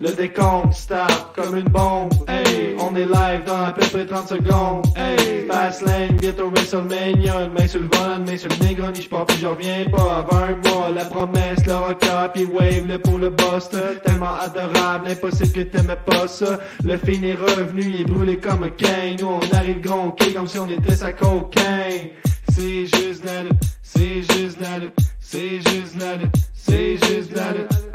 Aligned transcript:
Le 0.00 0.12
décompte 0.12 0.72
start 0.72 1.34
comme 1.36 1.58
une 1.58 1.68
bombe. 1.68 2.10
Hey, 2.26 2.74
on 2.78 2.96
est 2.96 3.04
live 3.04 3.44
dans 3.44 3.64
à 3.64 3.72
peu 3.72 3.86
près 3.86 4.06
30 4.06 4.28
secondes. 4.28 4.86
Hey, 4.96 5.46
Fastlane, 5.46 6.16
bientôt 6.16 6.48
WrestleMania. 6.48 7.44
Une 7.44 7.52
main 7.52 7.68
sur 7.68 7.80
le 7.80 7.88
volant, 7.92 8.18
main 8.18 8.38
sur 8.38 8.48
le 8.48 8.66
Negroni, 8.66 9.02
j'pars 9.02 9.26
puis 9.26 9.36
j'en 9.42 9.50
reviens 9.50 9.84
pas. 9.90 10.24
Avant 10.26 10.44
un 10.44 10.56
mois, 10.70 10.88
la 10.88 11.04
promesse, 11.04 11.66
le 11.66 11.74
rocker, 11.74 12.30
puis 12.32 12.46
wave 12.46 12.86
le 12.88 12.98
pour 12.98 13.18
le 13.18 13.28
boss. 13.28 13.68
Tellement 14.02 14.36
adorable, 14.40 15.08
impossible 15.08 15.52
que 15.52 15.60
t'aimais 15.60 15.98
pas 16.06 16.26
ça. 16.26 16.58
Le 16.82 16.96
film 16.96 17.24
est 17.24 17.34
revenu, 17.34 17.82
il 17.82 18.00
est 18.00 18.04
brûlé 18.04 18.38
comme 18.38 18.62
un 18.62 18.70
cane. 18.70 19.16
Nous 19.20 19.26
on 19.26 19.54
arrive 19.54 19.82
gronqué 19.82 20.32
comme 20.32 20.46
si 20.46 20.58
on 20.58 20.68
était 20.68 20.96
sa 20.96 21.12
cocaine. 21.12 22.08
C'est 22.52 22.86
juste 22.86 23.22
la 23.26 23.42
c'est 23.82 24.22
juste 24.22 24.58
la 24.62 24.78
c'est 25.20 25.60
juste 25.60 26.00
la 26.00 26.16
c'est 26.54 26.96
juste 26.96 27.36
la 27.36 27.89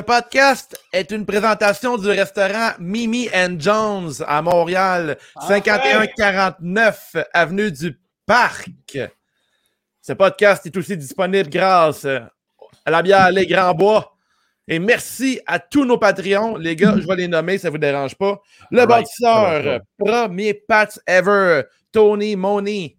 Le 0.00 0.06
podcast 0.06 0.82
est 0.94 1.10
une 1.10 1.26
présentation 1.26 1.98
du 1.98 2.08
restaurant 2.08 2.70
Mimi 2.78 3.28
and 3.34 3.56
Jones 3.58 4.10
à 4.26 4.40
Montréal, 4.40 5.18
5149 5.46 7.16
avenue 7.34 7.70
du 7.70 8.00
Parc. 8.24 8.98
Ce 10.00 10.14
podcast 10.14 10.64
est 10.64 10.74
aussi 10.74 10.96
disponible 10.96 11.50
grâce 11.50 12.06
à 12.06 12.30
la 12.90 13.02
bière 13.02 13.30
Les 13.30 13.46
Grands 13.46 13.74
Bois. 13.74 14.16
Et 14.66 14.78
merci 14.78 15.38
à 15.46 15.58
tous 15.58 15.84
nos 15.84 15.98
Patreons. 15.98 16.56
Les 16.56 16.76
gars, 16.76 16.94
je 16.98 17.06
vais 17.06 17.16
les 17.16 17.28
nommer, 17.28 17.58
ça 17.58 17.68
ne 17.68 17.72
vous 17.72 17.78
dérange 17.78 18.14
pas. 18.14 18.40
Le 18.70 18.86
bâtisseur, 18.86 19.82
premier 19.98 20.54
Pats 20.54 20.98
ever, 21.06 21.64
Tony 21.92 22.36
Money, 22.36 22.96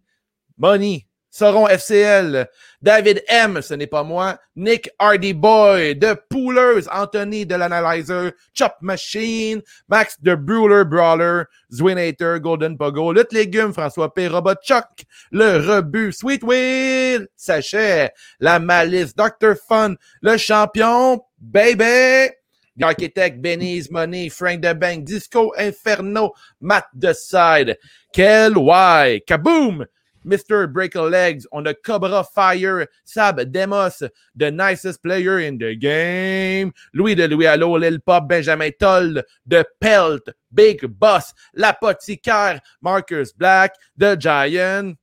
Money, 0.56 1.08
Sauron 1.32 1.70
FCL, 1.70 2.48
David 2.82 3.24
M, 3.30 3.62
ce 3.62 3.74
n'est 3.74 3.88
pas 3.88 4.04
moi, 4.04 4.38
Nick 4.56 4.90
Hardy 5.00 5.34
Boy, 5.34 5.98
The 5.98 6.16
Poolers, 6.30 6.90
Anthony 6.92 7.46
de 7.46 7.56
l'Analyzer, 7.56 8.34
Chop 8.54 8.76
Machine, 8.82 9.62
Max 9.88 10.18
The 10.22 10.36
Brawler 10.36 10.84
Brawler, 10.84 11.48
Zwinator, 11.72 12.42
Golden 12.42 12.78
Pogo, 12.78 13.14
Lutte 13.14 13.32
Légumes, 13.32 13.74
François 13.74 14.14
P, 14.14 14.28
Robot 14.28 14.56
Chuck, 14.62 15.06
Le 15.32 15.60
Rebut, 15.60 16.12
Sweet 16.12 16.44
Will, 16.44 17.28
Sachet, 17.38 18.12
La 18.42 18.60
Malice, 18.60 19.16
Dr. 19.16 19.56
Fun, 19.56 19.96
Le 20.22 20.38
Champion, 20.38 21.22
Baby, 21.40 22.34
The 22.76 22.84
Architect, 22.84 23.42
Benny's 23.42 23.90
Money, 23.90 24.28
Frank 24.28 24.64
the 24.64 24.76
Bank, 24.76 25.06
Disco 25.06 25.52
Inferno, 25.52 26.32
Matt 26.60 26.88
The 26.94 27.14
Side, 27.14 27.78
Kel 28.12 28.58
Y, 28.58 29.22
Kaboom, 29.26 29.86
Mr. 30.26 30.72
Break 30.72 30.96
Legs, 30.96 31.46
on 31.52 31.68
a 31.68 31.74
Cobra 31.74 32.24
Fire, 32.24 32.88
Sab 33.04 33.52
Demos, 33.52 34.04
the 34.36 34.52
nicest 34.52 35.02
player 35.04 35.40
in 35.40 35.58
the 35.58 35.76
game, 35.76 36.72
Louis 36.94 37.16
de 37.16 37.28
Louis 37.28 37.48
Allo, 37.48 37.78
Lil 37.78 38.00
Pop, 38.00 38.28
Benjamin 38.28 38.72
Toll, 38.80 39.22
The 39.46 39.66
Pelt, 39.80 40.30
Big 40.54 41.00
Boss, 41.00 41.34
L'Apothicaire, 41.56 42.60
Marcus 42.82 43.32
Black, 43.34 43.76
The 43.98 44.16
Giant, 44.16 44.98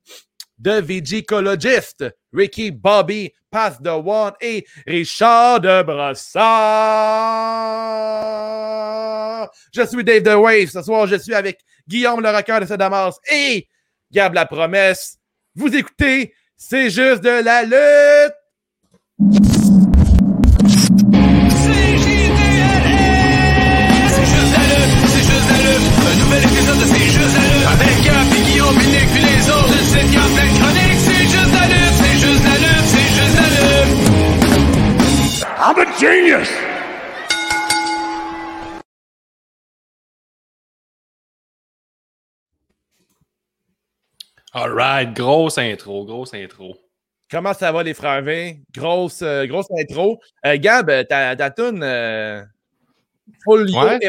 The 0.61 0.81
Vigicologist, 0.81 2.11
Ricky 2.31 2.69
Bobby, 2.69 3.33
Pass 3.51 3.79
the 3.81 3.97
One 3.97 4.33
et 4.41 4.65
Richard 4.85 5.61
de 5.61 5.81
Brossard. 5.83 6.29
Je 9.73 9.85
suis 9.87 10.03
Dave 10.03 10.23
The 10.23 10.35
Wave. 10.35 10.69
Ce 10.69 10.83
soir, 10.83 11.07
je 11.07 11.15
suis 11.15 11.33
avec 11.33 11.59
Guillaume 11.87 12.21
le 12.21 12.29
rocker 12.29 12.59
de 12.59 12.65
Sedamas 12.65 13.17
et 13.31 13.67
Gab 14.11 14.33
la 14.33 14.45
promesse. 14.47 15.17
Vous 15.55 15.75
écoutez, 15.75 16.33
c'est 16.57 16.89
juste 16.89 17.21
de 17.21 17.43
la 17.43 17.61
lutte. 17.63 18.33
C'est 24.07 24.25
juste 24.25 24.51
la 24.51 24.63
lutte, 24.65 24.93
c'est 25.05 25.25
juste 25.29 25.47
la 25.47 25.57
lutte. 25.61 25.85
Un 26.09 26.15
nouvel 26.19 26.43
épisode 26.43 26.79
de 26.79 26.85
C'est 26.85 27.05
juste 27.05 27.35
la 27.37 27.43
lutte. 27.53 27.67
Avec 27.69 27.95
Gab, 28.03 28.25
puis 28.31 28.41
Guillaume, 28.41 28.75
puis 28.77 28.87
Nick, 28.87 29.07
puis 29.13 29.23
les 29.23 29.49
autres. 29.49 29.73
Une 29.77 29.85
sitcom 29.85 30.29
pleine 30.33 30.53
de 30.53 30.57
chroniques. 30.57 31.01
C'est 31.05 31.27
juste 31.29 31.53
la 31.53 31.65
lutte, 31.67 31.95
c'est 32.01 32.17
juste 32.17 32.43
la 32.43 32.55
lutte, 32.57 32.87
c'est 32.89 33.09
juste 33.13 33.35
la 33.35 33.47
lutte. 33.53 33.93
I'm 35.61 35.77
a 35.77 35.85
genius! 35.99 36.49
Alright, 44.53 45.13
grosse 45.15 45.57
intro, 45.57 46.05
grosse 46.05 46.33
intro. 46.33 46.75
Comment 47.31 47.53
ça 47.53 47.71
va, 47.71 47.83
les 47.83 47.93
frères 47.93 48.21
V? 48.23 48.59
Grosse, 48.75 49.21
euh, 49.21 49.45
grosse 49.45 49.67
intro. 49.77 50.19
Euh, 50.45 50.57
Gab, 50.57 50.89
euh, 50.89 51.03
ta, 51.03 51.35
ta 51.35 51.51
toune, 51.51 51.81
euh, 51.83 52.41
full 53.43 53.69
yo 53.69 53.79
Ouais. 53.83 53.99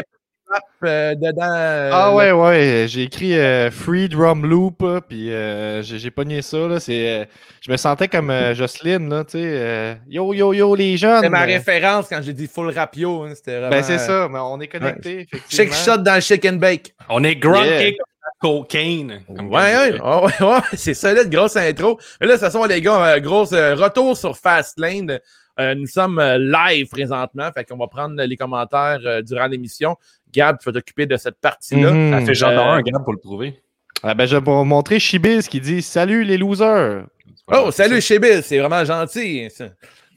euh, 0.83 1.13
dedans. 1.15 1.43
euh, 1.53 1.89
Ah 1.93 2.15
ouais, 2.15 2.31
ouais, 2.31 2.85
j'ai 2.89 3.03
écrit 3.03 3.37
euh, 3.37 3.69
Free 3.69 4.09
Drum 4.09 4.45
Loop, 4.47 4.83
puis 5.07 5.31
euh, 5.31 5.83
j'ai 5.83 5.99
j'ai 5.99 6.09
pogné 6.11 6.41
ça, 6.41 6.57
là, 6.67 6.79
c'est... 6.79 7.21
euh, 7.21 7.25
je 7.61 7.71
me 7.71 7.77
sentais 7.77 8.07
comme 8.07 8.31
euh, 8.31 8.55
Jocelyne, 8.55 9.07
là, 9.09 9.23
tu 9.23 9.33
sais, 9.33 9.43
euh, 9.45 9.93
yo, 10.09 10.33
yo, 10.33 10.51
yo, 10.53 10.73
les 10.75 10.97
jeunes! 10.97 11.21
C'est 11.21 11.29
ma 11.29 11.43
référence 11.43 12.07
quand 12.09 12.21
j'ai 12.23 12.33
dit 12.33 12.47
full 12.47 12.71
rapio. 12.71 13.23
Hein, 13.23 13.33
C'était 13.35 13.59
vraiment. 13.59 13.69
Ben 13.69 13.83
c'est 13.83 13.99
ça, 13.99 14.27
mais 14.29 14.39
on 14.39 14.59
est 14.59 14.67
connectés, 14.67 15.27
Shake 15.31 15.43
effectivement. 15.69 15.75
shot 15.75 15.97
dans 16.01 16.15
le 16.15 16.21
chicken 16.21 16.57
bake. 16.57 16.95
On 17.07 17.23
est 17.23 17.35
grunky 17.35 17.67
Yeah. 17.69 17.91
comme 17.91 17.97
la 17.99 18.10
cocaine. 18.39 19.21
Ouais, 19.29 19.75
ouais, 19.99 20.01
ouais, 20.01 20.59
c'est 20.73 20.93
solide, 20.93 21.29
grosse 21.29 21.55
intro. 21.55 21.99
Mais 22.19 22.27
là, 22.27 22.37
ce 22.37 22.49
sont 22.49 22.65
les 22.65 22.81
gars, 22.81 23.15
euh, 23.15 23.19
grosse 23.19 23.53
euh, 23.53 23.75
retour 23.75 24.17
sur 24.17 24.37
Fastlane. 24.37 25.19
Euh, 25.59 25.75
nous 25.75 25.87
sommes 25.87 26.17
euh, 26.19 26.37
live 26.37 26.87
présentement, 26.87 27.49
fait 27.53 27.65
qu'on 27.65 27.77
va 27.77 27.87
prendre 27.87 28.21
les 28.21 28.37
commentaires 28.37 28.99
euh, 29.05 29.21
durant 29.21 29.47
l'émission. 29.47 29.97
Gab, 30.31 30.57
tu 30.59 30.65
vas 30.65 30.71
t'occuper 30.71 31.05
de 31.05 31.17
cette 31.17 31.39
partie-là. 31.39 31.91
Mhm. 31.91 32.19
Ça 32.19 32.25
fait 32.25 32.35
genre 32.35 32.51
Euh, 32.51 32.77
un 32.77 32.81
Gab 32.81 33.03
pour 33.03 33.13
le 33.13 33.19
prouver. 33.19 33.61
Ah, 34.01 34.13
ben, 34.13 34.25
je 34.25 34.37
vais 34.37 34.41
vous 34.43 34.63
montrer 34.63 34.99
Chibiz 34.99 35.47
qui 35.47 35.59
dit 35.59 35.81
«Salut 35.83 36.23
les 36.23 36.37
losers! 36.37 37.05
Oh, 37.47 37.69
salut 37.69 38.01
chez 38.01 38.17
Bill, 38.17 38.41
c'est 38.43 38.59
vraiment 38.59 38.85
gentil. 38.85 39.49
Ça, 39.51 39.65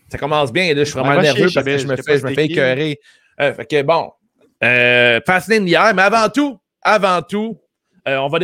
ça 0.08 0.18
commence 0.18 0.52
bien, 0.52 0.72
là, 0.72 0.84
je 0.84 0.90
suis 0.90 0.98
vraiment 0.98 1.20
nerveux 1.20 1.50
parce 1.52 1.54
que 1.54 1.60
Chibiz, 1.60 1.82
je 1.82 1.86
me 1.88 1.96
fais, 1.96 2.18
je 2.18 2.24
me 2.26 2.32
fais 2.32 2.44
écœurer. 2.46 3.00
Euh, 3.40 3.52
fait 3.52 3.66
que 3.66 3.82
bon, 3.82 4.12
euh, 4.62 5.20
Fastlane 5.26 5.66
hier, 5.66 5.92
mais 5.94 6.02
avant 6.02 6.28
tout, 6.28 6.58
avant 6.80 7.20
tout, 7.22 7.58
euh, 8.06 8.16
on, 8.18 8.28
va 8.28 8.38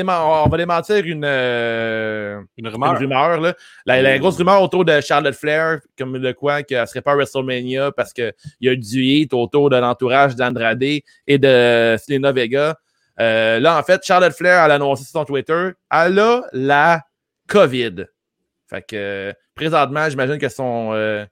on 0.45 0.49
va 0.49 0.57
démentir 0.57 1.05
une, 1.05 1.25
euh, 1.25 2.41
Une 2.57 2.67
une 2.67 2.75
rumeur. 2.75 3.41
Là. 3.41 3.55
La, 3.85 4.01
la 4.01 4.19
grosse 4.19 4.37
rumeur 4.39 4.63
autour 4.63 4.85
de 4.85 5.01
Charlotte 5.01 5.35
Flair, 5.35 5.81
comme 5.99 6.19
de 6.19 6.33
quoi 6.33 6.63
qu'elle 6.63 6.81
ne 6.81 6.87
serait 6.87 7.03
pas 7.03 7.13
à 7.13 7.17
WrestleMania 7.17 7.93
parce 7.93 8.13
qu'il 8.13 8.33
y 8.61 8.69
a 8.69 8.75
du 8.75 9.03
hit 9.03 9.35
autour 9.35 9.69
de 9.69 9.77
l'entourage 9.77 10.35
d'Andrade 10.35 10.83
et 10.83 11.03
de 11.27 11.97
Selena 11.99 12.33
Vega. 12.33 12.77
Euh, 13.21 13.61
là, 13.61 13.79
en 13.79 13.83
fait, 13.83 14.01
Charlotte 14.03 14.33
Flair, 14.33 14.65
elle 14.65 14.71
a 14.71 14.75
annoncé 14.77 15.05
sur 15.05 15.13
son 15.13 15.25
Twitter, 15.27 15.71
elle 15.93 16.19
a 16.19 16.43
la 16.53 17.03
COVID. 17.49 18.07
Fait 18.69 18.83
que 18.83 19.35
présentement, 19.55 20.09
j'imagine 20.09 20.39
que 20.39 20.49
son. 20.49 20.93
euh, 20.95 21.27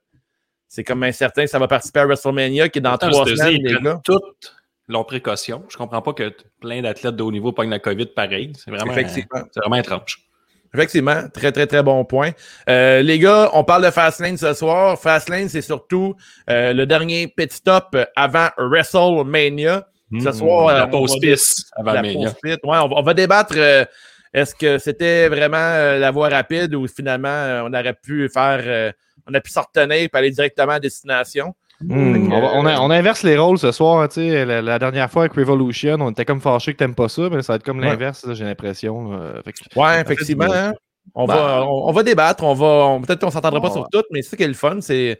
c'est 0.67 0.83
comme 0.83 1.01
incertain 1.01 1.45
que 1.45 1.49
ça 1.49 1.57
va 1.57 1.67
participer 1.67 2.01
à 2.01 2.05
WrestleMania 2.05 2.69
qui 2.69 2.77
est 2.77 2.81
dans 2.81 2.93
Attends, 2.93 3.09
trois 3.09 3.25
semaines, 3.25 3.53
ils 3.53 3.63
les 3.63 3.73
prennent 3.73 3.83
gars. 3.85 4.01
toutes 4.03 4.55
leurs 4.89 5.05
précautions. 5.05 5.63
Je 5.69 5.77
comprends 5.77 6.01
pas 6.01 6.11
que 6.13 6.35
plein 6.59 6.81
d'athlètes 6.81 7.15
de 7.15 7.23
haut 7.23 7.31
niveau 7.31 7.53
pognent 7.53 7.69
la 7.69 7.79
COVID 7.79 8.07
pareil. 8.07 8.51
C'est 8.57 8.71
vraiment, 8.71 8.91
Effectivement. 8.91 9.41
c'est 9.51 9.59
vraiment 9.61 9.75
étrange. 9.77 10.25
Effectivement, 10.73 11.23
très, 11.33 11.51
très, 11.51 11.65
très 11.65 11.81
bon 11.81 12.03
point. 12.05 12.31
Euh, 12.69 13.01
les 13.01 13.17
gars, 13.17 13.49
on 13.53 13.63
parle 13.63 13.85
de 13.85 13.89
Fastlane 13.91 14.37
ce 14.37 14.53
soir. 14.53 14.99
Fastlane, 14.99 15.49
c'est 15.49 15.61
surtout 15.61 16.15
euh, 16.49 16.73
le 16.73 16.85
dernier 16.85 17.27
pit 17.27 17.51
stop 17.51 17.95
avant 18.15 18.49
WrestleMania. 18.57 19.87
Ce 20.19 20.31
soir, 20.31 20.69
euh, 20.69 20.73
la 20.79 20.87
pause 20.87 21.13
va- 21.13 21.19
pisse 21.21 21.69
avant 21.75 21.93
la 21.93 22.01
Mania. 22.01 22.33
Ouais, 22.43 22.57
on, 22.63 22.71
va, 22.71 22.85
on 22.85 23.01
va 23.03 23.13
débattre. 23.13 23.53
euh, 23.57 23.85
est-ce 24.33 24.53
que 24.53 24.77
c'était 24.77 25.27
vraiment 25.27 25.57
euh, 25.57 25.97
la 25.99 26.11
voie 26.11 26.29
rapide 26.29 26.73
ou 26.75 26.87
finalement 26.87 27.27
euh, 27.29 27.61
on 27.65 27.73
aurait 27.73 27.93
pu 27.95 28.29
faire, 28.29 28.61
euh, 28.63 28.91
on 29.27 29.33
a 29.33 29.39
pu 29.41 29.49
s'en 29.51 29.61
retenir 29.61 29.97
et 29.97 30.09
aller 30.13 30.29
directement 30.31 30.73
à 30.73 30.79
destination? 30.79 31.55
Hmm, 31.81 32.31
on, 32.31 32.41
va- 32.41 32.51
on 32.55 32.65
a- 32.65 32.79
on 32.81 32.89
inverse 32.91 33.23
les 33.23 33.37
rôles 33.37 33.57
ce 33.57 33.71
soir, 33.71 34.07
la, 34.17 34.61
la 34.61 34.79
dernière 34.79 35.09
fois 35.09 35.23
avec 35.23 35.33
Revolution, 35.33 35.97
on 36.01 36.11
était 36.11 36.25
comme 36.25 36.41
fâchés 36.41 36.73
que 36.73 36.77
t'aimes 36.77 36.95
pas 36.95 37.07
ça, 37.07 37.29
mais 37.31 37.41
ça 37.41 37.53
va 37.53 37.57
être 37.57 37.63
comme 37.63 37.79
l'inverse, 37.79 38.25
j'ai 38.33 38.43
l'impression. 38.43 39.13
euh, 39.13 39.41
Ouais, 39.75 40.01
effectivement. 40.01 40.51
hein. 40.53 40.73
On, 41.15 41.25
Ben, 41.25 41.35
va, 41.35 41.65
on, 41.65 41.91
va 41.91 42.03
débattre. 42.03 42.43
On 42.43 42.53
va, 42.53 42.99
peut-être 43.05 43.21
qu'on 43.21 43.31
s'entendra 43.31 43.59
pas 43.61 43.67
Ouais. 43.69 43.73
sur 43.73 43.87
tout, 43.89 44.03
mais 44.11 44.21
c'est 44.21 44.31
ça 44.31 44.37
qui 44.37 44.43
est 44.43 44.47
le 44.47 44.53
fun, 44.53 44.77
c'est, 44.81 45.17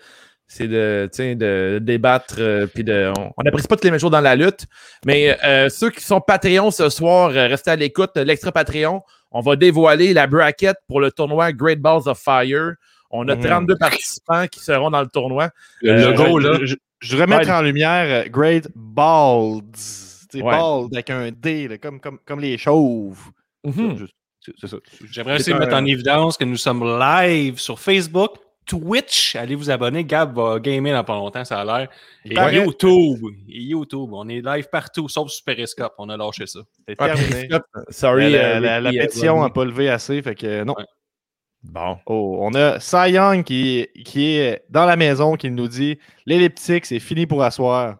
c'est 0.48 0.68
de, 0.68 1.80
débattre. 1.82 2.36
euh, 2.40 2.68
puis 2.68 2.84
de, 2.84 3.12
on 3.16 3.44
n'apprécie 3.44 3.68
pas 3.68 3.76
toutes 3.76 3.86
les 3.86 3.92
mêmes 3.92 4.00
choses 4.00 4.12
dans 4.12 4.20
la 4.22 4.36
lutte. 4.36 4.66
Mais 5.06 5.38
euh, 5.46 5.70
ceux 5.70 5.90
qui 5.90 6.04
sont 6.04 6.20
Patreon 6.22 6.70
ce 6.72 6.90
soir, 6.90 7.30
euh, 7.30 7.48
restez 7.48 7.72
à 7.72 7.76
l'écoute. 7.76 8.12
L'extra 8.18 8.52
Patreon, 8.52 9.02
on 9.32 9.40
va 9.42 9.56
dévoiler 9.56 10.14
la 10.14 10.28
bracket 10.28 10.76
pour 10.88 11.00
le 11.00 11.12
tournoi 11.12 11.54
Great 11.54 11.80
Balls 11.80 12.08
of 12.08 12.20
Fire. 12.20 12.74
On 13.12 13.28
a 13.28 13.36
Mhm. 13.36 13.44
32 13.44 13.78
participants 13.78 14.46
qui 14.48 14.60
seront 14.60 14.92
dans 14.92 15.02
le 15.02 15.08
tournoi. 15.08 15.50
Le 15.82 15.92
Euh, 15.92 16.12
logo, 16.12 16.40
je, 16.40 16.48
là. 16.48 16.60
je- 16.64 16.76
je 17.00 17.12
voudrais 17.12 17.28
mettre 17.28 17.50
Ouais. 17.50 17.56
en 17.56 17.62
lumière 17.62 18.26
euh, 18.26 18.30
Great 18.30 18.68
Balds. 18.76 19.64
Ouais. 20.36 20.42
Bald 20.44 20.94
avec 20.94 21.10
un 21.10 21.32
D, 21.32 21.68
là, 21.68 21.78
comme, 21.80 22.00
comme, 22.00 22.20
comme 22.26 22.40
les 22.40 22.58
chauves. 22.58 23.20
Mhm. 23.64 24.08
C'est 24.42 24.54
c'est 24.60 24.68
ça. 24.68 24.78
J'aimerais 25.12 25.40
C'est 25.40 25.52
aussi 25.52 25.54
un- 25.54 25.60
mettre 25.60 25.76
en 25.76 25.86
évidence 25.86 26.38
que 26.38 26.46
nous 26.46 26.56
sommes 26.58 26.84
live 27.00 27.58
sur 27.60 27.80
Facebook, 27.80 28.32
Twitch. 28.66 29.36
Allez 29.36 29.56
vous 29.56 29.70
abonner. 29.72 30.04
Gab 30.06 30.36
va 30.36 30.60
gamer 30.60 30.94
dans 30.94 31.04
pas 31.04 31.16
longtemps, 31.16 31.44
ça 31.44 31.60
a 31.62 31.66
l'air. 31.66 31.90
Et. 32.26 32.36
YouTube. 32.56 33.20
Et 33.50 33.62
YouTube. 33.64 34.10
On 34.14 34.30
est 34.30 34.42
live 34.42 34.68
partout, 34.72 35.10
sauf 35.10 35.30
sur 35.30 35.44
Periscope. 35.44 35.94
On 35.98 36.08
a 36.10 36.16
lâché 36.16 36.46
ça. 36.46 36.60
C'est 36.88 36.96
terminé. 36.96 37.28
Periscope, 37.28 37.64
Sorry. 37.90 38.32
la, 38.32 38.38
euh, 38.40 38.60
la- 38.60 38.80
la 38.82 38.90
Ricky, 38.92 39.00
euh, 39.00 39.04
pétition 39.06 39.42
n'a 39.42 39.50
pas 39.50 39.66
levé 39.66 39.90
assez, 39.90 40.22
fait 40.22 40.36
que 40.36 40.64
non. 40.64 40.76
Bon. 41.64 41.98
Oh, 42.06 42.38
on 42.42 42.54
a 42.56 42.80
Cy 42.80 43.12
Young 43.12 43.44
qui, 43.44 43.88
qui 44.06 44.38
est 44.38 44.64
dans 44.70 44.86
la 44.86 44.96
maison 44.96 45.36
qui 45.36 45.50
nous 45.52 45.68
dit 45.68 46.00
l'elliptique, 46.26 46.86
c'est 46.86 47.00
fini 47.00 47.26
pour 47.28 47.44
asseoir. 47.44 47.98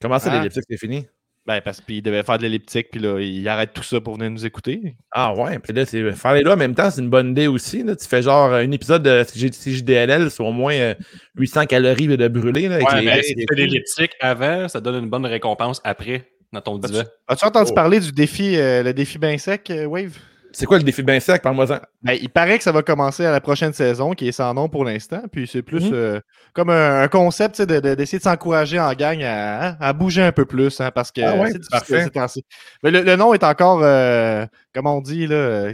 Comment 0.00 0.18
ça, 0.18 0.30
Ah. 0.30 0.36
l'elliptique, 0.38 0.64
c'est 0.68 0.76
fini? 0.76 1.06
Ben, 1.46 1.60
parce 1.64 1.80
qu'il 1.80 2.02
devait 2.02 2.24
faire 2.24 2.38
de 2.38 2.42
l'elliptique, 2.42 2.88
puis 2.90 3.00
là, 3.00 3.20
il 3.20 3.48
arrête 3.48 3.72
tout 3.72 3.84
ça 3.84 4.00
pour 4.00 4.14
venir 4.16 4.30
nous 4.30 4.44
écouter. 4.44 4.96
Ah 5.12 5.32
ouais, 5.32 5.60
puis 5.60 5.72
là, 5.72 5.86
c'est 5.86 6.10
faire 6.12 6.34
les 6.34 6.42
deux 6.42 6.50
en 6.50 6.56
même 6.56 6.74
temps, 6.74 6.90
c'est 6.90 7.00
une 7.00 7.08
bonne 7.08 7.30
idée 7.30 7.46
aussi. 7.46 7.84
Là. 7.84 7.94
Tu 7.94 8.06
fais 8.06 8.20
genre 8.20 8.52
un 8.52 8.68
épisode 8.72 9.04
de 9.04 9.22
CJ 9.22 9.52
CJDLL, 9.52 10.30
c'est 10.30 10.42
au 10.42 10.50
moins 10.50 10.74
euh, 10.74 10.94
800 11.36 11.66
calories 11.66 12.08
de 12.08 12.28
brûler. 12.28 12.68
Là, 12.68 12.74
avec 12.76 12.88
Ouais, 12.90 12.98
les- 13.00 13.06
mais 13.06 13.16
les- 13.18 13.22
si 13.22 13.34
tu 13.36 13.44
fais 13.48 13.54
l'elliptique 13.54 14.12
avant, 14.20 14.66
ça 14.68 14.80
donne 14.80 15.04
une 15.04 15.08
bonne 15.08 15.24
récompense 15.24 15.80
après 15.84 16.24
dans 16.52 16.60
ton 16.60 16.78
divan. 16.78 17.04
As-tu 17.28 17.44
entendu 17.44 17.70
Oh. 17.70 17.74
parler 17.74 18.00
du 18.00 18.10
défi, 18.10 18.56
euh, 18.56 18.82
le 18.82 18.92
défi 18.92 19.16
bien 19.16 19.38
sec, 19.38 19.70
euh, 19.70 19.86
Wave? 19.86 20.18
C'est 20.58 20.64
quoi 20.64 20.78
le 20.78 20.84
défi? 20.84 21.02
Bien 21.02 21.20
sec? 21.20 21.42
Parle-moi-en. 21.42 21.80
Ben, 22.02 22.14
il 22.18 22.30
paraît 22.30 22.56
que 22.56 22.64
ça 22.64 22.72
va 22.72 22.80
commencer 22.80 23.26
à 23.26 23.30
la 23.30 23.42
prochaine 23.42 23.74
saison, 23.74 24.12
qui 24.14 24.26
est 24.28 24.32
sans 24.32 24.54
nom 24.54 24.70
pour 24.70 24.86
l'instant. 24.86 25.22
Puis 25.30 25.46
c'est 25.46 25.60
plus 25.60 25.84
Mhm. 25.84 25.90
euh, 25.92 26.20
comme 26.54 26.70
un, 26.70 27.02
un 27.02 27.08
concept 27.08 27.56
sais, 27.56 27.66
de- 27.66 27.78
de- 27.78 27.94
d'essayer 27.94 28.18
de, 28.18 28.22
s'encourager 28.22 28.80
en 28.80 28.90
gang 28.94 29.22
à, 29.22 29.68
hein, 29.68 29.76
à 29.80 29.92
bouger 29.92 30.22
un 30.22 30.32
peu 30.32 30.46
plus, 30.46 30.80
hein, 30.80 30.90
parce 30.94 31.12
que 31.12 31.20
Ah 31.20 31.36
ouais, 31.36 31.50
c'est 31.52 31.58
difficile. 31.60 32.42
Mais 32.82 32.90
le, 32.90 33.02
le 33.02 33.16
nom 33.16 33.34
est 33.34 33.44
encore, 33.44 33.80
euh, 33.82 34.46
comme 34.74 34.86
on 34.86 35.02
dit, 35.02 35.28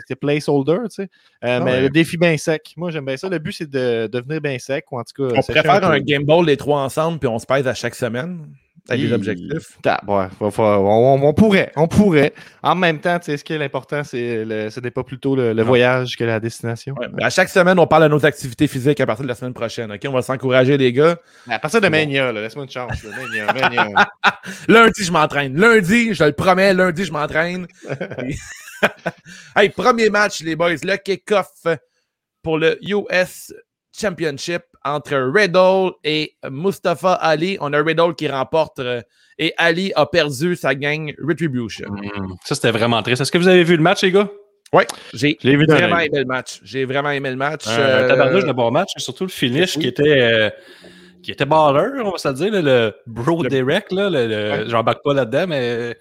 c'est 0.09 0.17
placeholder, 0.17 0.79
tu 0.91 1.03
sais. 1.03 1.03
Euh, 1.03 1.07
Ah 1.43 1.61
mais 1.61 1.73
ouais. 1.75 1.81
le 1.83 1.89
défi 1.89 2.17
bien 2.17 2.37
sec. 2.37 2.73
Moi, 2.77 2.91
j'aime 2.91 3.05
bien 3.05 3.17
ça. 3.17 3.29
Le 3.29 3.39
but, 3.39 3.53
c'est 3.53 3.71
de 3.71 4.09
devenir 4.09 4.41
bien 4.41 4.59
sec, 4.59 4.85
ou 4.91 4.99
en 4.99 5.05
tout 5.05 5.29
cas. 5.29 5.35
On 5.37 5.43
faire 5.43 5.63
peu. 5.81 5.87
un 5.87 6.01
Game 6.01 6.25
Ball 6.25 6.45
les 6.45 6.57
trois 6.57 6.81
ensemble, 6.81 7.21
puis 7.21 7.29
on 7.29 7.39
se 7.39 7.47
pèse 7.47 7.69
à 7.69 7.75
chaque 7.75 7.95
semaine 7.95 8.47
avec 8.89 9.01
des 9.01 9.13
objectifs. 9.13 9.79
Ouais, 10.09 10.27
on, 10.41 11.33
pourrait, 11.33 11.73
on 11.77 11.87
pourrait. 11.89 12.33
En 12.63 12.75
même 12.75 12.99
temps, 13.01 13.19
tu 13.19 13.27
sais, 13.27 13.37
ce 13.37 13.45
qui 13.45 13.53
est 13.53 13.59
l'important, 13.59 14.03
c'est 14.03 14.45
le- 14.45 14.71
ce 14.71 14.81
n'est 14.81 14.91
pas 14.91 15.05
plutôt 15.05 15.37
le, 15.37 15.63
voyage 15.63 16.17
que 16.17 16.25
la 16.25 16.41
destination. 16.41 16.95
Ouais, 16.99 17.07
ben, 17.09 17.25
à 17.25 17.31
chaque 17.31 17.49
semaine, 17.49 17.79
on 17.79 17.87
parle 17.87 18.05
de 18.05 18.09
nos 18.09 18.25
activités 18.27 18.67
physiques 18.67 19.01
à 19.01 19.07
partir 19.07 19.23
de 19.23 19.29
la 19.29 19.35
semaine 19.35 19.55
prochaine. 19.55 19.93
OK? 19.93 20.01
On 20.07 20.13
va 20.13 20.23
s'encourager, 20.23 20.77
les 20.77 20.93
gars. 20.93 21.17
À 21.49 21.59
partir 21.59 21.81
de. 21.81 21.89
Mania, 21.89 22.33
laisse-moi 22.33 22.65
une 22.65 22.71
chance. 22.71 23.03
là. 23.05 23.11
Mania, 23.17 23.53
Mania. 23.53 24.11
Lundi, 24.69 25.05
je 25.05 25.13
m'entraîne. 25.13 25.57
Lundi, 25.59 26.15
je 26.15 26.25
le 26.25 26.33
promets, 26.33 26.75
lundi, 26.75 27.05
je 27.05 27.13
m'entraîne. 27.13 27.67
Hey, 29.55 29.69
premier 29.69 30.11
match, 30.11 30.41
les 30.43 30.57
boys. 30.57 30.75
Le 30.83 30.97
kick-off 30.97 31.67
pour 32.43 32.59
le 32.59 32.79
US 32.83 33.53
Championship 33.97 34.63
entre 34.85 35.15
Riddle 35.33 35.93
et 36.05 36.35
Mustafa 36.51 37.13
Ali. 37.15 37.57
On 37.61 37.73
a 37.73 37.83
Riddle 37.83 38.15
qui 38.15 38.29
remporte 38.29 38.79
euh, 38.79 39.01
et 39.39 39.55
Ali 39.57 39.93
a 39.97 40.07
perdu 40.07 40.57
sa 40.57 40.75
gang 40.75 41.13
Retribution. 41.23 41.89
Hmm. 41.91 42.35
Ça, 42.45 42.55
c'était 42.55 42.71
vraiment 42.71 43.03
triste. 43.03 43.23
Est-ce 43.23 43.33
que 43.33 43.39
vous 43.39 43.49
avez 43.49 43.65
vu 43.65 43.77
le 43.77 43.83
match, 43.83 44.03
les 44.03 44.13
gars? 44.13 44.29
Ouais, 44.73 44.87
j'ai 45.13 45.37
vraiment 45.67 45.99
aimé 45.99 46.19
le 46.21 46.25
match. 46.25 46.61
J'ai 46.65 46.85
vraiment 46.87 47.11
aimé 47.11 47.29
le 47.31 47.37
match. 47.37 47.67
Un 47.69 47.79
Euh, 47.79 48.09
tabarnouche 48.09 48.45
de 48.47 48.53
bon 48.53 48.71
match, 48.71 48.89
et 48.97 49.01
surtout 49.01 49.25
le 49.25 49.31
finish 49.31 49.77
oui. 49.77 49.83
qui 49.83 49.89
était 49.89 50.21
euh, 50.21 50.51
qui 51.23 51.31
était 51.31 51.45
baller, 51.45 52.01
on 52.03 52.11
va 52.11 52.17
se 52.19 52.29
le 52.29 52.35
dire, 52.35 52.53
là, 52.53 52.61
le 52.63 52.95
bro 53.07 53.43
Le- 53.43 53.51
direct. 53.51 53.93
Là, 53.93 54.09
le. 54.11 54.69
J'embarque 54.69 55.03
pas 55.05 55.13
là-dedans, 55.13 55.45
mais 55.47 55.95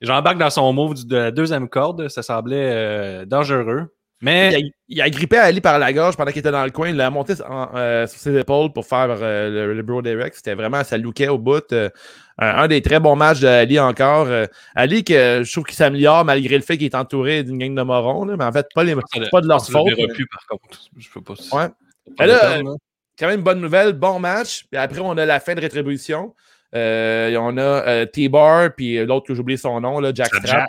j'embarque 0.00 0.38
dans 0.38 0.50
son 0.50 0.72
move 0.72 1.04
de 1.06 1.16
la 1.16 1.30
deuxième 1.32 1.68
corde. 1.68 2.08
Ça 2.08 2.22
semblait 2.22 2.70
euh, 2.72 3.24
dangereux. 3.24 3.92
Mais 4.24 4.50
Il 4.52 4.56
a, 4.56 4.70
il 4.88 5.02
a 5.02 5.10
grippé 5.10 5.36
Ali 5.36 5.60
par 5.60 5.78
la 5.78 5.92
gorge 5.92 6.16
pendant 6.16 6.30
qu'il 6.30 6.40
était 6.40 6.50
dans 6.50 6.64
le 6.64 6.70
coin. 6.70 6.88
Il 6.88 6.96
l'a 6.96 7.10
monté 7.10 7.34
en- 7.46 7.68
euh, 7.74 8.06
sur 8.06 8.18
ses 8.18 8.34
épaules 8.38 8.72
pour 8.72 8.86
faire 8.86 9.08
euh, 9.20 9.50
le, 9.66 9.74
le 9.74 9.82
Bro 9.82 10.00
Direct. 10.00 10.34
C'était 10.36 10.54
vraiment, 10.54 10.82
ça 10.82 10.96
lookait 10.96 11.28
au 11.28 11.36
bout. 11.38 11.70
euh, 11.72 11.90
un, 12.38 12.46
un 12.62 12.68
des 12.68 12.80
très 12.80 13.00
bons 13.00 13.16
matchs 13.16 13.40
d'Ali 13.40 13.78
encore. 13.78 14.28
Ali, 14.74 15.04
que 15.04 15.42
je 15.44 15.52
trouve 15.52 15.64
qu'il 15.64 15.76
s'améliore 15.76 16.24
malgré 16.24 16.56
le 16.56 16.62
fait 16.62 16.78
qu'il 16.78 16.86
est 16.86 16.94
entouré 16.94 17.42
d'une 17.42 17.58
gang 17.58 17.74
de 17.74 17.82
morons. 17.82 18.24
là, 18.24 18.36
mais 18.38 18.44
en 18.44 18.52
fait, 18.52 18.66
pas, 18.74 18.82
les, 18.82 18.94
ça, 18.94 19.20
pas 19.30 19.40
de 19.42 19.46
leur 19.46 19.58
le 19.58 19.72
faute. 19.72 19.86
mais 19.96 20.06
par 20.06 20.46
contre. 20.48 20.80
Je 20.96 21.08
peux 21.12 21.20
pas. 21.20 21.34
Ouais. 21.52 21.68
pas 21.68 21.74
Mais 22.20 22.26
là. 22.26 22.60
Quand 23.18 23.28
même 23.28 23.42
bonne 23.42 23.60
nouvelle. 23.60 23.92
Bon 23.92 24.18
match. 24.18 24.64
Puis 24.70 24.80
après, 24.80 25.00
on 25.00 25.16
a 25.18 25.26
la 25.26 25.38
fin 25.38 25.54
de 25.54 25.60
rétribution. 25.60 26.34
On 26.72 27.56
a 27.58 28.06
T-Bar, 28.06 28.70
puis 28.76 29.04
l'autre 29.04 29.26
que 29.26 29.34
j'ai 29.34 29.40
oublié 29.40 29.56
son 29.58 29.80
nom, 29.80 30.00
là, 30.00 30.12
Jack 30.14 30.34
Strap, 30.34 30.68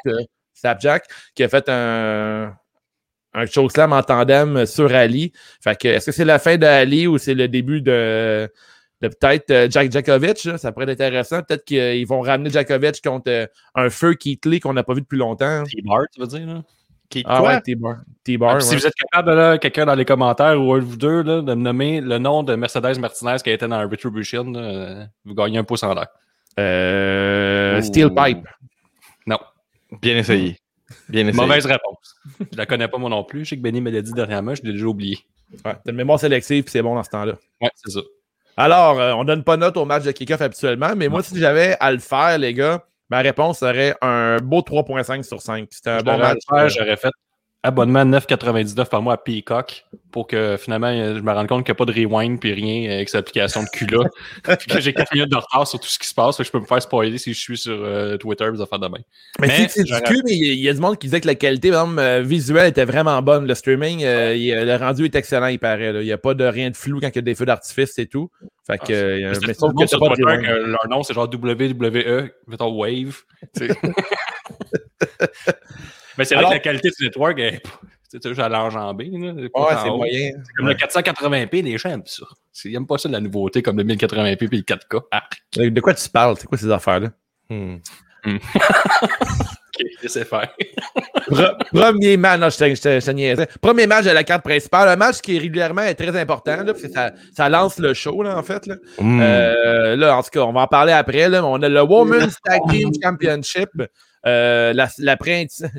Slapjack, 0.53 1.05
qui 1.33 1.43
a 1.43 1.49
fait 1.49 1.67
un, 1.69 2.53
un 3.35 3.45
show 3.45 3.67
slam 3.69 3.93
en 3.93 4.01
tandem 4.01 4.65
sur 4.65 4.93
Ali. 4.95 5.31
Fait 5.61 5.77
que, 5.79 5.87
est-ce 5.89 6.07
que 6.07 6.11
c'est 6.11 6.25
la 6.25 6.39
fin 6.39 6.57
d'Ali 6.57 7.05
ou 7.05 7.17
c'est 7.17 7.33
le 7.35 7.47
début 7.47 7.81
de, 7.81 8.49
de 9.01 9.07
peut-être 9.09 9.51
euh, 9.51 9.67
Jack 9.69 9.91
Djokovic? 9.91 10.43
là? 10.45 10.57
Ça 10.57 10.71
pourrait 10.71 10.85
être 10.85 11.01
intéressant. 11.01 11.41
Peut-être 11.43 11.65
qu'ils 11.65 12.07
vont 12.07 12.21
ramener 12.21 12.49
Djokovic 12.49 13.01
contre 13.03 13.29
euh, 13.29 13.45
un 13.75 13.89
feu 13.89 14.13
Keith 14.13 14.45
Lee 14.45 14.59
qu'on 14.59 14.73
n'a 14.73 14.83
pas 14.83 14.93
vu 14.93 15.01
depuis 15.01 15.17
longtemps. 15.19 15.63
T-Bar, 15.65 16.03
tu 16.13 16.21
veux 16.21 16.27
dire? 16.27 16.47
Là? 16.47 16.61
Qui, 17.09 17.23
Ah 17.27 17.39
quoi? 17.39 17.49
ouais, 17.49 17.61
T-Bar. 17.61 17.97
T-Bar, 18.23 18.49
Ah, 18.51 18.55
puis 18.57 18.63
Si 18.65 18.71
ouais. 18.71 18.77
vous 18.77 18.87
êtes 18.87 18.95
capable, 18.95 19.35
là, 19.35 19.57
quelqu'un 19.59 19.85
dans 19.85 19.93
les 19.95 20.05
commentaires 20.05 20.59
ou 20.59 20.73
un 20.73 20.79
de 20.79 20.83
vous 20.85 20.97
deux, 20.97 21.21
là, 21.21 21.41
de 21.41 21.53
me 21.53 21.61
nommer 21.61 22.01
le 22.01 22.17
nom 22.17 22.41
de 22.41 22.55
Mercedes 22.55 22.97
Martinez 22.99 23.35
qui 23.43 23.49
a 23.51 23.53
été 23.53 23.67
dans 23.67 23.87
Retribution, 23.87 24.43
là, 24.45 24.59
euh, 24.59 25.05
vous 25.23 25.35
gagnez 25.35 25.59
un 25.59 25.63
pouce 25.63 25.83
en 25.83 25.93
l'air. 25.93 26.07
Euh. 26.57 27.81
Steel 27.81 28.09
Pipe. 28.15 28.47
Non. 29.27 29.37
Bien 30.01 30.17
essayé. 30.17 30.57
Bien 31.09 31.27
essayé. 31.27 31.41
Mauvaise 31.41 31.65
réponse. 31.65 32.15
Je 32.51 32.57
la 32.57 32.65
connais 32.65 32.87
pas 32.87 32.97
moi 32.97 33.09
non 33.09 33.23
plus. 33.23 33.45
Je 33.45 33.49
sais 33.51 33.57
que 33.57 33.61
Benny 33.61 33.81
me 33.81 33.89
l'a 33.91 34.01
dit 34.01 34.13
dernièrement, 34.13 34.53
je 34.55 34.61
l'ai 34.63 34.71
déjà 34.73 34.85
oublié. 34.85 35.17
Ouais, 35.65 35.73
t'as 35.83 35.91
une 35.91 35.95
mémoire 35.97 36.19
sélective, 36.19 36.63
puis 36.63 36.71
c'est 36.71 36.81
bon 36.81 36.95
dans 36.95 37.03
ce 37.03 37.09
temps-là. 37.09 37.33
Ouais, 37.61 37.69
c'est 37.75 37.91
ça. 37.91 38.01
Alors, 38.57 38.99
euh, 38.99 39.13
on 39.13 39.23
donne 39.23 39.43
pas 39.43 39.57
note 39.57 39.77
au 39.77 39.85
match 39.85 40.03
de 40.03 40.11
kick-off 40.11 40.41
habituellement, 40.41 40.95
mais 40.95 41.07
moi, 41.09 41.21
si 41.23 41.37
j'avais 41.37 41.75
à 41.79 41.91
le 41.91 41.99
faire, 41.99 42.37
les 42.37 42.53
gars, 42.53 42.85
ma 43.09 43.19
réponse 43.19 43.59
serait 43.59 43.95
un 44.01 44.37
beau 44.37 44.61
3.5 44.61 45.23
sur 45.23 45.41
5. 45.41 45.67
C'était 45.71 45.89
un 45.89 45.99
Je 45.99 46.03
bon 46.03 46.17
match. 46.17 46.37
à 46.49 46.63
le 46.63 46.69
faire, 46.69 46.69
J'aurais 46.69 46.97
fait 46.97 47.11
abonnement 47.65 48.05
9,99 48.05 48.89
par 48.89 49.01
mois 49.01 49.13
à 49.13 49.17
Peacock 49.17 49.85
pour 50.11 50.27
que 50.27 50.55
finalement 50.57 50.91
je 50.93 51.19
me 51.19 51.31
rende 51.33 51.47
compte 51.47 51.65
qu'il 51.65 51.73
n'y 51.73 51.75
a 51.75 51.85
pas 51.85 51.91
de 51.91 51.91
rewind 51.93 52.39
puis 52.39 52.53
rien 52.53 52.89
avec 52.91 53.09
cette 53.09 53.19
application 53.19 53.63
de 53.63 53.69
cul-là. 53.69 54.03
Puis 54.57 54.67
que 54.67 54.79
j'ai 54.79 54.93
4 54.93 55.13
minutes 55.13 55.31
de 55.31 55.35
retard 55.35 55.67
sur 55.67 55.79
tout 55.79 55.87
ce 55.89 55.99
qui 55.99 56.07
se 56.07 56.13
passe. 56.13 56.37
fait 56.37 56.43
que 56.43 56.47
je 56.47 56.51
peux 56.51 56.59
me 56.59 56.65
faire 56.65 56.81
spoiler 56.81 57.17
si 57.17 57.33
je 57.33 57.39
suis 57.39 57.57
sur 57.57 57.77
euh, 57.81 58.17
Twitter 58.17 58.45
des 58.53 58.61
affaires 58.61 58.79
de 58.79 58.87
même. 58.87 59.01
Mais, 59.41 59.47
Mais 59.47 59.67
c'est 59.67 59.83
du 59.83 59.91
cul, 60.03 60.21
mais 60.23 60.31
il 60.33 60.45
y, 60.45 60.49
a- 60.49 60.53
il 60.53 60.59
y 60.59 60.69
a 60.69 60.73
du 60.73 60.79
monde 60.79 60.97
qui 60.97 61.07
disait 61.07 61.19
que 61.21 61.27
la 61.27 61.35
qualité 61.35 61.71
euh, 61.73 62.21
visuelle 62.23 62.67
était 62.67 62.85
vraiment 62.85 63.21
bonne. 63.21 63.45
Le 63.47 63.55
streaming, 63.55 64.03
euh, 64.05 64.35
il- 64.35 64.55
le 64.55 64.75
rendu 64.77 65.05
est 65.05 65.15
excellent, 65.15 65.47
il 65.47 65.59
paraît. 65.59 65.91
là. 65.91 66.01
Il 66.01 66.05
n'y 66.05 66.11
a 66.13 66.17
pas 66.17 66.33
de 66.33 66.45
rien 66.45 66.69
de 66.69 66.77
flou 66.77 66.99
quand 67.01 67.09
il 67.09 67.15
y 67.15 67.19
a 67.19 67.23
des 67.23 67.35
feux 67.35 67.45
d'artifice 67.45 67.97
et 67.99 68.05
tout. 68.07 68.29
Fait 68.65 68.77
que, 68.77 68.93
euh, 68.93 69.33
Mais 69.47 69.53
tout 69.53 69.73
que 69.73 69.85
sur 69.87 69.99
pas 69.99 70.09
de 70.09 70.15
Twitter 70.15 70.23
rewind. 70.31 70.45
que 70.45 70.51
leur 70.71 70.87
nom 70.89 71.03
c'est 71.03 71.13
genre 71.13 71.27
WWE, 71.31 72.29
mettons 72.47 72.71
Wave. 72.71 73.21
tu. 76.15 76.19
Mais 76.19 76.25
c'est 76.25 76.35
vrai 76.35 76.39
Alors- 76.45 76.49
que 76.51 76.55
la 76.55 76.59
qualité 76.61 76.89
du 76.97 77.03
network 77.05 77.39
est 77.39 77.61
toujours 78.21 78.45
à 78.45 78.49
l'enjambée. 78.49 79.09
Ouais, 79.11 79.49
c'est 79.83 79.89
moyen. 79.89 80.31
C'est 80.43 80.53
Comme 80.55 80.67
le 80.67 80.73
480p, 80.73 81.61
les 81.63 81.77
gens 81.77 81.89
aiment 81.89 82.03
ça. 82.05 82.25
Ils 82.63 82.71
n'aiment 82.71 82.87
pas 82.87 82.97
ça 82.97 83.09
la 83.09 83.19
nouveauté 83.19 83.61
comme 83.61 83.77
le 83.77 83.83
1080p 83.83 84.47
puis 84.47 84.57
le 84.57 84.63
4K. 84.63 85.01
Ah, 85.11 85.23
De 85.57 85.69
de 85.69 85.81
quoi 85.81 85.93
tu 85.93 86.09
parles? 86.09 86.37
C'est 86.37 86.47
quoi 86.47 86.57
ces 86.57 86.71
affaires-là? 86.71 87.11
Hmm. 87.49 87.77
laissez 90.01 90.25
faire. 90.25 90.49
Pre- 91.29 91.55
Premier 91.73 92.17
match, 92.17 92.39
non, 92.39 92.49
je 92.49 92.57
te, 92.57 92.75
je 92.75 92.81
te- 92.81 92.99
je 92.99 93.05
te 93.05 93.11
niaisais. 93.11 93.47
Premier 93.61 93.87
match 93.87 94.05
de 94.05 94.11
la 94.11 94.23
carte 94.23 94.43
principale. 94.43 94.89
Un 94.89 94.95
match 94.95 95.19
qui 95.21 95.37
régulièrement 95.39 95.81
est 95.83 95.95
très 95.95 96.15
important, 96.19 96.57
là, 96.57 96.65
parce 96.65 96.81
que 96.81 96.89
ça, 96.91 97.11
ça 97.35 97.49
lance 97.49 97.79
le 97.79 97.93
show, 97.93 98.21
là, 98.23 98.37
en 98.37 98.43
fait. 98.43 98.65
Là. 98.67 98.75
Hmm. 98.99 99.19
Euh, 99.21 99.95
là, 99.95 100.17
en 100.17 100.23
tout 100.23 100.29
cas, 100.31 100.41
on 100.41 100.53
va 100.53 100.61
en 100.61 100.67
parler 100.67 100.93
après. 100.93 101.27
Là. 101.29 101.43
On 101.45 101.61
a 101.61 101.69
le 101.69 101.81
Women's 101.81 102.35
Tag 102.45 102.61
Team 102.69 102.91
Championship, 103.01 103.69
euh, 104.27 104.73
la, 104.73 104.87
la, 104.97 105.17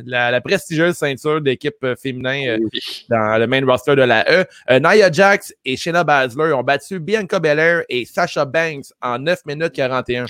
la- 0.05 0.31
la 0.31 0.41
prestigieuse 0.41 0.95
ceinture 0.95 1.41
d'équipe 1.41 1.75
euh, 1.83 1.97
féminin 2.00 2.43
euh, 2.47 2.59
dans 3.11 3.38
le 3.41 3.47
main 3.49 3.61
roster 3.67 3.97
de 3.97 4.03
la 4.03 4.25
E. 4.31 4.45
Euh, 4.71 4.79
Nia 4.79 5.11
Jax 5.11 5.53
et 5.65 5.76
Shayna 5.76 6.05
Baszler 6.05 6.53
ont 6.53 6.62
battu 6.62 7.00
Bianca 7.00 7.41
Belair 7.41 7.83
et 7.88 8.05
Sasha 8.05 8.45
Banks 8.45 8.85
en 9.03 9.19
9 9.19 9.41
minutes 9.47 9.73
41. 9.73 10.26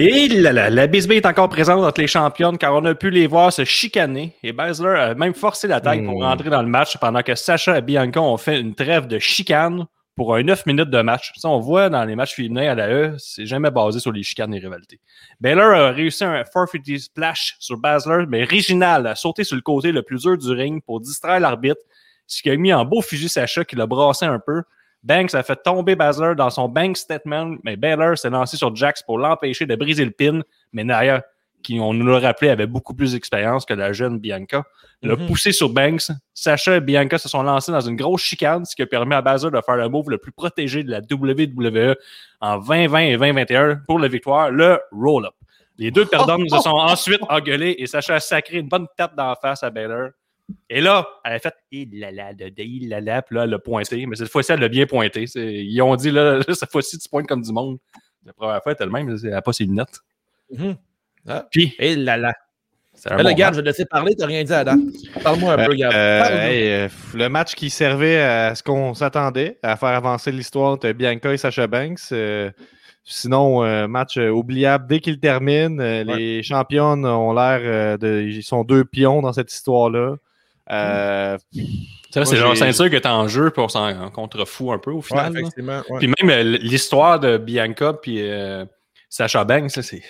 Et 0.00 0.26
là, 0.28 0.68
la 0.68 0.86
bisbee 0.88 1.18
est 1.18 1.26
encore 1.26 1.48
présente 1.48 1.84
entre 1.84 2.00
les 2.00 2.08
championnes 2.08 2.58
car 2.58 2.74
on 2.78 2.84
a 2.84 2.94
pu 2.94 3.10
les 3.10 3.26
voir 3.26 3.52
se 3.52 3.64
chicaner. 3.64 4.34
Et 4.42 4.52
Baszler 4.52 4.98
a 4.98 5.14
même 5.14 5.34
forcé 5.34 5.66
la 5.68 5.80
taille 5.80 6.04
pour 6.04 6.18
Hmm. 6.20 6.22
rentrer 6.24 6.50
dans 6.50 6.62
le 6.62 6.68
match 6.68 6.96
pendant 6.98 7.22
que 7.22 7.34
Sacha 7.34 7.78
et 7.78 7.82
Bianca 7.82 8.20
ont 8.20 8.36
fait 8.36 8.60
une 8.60 8.74
trêve 8.74 9.06
de 9.06 9.18
chicane 9.18 9.86
pour 10.16 10.34
un 10.34 10.42
9 10.42 10.66
minutes 10.66 10.90
de 10.90 11.00
match. 11.02 11.32
Ça, 11.36 11.48
on 11.48 11.60
voit 11.60 11.88
dans 11.90 12.04
les 12.04 12.16
matchs 12.16 12.34
féminins 12.34 12.70
à 12.70 12.74
la 12.74 12.88
E, 12.90 13.14
c'est 13.18 13.46
jamais 13.46 13.70
basé 13.70 14.00
sur 14.00 14.10
les 14.10 14.22
chicanes 14.24 14.52
et 14.54 14.58
rivalités. 14.58 14.98
Baylor 15.40 15.72
a 15.74 15.90
réussi 15.90 16.24
un 16.24 16.42
450 16.42 16.98
splash 16.98 17.56
sur 17.60 17.76
Baszler, 17.78 18.24
mais 18.28 18.42
Reginald 18.44 19.06
a 19.06 19.14
sauté 19.14 19.44
sur 19.44 19.54
le 19.56 19.62
côté 19.62 19.92
le 19.92 20.02
plus 20.02 20.22
dur 20.22 20.36
du 20.36 20.50
ring 20.50 20.82
pour 20.84 21.00
distraire 21.00 21.38
l'arbitre, 21.38 21.80
ce 22.26 22.42
qui 22.42 22.50
a 22.50 22.56
mis 22.56 22.72
en 22.72 22.84
beau 22.84 23.00
fusil 23.00 23.28
Sacha 23.28 23.64
qui 23.64 23.76
l'a 23.76 23.86
brassé 23.86 24.24
un 24.26 24.40
peu. 24.40 24.62
Banks 25.04 25.34
a 25.36 25.44
fait 25.44 25.54
tomber 25.62 25.94
Baszler 25.94 26.34
dans 26.36 26.50
son 26.50 26.68
bank 26.68 26.96
statement, 26.96 27.54
mais 27.62 27.76
Baylor 27.76 28.18
s'est 28.18 28.30
lancé 28.30 28.56
sur 28.56 28.74
Jax 28.74 29.04
pour 29.04 29.16
l'empêcher 29.18 29.64
de 29.66 29.76
briser 29.76 30.04
le 30.04 30.10
pin. 30.10 30.40
Mais 30.72 30.82
Naya, 30.82 31.24
qui, 31.62 31.80
on 31.80 31.92
nous 31.92 32.06
l'a 32.06 32.18
rappelé, 32.20 32.50
avait 32.50 32.66
beaucoup 32.66 32.94
plus 32.94 33.12
d'expérience 33.12 33.64
que 33.64 33.74
la 33.74 33.92
jeune 33.92 34.18
Bianca, 34.18 34.64
l'a 35.02 35.16
Mhm. 35.16 35.26
poussé 35.26 35.52
sur 35.52 35.68
Banks. 35.70 36.08
Sacha 36.34 36.76
et 36.76 36.80
Bianca 36.80 37.18
se 37.18 37.28
sont 37.28 37.42
lancés 37.42 37.70
dans 37.72 37.80
une 37.80 37.96
grosse 37.96 38.22
chicane, 38.22 38.64
ce 38.64 38.74
qui 38.74 38.82
a 38.82 38.86
permis 38.86 39.14
à 39.14 39.22
Baszler 39.22 39.50
de 39.50 39.60
faire 39.64 39.76
le 39.76 39.88
move 39.88 40.10
le 40.10 40.18
plus 40.18 40.32
protégé 40.32 40.82
de 40.82 40.90
la 40.90 41.00
WWE 41.00 41.94
en 42.40 42.58
2020 42.58 42.98
et 43.00 43.16
2021 43.16 43.76
pour 43.86 43.98
la 43.98 44.08
victoire, 44.08 44.50
le 44.50 44.80
roll-up. 44.92 45.34
Les 45.76 45.90
deux 45.92 46.04
perdants 46.06 46.38
se 46.48 46.58
sont 46.58 46.70
ensuite 46.76 47.20
engueulés 47.28 47.76
et 47.78 47.86
Sacha 47.86 48.14
a 48.16 48.20
sacré 48.20 48.58
une 48.58 48.68
bonne 48.68 48.86
tape 48.96 49.14
d'en 49.16 49.34
face 49.36 49.62
à 49.62 49.70
Baylor. 49.70 50.10
Et 50.70 50.80
là, 50.80 51.06
elle 51.24 51.34
a 51.34 51.38
fait 51.38 51.54
il 51.70 52.00
la 52.00 52.10
la 52.10 52.32
il 52.56 52.88
la 52.88 53.00
la, 53.00 53.22
puis 53.22 53.36
là, 53.36 53.44
elle 53.44 53.50
l'a 53.50 53.58
pointé. 53.58 54.06
Mais 54.06 54.16
cette 54.16 54.30
fois-ci, 54.30 54.50
elle 54.50 54.60
l'a 54.60 54.68
bien 54.68 54.86
pointé. 54.86 55.26
Ils 55.36 55.82
ont 55.82 55.94
dit 55.94 56.10
là, 56.10 56.40
cette 56.54 56.72
fois-ci, 56.72 56.98
tu 56.98 57.08
pointes 57.08 57.26
comme 57.28 57.42
du 57.42 57.52
monde. 57.52 57.78
La 58.24 58.32
première 58.32 58.62
fois, 58.62 58.72
elle 58.72 58.74
était 58.74 58.84
le 58.84 58.90
même, 58.90 59.16
elle 59.22 59.30
n'a 59.30 59.42
pas 59.42 59.52
ses 59.52 59.64
lunettes. 59.64 60.00
Mhm. 60.50 60.76
Ah. 61.26 61.46
Puis, 61.50 61.74
Et 61.78 61.96
là 61.96 62.16
là. 62.16 62.32
Là, 63.04 63.16
bon 63.22 63.28
Gab, 63.32 63.38
match. 63.38 63.38
je 63.38 63.56
vais 63.56 63.62
te 63.62 63.66
laisser 63.66 63.84
parler, 63.86 64.14
t'as 64.16 64.26
rien 64.26 64.42
dit 64.42 64.52
à 64.52 64.64
date. 64.64 64.78
Parle-moi 65.22 65.52
un 65.54 65.66
peu, 65.66 65.74
Gab. 65.76 65.92
Euh, 65.94 66.48
hey, 66.48 66.68
euh, 66.68 66.88
le 67.14 67.28
match 67.28 67.54
qui 67.54 67.70
servait 67.70 68.20
à 68.20 68.54
ce 68.56 68.62
qu'on 68.64 68.92
s'attendait, 68.94 69.58
à 69.62 69.76
faire 69.76 69.90
avancer 69.90 70.32
l'histoire 70.32 70.72
entre 70.72 70.90
Bianca 70.90 71.32
et 71.32 71.36
Sasha 71.36 71.66
Banks. 71.68 72.00
euh, 72.12 72.50
sinon, 73.04 73.62
euh, 73.64 73.86
match 73.86 74.18
euh, 74.18 74.30
oubliable 74.30 74.86
dès 74.88 74.98
qu'il 74.98 75.20
termine. 75.20 75.80
Euh, 75.80 76.02
Les 76.02 76.42
championnes 76.42 77.06
ont 77.06 77.32
l'air 77.32 77.60
euh, 77.62 77.96
de. 77.96 78.22
Ils 78.28 78.42
sont 78.42 78.64
deux 78.64 78.84
pions 78.84 79.22
dans 79.22 79.32
cette 79.32 79.52
histoire-là. 79.52 80.16
Euh, 80.72 81.38
Ça, 82.10 82.24
c'est 82.24 82.36
j'ai- 82.36 82.56
ceinture 82.56 82.90
qui 82.90 82.96
est 82.96 83.06
en 83.06 83.28
jeu, 83.28 83.50
puis 83.50 83.62
on 83.62 83.68
s'en 83.68 84.10
contrefout 84.10 84.72
un 84.72 84.78
peu 84.78 84.90
au 84.90 85.02
final. 85.02 85.32
ouais. 85.32 85.80
Puis 86.00 86.12
même 86.20 86.30
euh, 86.30 86.42
l'histoire 86.42 87.20
de 87.20 87.38
Bianca 87.38 87.92
puis 87.94 88.18
euh, 88.20 88.64
Sacha 89.08 89.44
Banks, 89.44 89.70
ça, 89.70 89.82
c'est. 89.82 90.02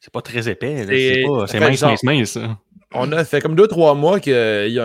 C'est 0.00 0.12
pas 0.12 0.22
très 0.22 0.48
épais. 0.48 0.84
là. 0.86 1.46
C'est- 1.46 1.58
pas- 1.58 1.60
mince, 1.68 1.82
mince, 1.82 2.02
mince. 2.02 2.30
ça. 2.30 2.58
On 2.94 3.12
a 3.12 3.22
fait 3.24 3.40
comme 3.40 3.54
deux, 3.54 3.68
trois 3.68 3.94
mois 3.94 4.18
qu'ils 4.18 4.80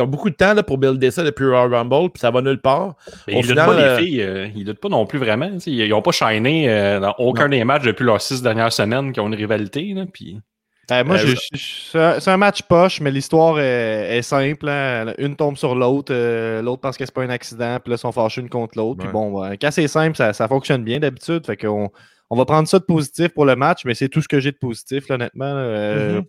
ont 0.00 0.06
beaucoup 0.06 0.30
de 0.30 0.34
temps 0.36 0.54
là, 0.54 0.62
pour 0.62 0.78
builder 0.78 1.10
ça 1.10 1.22
depuis 1.24 1.44
Royal 1.46 1.74
Rumble, 1.74 2.10
puis 2.10 2.20
ça 2.20 2.30
va 2.30 2.40
nulle 2.40 2.60
part. 2.60 2.94
Mais 3.26 3.34
Au 3.34 3.38
ils 3.38 3.42
luttent 3.42 3.50
final, 3.50 3.66
pas, 3.66 3.74
euh, 3.74 3.98
les 3.98 4.04
filles. 4.06 4.22
euh, 4.22 4.48
ils 4.54 4.64
luttent 4.66 4.80
pas 4.80 4.88
non 4.88 5.04
plus 5.04 5.18
vraiment. 5.18 5.50
Ils 5.66 5.88
n'ont 5.88 6.00
pas 6.02 6.12
shiné 6.12 6.70
euh, 6.70 7.00
dans 7.00 7.14
aucun 7.18 7.48
des 7.48 7.62
matchs 7.64 7.82
depuis 7.82 8.04
leurs 8.04 8.20
six 8.20 8.40
dernières 8.40 8.72
semaines 8.72 9.12
qui 9.12 9.20
ont 9.20 9.26
une 9.26 9.34
rivalité. 9.34 9.92
Là, 9.94 10.04
puis... 10.10 10.38
euh, 10.92 11.04
moi, 11.04 11.16
Euh, 11.16 11.34
c'est 12.20 12.30
un- 12.30 12.36
match 12.36 12.62
poche, 12.62 13.00
mais 13.00 13.10
l'histoire 13.10 13.58
est, 13.58 14.18
est 14.18 14.22
simple. 14.22 14.68
hein. 14.68 15.12
Une 15.18 15.34
tombe 15.36 15.56
sur 15.56 15.74
l'autre, 15.74 16.12
euh, 16.14 16.62
l'autre 16.62 16.80
pense 16.82 16.96
que 16.96 17.04
c'est 17.04 17.14
pas 17.14 17.22
un 17.22 17.30
accident, 17.30 17.78
puis 17.82 17.90
là, 17.90 17.96
ils 17.96 17.98
sont 17.98 18.12
fâchés 18.12 18.40
une 18.40 18.48
contre 18.48 18.78
l'autre. 18.78 18.98
Puis 18.98 19.08
Ouais. 19.08 19.12
bon, 19.12 19.40
ouais, 19.42 19.58
quand 19.60 19.70
c'est 19.72 19.88
simple, 19.88 20.16
ça, 20.16 20.32
ça 20.32 20.46
fonctionne 20.48 20.84
bien 20.84 21.00
d'habitude. 21.00 21.44
Fait 21.44 21.56
qu'on 21.56 21.90
on 22.34 22.36
va 22.36 22.44
prendre 22.44 22.66
ça 22.68 22.78
de 22.80 22.84
positif 22.84 23.28
pour 23.28 23.44
le 23.46 23.54
match, 23.56 23.84
mais 23.84 23.94
c'est 23.94 24.08
tout 24.08 24.20
ce 24.20 24.28
que 24.28 24.40
j'ai 24.40 24.50
de 24.52 24.56
positif, 24.58 25.08
là, 25.08 25.14
honnêtement. 25.14 25.44
Euh, 25.46 26.16
Mhm. 26.20 26.24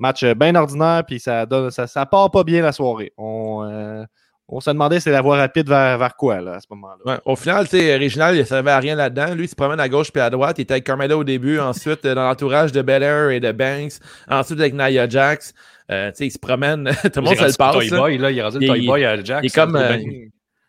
Match 0.00 0.22
euh, 0.22 0.34
bien 0.34 0.54
ordinaire, 0.54 1.02
puis 1.06 1.18
ça, 1.18 1.44
donne, 1.46 1.70
ça, 1.70 1.86
ça 1.88 2.06
part 2.06 2.30
pas 2.30 2.44
bien 2.44 2.62
la 2.62 2.70
soirée. 2.72 3.12
On, 3.16 3.64
euh, 3.68 4.04
on 4.46 4.60
se 4.60 4.70
demandait 4.70 5.00
c'est 5.00 5.10
la 5.10 5.22
voie 5.22 5.36
rapide 5.38 5.68
vers, 5.68 5.98
vers 5.98 6.14
quoi, 6.16 6.40
là, 6.40 6.52
à 6.54 6.60
ce 6.60 6.66
moment-là. 6.70 7.14
Ouais. 7.14 7.18
Au 7.24 7.34
final, 7.34 7.68
tu 7.68 7.78
sais, 7.78 7.96
Réginal, 7.96 8.36
il 8.36 8.38
ne 8.38 8.44
servait 8.44 8.70
à 8.70 8.78
rien 8.78 8.94
là-dedans. 8.94 9.34
Lui, 9.34 9.44
il 9.46 9.48
se 9.48 9.56
promène 9.56 9.80
à 9.80 9.88
gauche 9.88 10.12
puis 10.12 10.20
à 10.22 10.30
droite. 10.30 10.56
Il 10.58 10.62
était 10.62 10.74
avec 10.74 10.84
Carmela 10.84 11.16
au 11.18 11.24
début, 11.24 11.58
ensuite 11.58 12.04
euh, 12.04 12.14
dans 12.14 12.22
l'entourage 12.28 12.70
de 12.72 12.80
Belair 12.82 13.30
et 13.30 13.40
de 13.40 13.50
Banks, 13.50 13.94
ensuite 14.30 14.60
avec 14.60 14.74
Nia 14.74 15.08
Jax. 15.08 15.52
Euh, 15.90 16.10
tu 16.10 16.16
sais, 16.18 16.26
il 16.26 16.30
se 16.30 16.38
promène, 16.38 16.84
tout 17.02 17.10
le 17.16 17.22
monde 17.22 17.32
Il 17.32 17.38
se 17.38 17.42
est 17.44 17.48
le 17.48 17.54
passe. 17.58 17.74
Toy 17.74 17.88
là. 17.88 17.98
Boy, 17.98 18.18
là, 18.18 18.30
il 18.30 18.38
est 18.38 18.42
rendu 18.42 18.58
le 18.58 18.62
Il- 18.64 18.68
Toy 18.68 18.86
Boy 18.86 19.04
à 19.04 19.22
Jack. 19.24 19.40
il 19.42 19.46
est 19.46 19.54
comme, 19.54 19.74
euh. 19.74 19.96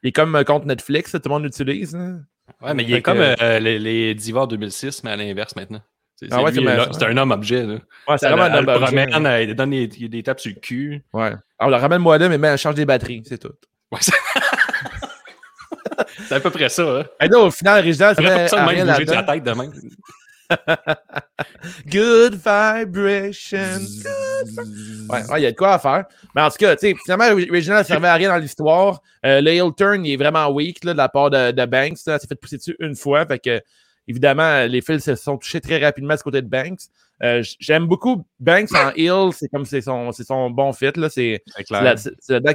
Il 0.01 0.07
est 0.07 0.11
comme 0.11 0.43
contre 0.45 0.65
Netflix, 0.65 1.11
tout 1.11 1.19
le 1.25 1.29
monde 1.29 1.43
l'utilise. 1.43 1.93
hein. 1.93 2.21
Ouais, 2.61 2.73
mais 2.73 2.83
il 2.83 2.93
est 2.93 3.01
comme 3.01 3.19
euh, 3.19 3.59
les, 3.59 3.79
les 3.79 4.13
Divas 4.15 4.47
2006, 4.47 5.03
mais 5.03 5.11
à 5.11 5.15
l'inverse 5.15 5.55
maintenant. 5.55 5.81
C'est 6.15 6.27
Ah 6.31 6.41
ouais, 6.43 6.51
c'est 6.51 6.59
c'est 6.59 6.93
c'est 6.99 7.05
un 7.05 7.15
homme-objet. 7.17 7.63
là. 7.63 7.73
Ouais, 7.75 8.17
c'est 8.17 8.25
Elle- 8.25 8.33
vraiment 8.33 8.43
un 8.43 8.47
elle 8.57 8.65
le 8.65 8.71
homme 8.71 8.83
objet. 8.83 9.05
promène, 9.05 9.25
elle 9.27 9.55
donne 9.55 9.69
des, 9.69 9.87
des 9.87 10.23
tapes 10.23 10.41
sur 10.41 10.51
le 10.53 10.59
cul. 10.59 11.01
Ouais. 11.13 11.31
Alors, 11.57 11.79
ramène-moi 11.79 12.17
là, 12.17 12.27
mais 12.27 12.37
mets- 12.37 12.57
change 12.57 12.75
des 12.75 12.85
batteries, 12.85 13.23
c'est 13.25 13.37
tout. 13.37 13.53
Ouais, 13.91 13.99
c'est... 14.01 14.11
c'est 16.27 16.35
à 16.35 16.39
peu 16.41 16.49
près 16.49 16.67
ça. 16.69 16.99
Hein. 16.99 17.05
Et 17.21 17.27
là, 17.29 17.39
au 17.39 17.49
final, 17.51 17.77
à 17.79 17.81
de 17.81 17.87
rien 18.69 18.85
la 19.15 19.23
tête 19.23 19.43
de 19.43 19.51
même. 19.51 19.71
Good 21.87 22.35
vibration. 22.35 23.79
Ouais, 25.09 25.23
ouais, 25.29 25.39
il 25.39 25.43
y 25.43 25.45
a 25.45 25.51
de 25.51 25.55
quoi 25.55 25.73
à 25.73 25.79
faire. 25.79 26.05
Mais 26.35 26.41
en 26.41 26.49
tout 26.49 26.57
cas, 26.57 26.75
tu 26.75 26.87
sais, 26.87 26.95
finalement, 27.03 27.35
Reginald 27.35 27.83
ne 27.83 27.87
servait 27.87 28.07
à 28.07 28.15
rien 28.15 28.29
dans 28.29 28.37
l'histoire. 28.37 29.01
Euh, 29.25 29.41
le 29.41 29.51
heel 29.51 29.71
turn, 29.75 30.05
il 30.05 30.13
est 30.13 30.17
vraiment 30.17 30.49
weak 30.49 30.83
là, 30.83 30.93
de 30.93 30.97
la 30.97 31.09
part 31.09 31.29
de, 31.29 31.51
de 31.51 31.65
Banks. 31.65 31.91
Il 31.91 31.97
s'est 31.97 32.27
fait 32.27 32.35
pousser 32.35 32.57
dessus 32.57 32.75
une 32.79 32.95
fois. 32.95 33.25
Fait 33.25 33.39
que, 33.39 33.61
évidemment, 34.07 34.65
les 34.65 34.81
fils 34.81 35.03
se 35.03 35.15
sont 35.15 35.37
touchés 35.37 35.61
très 35.61 35.77
rapidement 35.83 36.15
du 36.15 36.23
côté 36.23 36.41
de 36.41 36.47
Banks. 36.47 36.81
Euh, 37.21 37.43
J'aime 37.59 37.85
beaucoup 37.85 38.25
Banks 38.39 38.69
en 38.73 38.91
heel. 38.95 39.31
C'est 39.33 39.49
comme 39.49 39.65
c'est 39.65 39.81
son, 39.81 40.11
c'est 40.13 40.23
son 40.23 40.49
bon 40.49 40.71
fit. 40.71 40.91
là. 40.95 41.09
C'est 41.09 41.43
C'est 41.47 41.63
c'est 41.67 41.97
c'est- 41.97 42.11
c'est 42.19 42.33
là-dedans 42.33 42.53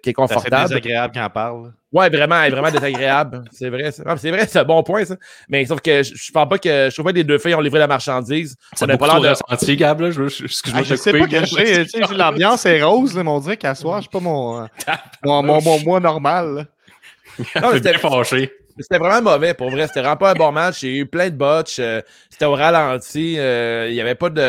qui 0.00 0.08
est 0.10 0.12
confortable. 0.14 0.68
désagréable 0.68 1.12
quand 1.14 1.26
on 1.26 1.30
parle. 1.30 1.72
Ouais, 1.92 2.08
vraiment, 2.08 2.40
elle 2.40 2.52
est 2.54 2.56
vraiment 2.56 2.70
désagréable. 2.70 3.44
C'est 3.52 3.68
vrai. 3.68 3.90
Ah, 4.06 4.16
C'est 4.16 4.30
vrai, 4.30 4.46
c'est 4.48 4.58
un 4.60 4.64
bon 4.64 4.82
point, 4.82 5.04
ça. 5.04 5.14
Mais 5.50 5.66
sauf 5.66 5.82
que 5.82 6.02
je, 6.02 6.14
je 6.14 6.32
pense 6.32 6.48
pas 6.48 6.56
que. 6.58 6.88
Je 6.88 6.94
trouve 6.94 7.04
pas 7.04 7.10
que 7.12 7.16
les 7.18 7.24
deux 7.24 7.36
filles 7.36 7.54
ont 7.54 7.60
livré 7.60 7.78
la 7.80 7.86
marchandise. 7.86 8.56
Ça 8.72 8.86
n'a 8.86 8.96
pas 8.96 9.08
l'air 9.08 9.20
de 9.20 9.28
ressenti, 9.28 9.76
Gab. 9.76 10.00
Là. 10.00 10.10
Je, 10.10 10.26
je, 10.26 10.44
excuse-moi 10.44 10.80
Ah, 10.82 10.88
je 10.88 10.94
sais 10.94 11.12
pas 11.12 11.26
que 11.26 12.14
L'ambiance 12.16 12.64
est 12.64 12.82
rose, 12.82 13.14
là, 13.14 13.22
mais 13.22 13.28
on 13.30 13.40
dirait 13.40 13.58
qu'à 13.58 13.74
soir, 13.74 13.98
je 13.98 14.04
suis 14.04 14.10
pas 14.10 14.20
mon, 14.20 14.66
mon, 15.22 15.42
mon, 15.42 15.60
mon 15.60 15.80
moi 15.80 16.00
normal. 16.00 16.54
là. 16.54 17.60
Non, 17.60 17.68
c'était- 17.74 17.98
fâché. 17.98 18.50
C'était 18.78 18.98
vraiment 18.98 19.20
mauvais, 19.32 19.54
pour 19.54 19.70
vrai. 19.70 19.86
C'était 19.86 20.00
vraiment 20.00 20.16
pas 20.16 20.30
un 20.32 20.34
bon 20.34 20.50
match. 20.52 20.82
Il 20.82 20.90
y 20.90 20.98
a 20.98 21.00
eu 21.02 21.06
plein 21.06 21.28
de 21.30 21.34
botches. 21.36 21.78
euh, 21.78 22.00
c'était 22.30 22.44
au 22.46 22.52
ralenti. 22.54 23.38
euh, 23.38 23.86
il 23.88 23.94
n'y 23.94 24.00
avait 24.00 24.14
pas 24.14 24.30
de. 24.30 24.40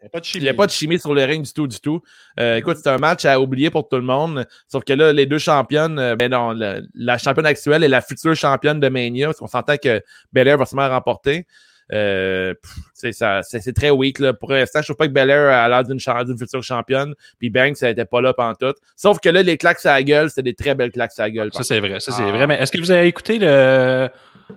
Il 0.00 0.04
y 0.04 0.06
a 0.06 0.08
pas 0.10 0.20
de 0.20 0.24
Il 0.24 0.28
chimie. 0.28 0.42
n'y 0.42 0.48
avait 0.48 0.56
pas 0.56 0.66
de 0.66 0.70
chimie 0.72 0.98
sur 0.98 1.14
le 1.14 1.24
ring 1.24 1.44
du 1.44 1.52
tout, 1.52 1.66
du 1.66 1.78
tout. 1.80 2.02
Euh, 2.40 2.56
écoute, 2.56 2.76
c'était 2.78 2.90
un 2.90 2.98
match 2.98 3.24
à 3.24 3.40
oublier 3.40 3.70
pour 3.70 3.88
tout 3.88 3.96
le 3.96 4.02
monde. 4.02 4.46
Sauf 4.68 4.84
que 4.84 4.92
là, 4.92 5.12
les 5.12 5.26
deux 5.26 5.38
championnes, 5.38 5.98
euh, 5.98 6.16
ben 6.16 6.30
non, 6.30 6.50
la, 6.52 6.80
la 6.94 7.18
championne 7.18 7.46
actuelle 7.46 7.84
et 7.84 7.88
la 7.88 8.00
future 8.00 8.34
championne 8.34 8.80
de 8.80 8.88
Mania, 8.88 9.26
parce 9.26 9.38
qu'on 9.38 9.46
s'entend 9.46 9.76
que 9.76 10.02
Belair 10.32 10.58
va 10.58 10.66
sûrement 10.66 10.88
remporter. 10.88 11.46
Euh, 11.92 12.54
c'est 12.94 13.12
ça, 13.12 13.42
c'est 13.42 13.60
c'est 13.60 13.72
très 13.72 13.90
weak. 13.90 14.18
Là. 14.18 14.32
Pour 14.32 14.50
l'instant, 14.52 14.80
je 14.80 14.86
trouve 14.86 14.96
pas 14.96 15.06
que 15.06 15.12
Belair 15.12 15.48
a 15.52 15.68
l'air 15.68 15.84
d'une 15.84 16.00
future 16.38 16.62
championne. 16.62 17.14
Puis 17.38 17.50
Banks, 17.50 17.76
ça 17.76 17.86
n'était 17.88 18.04
pas 18.04 18.20
là 18.20 18.32
pantoute. 18.34 18.76
Sauf 18.96 19.20
que 19.20 19.28
là, 19.28 19.42
les 19.42 19.56
claques 19.56 19.84
à 19.86 19.94
la 19.94 20.02
gueule, 20.02 20.28
c'était 20.30 20.42
des 20.42 20.54
très 20.54 20.74
belles 20.74 20.90
claques 20.90 21.12
à 21.18 21.22
la 21.22 21.30
gueule. 21.30 21.50
Ça, 21.52 21.62
c'est 21.62 21.78
vrai. 21.80 22.00
Ça, 22.00 22.12
c'est 22.12 22.22
Ah. 22.24 22.30
vrai. 22.32 22.46
Mais 22.46 22.56
est-ce 22.60 22.72
que 22.72 22.78
vous 22.78 22.90
avez 22.90 23.06
écouté 23.06 23.38
le, 23.38 24.08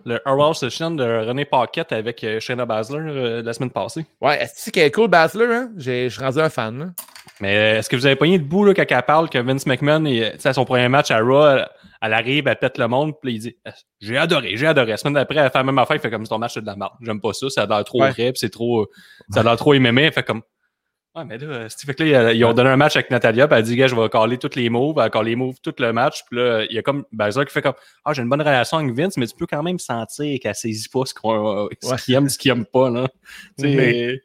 le 0.05 0.19
Session 0.53 0.91
de 0.91 1.03
René 1.03 1.45
Paquette 1.45 1.91
avec 1.91 2.23
euh, 2.23 2.39
Shayna 2.39 2.65
Baszler 2.65 2.99
euh, 2.99 3.41
la 3.43 3.53
semaine 3.53 3.71
passée? 3.71 4.05
Ouais, 4.21 4.41
est-ce 4.41 4.71
qu'elle 4.71 4.85
est 4.87 4.91
cool, 4.91 5.07
Basler? 5.09 5.45
Hein? 5.45 5.69
J'ai- 5.77 6.09
Je 6.09 6.15
suis 6.15 6.23
rendu 6.23 6.39
un 6.39 6.49
fan. 6.49 6.79
là. 6.79 6.85
Mais 7.41 7.55
euh, 7.57 7.79
est-ce 7.79 7.89
que 7.89 7.95
vous 7.95 8.05
avez 8.05 8.15
pogné 8.15 8.37
debout 8.39 8.65
là, 8.65 8.73
quand 8.73 8.83
elle 8.89 9.01
parle 9.03 9.29
que 9.29 9.37
Vince 9.37 9.65
McMahon, 9.65 10.03
il- 10.05 10.31
tu 10.33 10.39
sais, 10.39 10.49
à 10.49 10.53
son 10.53 10.65
premier 10.65 10.89
match 10.89 11.09
à 11.11 11.19
Raw, 11.19 11.59
elle, 12.01 12.13
arrive, 12.13 12.47
elle 12.47 12.55
pète 12.57 12.77
le 12.77 12.87
monde, 12.87 13.13
puis 13.21 13.33
il 13.35 13.39
dit 13.39 13.55
J'ai 13.99 14.17
adoré, 14.17 14.55
j'ai 14.57 14.67
adoré. 14.67 14.91
La 14.91 14.97
semaine 14.97 15.13
d'après, 15.15 15.37
elle 15.39 15.49
fait 15.51 15.57
la 15.57 15.63
même 15.63 15.77
affaire, 15.79 15.97
il 15.97 15.99
fait 15.99 16.09
comme 16.11 16.25
ton 16.27 16.37
match, 16.39 16.53
c'est 16.53 16.61
de 16.61 16.65
la 16.65 16.75
merde. 16.75 16.93
J'aime 17.01 17.19
pas 17.21 17.33
ça, 17.33 17.49
ça 17.49 17.63
a 17.63 17.65
l'air 17.65 17.83
trop 17.83 18.01
Ouais. 18.01 18.11
vrai, 18.11 18.31
c'est 18.35 18.49
trop. 18.49 18.81
euh, 18.81 18.85
Ça 19.29 19.41
a 19.41 19.43
l'air 19.43 19.57
trop 19.57 19.73
MMA. 19.73 20.01
Elle 20.03 20.13
fait 20.13 20.23
comme 20.23 20.41
Ouais, 21.15 21.25
mais 21.25 21.39
là, 21.39 21.67
Steve, 21.69 21.87
fait 21.87 21.95
que 21.95 22.03
là, 22.03 22.33
ils 22.33 22.45
ont 22.45 22.53
donné 22.53 22.69
un 22.69 22.77
match 22.77 22.95
avec 22.95 23.09
Natalia, 23.09 23.47
puis 23.47 23.57
elle 23.57 23.63
dit, 23.63 23.75
gars, 23.75 23.87
je 23.87 23.95
vais 23.95 24.09
caller 24.09 24.37
tous 24.37 24.55
les 24.55 24.69
moves, 24.69 24.95
elle 25.03 25.23
les 25.25 25.35
moves 25.35 25.55
tout 25.61 25.73
le 25.79 25.91
match, 25.91 26.21
puis 26.29 26.37
là, 26.39 26.65
il 26.69 26.75
y 26.75 26.77
a 26.77 26.83
comme 26.83 27.03
Baszler 27.11 27.45
qui 27.45 27.51
fait 27.51 27.63
comme, 27.63 27.73
ah, 28.05 28.13
j'ai 28.13 28.21
une 28.21 28.29
bonne 28.29 28.41
relation 28.43 28.77
avec 28.77 28.93
Vince, 28.93 29.17
mais 29.17 29.25
tu 29.25 29.35
peux 29.35 29.47
quand 29.47 29.63
même 29.63 29.79
sentir 29.79 30.39
qu'elle 30.39 30.53
saisit 30.53 30.87
pas 30.87 31.05
ce 31.05 31.15
qu'on- 31.15 31.63
Ouais. 31.65 31.69
qu'il 32.05 32.13
aime, 32.13 32.29
ce 32.29 32.37
qu'il 32.37 32.51
aime 32.51 32.63
pas, 32.63 32.91
là. 32.91 33.07
Tu 33.57 33.63
sais, 33.69 33.75
Mais- 33.75 34.21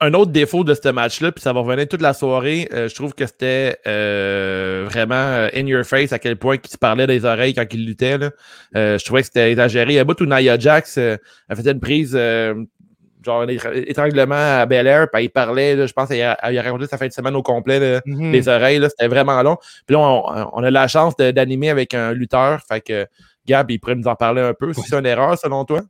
un 0.00 0.12
autre 0.14 0.32
défaut 0.32 0.64
de 0.64 0.74
ce 0.74 0.88
match-là, 0.88 1.32
puis 1.32 1.40
ça 1.40 1.52
va 1.52 1.60
revenir 1.60 1.86
toute 1.88 2.02
la 2.02 2.12
soirée, 2.12 2.68
euh, 2.72 2.88
je 2.88 2.94
trouve 2.94 3.14
que 3.14 3.26
c'était 3.26 3.78
euh, 3.86 4.84
vraiment 4.90 5.14
euh, 5.14 5.48
in 5.54 5.66
your 5.66 5.84
face 5.84 6.12
à 6.12 6.18
quel 6.18 6.36
point 6.36 6.56
il 6.62 6.68
se 6.70 6.76
parlait 6.76 7.06
des 7.06 7.24
oreilles 7.24 7.54
quand 7.54 7.64
il 7.72 7.86
luttait. 7.86 8.18
Là. 8.18 8.30
Euh, 8.76 8.98
je 8.98 9.04
trouvais 9.04 9.20
que 9.20 9.26
c'était 9.26 9.50
exagéré. 9.52 9.92
Il 9.92 9.94
y 9.94 9.98
a 9.98 10.02
un 10.02 10.04
bout 10.04 10.20
où 10.20 10.26
Nia 10.26 10.58
Jax 10.58 10.98
euh, 10.98 11.16
elle 11.48 11.56
faisait 11.56 11.70
une 11.72 11.80
prise, 11.80 12.12
euh, 12.14 12.54
genre 13.24 13.42
un 13.42 13.46
étra- 13.46 13.72
étranglement 13.88 14.34
à 14.60 14.66
Bel 14.66 14.86
Air, 14.86 15.06
puis 15.10 15.24
il 15.24 15.28
parlait, 15.30 15.76
là, 15.76 15.86
je 15.86 15.92
pense 15.94 16.08
qu'il 16.08 16.20
a, 16.20 16.36
a 16.38 16.62
raconté 16.62 16.86
sa 16.86 16.98
fin 16.98 17.06
de 17.06 17.12
semaine 17.12 17.36
au 17.36 17.42
complet, 17.42 17.78
là, 17.78 18.00
Mhm. 18.04 18.32
les 18.32 18.48
oreilles, 18.48 18.84
c'était 18.90 19.08
vraiment 19.08 19.42
long. 19.42 19.56
Puis 19.86 19.94
là, 19.96 20.00
on, 20.00 20.50
on 20.54 20.62
a 20.64 20.70
la 20.70 20.88
chance 20.88 21.16
d'animer 21.16 21.70
avec 21.70 21.94
un 21.94 22.12
lutteur, 22.12 22.60
fait 22.68 22.80
que 22.82 23.06
Gab, 23.46 23.70
il 23.70 23.78
pourrait 23.78 23.94
nous 23.94 24.08
en 24.08 24.16
parler 24.16 24.42
un 24.42 24.54
peu. 24.54 24.72
Si 24.72 24.80
c'est 24.82 24.96
une 24.98 25.06
erreur, 25.06 25.38
selon 25.38 25.64
toi? 25.64 25.82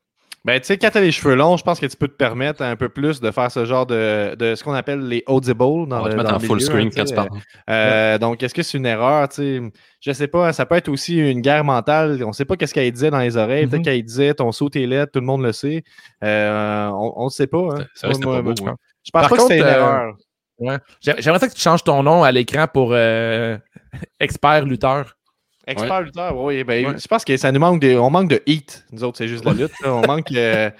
Ben, 0.47 0.61
tu 0.61 0.67
sais, 0.67 0.77
quand 0.77 0.91
t'as 0.93 1.01
les 1.01 1.11
cheveux 1.11 1.35
longs, 1.37 1.57
je 1.57 1.65
pense 1.65 1.81
que 1.81 1.87
tu 1.87 1.97
peux 1.97 2.07
te 2.07 2.13
permettre 2.17 2.61
un 2.63 2.77
peu 2.77 2.91
plus 2.91 3.19
de 3.19 3.31
faire 3.31 3.51
ce 3.51 3.65
genre 3.65 3.87
de, 3.87 4.35
de 4.35 4.55
ce 4.55 4.63
qu'on 4.63 4.75
appelle 4.75 5.01
les 5.09 5.23
audibles 5.27 5.57
dans 5.59 6.01
on 6.01 6.03
va 6.03 6.09
le, 6.09 6.11
te 6.11 6.17
mettre 6.19 6.31
dans 6.31 6.37
en 6.37 6.41
full 6.41 6.61
screen 6.61 6.89
hein, 6.89 6.91
quand 6.95 7.05
tu 7.05 7.15
parles. 7.15 7.31
Euh, 7.71 8.19
donc, 8.19 8.43
est-ce 8.43 8.53
que 8.53 8.63
c'est 8.63 8.77
une 8.77 8.85
erreur? 8.85 9.27
tu 9.31 9.37
sais? 9.37 9.63
Je 10.03 10.13
sais 10.13 10.29
pas, 10.29 10.53
ça 10.53 10.67
peut 10.67 10.75
être 10.75 10.91
aussi 10.91 11.17
une 11.17 11.41
guerre 11.41 11.65
mentale. 11.65 12.23
On 12.27 12.33
sait 12.35 12.45
pas 12.45 12.57
qu'est-ce 12.57 12.75
qu'elle 12.75 12.93
disait 12.93 13.11
dans 13.11 13.21
les 13.21 13.39
oreilles. 13.39 13.67
Peut-être 13.67 13.79
Mhm. 13.81 13.85
qu'elle 13.87 14.03
disait 14.03 14.35
ton 14.35 14.53
saut 14.53 14.69
est 14.75 14.87
laid, 14.87 15.07
tout 15.07 15.21
le 15.21 15.27
monde 15.27 15.43
le 15.43 15.53
sait. 15.53 15.83
Euh, 16.23 16.91
on 16.93 17.25
ne 17.25 17.31
sait 17.31 17.47
pas. 17.47 17.59
hein. 17.79 17.87
C'est 17.95 18.13
c'était 18.13 18.27
Moi, 18.27 18.37
pas 18.37 18.43
beau, 18.43 18.53
moi, 18.61 18.71
hein. 18.73 18.77
Je 19.03 19.11
pense 19.11 19.23
Par 19.23 19.31
pas 19.31 19.37
que 19.37 19.43
c'était 19.43 19.59
une 19.61 19.65
euh, 19.65 19.73
erreur. 19.75 20.15
Ouais. 20.59 20.77
J'ai- 21.01 21.15
J'aimerais 21.21 21.39
ça 21.41 21.49
que 21.49 21.55
tu 21.55 21.61
changes 21.63 21.83
ton 21.85 22.03
nom 22.03 22.23
à 22.23 22.31
l'écran 22.33 22.67
pour 22.71 22.91
euh, 22.93 23.57
expert 24.21 24.67
lutteur. 24.67 25.17
Expert 25.67 26.03
lutteur, 26.03 26.37
oui. 26.39 26.63
Ben, 26.65 26.87
Ouais. 26.87 26.95
Je 26.99 27.07
pense 27.09 27.25
que 27.25 27.37
ça 27.37 27.51
nous 27.53 27.61
manque 27.61 27.81
de, 27.81 27.97
on 27.97 28.11
manque 28.11 28.29
de 28.31 28.43
heat. 28.47 28.85
Nous 28.93 29.03
autres, 29.05 29.19
c'est 29.19 29.29
juste 29.29 29.45
la 29.45 29.53
lutte. 29.53 29.73
On 29.85 30.07
manque. 30.07 30.31
euh, 30.33 30.71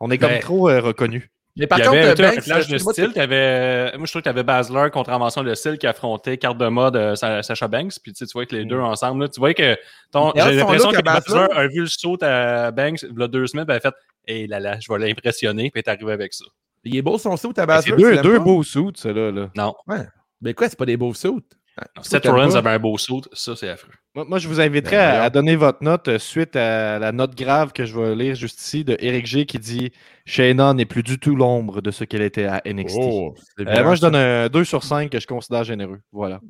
on 0.00 0.10
est 0.10 0.18
comme 0.18 0.30
Ben, 0.30 0.40
trop 0.40 0.68
euh, 0.68 0.80
reconnus. 0.80 1.28
Mais 1.56 1.66
par 1.66 1.78
Il 1.78 1.82
y 1.82 1.84
contre, 1.86 1.98
avait 1.98 2.08
un 2.26 2.30
Banks, 2.30 2.44
clash 2.44 2.68
de 2.68 2.78
style. 2.78 3.12
t'avais- 3.12 3.92
Moi, 3.98 4.06
je 4.06 4.12
trouve 4.12 4.22
que 4.22 4.24
tu 4.24 4.28
avais 4.28 4.44
Basler 4.44 4.88
contre 4.92 5.10
Invention 5.10 5.42
de 5.42 5.52
style 5.54 5.78
qui 5.78 5.86
affrontait 5.86 6.38
carte 6.38 6.56
de 6.58 6.68
mode 6.68 6.96
euh, 6.96 7.16
Sa- 7.16 7.42
Sacha 7.42 7.66
Banks. 7.66 7.94
Puis 8.02 8.12
tu 8.12 8.18
sais, 8.18 8.26
tu 8.26 8.32
vois 8.32 8.46
que 8.46 8.54
les 8.54 8.64
deux 8.64 8.78
ensemble, 8.78 9.24
là, 9.24 9.28
tu 9.28 9.40
vois 9.40 9.52
que 9.52 9.76
ton- 10.12 10.32
j'ai 10.36 10.54
l'impression 10.54 10.90
que 10.92 11.02
Basler 11.02 11.46
a 11.52 11.66
vu 11.66 11.80
le 11.80 11.86
saut 11.86 12.16
à 12.22 12.70
Banks 12.70 13.02
il 13.02 13.18
y 13.18 13.22
a 13.22 13.28
deux 13.28 13.46
semaines. 13.48 13.66
Puis 13.66 13.72
elle 13.74 13.78
a 13.84 13.90
fait 13.90 13.94
Hé 14.26 14.46
là 14.46 14.60
là, 14.60 14.76
je 14.80 14.90
vais 14.92 14.98
l'impressionner. 15.00 15.70
Puis 15.70 15.80
est 15.80 15.88
arrivé 15.88 16.12
avec 16.12 16.32
ça. 16.34 16.44
Il 16.84 16.96
est 16.96 17.02
beau 17.02 17.18
son 17.18 17.36
saut 17.36 17.50
à 17.50 17.54
C'est 17.62 17.66
Basler. 17.66 17.96
deux, 17.96 18.10
l'aimes 18.12 18.22
deux 18.22 18.38
beaux 18.38 18.62
suits, 18.62 18.92
ceux-là. 18.94 19.30
Là. 19.32 19.50
Non. 19.56 19.74
Mais 20.40 20.54
quoi, 20.54 20.68
c'est 20.68 20.78
pas 20.78 20.86
des 20.86 20.96
beaux 20.96 21.12
sauts? 21.14 21.40
Non, 21.96 22.02
Seth 22.02 22.26
Rollins 22.26 22.54
avait 22.54 22.70
un 22.70 22.78
beau 22.78 22.98
saut. 22.98 23.22
Ça, 23.32 23.56
c'est 23.56 23.68
affreux. 23.68 23.92
Moi, 24.14 24.24
moi, 24.28 24.38
je 24.38 24.48
vous 24.48 24.60
inviterais 24.60 24.96
Ben, 24.96 25.22
à, 25.22 25.30
donner 25.30 25.56
votre 25.56 25.82
note 25.82 26.08
euh, 26.08 26.18
suite 26.18 26.56
à 26.56 26.98
la 26.98 27.12
note 27.12 27.34
grave 27.34 27.72
que 27.72 27.84
je 27.84 27.98
vais 27.98 28.14
lire 28.14 28.34
juste 28.34 28.60
ici 28.60 28.84
de 28.84 28.96
Eric 29.00 29.26
G 29.26 29.46
qui 29.46 29.58
dit 29.58 29.92
Shayna 30.26 30.74
n'est 30.74 30.84
plus 30.84 31.02
du 31.02 31.18
tout 31.18 31.36
l'ombre 31.36 31.80
de 31.80 31.90
ce 31.90 32.04
qu'elle 32.04 32.22
était 32.22 32.44
à 32.44 32.60
NXT. 32.66 32.96
Oh, 33.00 33.34
Euh, 33.60 33.84
moi, 33.84 33.94
je 33.94 34.00
donne 34.00 34.16
un 34.16 34.48
2 34.48 34.64
sur 34.64 34.82
5 34.82 35.10
que 35.10 35.20
je 35.20 35.26
considère 35.26 35.64
généreux. 35.64 36.00
Voilà. 36.12 36.40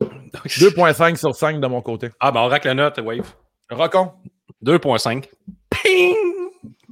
2.5 0.00 1.16
sur 1.16 1.34
5 1.34 1.60
de 1.60 1.66
mon 1.66 1.82
côté. 1.82 2.10
Ah, 2.20 2.32
ben 2.32 2.40
on 2.40 2.48
racle 2.48 2.68
la 2.68 2.74
note, 2.74 2.98
Wave. 2.98 3.34
Rocon. 3.70 4.12
2.5. 4.64 5.28
Ping! 5.70 6.39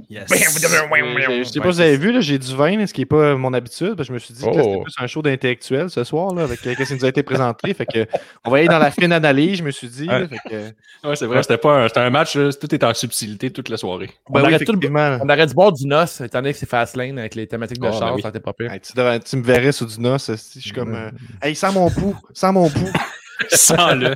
Yes. 0.09 0.25
Je, 0.31 0.35
sais 0.37 1.61
pas 1.61 1.67
si 1.71 1.77
vous 1.77 1.81
avez 1.81 1.97
vu, 1.99 2.13
là, 2.13 2.21
j'ai 2.21 2.39
du 2.39 2.55
vin, 2.57 2.87
ce 2.87 2.95
qui 2.95 3.03
n'est 3.03 3.07
pas 3.07 3.37
mon 3.37 3.53
habitude. 3.53 3.95
parce 3.95 4.09
que 4.09 4.13
je 4.13 4.13
me 4.15 4.19
suis 4.19 4.33
dit 4.33 4.41
que 4.43 4.47
c'était 4.51 4.63
Oh. 4.65 4.83
plus 4.83 4.95
un 4.99 5.07
show 5.07 5.21
d'intellectuel 5.21 5.91
ce 5.91 6.03
soir 6.05 6.35
là, 6.35 6.45
avec 6.45 6.67
euh, 6.67 6.75
ce 6.79 6.85
qui 6.85 6.95
nous 6.95 7.05
a 7.05 7.09
été 7.09 7.23
présenté. 7.23 7.75
fait 7.75 7.85
que, 7.85 8.07
on 8.45 8.51
va 8.51 8.59
aller 8.59 8.69
dans 8.69 8.79
la 8.79 8.91
fine 8.91 9.13
analyse, 9.13 9.59
je 9.59 9.63
me 9.65 9.71
suis 9.71 9.89
dit. 9.89 10.07
là, 10.07 10.21
Ouais. 10.21 10.29
fait 10.29 10.39
que- 10.49 11.09
Ouais, 11.09 11.17
c'est 11.17 11.27
vrai, 11.27 11.43
c'était 11.43 11.59
pas 11.59 11.85
un, 11.85 11.89
c'était 11.89 12.01
un 12.01 12.09
match, 12.11 12.37
là, 12.37 12.51
tout 12.53 12.75
est 12.75 12.83
en 12.85 12.95
subtilité 12.95 13.51
toute 13.51 13.69
la 13.69 13.77
soirée. 13.77 14.07
Ben 14.31 14.41
On 14.41 14.47
oui, 14.47 14.55
arrête 14.55 14.65
tout 14.65 14.73
le- 14.73 14.79
effectivement. 14.79 15.19
On 15.23 15.29
arrête 15.29 15.51
de 15.51 15.55
boire 15.55 15.73
du 15.73 15.87
noce, 15.87 16.21
étant 16.23 16.39
donné 16.39 16.53
que 16.53 16.59
c'est 16.59 16.69
Fastlane 16.69 17.19
avec 17.19 17.35
les 17.35 17.47
thématiques 17.47 17.81
de 17.81 17.89
Oh, 17.89 18.01
ben 18.01 18.13
oui. 18.15 18.23
ça 18.23 18.29
n'était 18.29 18.41
pas 18.41 18.53
pire. 18.55 18.73
Hey, 18.73 18.81
tu, 18.81 18.93
devrais- 18.95 19.21
tu 19.21 19.37
me 19.37 19.43
verrais 19.43 19.73
sous 19.73 19.85
du 19.87 20.01
noce. 20.01 20.35
si 20.37 20.59
Je 20.61 20.65
suis 20.65 20.73
comme. 20.73 20.95
euh, 20.95 21.11
hey, 21.43 21.55
sans 21.55 21.73
mon 21.73 21.91
pouls, 21.91 22.17
sans 22.33 22.53
mon 22.53 22.71
pouls. 22.71 22.93
Sans 23.51 23.95
le. 23.95 24.15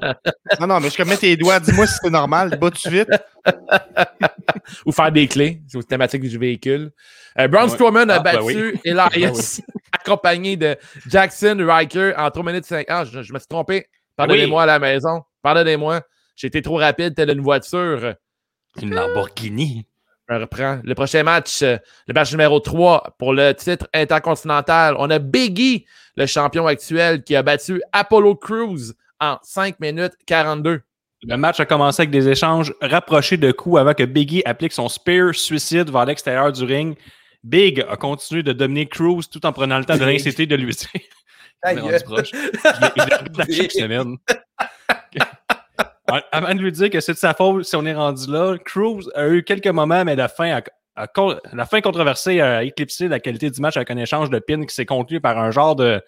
Non, 0.61 0.67
non, 0.67 0.81
mais 0.81 0.91
je 0.91 0.97
comme 0.97 1.09
mets 1.09 1.17
tes 1.17 1.37
doigts, 1.37 1.61
dis-moi 1.61 1.87
si 1.87 1.95
c'est 2.03 2.11
normal, 2.11 2.59
bats 2.59 2.71
tout 2.71 2.89
de 2.89 2.95
suite. 2.95 3.09
Ou 4.87 4.93
faire 4.93 5.13
des 5.13 5.29
clés, 5.29 5.63
c'est 5.69 5.79
aux 5.79 5.83
thématiques 5.83 6.23
du 6.23 6.39
véhicule. 6.39 6.91
Euh, 7.39 7.49
Braun 7.49 7.65
Ouais. 7.65 7.71
Strowman 7.71 8.11
a 8.11 8.17
Ah, 8.17 8.21
ben 8.21 8.37
battu 8.37 8.79
Elias, 8.85 9.61
accompagné 9.93 10.57
de 10.57 10.77
Jackson 11.09 11.57
Riker 11.61 12.13
en 12.17 12.31
3 12.31 12.45
minutes 12.45 12.67
5 12.67 12.87
Ah, 12.89 13.05
je, 13.05 13.23
je 13.23 13.33
me 13.33 13.39
suis 13.39 13.49
trompé. 13.49 13.87
Pardonnez-moi 14.17 14.63
à 14.65 14.67
la 14.67 14.79
maison. 14.79 15.23
Pardonnez-moi. 15.43 16.03
J'ai 16.37 16.49
été 16.49 16.63
trop 16.63 16.77
rapide, 16.77 17.15
telle 17.15 17.31
une 17.31 17.41
voiture. 17.41 18.15
Une 18.81 18.95
Lamborghini. 18.95 19.87
Je 20.29 20.35
reprends. 20.35 20.81
Le 20.85 20.95
prochain 20.95 21.23
match, 21.23 21.63
euh, 21.63 21.77
le 22.07 22.15
match 22.15 22.31
numéro 22.31 22.61
3 22.61 23.17
pour 23.19 23.35
le 23.35 23.53
titre 23.53 23.87
intercontinental. 23.93 24.95
On 24.99 25.11
a 25.11 25.19
Biggie, 25.19 25.85
le 26.17 26.27
champion 26.27 26.67
actuel, 26.67 27.23
qui 27.23 27.35
a 27.37 27.43
battu 27.43 27.83
Apollo 27.93 28.37
Crews 28.37 28.93
en 29.23 29.39
5 29.43 29.79
minutes 29.81 30.15
42. 30.27 30.83
Le 31.25 31.37
match 31.37 31.61
a 31.61 31.65
commencé 31.65 32.03
avec 32.03 32.11
des 32.11 32.29
échanges 32.29 32.75
rapprochés 32.83 33.37
de 33.37 33.53
coups 33.53 33.79
avant 33.79 33.95
que 33.95 34.03
Biggie 34.03 34.43
applique 34.45 34.73
son 34.73 34.89
spear 34.89 35.33
suicide 35.35 35.89
vers 35.89 36.05
l'extérieur 36.05 36.51
du 36.51 36.65
ring. 36.65 36.97
Big 37.45 37.85
a 37.89 37.97
continué 37.97 38.43
de 38.43 38.53
dominer 38.53 38.87
Cruz 38.87 39.29
tout 39.31 39.45
en 39.47 39.53
prenant 39.53 39.79
le 39.79 39.85
temps 39.85 39.97
de 39.97 40.05
l'inciter 40.05 40.47
de 40.47 40.57
lui 40.57 40.75
proche. 42.05 42.31
Je 42.33 43.63
l'ai- 43.63 43.69
semaine. 43.71 44.17
Avant 46.33 46.55
de 46.55 46.61
lui 46.61 46.73
dire 46.73 46.91
que 46.91 47.01
c'est 47.01 47.13
de 47.13 47.19
sa 47.19 47.35
faute 47.35 47.65
si 47.65 47.77
on 47.77 47.87
est 47.87 47.95
rendu 47.95 48.31
là, 48.31 48.57
Cruz 48.65 49.09
a 49.15 49.29
eu 49.29 49.45
quelques 49.45 49.69
moments, 49.69 50.05
mais 50.05 50.17
la 50.17 50.29
fin, 50.29 50.59
a- 50.97 51.07
la 51.53 51.67
fin 51.67 51.81
controversée 51.81 52.41
a 52.41 52.65
éclipsé 52.65 53.07
la 53.07 53.21
qualité 53.21 53.49
du 53.51 53.61
match 53.61 53.77
avec 53.77 53.91
un 53.93 53.97
échange 53.97 54.29
de 54.29 54.41
pins 54.41 54.65
qui 54.67 54.75
s'est 54.75 54.87
conclu 54.87 55.21
par 55.21 55.39
un 55.39 55.53
genre 55.53 55.77
de, 55.77 56.03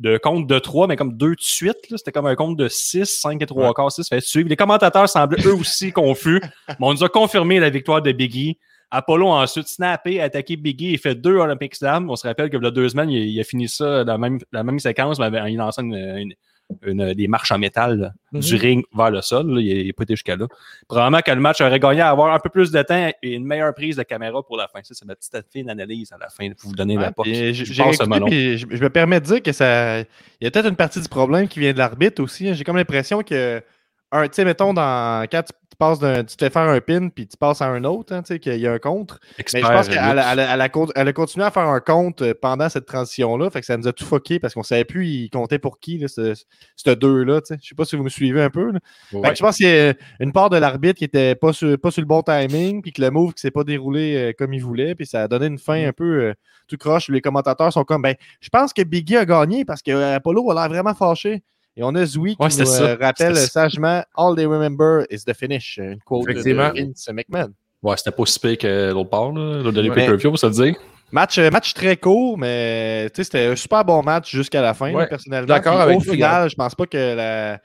de 0.00 0.18
compte 0.18 0.46
de 0.46 0.58
3, 0.58 0.86
mais 0.88 0.96
comme 0.96 1.16
deux 1.16 1.30
de 1.36 1.40
suite. 1.40 1.90
là. 1.90 1.96
C'était 1.98 2.10
comme 2.10 2.26
un 2.26 2.34
compte 2.34 2.56
de 2.56 2.68
6, 2.68 3.04
5 3.20 3.40
et 3.42 3.46
3 3.46 3.72
quarts, 3.74 3.92
6 3.92 4.08
fait 4.08 4.20
suivre. 4.20 4.48
Les 4.48 4.56
commentateurs 4.56 5.08
semblaient 5.08 5.46
eux 5.46 5.54
aussi 5.54 5.92
confus, 5.92 6.40
mais 6.68 6.74
on 6.80 6.92
nous 6.94 7.04
a 7.04 7.08
confirmé 7.08 7.60
la 7.60 7.70
victoire 7.70 8.00
de 8.02 8.10
Biggie. 8.12 8.58
Apollo 8.90 9.28
a 9.28 9.42
ensuite 9.42 9.68
snappé, 9.68 10.20
attaqué 10.20 10.56
Biggie 10.56 10.94
et 10.94 10.98
fait 10.98 11.14
deux 11.14 11.36
Olympic 11.36 11.76
Slam. 11.76 12.10
On 12.10 12.16
se 12.16 12.26
rappelle 12.26 12.50
que 12.50 12.56
a 12.56 12.70
deux 12.72 12.88
semaines, 12.88 13.10
il, 13.10 13.28
il 13.28 13.38
a 13.38 13.44
fini 13.44 13.68
ça 13.68 14.02
dans 14.04 14.12
la 14.14 14.18
même, 14.18 14.38
la 14.50 14.64
même 14.64 14.78
séquence, 14.80 15.20
mais 15.20 15.26
en 15.40 15.46
lançant 15.64 15.82
une, 15.82 15.94
une- 15.94 16.34
une- 16.82 17.14
des 17.14 17.28
marches 17.28 17.52
en 17.52 17.58
métal 17.58 17.98
là, 17.98 18.12
du 18.32 18.54
Mhm. 18.54 18.60
ring 18.60 18.84
vers 18.94 19.10
le 19.10 19.20
sol. 19.22 19.46
là. 19.54 19.60
Il 19.60 19.86
n'a 19.86 19.92
pas 19.92 20.02
été 20.04 20.14
jusqu'à 20.14 20.36
là. 20.36 20.46
Probablement 20.88 21.20
que 21.20 21.30
le 21.30 21.40
match 21.40 21.60
aurait 21.60 21.78
gagné 21.80 22.00
à 22.00 22.10
avoir 22.10 22.32
un 22.34 22.38
peu 22.38 22.48
plus 22.48 22.70
de 22.70 22.82
temps 22.82 23.10
et 23.22 23.34
une 23.34 23.44
meilleure 23.44 23.74
prise 23.74 23.96
de 23.96 24.02
caméra 24.02 24.42
pour 24.42 24.56
la 24.56 24.68
fin. 24.68 24.80
Ça, 24.82 24.94
c'est 24.94 25.04
ma 25.04 25.14
petite 25.14 25.36
fine 25.52 25.68
analyse 25.70 26.12
à 26.12 26.18
la 26.18 26.28
fin 26.28 26.48
pour 26.50 26.70
vous 26.70 26.76
donner 26.76 26.96
la 26.96 27.12
porte. 27.12 27.28
je, 27.28 28.66
je 28.76 28.82
me 28.82 28.88
permets 28.90 29.20
de 29.20 29.26
dire 29.26 29.42
que 29.42 29.52
ça. 29.52 30.00
Il 30.00 30.06
y 30.42 30.46
a 30.46 30.50
peut-être 30.50 30.68
une 30.68 30.76
partie 30.76 31.00
du 31.00 31.08
problème 31.08 31.48
qui 31.48 31.58
vient 31.60 31.72
de 31.72 31.78
l'arbitre 31.78 32.22
aussi. 32.22 32.48
hein. 32.48 32.52
J'ai 32.54 32.64
comme 32.64 32.76
l'impression 32.76 33.22
que. 33.22 33.62
Un- 34.12 34.24
Tu 34.28 34.34
sais, 34.34 34.44
mettons, 34.44 34.74
dans, 34.74 35.26
quand 35.30 35.42
tu, 35.42 35.52
tu 35.70 35.76
passes 35.78 35.98
d'un. 35.98 36.24
Tu 36.24 36.36
te 36.36 36.44
fais 36.44 36.50
faire 36.50 36.68
un 36.68 36.80
pin, 36.80 37.08
puis 37.08 37.26
tu 37.26 37.36
passes 37.36 37.62
à 37.62 37.66
un 37.68 37.84
autre, 37.84 38.12
hein, 38.14 38.22
tu 38.22 38.34
sais, 38.34 38.38
qu'il 38.40 38.56
y 38.58 38.66
a 38.66 38.72
un 38.72 38.78
contre. 38.78 39.18
Mais 39.54 39.60
je 39.62 39.66
pense 39.76 39.86
qu'elle 39.94 40.18
a, 40.18 40.32
elle 40.32 40.40
a- 40.40 40.54
elle 40.54 40.60
a 40.60 40.68
con- 40.68 40.88
elle 40.94 41.08
a 41.08 41.12
continué 41.12 41.46
à 41.46 41.50
faire 41.50 41.68
un 41.68 41.80
compte 41.80 42.22
euh, 42.22 42.34
pendant 42.40 42.68
cette 42.68 42.86
transition-là. 42.86 43.48
Fait 43.50 43.60
que 43.60 43.66
ça 43.66 43.76
nous 43.76 43.86
a 43.88 43.92
tout 43.92 44.04
fucké 44.04 44.38
parce 44.40 44.52
qu'on 44.54 44.62
savait 44.62 44.84
plus 44.84 45.06
il 45.06 45.30
comptait 45.30 45.58
pour 45.58 45.78
qui, 45.80 45.98
là, 45.98 46.08
ce, 46.08 46.34
ce 46.76 46.90
deux-là. 46.90 47.40
tu 47.40 47.54
sais. 47.54 47.60
Je 47.62 47.68
sais 47.68 47.74
pas 47.74 47.84
si 47.84 47.96
vous 47.96 48.02
me 48.04 48.08
suivez 48.08 48.42
un 48.42 48.50
peu. 48.50 48.72
là. 48.72 48.78
Fait 49.22 49.30
que 49.30 49.36
je 49.36 49.42
pense 49.42 49.56
qu'il 49.56 49.66
y 49.68 49.70
a 49.88 49.94
une 50.18 50.32
part 50.32 50.50
de 50.50 50.56
l'arbitre 50.58 50.98
qui 50.98 51.04
était 51.04 51.34
pas 51.34 51.52
sur, 51.52 51.78
pas 51.78 51.90
sur 51.90 52.02
le 52.02 52.06
bon 52.06 52.22
timing, 52.22 52.82
puis 52.82 52.92
que 52.92 53.00
le 53.00 53.10
move 53.10 53.32
qui 53.34 53.40
s'est 53.40 53.50
pas 53.50 53.64
déroulé 53.64 54.16
euh, 54.16 54.32
comme 54.36 54.52
il 54.52 54.62
voulait, 54.62 54.94
puis 54.94 55.06
ça 55.06 55.22
a 55.22 55.28
donné 55.28 55.46
une 55.46 55.58
fin 55.58 55.86
un 55.86 55.92
peu 55.92 56.04
euh, 56.24 56.34
tout 56.68 56.76
croche. 56.76 57.08
Les 57.08 57.20
commentateurs 57.20 57.72
sont 57.72 57.84
comme 57.84 58.02
ben, 58.02 58.14
je 58.40 58.48
pense 58.50 58.72
que 58.72 58.82
Biggie 58.82 59.16
a 59.16 59.24
gagné 59.24 59.64
parce 59.64 59.82
que 59.82 60.14
Apollo 60.14 60.50
a 60.50 60.54
l'air 60.54 60.68
vraiment 60.68 60.94
fâché. 60.94 61.42
Et 61.76 61.82
on 61.82 61.94
a 61.94 62.04
Zoui 62.04 62.36
qui 62.36 62.42
Ouais, 62.42 62.48
nous 62.58 62.64
ça. 62.66 62.82
euh, 62.82 62.96
rappelle 63.00 63.36
ça. 63.36 63.46
sagement 63.46 64.02
All 64.16 64.34
they 64.36 64.44
remember 64.46 65.04
is 65.10 65.24
the 65.24 65.32
finish. 65.34 65.78
Une 65.78 66.00
quote 66.00 66.26
de. 66.28 66.52
Vince 66.52 67.08
McMahon. 67.12 67.52
Ouais, 67.82 67.96
c'était 67.96 68.10
pas 68.10 68.26
si 68.26 68.38
pire 68.38 68.58
que 68.58 68.90
l'autre 68.92 69.08
part, 69.08 69.32
là, 69.32 69.62
l'autre 69.62 69.72
de 69.80 69.88
Ouais. 69.88 69.94
pay-per-view, 69.94 70.30
pour 70.30 70.38
se 70.38 70.46
le 70.46 70.52
dire. 70.52 70.74
Match, 71.12 71.38
euh, 71.38 71.50
match 71.50 71.72
très 71.74 71.96
court, 71.96 72.36
mais 72.38 73.08
tu 73.10 73.16
sais, 73.16 73.24
c'était 73.24 73.46
un 73.46 73.56
super 73.56 73.84
bon 73.84 74.02
match 74.02 74.30
jusqu'à 74.30 74.60
la 74.62 74.74
fin, 74.74 74.92
Ouais, 74.92 75.08
personnellement. 75.08 75.46
d'accord 75.48 75.80
avec 75.80 75.96
Au 75.96 76.00
final, 76.00 76.50
je 76.50 76.54
pense 76.56 76.74
pas 76.74 76.86
que 76.86 77.14
la. 77.16 77.58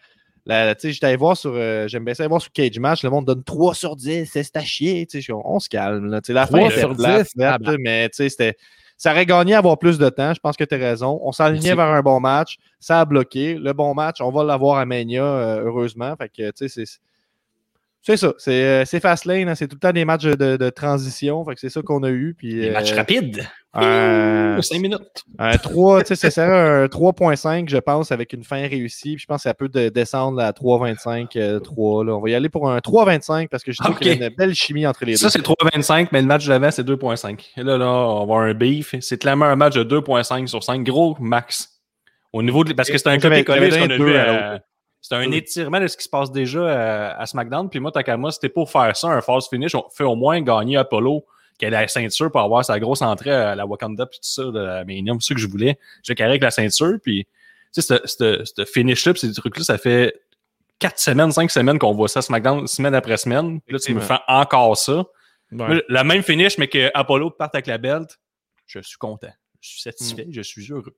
la 0.45 0.73
tu 0.75 0.81
sais, 0.87 0.93
j'étais 0.93 1.07
allé 1.07 1.15
voir 1.17 1.35
sur. 1.35 1.51
euh, 1.53 1.87
J'aime 1.87 2.05
bien 2.05 2.13
ça 2.13 2.23
aller 2.23 2.29
voir 2.29 2.41
sur 2.41 2.51
Cage 2.53 2.79
Match. 2.79 3.03
Le 3.03 3.09
monde 3.09 3.25
donne 3.25 3.43
3 3.43 3.75
sur 3.75 3.95
10, 3.95 4.29
c'est 4.31 4.55
à 4.55 4.61
chier. 4.61 5.05
tu 5.05 5.21
sais, 5.21 5.33
On, 5.33 5.41
on 5.55 5.59
se 5.59 5.67
calme. 5.67 6.05
Là, 6.09 6.21
Tu 6.21 6.27
sais, 6.27 6.33
la 6.33 6.47
fin 6.47 6.57
3 6.59 6.69
était 6.71 6.79
sur 6.79 6.95
plate, 6.95 7.23
10, 7.25 7.33
plate, 7.35 7.53
ah 7.53 7.57
ben. 7.59 7.77
mais 7.81 8.09
tu 8.09 8.15
sais, 8.15 8.29
c'était. 8.29 8.55
Ça 8.97 9.11
aurait 9.11 9.25
gagné 9.25 9.53
à 9.53 9.57
avoir 9.57 9.77
plus 9.77 9.97
de 9.97 10.09
temps. 10.09 10.33
Je 10.33 10.39
pense 10.39 10.55
que 10.55 10.63
tu 10.63 10.73
as 10.73 10.77
raison. 10.77 11.19
On 11.23 11.31
s'alignait 11.31 11.75
vers 11.75 11.87
un 11.87 12.01
bon 12.01 12.19
match. 12.19 12.57
Ça 12.79 13.01
a 13.01 13.05
bloqué. 13.05 13.55
Le 13.55 13.73
bon 13.73 13.93
match, 13.93 14.21
on 14.21 14.31
va 14.31 14.43
l'avoir 14.43 14.77
à 14.77 14.85
Mania, 14.85 15.23
euh, 15.23 15.63
heureusement. 15.65 16.15
Fait 16.17 16.29
que, 16.29 16.51
tu 16.51 16.69
sais, 16.69 16.85
c'est. 16.85 16.99
C'est 18.07 18.17
ça, 18.17 18.33
c'est 18.37 18.63
euh, 18.63 18.85
c'est 18.85 18.99
Fastlane, 18.99 19.49
hein, 19.49 19.55
c'est 19.55 19.67
tout 19.67 19.77
le 19.77 19.79
temps 19.79 19.91
des 19.91 20.05
matchs 20.05 20.25
de, 20.25 20.57
de 20.57 20.69
transition, 20.69 21.43
fait 21.43 21.55
que 21.55 21.59
c'est 21.59 21.69
ça 21.69 21.81
qu'on 21.81 22.03
a 22.03 22.09
eu. 22.11 22.35
Puis, 22.37 22.53
Les 22.53 22.69
euh, 22.69 22.73
matchs 22.73 22.93
rapides. 22.93 23.43
un- 23.73 24.61
5 24.61 24.79
minutes. 24.79 25.23
un 25.39 25.57
3, 25.57 26.01
tu 26.03 26.09
sais, 26.09 26.15
ça 26.15 26.29
serait 26.29 26.83
un 26.83 26.85
3.5, 26.87 27.67
je 27.67 27.77
pense, 27.77 28.11
avec 28.11 28.33
une 28.33 28.43
fin 28.43 28.67
réussie. 28.67 29.15
Puis 29.15 29.23
je 29.23 29.25
pense 29.25 29.37
que 29.43 29.49
ça 29.49 29.55
peut 29.55 29.69
de- 29.69 29.89
descendre 29.89 30.39
à 30.39 30.53
3.25, 30.53 31.35
euh, 31.35 31.59
3. 31.59 32.05
Là. 32.05 32.15
On 32.15 32.21
va 32.21 32.29
y 32.29 32.35
aller 32.35 32.47
pour 32.49 32.69
un 32.69 32.77
3.25 32.79 33.47
parce 33.49 33.63
que 33.63 33.71
je 33.71 33.81
trouve 33.81 33.97
qu'il 33.97 34.07
y 34.07 34.23
a 34.23 34.27
une 34.27 34.35
belle 34.35 34.53
chimie 34.53 34.85
entre 34.85 35.03
les 35.03 35.17
Ça, 35.17 35.25
deux. 35.25 35.31
c'est 35.31 35.41
3,25, 35.41 36.09
mais 36.11 36.21
le 36.21 36.27
match 36.27 36.45
d'avant, 36.45 36.69
c'est 36.69 36.83
2,5. 36.83 37.53
Et 37.57 37.63
là, 37.63 37.77
là, 37.79 37.87
on 37.89 38.17
va 38.17 38.21
avoir 38.21 38.39
un 38.41 38.53
beef. 38.53 38.93
C'est 39.01 39.17
clairement 39.19 39.45
un 39.45 39.55
match 39.55 39.73
de 39.73 39.83
2,5 39.83 40.47
sur 40.47 40.63
5. 40.63 40.83
Gros 40.83 41.17
max. 41.19 41.81
Au 42.33 42.43
niveau 42.43 42.63
de. 42.63 42.73
Parce 42.73 42.89
que 42.91 42.99
c'est 42.99 43.07
un 43.09 43.17
copier-coller, 43.17 43.69
qu'on 43.71 43.89
a 43.89 43.97
vu. 43.97 44.15
à- 44.15 44.59
C'est 45.07 45.15
un 45.15 45.31
étirement 45.31 45.79
de 45.79 45.87
ce 45.87 45.95
qui 45.97 46.03
se 46.03 46.09
passe 46.09 46.31
déjà 46.31 47.11
à, 47.13 47.21
à 47.21 47.25
SmackDown. 47.25 47.69
Puis 47.69 47.79
moi, 47.79 47.91
moi, 48.17 48.31
c'était 48.31 48.49
pour 48.49 48.71
faire 48.71 48.95
ça, 48.97 49.07
un 49.09 49.21
false 49.21 49.47
finish. 49.49 49.75
On 49.75 49.87
fait 49.89 50.03
au 50.03 50.15
moins 50.15 50.41
gagner 50.41 50.77
Apollo, 50.77 51.25
qui 51.59 51.65
a 51.65 51.69
la 51.69 51.87
ceinture 51.87 52.31
pour 52.31 52.41
avoir 52.41 52.65
sa 52.65 52.79
grosse 52.79 53.01
entrée 53.01 53.31
à 53.31 53.55
la 53.55 53.65
Wakanda, 53.65 54.05
puis 54.07 54.19
tout 54.19 54.27
ça, 54.27 54.43
de 54.45 54.59
la 54.59 54.83
Mania. 54.83 55.13
C'est 55.19 55.27
ça 55.29 55.33
que 55.35 55.39
je 55.41 55.47
voulais. 55.47 55.77
J'ai 56.03 56.15
carré 56.15 56.31
avec 56.31 56.43
la 56.43 56.51
ceinture, 56.51 56.97
puis 57.03 57.25
tu 57.73 57.81
sais, 57.81 57.99
ce- 58.07 58.07
ce 58.07 58.43
ce 58.55 58.65
finish-là, 58.65 59.13
ces 59.15 59.31
trucs-là, 59.33 59.63
ça 59.63 59.77
fait 59.77 60.13
4 60.79 60.97
semaines, 60.99 61.31
5 61.31 61.51
semaines 61.51 61.77
qu'on 61.79 61.93
voit 61.93 62.07
ça 62.09 62.19
à 62.19 62.21
SmackDown, 62.21 62.65
semaine 62.67 62.95
après 62.95 63.17
semaine. 63.17 63.61
Puis 63.61 63.73
là, 63.73 63.79
tu 63.79 63.93
me 63.93 63.99
fais 64.07 64.19
encore 64.27 64.75
ça. 64.75 65.05
Ouais. 65.69 65.83
La 65.87 66.03
même 66.03 66.23
finish, 66.23 66.57
mais 66.57 66.67
que 66.67 66.89
Apollo 66.93 67.29
parte 67.29 67.53
avec 67.55 67.67
la 67.67 67.77
belt, 67.77 68.17
je 68.65 68.79
suis 68.79 68.97
content. 68.97 69.31
Je 69.61 69.69
suis 69.69 69.81
satisfait, 69.81 70.25
je 70.31 70.41
suis 70.41 70.65
heureux. 70.71 70.95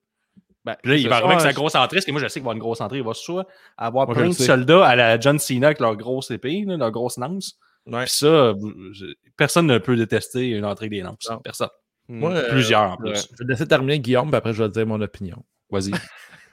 Ben, 0.68 0.76
Puis 0.82 0.90
là, 0.92 0.96
il 0.98 1.04
va 1.04 1.10
ça, 1.10 1.16
arriver 1.18 1.32
avec 1.32 1.42
sa 1.42 1.50
je- 1.50 1.54
grosse 1.56 1.74
entrée, 1.74 1.96
parce 1.96 2.04
que 2.04 2.10
moi, 2.12 2.20
je 2.20 2.28
sais 2.28 2.34
qu'il 2.34 2.42
va 2.42 2.50
avoir 2.50 2.54
une 2.56 2.60
grosse 2.60 2.80
entrée. 2.82 2.98
Il 2.98 3.04
va 3.04 3.14
soit 3.14 3.46
avoir 3.78 4.06
Moi, 4.06 4.14
plein 4.14 4.24
le 4.24 4.28
de 4.30 4.34
sais. 4.34 4.44
soldats 4.44 4.86
à 4.86 4.96
la 4.96 5.18
John 5.18 5.38
Cena 5.38 5.68
avec 5.68 5.80
leur 5.80 5.96
grosse 5.96 6.30
épée, 6.30 6.64
là, 6.66 6.76
leur 6.76 6.90
grosse 6.90 7.16
lance. 7.16 7.54
Ouais. 7.86 8.04
Puis 8.04 8.10
ça, 8.16 8.52
personne 9.36 9.66
ne 9.66 9.78
peut 9.78 9.96
détester 9.96 10.48
une 10.50 10.64
entrée 10.66 10.88
des 10.90 11.00
lances. 11.00 11.26
Non. 11.30 11.38
Personne. 11.38 11.70
Moi, 12.08 12.32
euh, 12.32 12.50
Plusieurs 12.50 12.82
en 12.92 12.96
plus. 12.96 13.10
ouais. 13.10 13.14
Je 13.16 13.44
vais 13.44 13.50
laisser 13.52 13.66
terminer 13.66 13.98
Guillaume, 14.00 14.28
puis 14.28 14.36
après, 14.36 14.52
je 14.52 14.62
vais 14.62 14.68
dire 14.68 14.86
mon 14.86 15.00
opinion. 15.00 15.42
Vas-y. 15.70 15.92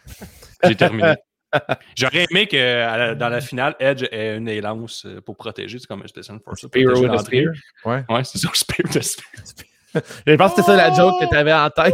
J'ai 0.64 0.76
terminé. 0.76 1.16
J'aurais 1.98 2.26
aimé 2.30 2.48
que 2.48 2.56
la- 2.58 3.16
dans 3.16 3.30
la 3.30 3.40
finale, 3.42 3.76
Edge 3.80 4.04
ait 4.12 4.38
une 4.38 4.46
des 4.46 4.60
lances 4.62 5.06
euh, 5.06 5.22
pour 5.22 5.38
protéger. 5.38 5.80
C'est 5.80 5.88
comme 5.88 6.02
un 6.04 6.08
Special 6.08 6.40
Force. 6.44 6.60
Spear 6.66 6.86
protéger 6.92 7.02
with 7.02 7.12
a 7.12 7.16
l'entrée. 7.16 7.46
spear? 7.46 7.54
Ouais. 8.10 8.16
Ouais, 8.16 8.24
c'est 8.24 8.38
ça, 8.38 8.50
Spear. 8.54 8.88
Je 10.28 10.36
pense 10.36 10.52
que 10.54 10.62
c'était 10.62 10.72
ça 10.72 10.76
la 10.78 10.94
joke 10.94 11.20
que 11.20 11.30
tu 11.30 11.36
avais 11.36 11.54
en 11.54 11.70
tête. 11.70 11.94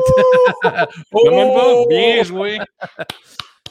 Oh! 1.11 1.29
Même 1.29 1.53
pas. 1.53 1.85
Bien 1.89 2.23
joué. 2.23 2.59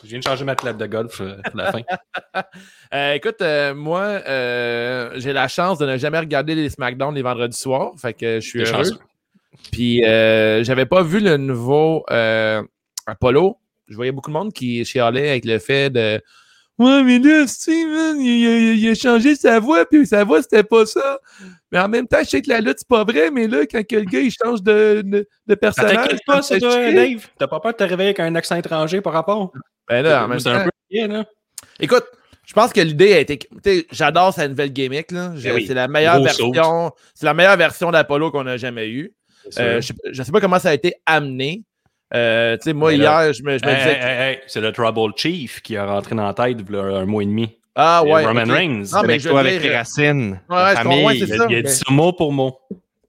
Je 0.03 0.09
viens 0.09 0.19
de 0.19 0.25
changer 0.25 0.45
ma 0.45 0.55
tête 0.57 0.79
de 0.79 0.87
golf 0.87 1.21
euh, 1.21 1.37
pour 1.45 1.57
la 1.57 1.73
fin. 1.73 1.81
Euh, 2.93 3.13
écoute, 3.13 3.41
euh, 3.41 3.73
moi, 3.73 4.01
euh, 4.01 5.13
j'ai 5.15 5.33
la 5.33 5.47
chance 5.47 5.79
de 5.79 5.87
ne 5.87 5.97
jamais 5.97 6.19
regarder 6.19 6.57
les 6.57 6.69
SmackDown 6.71 7.15
les 7.15 7.23
vendredis 7.23 7.57
soirs. 7.57 7.93
Fait 7.99 8.15
que 8.15 8.41
je 8.41 8.49
suis 8.49 8.59
heureux. 8.63 8.83
chanceux. 8.83 8.99
Puis, 9.71 10.05
euh, 10.05 10.65
j'avais 10.65 10.87
pas 10.87 11.03
vu 11.05 11.21
le 11.21 11.37
nouveau 11.37 12.05
euh, 12.11 12.63
Apollo. 13.07 13.59
Je 13.87 13.95
voyais 13.95 14.11
beaucoup 14.11 14.31
de 14.31 14.35
monde 14.35 14.53
qui 14.53 14.85
chialait 14.85 15.31
avec 15.31 15.45
le 15.45 15.61
fait 15.61 15.91
de 15.91 16.21
Ouais, 16.81 17.03
mais 17.03 17.19
là, 17.19 17.47
Steven, 17.47 18.19
il, 18.21 18.47
a- 18.47 18.73
il 18.73 18.89
a 18.89 18.95
changé 18.95 19.35
sa 19.37 19.61
voix, 19.61 19.85
puis 19.85 20.07
sa 20.07 20.25
voix, 20.25 20.41
c'était 20.41 20.63
pas 20.63 20.87
ça. 20.87 21.19
Mais 21.71 21.79
en 21.79 21.89
même 21.89 22.07
temps, 22.09 22.19
je 22.23 22.29
sais 22.31 22.41
que 22.43 22.49
la 22.49 22.61
lutte, 22.61 22.79
c'est 22.79 22.89
pas 22.89 23.05
vrai, 23.05 23.31
mais 23.31 23.47
là, 23.47 23.67
quand 23.71 23.83
le 23.93 24.01
gars, 24.05 24.21
il 24.21 24.31
change 24.33 24.63
de, 24.63 25.03
de, 25.47 25.55
personnage. 25.55 25.95
t'inquiète 25.95 26.21
pas, 26.27 26.41
toi. 26.41 26.93
Dave? 26.93 27.27
T'as 27.39 27.47
pas 27.49 27.61
peur 27.61 27.73
de 27.73 27.77
te 27.77 27.85
réveiller 27.85 28.09
avec 28.09 28.21
un 28.21 28.35
accent 28.35 28.57
étranger 28.57 29.03
par 29.03 29.13
rapport? 29.13 29.53
Ben 29.89 30.03
là, 30.03 30.25
en 30.25 30.29
même 30.29 30.39
C'est 30.41 30.51
temps. 30.51 30.57
un 30.57 30.65
peu 30.65 30.71
bien, 30.91 31.07
là. 31.09 31.25
Écoute, 31.79 32.05
je 32.47 32.55
pense 32.55 32.73
que 32.73 32.81
l'idée 32.81 33.13
a 33.13 33.19
été. 33.21 33.39
tu 33.39 33.47
sais, 33.63 33.87
J'adore 33.93 34.33
sa 34.33 34.49
nouvelle 34.49 34.73
gimmick. 34.73 35.11
là. 35.13 35.35
Ben 35.37 35.55
oui. 35.55 35.67
C'est 35.67 35.75
la 35.75 35.87
meilleure 35.87 36.23
version. 36.23 36.51
C'est 37.15 37.27
la 37.27 37.35
meilleure 37.35 37.57
version 37.59 37.91
d'Apollo 37.91 38.31
qu'on 38.31 38.47
a 38.47 38.57
jamais 38.57 38.89
eue. 38.89 39.13
Euh, 39.59 39.81
je 39.83 40.23
sais 40.23 40.33
pas 40.33 40.41
comment 40.41 40.59
ça 40.59 40.71
a 40.71 40.75
été 40.75 40.95
amené. 41.05 41.63
Euh, 42.15 42.57
tu 42.57 42.63
sais, 42.65 42.73
moi, 42.73 42.91
là- 42.97 43.23
hier, 43.25 43.33
je 43.33 43.43
me, 43.43 43.57
je 43.59 43.65
me 43.65 43.71
Hey, 43.71 43.77
disais. 43.77 43.91
hey, 43.93 44.03
hey, 44.03 44.31
hey, 44.33 44.39
c'est 44.47 44.61
le 44.61 44.73
Trouble 44.73 45.13
Chief 45.17 45.61
qui 45.63 45.77
a 45.77 45.87
rentré 45.87 46.15
dans 46.15 46.27
la 46.27 46.35
tête 46.35 46.59
il 46.69 46.75
y 46.75 46.79
a 46.79 46.83
un 46.83 47.07
mois 47.07 47.23
et 47.23 47.27
demi. 47.27 47.57
ah 47.77 48.03
ouais. 48.05 48.25
Roman 48.27 48.43
ok. 48.43 48.51
Reigns. 48.51 48.85
Non, 48.93 49.03
mais 49.03 49.09
avec 49.11 49.21
je 49.21 49.29
toi, 49.29 49.41
avec 49.41 49.63
les 49.63 49.77
racines. 49.77 50.41
Ouais, 50.51 50.57
ouais, 50.57 50.63
ouais, 50.65 50.75
famille. 50.75 51.19
c'est 51.21 51.27
Il 51.27 51.29
ça. 51.29 51.45
a, 51.45 51.47
il 51.49 51.55
a 51.55 51.57
mais- 51.59 51.63
dit 51.63 51.73
ça 51.73 51.85
mot 51.91 52.13
pour 52.13 52.33
mot. 52.33 52.59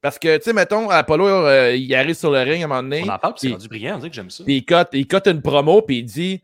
Parce 0.02 0.18
que, 0.18 0.38
tu 0.38 0.44
sais, 0.44 0.54
mettons, 0.54 0.90
Apollo, 0.90 1.28
euh, 1.28 1.76
il 1.76 1.94
arrive 1.96 2.16
sur 2.16 2.32
le 2.32 2.40
ring 2.40 2.62
à 2.62 2.66
un 2.66 2.68
moment 2.68 2.82
donné. 2.84 3.04
On 3.06 3.10
en 3.10 3.20
parle, 3.20 3.34
puis 3.36 3.48
c'est 3.50 3.54
rendu 3.54 3.68
brillant, 3.68 3.96
on 3.96 3.98
dirait 4.00 4.10
que 4.10 4.16
j'aime 4.16 4.30
ça. 4.32 4.44
Puis 4.44 4.56
il 4.58 4.66
cote, 4.66 4.90
il 4.94 5.06
cote 5.08 5.28
une 5.28 5.42
promo, 5.44 5.82
puis 5.84 5.98
il 6.00 6.04
dit 6.06 6.42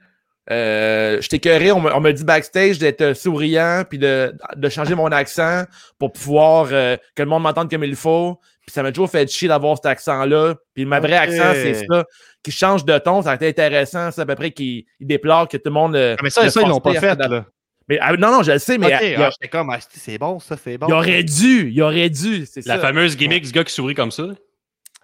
euh, 0.51 1.19
Je 1.21 1.27
t'ai 1.29 1.38
écœuré, 1.38 1.71
on 1.71 1.81
me, 1.81 1.93
on 1.93 1.99
me 1.99 2.12
dit 2.12 2.23
backstage 2.23 2.77
d'être 2.79 3.13
souriant, 3.13 3.83
puis 3.88 3.97
de, 3.97 4.33
de 4.55 4.69
changer 4.69 4.95
mon 4.95 5.07
accent 5.07 5.63
pour 5.99 6.12
pouvoir 6.12 6.67
euh, 6.71 6.97
que 7.15 7.23
le 7.23 7.29
monde 7.29 7.43
m'entende 7.43 7.69
comme 7.69 7.83
il 7.83 7.95
faut. 7.95 8.39
Puis 8.65 8.73
ça 8.73 8.83
m'a 8.83 8.91
toujours 8.91 9.10
fait 9.10 9.29
chier 9.31 9.47
d'avoir 9.47 9.77
cet 9.77 9.86
accent-là. 9.86 10.55
Puis 10.73 10.86
ma 10.86 10.99
vraie 10.99 11.17
Ok. 11.17 11.23
accent, 11.29 11.53
c'est 11.53 11.86
ça. 11.89 12.03
Qui 12.43 12.51
change 12.51 12.83
de 12.86 12.97
ton, 12.97 13.21
ça 13.21 13.31
a 13.31 13.36
été 13.36 13.47
intéressant. 13.47 14.12
C'est 14.12 14.21
à 14.21 14.25
peu 14.25 14.36
près 14.36 14.51
qu'il 14.51 14.83
il 14.99 15.07
déplore 15.07 15.47
que 15.47 15.57
tout 15.57 15.63
le 15.65 15.71
monde. 15.71 15.95
euh, 15.95 16.15
Ah, 16.17 16.21
mais 16.23 16.29
ça, 16.29 16.49
ça 16.49 16.62
ils 16.62 16.67
l'ont 16.67 16.79
pas 16.81 16.93
fait, 16.95 17.15
là. 17.15 17.45
Mais, 17.89 17.97
ah, 18.01 18.12
non, 18.17 18.31
non, 18.31 18.43
je 18.43 18.51
le 18.51 18.60
sais, 18.60 18.77
mais 18.77 18.88
Ok, 18.93 19.01
il, 19.01 19.15
ah, 19.15 19.29
j'étais 19.31 19.47
comme, 19.47 19.69
ah, 19.69 19.77
c'est 19.89 20.17
bon, 20.17 20.39
ça, 20.39 20.57
c'est 20.62 20.77
bon. 20.77 20.88
il 20.89 20.93
aurait 20.93 21.23
dû. 21.23 21.71
Il 21.71 21.81
aurait 21.81 22.10
dû. 22.10 22.45
C'est 22.45 22.65
La 22.65 22.75
ça. 22.75 22.81
fameuse 22.81 23.15
gimmick 23.15 23.45
du 23.45 23.51
gars 23.53 23.63
qui 23.63 23.73
sourit 23.73 23.95
comme 23.95 24.12
ça. 24.12 24.23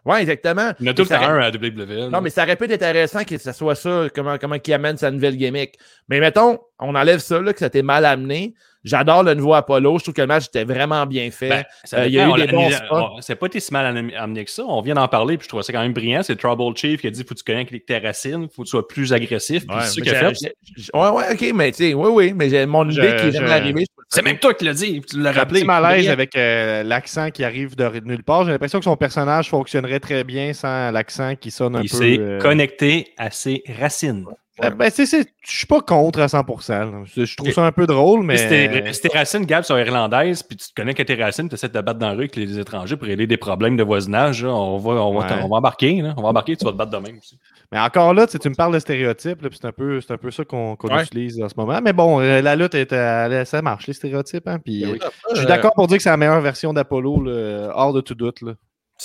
Ouais, 0.06 0.22
exactement. 0.22 0.74
Il 0.80 0.86
y 0.86 0.90
en 0.90 0.92
a 0.92 0.96
tout 0.96 1.08
un 1.10 1.40
à 1.40 1.50
WWE. 1.50 2.10
Non, 2.10 2.20
mais 2.22 2.30
ça 2.30 2.44
aurait 2.44 2.58
pu 2.58 2.66
être 2.66 2.74
intéressant 2.74 3.24
que 3.24 3.38
ce 3.38 3.52
soit 3.54 3.76
ça, 3.76 4.08
comment, 4.14 4.38
comment 4.38 4.58
il 4.64 4.74
amène 4.74 4.98
sa 4.98 5.10
nouvelle 5.12 5.38
gimmick. 5.38 5.78
Mais 6.10 6.20
mettons, 6.20 6.60
on 6.80 6.94
enlève 6.96 7.20
ça, 7.20 7.40
là, 7.40 7.54
que 7.54 7.60
ça 7.60 7.66
a 7.66 7.68
été 7.70 7.82
mal 7.84 8.04
amené. 8.04 8.54
J'adore 8.84 9.24
le 9.24 9.34
nouveau 9.34 9.54
Apollo. 9.54 9.98
Je 10.00 10.04
trouve 10.04 10.14
que 10.14 10.22
le 10.22 10.28
match 10.28 10.48
était 10.48 10.66
vraiment 10.66 11.06
bien 11.06 11.32
fait. 11.32 11.50
Ben, 11.50 11.64
Euh, 11.94 12.06
il 12.08 12.14
y 12.14 12.20
a 12.20 12.28
eu 12.28 12.34
des 12.34 12.48
bons 12.48 12.70
spots. 12.70 13.18
C'est 13.22 13.36
pas 13.36 13.46
été 13.48 13.60
si 13.60 13.72
mal 13.72 13.86
amené 14.18 14.44
que 14.46 14.52
ça. 14.52 14.64
On 14.68 14.82
vient 14.82 14.96
d'en 14.96 15.08
parler, 15.08 15.38
puis 15.38 15.46
je 15.46 15.50
trouvais 15.50 15.64
ça 15.64 15.72
quand 15.72 15.82
même 15.82 15.94
brillant. 15.94 16.22
C'est 16.24 16.36
Trouble 16.36 16.76
Chief 16.76 17.00
qui 17.02 17.08
a 17.08 17.10
dit 17.12 17.24
faut 17.24 17.34
que 17.34 17.40
tu 17.40 17.44
connaisses 17.46 17.68
tes 17.88 17.98
racines, 17.98 18.48
faut 18.54 18.64
que 18.64 18.68
tu 18.68 18.72
sois 18.72 18.88
plus 18.88 19.14
agressif. 19.14 19.66
puis 19.66 19.78
Ouais, 19.78 19.84
qu'il 19.90 20.10
a 20.16 20.32
fait. 20.32 20.36
j'ai- 20.76 20.90
ouais, 20.94 21.10
ouais, 21.10 21.24
ok, 21.32 21.52
mais 21.56 21.72
tu 21.72 21.78
sais, 21.78 21.94
oui, 21.94 22.10
oui, 22.12 22.34
mais 22.36 22.50
j'ai 22.50 22.66
mon 22.66 22.90
Je- 22.90 23.00
idée 23.00 23.16
qui 23.22 23.30
vient 23.30 23.44
d'arriver. 23.46 23.86
C'est 24.10 24.22
même 24.22 24.38
toi 24.38 24.54
qui 24.54 24.66
l'as 24.66 24.74
dit, 24.74 25.02
tu 25.02 25.20
l'as 25.20 25.32
rappelé. 25.32 25.62
petit 25.62 25.66
malaise 25.68 26.08
avec 26.10 26.36
euh, 26.36 26.84
l'accent 26.84 27.32
qui 27.32 27.44
arrive 27.44 27.76
de 27.76 27.90
nulle 28.06 28.24
part. 28.24 28.46
J'ai 28.46 28.52
l'impression 28.52 28.78
que 28.80 28.86
son 28.86 28.96
personnage 28.98 29.50
fonctionnerait 29.50 30.00
très 30.00 30.24
bien 30.24 30.54
sans 30.54 30.92
l'accent 30.92 31.36
qui 31.36 31.50
sonne 31.50 31.76
un 31.78 31.82
Il 31.82 31.90
peu. 31.90 31.98
s'est 31.98 32.18
euh, 32.20 32.38
connecté 32.40 33.14
à 33.18 33.32
ses 33.32 33.64
racines. 33.80 34.26
Euh, 34.64 34.70
ben, 34.72 34.90
tu 34.92 34.98
sais, 34.98 35.06
c'est- 35.06 35.34
je 35.48 35.58
suis 35.58 35.66
pas 35.66 35.82
contre 35.82 36.20
à 36.20 36.28
100%. 36.28 36.92
là. 36.92 37.02
Je, 37.06 37.26
je 37.26 37.36
trouve 37.38 37.52
ça 37.52 37.66
un 37.66 37.72
peu 37.72 37.88
drôle, 37.88 38.24
mais. 38.24 38.38
Si 38.38 39.02
tes, 39.02 39.08
racines, 39.10 39.46
Gab, 39.46 39.64
sont 39.64 39.78
irlandaises, 39.78 40.44
puis 40.44 40.56
tu 40.58 40.68
te 40.68 40.74
connais 40.76 40.94
que 40.94 41.02
tes 41.04 41.16
racines, 41.16 41.50
tu 41.50 41.56
essaies 41.56 41.70
de 41.70 41.74
te 41.74 41.80
battre 41.80 42.00
dans 42.00 42.08
la 42.10 42.14
rue 42.14 42.20
avec 42.20 42.36
les 42.36 42.60
étrangers 42.60 42.96
pour 42.96 43.08
régler 43.08 43.26
des 43.28 43.38
problèmes 43.38 43.76
de 43.78 43.84
voisinage, 43.84 44.44
là, 44.44 44.52
on, 44.54 44.78
va, 44.78 44.92
on, 44.92 45.14
va, 45.18 45.26
Ouais. 45.26 45.42
on 45.44 45.48
va 45.50 45.56
embarquer. 45.58 46.02
là. 46.02 46.14
On 46.18 46.22
va 46.22 46.30
embarquer, 46.30 46.56
tu 46.56 46.66
vas 46.66 46.72
te 46.72 46.78
battre 46.78 46.92
de 46.92 46.98
même 46.98 47.18
aussi. 47.18 47.40
Mais 47.72 47.80
encore 47.80 48.14
là, 48.14 48.28
tu 48.28 48.38
me 48.50 48.54
parles 48.56 48.74
de 48.74 48.80
stéréotypes, 48.80 49.40
puis 49.40 49.50
c'est 49.60 49.68
un 49.68 49.72
peu, 49.72 50.00
c'est 50.02 50.14
un 50.14 50.18
peu 50.18 50.30
ça 50.30 50.46
qu'on 50.46 50.76
qu'on 50.76 50.94
Ouais. 50.96 51.04
utilise 51.04 51.42
en 51.42 51.50
ce 51.50 51.56
moment. 51.58 51.80
Mais 51.84 51.94
bon, 51.94 52.20
euh, 52.22 52.42
la 52.42 52.56
lutte, 52.56 52.76
est, 52.76 52.94
euh, 52.94 53.46
ça 53.46 53.62
marche, 53.64 53.88
les 53.88 53.94
stéréotypes. 53.94 54.48
Hein, 54.48 54.60
puis, 54.64 54.84
Ben 54.84 54.92
oui. 54.92 55.00
Je 55.32 55.38
suis 55.40 55.48
d'accord 55.48 55.74
pour 55.74 55.88
dire 55.88 55.98
que 55.98 56.04
c'est 56.04 56.10
la 56.10 56.18
meilleure 56.18 56.42
version 56.42 56.74
d'Apollo, 56.74 57.26
hors 57.74 57.94
de 57.94 58.02
tout 58.02 58.14
doute. 58.16 58.42
Là. 58.42 58.54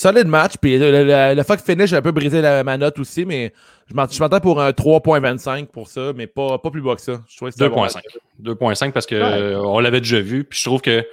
Solide 0.00 0.26
match. 0.28 0.52
Puis 0.60 0.78
le, 0.78 0.90
le, 0.92 1.04
le- 1.04 1.34
le 1.34 1.42
fuck 1.42 1.60
finish, 1.60 1.90
j'ai 1.90 1.96
un 1.96 2.02
peu 2.02 2.12
brisé 2.12 2.40
la, 2.40 2.62
ma 2.62 2.76
note 2.76 2.98
aussi, 2.98 3.24
mais 3.24 3.52
je 3.90 3.94
m'attends 3.94 4.40
pour 4.40 4.60
un 4.60 4.70
3.25 4.70 5.66
pour 5.66 5.88
ça, 5.88 6.12
mais 6.14 6.26
pas, 6.26 6.58
pas 6.58 6.70
plus 6.70 6.82
bas 6.82 6.94
que 6.94 7.00
ça. 7.00 7.20
Je 7.28 7.36
trouvais 7.36 7.50
que 7.50 7.56
c'était 7.58 7.64
un 7.66 7.74
bon 7.74 7.84
2.5. 7.86 8.00
2.5 8.42 8.92
parce 8.92 9.06
qu'on 9.06 9.78
l'avait 9.80 10.00
déjà 10.00 10.20
vu, 10.20 10.44
puis 10.44 10.58
je 10.58 10.64
trouve 10.64 10.80
que 10.80 11.04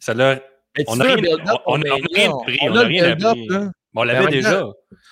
ça 0.00 0.14
l'a. 0.14 0.40
Mais 0.76 0.84
On 0.88 0.98
a 0.98 1.04
rien- 1.04 1.36
on- 1.66 1.74
on 1.74 1.82
a 1.82 1.94
rien 2.14 2.30
pris, 2.44 2.58
on 2.62 2.74
a 2.76 2.80
a 2.80 2.84
rien 2.84 3.12
appris. 3.12 3.48
Là. 3.94 4.00
On 4.00 4.04
l'avait 4.04 4.20
Mais 4.20 4.26
en 4.26 4.30
déjà. 4.30 4.64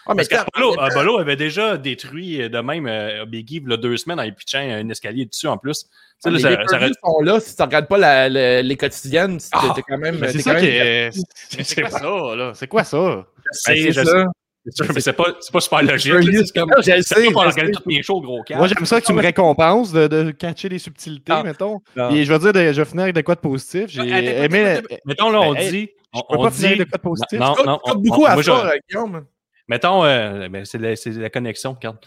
Ah, 0.06 0.14
mais 0.14 0.24
Parce 0.28 0.42
attends, 0.42 0.72
Apollo 0.78 1.18
avait 1.18 1.36
déjà 1.36 1.76
détruit 1.76 2.42
euh, 2.42 2.48
de 2.48 2.58
même 2.60 2.86
euh, 2.86 3.24
il 3.30 3.52
y 3.52 3.72
a 3.72 3.76
deux 3.76 3.96
semaines 3.96 4.18
en 4.18 4.24
lui 4.24 4.32
pitchant 4.32 4.58
un 4.58 4.88
escalier 4.88 5.26
dessus 5.26 5.46
en 5.46 5.58
plus. 5.58 5.84
Tu 5.84 5.88
sais, 6.18 6.30
là, 6.30 6.36
les 6.36 6.66
ça- 6.68 6.88
sont 7.02 7.20
là. 7.22 7.40
Si 7.40 7.54
tu 7.56 7.62
regardes 7.62 7.86
pas 7.88 7.98
la- 7.98 8.28
la- 8.28 8.62
les 8.62 8.76
quotidiennes, 8.76 9.38
c'est 9.38 9.50
Ah, 9.52 9.72
t'es 9.74 9.82
quand 9.82 9.98
même. 9.98 10.18
C'est 10.28 10.40
ça 10.40 10.54
même- 10.54 10.62
qui 10.62 10.68
est. 10.68 11.10
C'est 11.62 11.80
quoi? 11.82 11.90
ça, 11.90 12.36
là? 12.36 12.52
C'est 12.54 12.66
quoi 12.66 12.84
ça? 12.84 12.98
Ben, 12.98 13.24
c'est 13.52 13.92
ça. 13.92 14.04
sais, 14.04 14.24
c'est 14.66 14.74
sûr, 14.84 14.94
mais 14.94 15.00
c'est 15.00 15.12
pas, 15.14 15.24
pas 15.52 15.60
super 15.60 15.82
logique. 15.82 16.12
Là, 16.12 16.42
C'est 16.44 16.58
comme. 16.58 16.70
Je 16.82 16.90
le 16.92 17.02
C'est 17.02 17.14
sais. 17.26 17.32
pas 17.32 17.40
regarder 17.40 17.72
tous 17.72 17.82
mes 17.86 18.02
shows, 18.02 18.20
gros 18.20 18.42
cas. 18.42 18.56
Moi, 18.56 18.66
j'aime 18.68 18.84
ça 18.86 19.00
que 19.00 19.06
tu 19.06 19.12
me 19.12 19.22
récompenses 19.22 19.92
de, 19.92 20.06
de 20.08 20.30
catcher 20.32 20.68
les 20.68 20.78
subtilités, 20.78 21.32
Ah. 21.34 21.42
mettons. 21.42 21.80
Ah. 21.96 22.10
Et 22.12 22.24
je 22.24 22.32
vais 22.32 22.38
dire, 22.38 22.72
je 22.74 22.80
vais 22.80 22.84
finir 22.84 23.04
avec 23.04 23.14
de 23.14 23.20
quoi 23.22 23.34
de 23.34 23.40
positif. 23.40 23.86
J'ai 23.88 24.00
aimé. 24.44 24.80
Mettons, 25.06 25.30
là, 25.30 25.40
on 25.40 25.54
Hey, 25.54 25.70
dit. 25.70 25.90
Je 26.14 26.18
On, 26.18 26.22
peux 26.34 26.38
on 26.38 26.42
pas 26.44 26.50
finir 26.50 26.72
dit. 26.72 26.78
de 26.78 26.84
quoi 26.84 26.96
de 26.98 27.02
positif. 27.02 27.38
Non, 27.38 27.54
non, 27.64 27.78
on- 27.84 27.94
beaucoup 27.96 28.22
on- 28.22 28.26
à 28.26 28.34
moi, 28.34 28.42
je- 28.42 28.50
ça, 28.50 28.72
Guillaume. 28.88 29.24
Mettons, 29.68 30.04
euh, 30.04 30.48
ben, 30.48 30.64
c'est 30.64 30.78
la, 30.78 31.30
connexion, 31.30 31.72
regarde. 31.74 31.98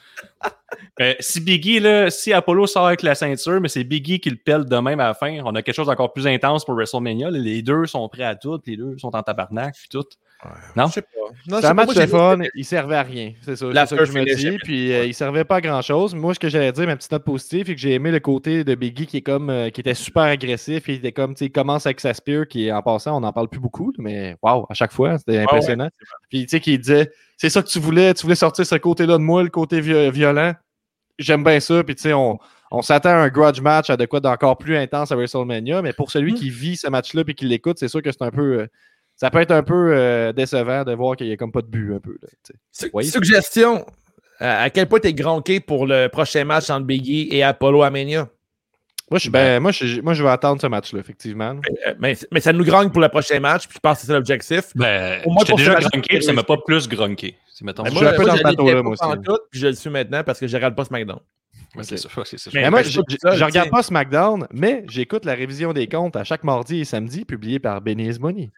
Euh, 1.00 1.14
si 1.20 1.40
Biggie, 1.40 1.80
là, 1.80 2.10
si 2.10 2.34
Apollo 2.34 2.66
sort 2.68 2.88
avec 2.88 3.04
la 3.04 3.14
ceinture, 3.16 3.62
mais 3.62 3.68
c'est 3.68 3.84
Biggie 3.84 4.20
qui 4.20 4.30
le 4.32 4.36
pèle 4.38 4.66
de 4.66 4.76
même 4.78 5.00
à 5.00 5.08
la 5.08 5.14
fin, 5.14 5.40
on 5.46 5.54
a 5.56 5.62
quelque 5.62 5.76
chose 5.76 5.86
d'encore 5.88 6.14
plus 6.14 6.26
intense 6.28 6.66
pour 6.66 6.74
WrestleMania. 6.76 7.30
Les 7.32 7.62
deux 7.62 7.86
sont 7.86 8.08
prêts 8.10 8.24
à 8.24 8.36
tout, 8.36 8.60
les 8.66 8.76
deux 8.78 8.98
sont 8.98 9.16
en 9.16 9.22
tabarnak, 9.22 9.76
puis 9.76 9.88
tout. 9.90 10.04
Non? 10.76 10.88
Je 10.88 10.94
sais 10.94 11.02
pas. 11.02 11.60
Sais 11.62 11.66
un 11.66 11.76
pas, 11.76 11.86
match 11.86 11.96
de 11.96 12.06
fun, 12.06 12.38
il 12.56 12.66
servait 12.66 12.96
à 12.96 13.04
rien. 13.04 13.34
C'est 13.42 13.56
ça, 13.56 13.86
ça 13.86 13.98
que 13.98 14.06
je 14.06 14.12
me 14.14 14.24
dis. 14.36 14.58
Puis 14.64 14.94
euh, 14.94 15.06
il 15.06 15.14
servait 15.14 15.44
pas 15.44 15.56
à 15.58 15.62
grand 15.62 15.82
chose. 15.82 16.14
Moi, 16.14 16.34
ce 16.34 16.40
que 16.40 16.50
j'allais 16.50 16.72
dire, 16.72 16.86
ma 16.86 16.96
petite 16.96 17.12
note 17.12 17.24
positive, 17.24 17.66
c'est 17.68 17.76
que 17.76 17.80
j'ai 17.82 17.94
aimé 17.94 18.12
le 18.12 18.20
côté 18.20 18.64
de 18.64 18.76
Biggie 18.76 19.08
qui 19.08 19.18
est 19.18 19.22
comme 19.22 19.50
euh, 19.50 19.70
qui 19.70 19.82
était 19.82 19.94
super 19.94 20.24
agressif. 20.24 20.84
Il 20.88 20.96
était 20.96 21.12
comme, 21.12 21.34
tu 21.34 21.40
sais, 21.40 21.46
il 21.46 21.52
commence 21.52 21.86
avec 21.86 22.00
sa 22.00 22.14
spear, 22.14 22.48
qui 22.48 22.72
en 22.72 22.82
passant, 22.82 23.18
on 23.18 23.22
n'en 23.22 23.34
parle 23.34 23.48
plus 23.50 23.60
beaucoup, 23.60 23.92
mais 23.98 24.36
waouh, 24.42 24.66
à 24.70 24.74
chaque 24.74 24.92
fois, 24.92 25.18
c'était 25.18 25.40
impressionnant. 25.40 25.90
Puis 26.30 26.44
tu 26.44 26.50
sais, 26.50 26.60
qui 26.60 26.78
disait, 26.78 27.12
c'est 27.38 27.50
ça 27.50 27.62
que 27.62 27.68
tu 27.68 27.80
voulais, 27.80 28.14
tu 28.14 28.24
voulais 28.24 28.36
sortir 28.36 28.66
ce 28.66 28.76
côté-là 28.76 29.14
de 29.18 29.24
moi, 29.24 29.44
le 29.44 29.50
côté 29.50 29.82
vi- 29.82 30.12
violent. 30.12 30.54
J'aime 31.20 31.44
bien 31.44 31.60
ça. 31.60 31.84
Puis 31.84 31.96
tu 31.96 32.04
sais, 32.04 32.14
on, 32.14 32.38
on 32.72 32.82
s'attend 32.82 33.10
à 33.10 33.16
un 33.18 33.30
grudge 33.30 33.62
match 33.62 33.90
à 33.90 33.98
de 33.98 34.06
quoi 34.06 34.20
d'encore 34.20 34.58
plus 34.58 34.76
intense 34.78 35.12
à 35.12 35.16
WrestleMania, 35.16 35.82
mais 35.82 35.94
pour 35.94 36.12
celui 36.12 36.34
Mm. 36.34 36.36
qui 36.36 36.50
vit 36.50 36.76
ce 36.78 36.88
match-là 36.88 37.24
et 37.28 37.34
qui 37.34 37.46
l'écoute, 37.46 37.78
c'est 37.80 37.88
sûr 37.88 38.02
que 38.02 38.12
c'est 38.12 38.24
un 38.24 38.32
peu. 38.32 38.60
euh, 38.62 38.68
ça 39.24 39.32
peut 39.32 39.40
être 39.40 39.52
un 39.52 39.64
peu 39.64 39.94
euh, 39.96 40.34
décevant 40.34 40.84
de 40.84 40.94
voir 40.94 41.16
qu'il 41.16 41.28
n'y 41.28 41.34
a 41.34 41.38
comme 41.38 41.52
pas 41.52 41.62
de 41.62 41.68
but 41.68 41.94
un 41.96 42.00
peu. 42.00 42.12
Là, 42.22 42.28
tu 42.44 42.54
sais. 42.72 42.86
Su- 42.88 42.92
Oui. 42.94 43.06
Suggestion. 43.06 43.86
À 44.40 44.70
quel 44.70 44.88
point 44.88 45.00
t'es 45.00 45.14
gronqué 45.14 45.60
pour 45.62 45.88
le 45.88 46.08
prochain 46.10 46.44
match 46.44 46.70
entre 46.70 46.86
Biggie 46.86 47.30
et 47.32 47.44
Apollo 47.44 47.84
Amania? 47.84 48.28
moi, 49.10 49.18
je, 49.20 49.22
suis 49.24 49.30
ben, 49.30 49.62
moi, 49.62 49.72
je, 49.72 50.02
moi, 50.02 50.14
je 50.14 50.24
vais 50.24 50.30
attendre 50.30 50.60
ce 50.60 50.68
match-là, 50.68 51.00
effectivement. 51.00 51.56
Euh, 51.88 51.94
Mais, 52.00 52.18
mais 52.32 52.40
ça 52.42 52.52
nous 52.52 52.66
grogne 52.66 52.90
pour 52.90 53.02
le 53.02 53.10
prochain 53.10 53.40
match, 53.40 53.68
puis 53.68 53.76
je 53.76 53.80
pense 53.80 54.02
que 54.02 54.08
c'est 54.08 54.14
l'objectif. 54.14 54.72
Ben, 54.76 55.22
j'étais 55.42 55.52
pour 55.52 55.58
déjà 55.58 55.72
puis 56.18 56.24
ça 56.24 56.34
m'a 56.34 56.44
pas 56.44 56.58
plus 56.66 56.88
mettons. 57.66 57.84
Ben, 57.84 57.94
moi, 57.94 58.02
un 58.08 58.14
peu 58.14 58.26
dans 58.26 58.36
je 58.36 58.44
bateau-là, 58.44 58.82
moi 58.82 58.96
pas 59.00 59.08
aussi. 59.08 59.18
puis 59.52 59.60
je 59.62 59.68
le 59.68 59.74
suis 59.76 59.90
maintenant 59.90 60.24
parce 60.24 60.40
que 60.40 60.48
je 60.48 60.56
regarde 60.58 60.76
pas 60.76 60.86
SmackDown. 60.86 61.20
Ça. 61.84 61.96
Mais- 62.54 62.62
Mais 62.64 62.70
moi, 62.70 62.82
ben, 62.82 62.90
je, 62.90 63.02
je- 63.08 63.16
je- 63.32 63.38
je 63.38 63.44
regarde 63.44 63.68
tu 63.68 63.72
pas 63.72 63.84
SmackDown, 63.84 64.48
mais 64.52 64.84
j'écoute 64.90 65.26
la 65.26 65.34
révision 65.36 65.74
des 65.74 65.88
comptes 65.88 66.16
à 66.16 66.24
chaque 66.24 66.44
mardi 66.44 66.80
et 66.82 66.86
samedi, 66.86 67.24
publié 67.24 67.60
par 67.60 67.82
Benny 67.82 68.10
Money. 68.20 68.52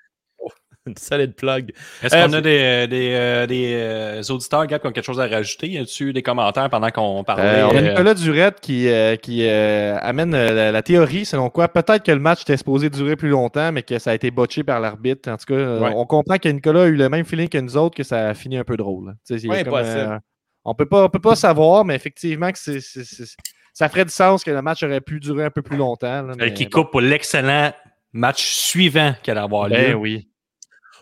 Une 0.88 0.98
solide 0.98 1.34
plug. 1.34 1.72
Est-ce 2.04 2.16
Euh, 2.16 2.28
qu'on 2.28 2.34
a 2.34 2.42
des, 2.42 2.88
des, 2.88 3.10
euh, 3.14 3.48
des 3.48 3.72
euh, 3.74 4.22
auditeurs, 4.30 4.68
Gab, 4.68 4.82
qui 4.82 4.88
ont 4.88 4.92
quelque 4.92 5.04
chose 5.06 5.20
à 5.20 5.28
rajouter? 5.28 5.68
Y 5.68 5.78
a-tu 5.80 6.14
des 6.14 6.22
commentaires 6.22 6.70
pendant 6.70 6.92
qu'on 6.92 7.24
parlait? 7.24 7.44
Euh, 7.62 7.68
on 7.68 7.76
a 7.76 7.78
euh, 7.82 7.90
Nicolas 7.90 8.14
Durette 8.14 8.60
qui, 8.60 8.88
euh, 8.88 9.16
qui 9.16 9.48
euh, 9.48 9.98
amène 10.02 10.36
euh, 10.36 10.52
la, 10.54 10.72
la 10.72 10.82
théorie 10.84 11.26
selon 11.26 11.50
quoi 11.50 11.68
peut-être 11.70 12.04
que 12.04 12.12
le 12.12 12.20
match 12.20 12.42
était 12.44 12.58
supposé 12.58 12.92
durer 12.92 13.16
plus 13.16 13.30
longtemps, 13.30 13.72
mais 13.72 13.82
que 13.82 13.98
ça 13.98 14.12
a 14.12 14.14
été 14.14 14.30
botché 14.30 14.64
par 14.64 14.80
l'arbitre. 14.80 15.30
En 15.32 15.38
tout 15.38 15.46
cas, 15.48 15.54
euh, 15.56 15.80
Ouais. 15.80 15.92
on 15.96 16.06
comprend 16.06 16.38
que 16.38 16.50
Nicolas 16.50 16.84
a 16.84 16.86
eu 16.88 16.96
le 16.96 17.10
même 17.10 17.26
feeling 17.26 17.50
que 17.50 17.58
nous 17.58 17.78
autres, 17.78 17.96
que 17.96 18.04
ça 18.04 18.30
a 18.30 18.34
fini 18.36 18.58
un 18.58 18.64
peu 18.64 18.78
drôle. 18.78 19.10
a 19.10 19.34
Ouais, 19.48 19.64
comme, 19.64 19.74
euh, 19.76 20.20
on 20.66 20.76
peut 20.76 20.86
pas, 20.86 21.06
on 21.06 21.10
peut 21.10 21.20
pas 21.20 21.36
savoir, 21.36 21.84
mais 21.84 21.96
effectivement 21.96 22.52
que 22.52 22.60
c'est, 22.60 22.80
c'est- 22.80 23.04
c'est- 23.04 23.36
ça 23.74 23.90
ferait 23.90 24.06
du 24.06 24.12
sens 24.12 24.44
que 24.44 24.52
le 24.52 24.62
match 24.62 24.84
aurait 24.84 25.02
pu 25.02 25.20
durer 25.20 25.46
un 25.46 25.50
peu 25.50 25.62
plus 25.64 25.78
longtemps. 25.78 26.22
là, 26.22 26.32
euh, 26.34 26.36
mais 26.38 26.54
qui 26.54 26.70
coupe 26.70 26.92
pour 26.92 27.02
l'excellent 27.02 27.72
match 28.14 28.44
suivant 28.46 29.14
qu'elle 29.24 29.38
allait 29.38 29.46
avoir 29.46 29.68
lieu. 29.68 29.76
Ben 29.76 29.94
oui. 29.96 30.30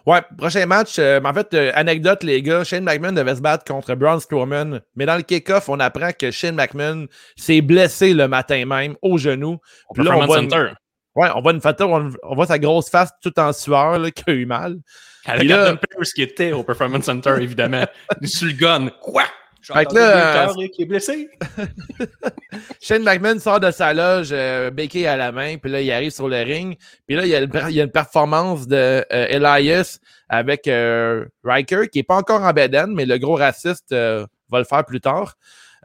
Ouais, 0.06 0.20
prochain 0.38 0.66
match. 0.66 1.00
euh, 1.00 1.22
en 1.24 1.34
fait, 1.34 1.54
euh, 1.54 1.72
anecdote, 1.76 2.24
les 2.24 2.42
gars, 2.42 2.64
Shane 2.64 2.84
McMahon 2.84 3.14
devait 3.14 3.36
se 3.36 3.42
battre 3.42 3.64
contre 3.64 3.96
Braun 3.96 4.20
Strowman. 4.20 4.82
Mais 4.96 5.06
dans 5.06 5.16
le 5.16 5.22
kick-off, 5.22 5.70
on 5.70 5.80
apprend 5.80 6.12
que 6.12 6.30
Shane 6.30 6.56
McMahon 6.56 7.08
s'est 7.38 7.62
blessé 7.62 8.14
le 8.14 8.28
matin 8.28 8.66
même 8.66 8.96
au 9.02 9.18
genou. 9.18 9.60
Puis 9.94 10.04
là, 10.04 10.12
on 10.16 10.20
Performance 10.20 10.28
voit 10.28 10.40
une- 10.40 10.50
Center. 10.50 10.74
Ouais, 11.16 11.30
on 11.36 11.42
voit 11.42 11.52
une 11.54 11.62
photo, 11.62 11.86
on, 11.86 12.12
on 12.24 12.36
voit 12.36 12.48
sa 12.48 12.58
grosse 12.60 12.90
face 12.90 13.12
tout 13.22 13.40
en 13.40 13.54
sueur, 13.54 14.00
là, 14.00 14.12
qui 14.12 14.24
a 14.28 14.34
eu 14.34 14.46
mal. 14.46 14.78
Avec 15.26 15.40
Puis 15.42 15.48
là- 15.50 15.68
Adam 15.68 15.78
Pearce 15.90 16.12
qui 16.12 16.24
était 16.24 16.52
au 16.52 16.64
Performance 16.64 17.06
Center, 17.06 17.36
évidemment. 17.40 17.86
sur 18.24 18.48
le 18.48 18.54
gun. 18.54 18.90
Quoi? 19.02 19.24
Fait 19.72 19.86
que 19.86 19.96
là, 19.96 20.50
euh, 20.50 20.68
qui 20.68 20.82
est 20.82 20.86
blessé. 20.86 21.30
Shane 22.82 23.04
McMahon 23.04 23.40
sort 23.40 23.60
de 23.60 23.72
sa 23.72 23.94
loge, 23.94 24.30
euh, 24.32 24.70
béquille 24.72 25.08
à 25.08 25.16
la 25.16 25.32
main, 25.32 25.58
puis 25.58 25.72
là, 25.72 25.82
il 25.82 25.92
arrive 25.92 26.12
sur 26.12 26.28
le 26.28 26.38
ring. 26.42 26.78
Puis 27.08 27.16
là, 27.16 27.24
il 27.26 27.30
y 27.30 27.36
a, 27.36 27.42
le- 27.42 27.50
il 27.70 27.76
y 27.76 27.82
a 27.82 27.84
une 27.84 27.92
performance 27.92 28.68
de 28.68 28.76
euh, 28.76 29.04
Elias 29.10 30.00
avec 30.30 30.68
euh, 30.68 31.26
Riker, 31.44 31.88
qui 31.92 32.00
est 32.00 32.04
pas 32.04 32.18
encore 32.18 32.42
en 32.42 32.52
bedaine, 32.52 32.94
mais 32.94 33.06
le 33.06 33.18
gros 33.18 33.36
raciste 33.36 33.92
euh, 33.94 34.26
va 34.50 34.60
le 34.60 34.66
faire 34.66 34.84
plus 34.86 35.02
tard. 35.02 35.36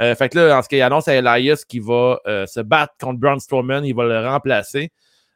Fait 0.00 0.28
que 0.28 0.38
là, 0.38 0.56
en 0.56 0.62
ce 0.62 0.68
qu'il 0.68 0.80
annonce 0.80 1.08
à 1.08 1.14
Elias 1.16 1.64
qu'il 1.68 1.82
va 1.82 2.20
se 2.46 2.60
battre 2.60 2.94
contre 3.00 3.18
Braun 3.18 3.40
Strowman, 3.40 3.84
il 3.84 3.96
va 3.96 4.04
le 4.04 4.28
remplacer. 4.28 4.92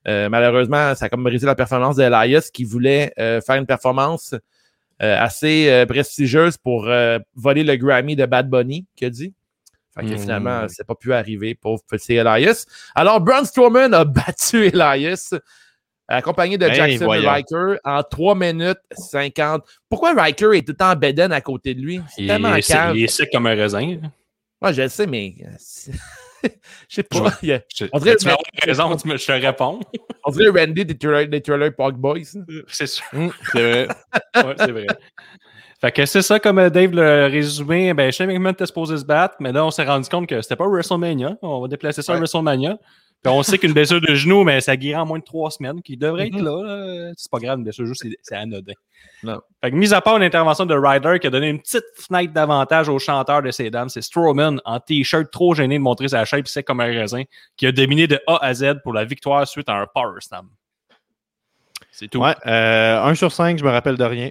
Malheureusement, 0.07 0.95
ça 0.95 1.07
a 1.07 1.09
comme 1.09 1.25
brisé 1.25 1.47
la 1.47 1.57
performance 1.57 1.97
d'Elias 1.97 2.49
qui 2.55 2.63
voulait 2.63 3.13
faire 3.17 3.57
une 3.57 3.67
performance 3.67 4.37
assez 5.03 5.69
euh, 5.71 5.85
prestigieuse 5.87 6.57
pour 6.57 6.87
euh, 6.89 7.19
voler 7.35 7.65
le 7.65 7.77
Grammy 7.77 8.17
de 8.17 8.25
Bad 8.27 8.49
Bunny, 8.49 8.87
a 9.05 9.11
dit. 9.11 9.35
Fait 9.95 10.03
que 10.07 10.15
Mm. 10.15 10.19
finalement, 10.19 10.67
c'est 10.69 10.87
pas 10.87 10.95
pu 10.95 11.13
arriver, 11.13 11.55
pauvre 11.55 11.83
petit 11.89 12.15
Elias. 12.15 12.65
Alors, 12.95 13.21
Braun 13.21 13.45
Strowman 13.45 13.93
a 13.93 14.05
battu 14.07 14.65
Elias, 14.67 15.35
accompagné 16.09 16.57
de 16.57 16.67
Hey, 16.67 16.75
Jackson 16.75 17.05
voyons. 17.05 17.31
Riker, 17.31 17.77
en 17.85 18.03
3 18.03 18.35
minutes 18.35 18.79
50. 18.97 19.63
Pourquoi 19.89 20.15
Riker 20.15 20.51
est 20.55 20.63
tout 20.67 20.73
le 20.73 20.77
temps 20.77 20.91
en 20.93 20.97
à 21.33 21.41
côté 21.43 21.75
de 21.75 21.81
lui? 21.81 22.01
C'est 22.15 22.23
Il 22.23 22.29
tellement 22.29 22.55
est, 22.55 22.63
sec- 22.63 22.77
calme. 22.77 22.97
il 22.97 23.05
est 23.05 23.09
sec 23.09 23.29
comme 23.33 23.47
un 23.47 23.55
raisin. 23.55 23.99
Ouais, 24.63 24.73
je 24.73 24.83
le 24.83 24.89
sais, 24.89 25.07
mais... 25.07 25.35
euh, 26.45 26.49
Je 26.89 26.95
sais 26.97 27.03
pas. 27.03 27.31
Je- 27.43 27.85
On 27.93 27.99
dirait- 27.99 28.17
tu 28.17 28.27
avoir 28.29 28.39
raison, 28.65 28.97
tu 28.97 29.09
me- 29.09 29.17
je 29.17 29.27
te 29.27 29.33
réponds. 29.33 29.81
On 30.25 30.31
dirait 30.31 30.65
Randy 30.65 30.85
des 30.85 30.97
Trailer, 30.99 31.29
des 31.29 31.41
Trailer 31.41 31.75
Park 31.75 31.95
Boys. 31.95 32.19
C'est 32.69 32.87
sûr. 32.87 33.05
Hum, 33.15 33.31
c'est 33.53 33.61
vrai. 33.85 33.89
Ouais, 34.37 34.55
c'est 34.59 34.73
vrai. 34.73 34.87
Fait 35.81 35.91
que 35.91 36.07
c'est 36.07 36.23
ça, 36.23 36.39
comme 36.39 36.59
euh, 36.61 36.71
Dave 36.71 36.93
l'a 36.95 37.27
résumé, 37.27 37.93
ben, 37.93 38.13
Shane 38.13 38.29
McMahon 38.29 38.53
était 38.53 38.67
supposé 38.67 38.97
se 38.99 39.05
battre, 39.05 39.35
mais 39.41 39.51
là, 39.51 39.67
on 39.67 39.71
s'est 39.73 39.83
rendu 39.85 40.09
compte 40.09 40.29
que 40.29 40.41
c'était 40.41 40.55
pas 40.55 40.67
WrestleMania. 40.69 41.37
On 41.43 41.61
va 41.61 41.67
déplacer 41.69 42.03
ça 42.03 42.13
à. 42.13 42.17
WrestleMania. 42.19 42.79
Puis 43.23 43.33
on 43.33 43.43
sait 43.45 43.57
qu'une 43.59 43.73
blessure 43.73 44.01
de 44.01 44.15
genou, 44.15 44.43
mais 44.43 44.61
ça 44.61 44.77
guérit 44.77 44.97
en 45.01 45.07
moins 45.07 45.19
de 45.21 45.25
trois 45.25 45.51
semaines, 45.53 45.81
qui 45.81 45.97
devrait 45.97 46.27
être 46.27 46.35
Mhm. 46.35 46.45
là. 46.45 46.63
là. 47.07 47.13
C'est 47.17 47.31
pas 47.31 47.39
grave, 47.39 47.59
une 47.59 47.65
blessure 47.65 47.85
de 47.85 47.87
genou, 47.87 47.95
c'est- 47.95 48.17
c'est 48.21 48.35
anodin. 48.35 48.73
Non. 49.23 49.41
Fait 49.63 49.71
que, 49.71 49.77
mis 49.77 49.95
à 49.95 50.01
part 50.01 50.19
l'intervention 50.19 50.67
de 50.67 50.75
Ryder 50.75 51.19
qui 51.21 51.29
a 51.29 51.31
donné 51.31 51.49
une 51.49 51.61
petite 51.61 51.85
fenêtre 51.95 52.33
d'avantage 52.33 52.89
au 52.89 52.99
chanteur 52.99 53.41
de 53.43 53.51
ces 53.53 53.71
dames, 53.71 53.89
c'est 53.89 54.03
Strowman 54.03 54.61
en 54.65 54.81
t-shirt 54.81 55.31
trop 55.31 55.55
gêné 55.55 55.79
de 55.79 55.83
montrer 55.83 56.09
sa 56.09 56.25
shape 56.25 56.49
sec 56.49 56.67
comme 56.67 56.81
un 56.81 56.87
raisin, 56.87 57.23
qui 57.57 57.67
a 57.67 57.73
dominé 57.73 58.07
de 58.09 58.21
A 58.27 58.39
à 58.45 58.55
Z 58.55 58.75
pour 58.83 58.93
la 58.93 59.05
victoire 59.05 59.47
suite 59.47 59.69
à 59.69 59.75
un 59.75 59.87
power 59.87 60.21
slam. 60.21 60.49
C'est 61.91 62.09
tout. 62.09 62.21
Ouais, 62.21 62.35
euh, 62.47 63.03
1 63.05 63.15
sur 63.15 63.31
5, 63.33 63.59
je 63.59 63.65
me 63.65 63.71
rappelle 63.71 63.97
de 63.97 64.05
rien. 64.05 64.31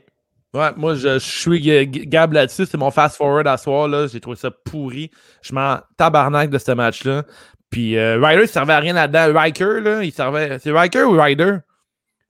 Ouais, 0.54 0.72
moi, 0.76 0.96
je, 0.96 1.14
je 1.14 1.18
suis 1.20 1.62
Gab 1.88 2.34
là-dessus. 2.34 2.66
C'est 2.66 2.78
mon 2.78 2.92
fast-forward 2.92 3.48
à 3.48 3.56
soir. 3.58 3.88
là. 3.88 4.08
J'ai 4.08 4.20
trouvé 4.20 4.36
ça 4.36 4.52
pourri. 4.52 5.10
Je 5.42 5.54
m'en 5.54 5.78
tabarnak 5.96 6.50
de 6.50 6.58
ce 6.58 6.72
match-là. 6.74 7.24
Puis 7.72 7.98
euh, 7.98 8.20
Ryder, 8.22 8.44
il 8.44 8.48
servait 8.50 8.74
à 8.74 8.80
rien 8.80 8.94
là-dedans. 8.94 9.40
Riker, 9.40 9.80
là, 9.82 10.04
il 10.04 10.12
servait. 10.12 10.60
C'est 10.60 10.72
Riker 10.72 11.04
ou 11.04 11.14
Ryder? 11.20 11.58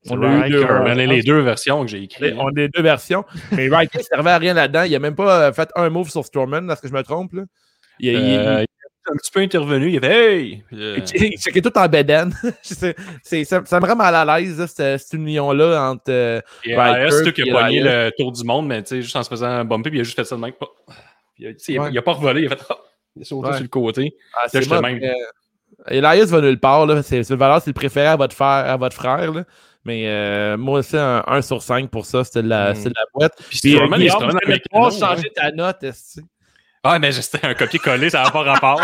On 0.09 0.21
a 0.23 0.47
eu 0.47 0.49
deux, 0.51 0.65
les, 0.95 1.05
les 1.07 1.21
deux 1.21 1.41
versions 1.41 1.81
que 1.83 1.87
j'ai 1.91 2.03
écrites. 2.03 2.33
On 2.37 2.47
a 2.47 2.51
les 2.55 2.69
deux 2.69 2.81
versions. 2.81 3.23
Mais 3.51 3.67
Riker, 3.67 3.99
il 3.99 4.03
servait 4.05 4.31
à 4.31 4.37
rien 4.39 4.53
là-dedans. 4.53 4.83
Il 4.83 4.95
a 4.95 4.99
même 4.99 5.15
pas 5.15 5.47
euh, 5.49 5.53
fait 5.53 5.69
un 5.75 5.89
move 5.89 6.09
sur 6.09 6.23
Strowman, 6.25 6.69
est-ce 6.71 6.81
que 6.81 6.87
je 6.87 6.93
me 6.93 7.03
trompe? 7.03 7.33
Là? 7.33 7.43
Il, 7.99 8.15
Euh, 8.15 8.61
il 8.61 8.63
est 8.63 9.11
un 9.11 9.15
petit 9.15 9.31
peu 9.31 9.39
intervenu. 9.41 9.89
Il 9.91 9.97
a 9.97 10.01
fait 10.01 10.37
Hey! 10.37 10.63
Euh, 10.73 10.99
il- 11.15 11.37
checkait 11.39 11.61
tout 11.61 11.75
en 11.77 11.87
bedaine. 11.87 12.33
Ça, 12.63 13.61
ça 13.65 13.79
me 13.79 13.85
rend 13.85 13.95
mal 13.95 14.15
à 14.15 14.39
l'aise, 14.39 14.63
cette, 14.67 14.99
cette 14.99 15.13
union-là 15.13 15.91
entre. 15.91 16.03
euh, 16.09 16.41
et 16.65 16.75
Riker, 16.75 17.11
c'est 17.11 17.23
toi 17.23 17.31
qui 17.31 17.49
a 17.49 17.53
pogné 17.61 17.81
le 17.81 18.11
tour 18.17 18.31
du 18.31 18.43
monde, 18.43 18.67
mais 18.67 18.81
tu 18.83 18.89
sais, 18.89 19.01
juste 19.03 19.15
en 19.15 19.23
se 19.23 19.29
faisant 19.29 19.63
bumper, 19.65 19.89
puis 19.91 19.99
il 19.99 20.01
a 20.01 20.03
juste 20.03 20.15
fait 20.15 20.23
ça 20.25 20.35
de 20.35 20.41
même. 20.41 20.53
Puis, 20.53 20.67
il, 21.67 21.77
a, 21.77 21.81
Ouais. 21.81 21.89
il 21.91 21.97
a 21.97 22.01
pas 22.01 22.13
revolé, 22.13 22.41
il 22.41 22.47
a 22.47 22.55
fait 22.55 22.63
oh. 22.71 22.75
Il 23.15 23.21
a 23.23 23.25
sauté 23.25 23.47
Ouais. 23.49 23.53
sur 23.55 23.63
le 23.63 23.67
côté. 23.69 24.15
Ah, 24.33 24.43
Là, 24.43 24.49
c'est 24.51 24.67
moi, 24.69 24.81
même. 24.81 25.01
euh, 25.03 25.13
Elias 25.87 26.25
va 26.25 26.41
nulle 26.41 26.59
part. 26.59 26.85
Là. 26.85 27.01
C'est, 27.03 27.23
c'est 27.23 27.35
valeur, 27.35 27.61
c'est 27.61 27.69
le 27.69 27.73
préféré 27.73 28.07
à 28.07 28.15
votre 28.15 28.35
frère. 28.35 28.47
À 28.47 28.77
votre 28.77 28.95
frère 28.95 29.31
là. 29.31 29.43
Mais 29.83 30.07
euh, 30.07 30.57
moi 30.57 30.79
aussi, 30.79 30.95
un 30.95 31.23
1 31.25 31.41
sur 31.41 31.61
5 31.63 31.89
pour 31.89 32.05
ça, 32.05 32.23
c'était 32.23 32.43
de 32.43 32.49
la, 32.49 32.71
Mm. 32.71 32.75
c'était 32.75 32.89
de 32.89 32.95
la 32.95 33.05
boîte. 33.13 33.33
Puis 33.49 33.59
Puis, 33.61 33.75
euh, 33.75 33.79
se 33.79 34.17
tourne 34.17 34.37
tu 34.39 34.47
avec 34.47 34.63
pas 34.71 34.89
changer 34.91 35.27
hein. 35.27 35.31
ta 35.35 35.51
note, 35.51 35.83
est-ce 35.83 36.21
que- 36.21 36.25
Ah, 36.83 36.99
mais 36.99 37.11
c'était 37.11 37.47
un 37.47 37.53
copier-coller, 37.55 38.09
ça 38.11 38.23
n'a 38.23 38.31
pas 38.31 38.43
rapport. 38.43 38.81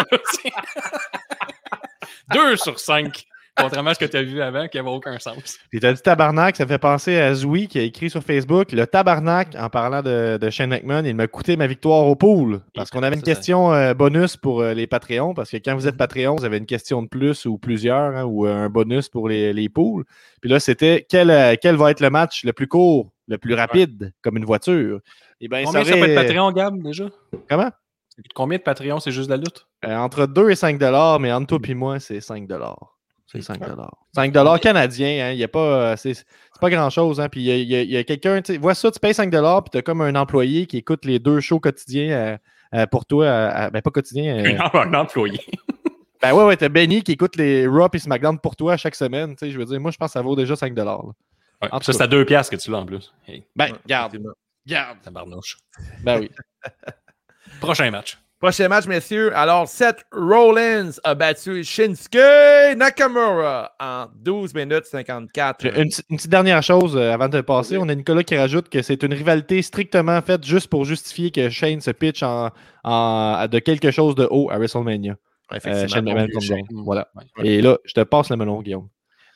2 2.34 2.56
sur 2.58 2.80
5. 2.80 3.26
Contrairement 3.60 3.90
à 3.90 3.94
ce 3.96 4.00
que 4.00 4.06
tu 4.06 4.18
as 4.18 4.24
vu 4.24 4.42
avant, 4.42 4.68
qui 4.68 4.78
n'avait 4.78 4.90
aucun 4.90 5.18
sens. 5.20 5.58
Puis 5.72 5.80
t'as 5.80 5.92
dit 5.94 6.02
tabarnak, 6.02 6.56
ça 6.56 6.68
fait 6.68 6.78
penser 6.78 7.18
à 7.18 7.34
Zoui 7.34 7.68
qui 7.68 7.80
a 7.80 7.82
écrit 7.82 8.10
sur 8.10 8.22
Facebook 8.24 8.72
le 8.72 8.86
tabarnak 8.86 9.56
en 9.60 9.70
parlant 9.70 10.02
de, 10.04 10.38
de 10.38 10.50
Shane 10.50 10.70
McMahon, 10.70 11.04
il 11.06 11.16
m'a 11.16 11.28
coûté 11.28 11.58
ma 11.58 11.66
victoire 11.68 12.06
au 12.06 12.16
pool. 12.16 12.62
Parce 12.76 12.90
qu'on 12.92 13.02
avait 13.04 13.16
une 13.16 13.22
Ça, 13.24 13.26
ça- 13.26 13.36
question 13.36 13.74
euh, 13.74 13.94
bonus 13.94 14.38
pour 14.38 14.62
euh, 14.62 14.74
les 14.74 14.86
Patreons, 14.88 15.34
parce 15.34 15.50
que 15.52 15.58
quand 15.58 15.74
vous 15.76 15.88
êtes 15.88 15.98
Patreon, 15.98 16.36
vous 16.36 16.46
avez 16.46 16.58
une 16.58 16.66
question 16.68 17.02
de 17.02 17.08
plus 17.08 17.46
ou 17.46 17.58
plusieurs, 17.58 18.16
hein, 18.16 18.24
ou 18.26 18.46
un 18.46 18.70
bonus 18.70 19.10
pour 19.10 19.28
les, 19.30 19.54
les 19.54 19.70
pools. 19.70 20.04
Puis 20.42 20.50
là, 20.52 20.60
c'était 20.60 21.06
quel, 21.10 21.30
euh, 21.32 21.56
quel 21.62 21.76
va 21.76 21.90
être 21.92 22.00
le 22.02 22.10
match 22.10 22.44
le 22.44 22.54
plus 22.54 22.68
court, 22.68 23.12
le 23.28 23.38
plus 23.38 23.56
rapide, 23.56 24.14
comme 24.22 24.38
une 24.38 24.46
voiture? 24.46 25.00
Et 25.42 25.48
ben, 25.48 25.64
Combien 25.66 25.84
ça 25.84 25.92
aurait- 25.92 26.00
peut 26.00 26.10
être 26.12 26.16
Patreon, 26.16 26.52
Gab, 26.52 26.82
déjà? 26.84 27.06
Comment? 27.50 27.70
Combien 28.34 28.58
de 28.58 28.64
Patreon, 28.64 29.00
c'est 29.00 29.12
juste 29.12 29.30
la 29.30 29.38
lutte? 29.38 29.68
Euh, 29.86 29.96
entre 29.96 30.26
2 30.26 30.50
et 30.50 30.56
5 30.56 30.80
dollars, 30.80 31.20
mais 31.20 31.32
entre 31.32 31.58
toi 31.58 31.60
et 31.68 31.74
moi, 31.76 32.00
c'est 32.00 32.20
5 32.22 32.48
dollars. 32.48 32.97
C'est 33.30 33.42
5 33.42 33.60
dollars. 33.60 33.98
5 34.16 34.32
dollars 34.32 34.60
canadiens, 34.60 35.28
hein, 35.28 35.32
il 35.34 35.38
y 35.40 35.44
a 35.44 35.48
pas, 35.50 35.92
euh, 35.92 35.96
c'est 35.98 36.26
pas 36.62 36.70
grand-chose. 36.70 37.20
Hein, 37.20 37.28
puis 37.30 37.42
il 37.42 37.68
y 37.68 37.76
a, 37.76 37.82
y 37.84 37.96
a- 37.98 38.00
a 38.00 38.04
quelqu'un, 38.04 38.42
tu 38.42 38.54
sais, 38.54 38.58
vois 38.58 38.74
ça, 38.74 38.90
tu 38.90 39.00
payes 39.00 39.14
5 39.14 39.30
dollars, 39.30 39.64
puis 39.64 39.72
tu 39.72 39.78
as 39.78 39.82
comme 39.82 40.02
un 40.02 40.16
employé 40.16 40.66
qui 40.66 40.78
écoute 40.78 41.04
les 41.06 41.20
deux 41.20 41.40
shows 41.42 41.60
quotidiens 41.60 42.10
euh, 42.12 42.38
euh, 42.74 42.86
pour 42.88 43.06
toi. 43.06 43.26
euh, 43.26 43.70
ben, 43.70 43.82
pas 43.82 43.92
quotidien. 43.92 44.46
euh, 44.46 44.58
Un 44.74 44.94
employé. 44.94 45.40
ben 46.22 46.34
ouais, 46.34 46.44
ouais, 46.46 46.56
t'as 46.58 46.70
Benny 46.70 47.04
qui 47.04 47.12
écoute 47.12 47.36
les 47.36 47.68
Raw 47.68 47.90
et 47.94 48.00
SmackDown 48.00 48.40
pour 48.40 48.56
toi 48.56 48.78
chaque 48.78 48.96
semaine. 48.96 49.36
Tu 49.36 49.46
sais, 49.46 49.52
je 49.52 49.58
veux 49.60 49.66
dire, 49.66 49.80
moi, 49.82 49.92
je 49.92 49.98
pense 49.98 50.10
que 50.10 50.14
ça 50.14 50.22
vaut 50.22 50.36
déjà 50.36 50.56
5 50.56 50.74
dollars. 50.74 51.06
Ouais, 51.62 51.70
ça, 51.82 51.92
c'est 51.94 52.02
à 52.04 52.08
2 52.08 52.24
piastres 52.24 52.56
que 52.56 52.62
tu 52.62 52.72
l'as 52.72 52.78
en 52.78 52.86
plus. 52.86 53.14
Hey, 53.28 53.44
Ben, 53.56 53.74
garde, 53.86 54.18
garde, 54.66 55.00
tabarnouche. 55.04 55.58
ben 56.02 56.20
oui. 56.22 56.32
Prochain 57.60 57.90
match. 57.92 58.18
Prochain 58.40 58.68
match, 58.70 58.86
messieurs. 58.86 59.36
Alors, 59.36 59.68
Seth 59.68 60.06
Rollins 60.12 60.92
a 61.04 61.16
battu 61.16 61.64
Shinsuke 61.64 62.76
Nakamura 62.78 63.72
en 63.80 64.06
12 64.16 64.54
minutes 64.54 64.86
54. 64.86 65.58
J'ai 65.64 65.70
Une, 65.82 65.90
petite- 65.90 66.06
une 66.12 66.18
petite 66.18 66.30
dernière 66.30 66.62
chose 66.62 66.96
euh, 66.96 67.12
avant 67.14 67.30
de 67.30 67.42
passer. 67.42 67.78
On 67.78 67.90
a 67.90 67.96
Nicolas 67.96 68.22
qui 68.24 68.38
rajoute 68.38 68.70
que 68.70 68.84
c'est 68.84 69.02
une 69.02 69.14
rivalité 69.14 69.62
strictement 69.64 70.22
faite 70.22 70.46
juste 70.46 70.68
pour 70.68 70.86
justifier 70.86 71.32
que 71.32 71.50
Shane 71.50 71.82
se 71.82 71.90
pitch 71.90 72.22
en, 72.22 72.52
en- 72.84 73.48
de 73.48 73.58
quelque 73.58 73.90
chose 73.90 74.14
de 74.14 74.28
haut 74.30 74.50
à 74.52 74.58
WrestleMania. 74.60 75.16
Euh, 75.54 75.88
Shane 75.88 76.06
McMahon 76.06 76.28
contre 76.32 76.48
Braun. 76.48 76.84
Voilà. 76.86 77.08
Ouais. 77.16 77.48
Et 77.48 77.62
là, 77.62 77.78
je 77.86 77.94
te 77.94 78.02
passe 78.02 78.30
le 78.30 78.36
melon, 78.36 78.62
Guillaume. 78.62 78.88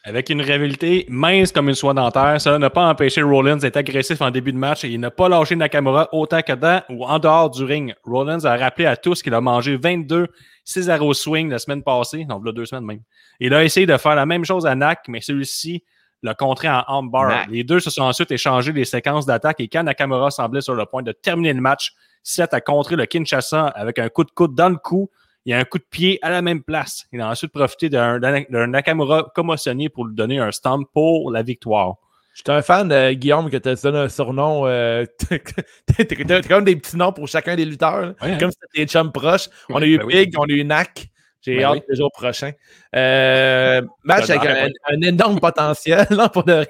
Avec 0.04 0.32
une 0.32 0.42
rivalité 0.42 1.06
mince 1.10 1.52
comme 1.52 1.70
une 1.70 1.76
soie 1.76 1.94
dentaire, 1.94 2.42
ça 2.42 2.58
n'a 2.58 2.72
pas 2.72 2.90
empêché 2.90 3.22
Rollins 3.22 3.58
d'être 3.58 3.78
agressif 3.78 4.20
en 4.22 4.32
début 4.32 4.52
de 4.52 4.58
match 4.58 4.84
et 4.84 4.88
il 4.88 5.00
n'a 5.00 5.12
pas 5.12 5.30
lâché 5.30 5.56
Nakamura 5.56 6.10
autant 6.12 6.42
que 6.42 6.54
dans 6.54 6.82
ou 6.90 7.06
en 7.06 7.20
dehors 7.20 7.52
du 7.52 7.64
ring. 7.64 7.94
Rollins 8.04 8.44
a 8.46 8.58
rappelé 8.58 8.88
à 8.88 8.98
tous 8.98 9.22
qu'il 9.22 9.36
a 9.36 9.42
mangé 9.42 9.78
22 9.78 10.28
Cesaro 10.66 11.14
Swing 11.14 11.52
la 11.52 11.60
semaine 11.60 11.84
passée, 11.84 12.26
donc 12.26 12.44
là, 12.44 12.52
deux 12.52 12.66
semaines 12.66 12.86
même. 12.86 13.02
Il 13.40 13.54
a 13.54 13.64
essayé 13.64 13.86
de 13.86 13.96
faire 13.98 14.16
la 14.16 14.26
même 14.26 14.44
chose 14.44 14.66
à 14.66 14.74
Nak, 14.74 15.02
mais 15.08 15.22
celui-ci 15.22 15.84
l'a 16.24 16.34
contré 16.34 16.68
en 16.68 16.84
armbar. 16.88 17.48
Les 17.50 17.64
deux 17.64 17.80
se 17.80 17.92
sont 17.92 18.04
ensuite 18.04 18.32
échangés 18.32 18.72
les 18.72 18.86
séquences 18.86 19.28
d'attaque 19.28 19.60
et 19.60 19.68
quand 19.68 19.84
Nakamura 19.84 20.32
semblait 20.32 20.62
sur 20.62 20.74
le 20.74 20.86
point 20.88 21.04
de 21.04 21.12
terminer 21.12 21.54
le 21.54 21.62
match, 21.62 21.94
Seth 22.24 22.56
a 22.56 22.62
contré 22.62 22.96
le 22.96 23.06
Kinshasa 23.06 23.68
avec 23.68 24.00
un 24.00 24.10
coup 24.10 24.24
de 24.24 24.32
coude 24.32 24.56
dans 24.56 24.70
le 24.70 24.78
cou 24.78 25.12
il 25.46 25.52
y 25.52 25.54
a 25.54 25.60
un 25.60 25.64
coup 25.64 25.78
de 25.80 25.86
pied 25.90 26.20
à 26.22 26.30
la 26.30 26.42
même 26.42 26.64
place. 26.64 27.06
Il 27.12 27.22
a 27.22 27.30
ensuite 27.30 27.52
profité 27.52 27.90
d'un 27.90 28.20
Nakamura 28.68 29.32
commotionné 29.36 29.90
pour 29.90 30.06
lui 30.06 30.16
donner 30.16 30.40
un 30.40 30.52
stamp 30.52 30.84
pour 30.94 31.32
la 31.32 31.42
victoire. 31.44 31.96
J'étais 32.34 32.52
un 32.52 32.62
fan 32.62 32.88
de 32.88 33.12
Guillaume 33.12 33.50
que 33.50 33.58
tu 33.58 33.82
donné 33.84 33.98
un 34.00 34.10
surnom. 34.10 34.66
euh, 34.66 35.06
T'as 35.28 36.42
comme 36.44 36.64
des 36.64 36.76
petits 36.78 36.96
noms 36.96 37.12
pour 37.12 37.28
chacun 37.28 37.56
des 37.56 37.66
lutteurs. 37.66 38.14
Ouais, 38.22 38.32
hein? 38.32 38.38
Comme 38.40 38.52
si 38.52 38.58
c'était 38.62 38.86
des 38.86 38.90
chums 38.90 39.12
proches. 39.12 39.50
On 39.70 39.82
a 39.82 39.86
eu 39.86 39.98
ben 39.98 40.06
oui. 40.06 40.26
Big, 40.26 40.36
on 40.40 40.44
a 40.46 40.48
eu 40.52 40.64
Nack. 40.64 41.08
J'ai 41.42 41.58
Ben 41.58 41.66
hâte 41.66 41.74
oui. 41.74 41.82
le 41.90 41.96
jour 41.96 42.12
prochain. 42.14 42.52
Euh, 42.96 43.82
match 44.04 44.30
avec 44.30 44.46
un, 44.46 44.68
un 44.96 45.02
énorme 45.02 45.40
potentiel, 45.40 46.06
non, 46.12 46.30
pour 46.30 46.44
de 46.44 46.54
vrai. 46.54 46.68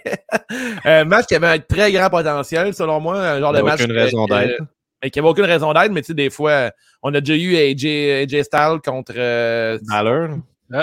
Euh, 0.86 1.04
match 1.06 1.26
qui 1.28 1.36
avait 1.36 1.48
un 1.48 1.60
très 1.60 1.92
grand 1.92 2.10
potentiel, 2.10 2.74
selon 2.74 3.00
moi. 3.02 3.20
Un 3.22 3.40
genre 3.42 3.52
de 3.54 3.60
a 3.60 3.64
match. 3.64 3.82
aucune 3.82 3.92
raison 3.92 4.26
d'être. 4.26 4.64
Mais 5.04 5.10
qui 5.10 5.20
avait 5.20 5.28
aucune 5.28 5.46
raison 5.46 5.74
d'être, 5.74 5.92
mais 5.92 6.02
tu 6.02 6.08
sais, 6.08 6.14
des 6.14 6.30
fois, 6.30 6.72
on 7.02 7.14
a 7.14 7.22
déjà 7.22 7.36
eu 7.42 7.56
AJ, 7.56 7.86
AJ 8.24 8.44
Styles 8.44 8.80
contre. 8.86 9.14
euh, 9.16 9.80
Balor. 9.88 10.30
Euh, 10.74 10.78
euh, 10.78 10.82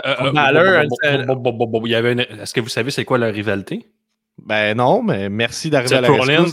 euh, 1.05 1.83
il 1.85 1.91
y 1.91 1.95
avait 1.95 2.13
une- 2.13 2.21
Est-ce 2.21 2.53
que 2.53 2.61
vous 2.61 2.69
savez 2.69 2.91
c'est 2.91 3.05
quoi 3.05 3.17
la 3.19 3.29
rivalité? 3.29 3.87
Ben 4.45 4.77
non, 4.77 5.03
mais 5.03 5.29
merci 5.29 5.69
d'arriver 5.71 5.97
à 5.97 6.01
la 6.03 6.09
Rollins. 6.21 6.45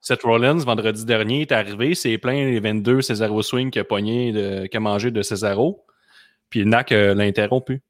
Seth 0.00 0.22
Rollins, 0.22 0.58
vendredi 0.58 1.04
dernier, 1.04 1.42
est 1.42 1.52
arrivé. 1.52 1.94
C'est 1.94 2.16
plein 2.18 2.32
les 2.46 2.60
22 2.60 3.02
Cesaro 3.02 3.42
Swing 3.42 3.70
qu'il 3.70 3.80
a 3.80 3.84
pogné, 3.84 4.32
de, 4.32 4.66
qu'il 4.66 4.76
a 4.76 4.80
mangé 4.80 5.10
de 5.10 5.20
Cesaro. 5.22 5.84
Puis 6.48 6.64
Nak 6.64 6.92
euh, 6.92 7.14
l'a 7.14 7.24
interrompu. 7.24 7.82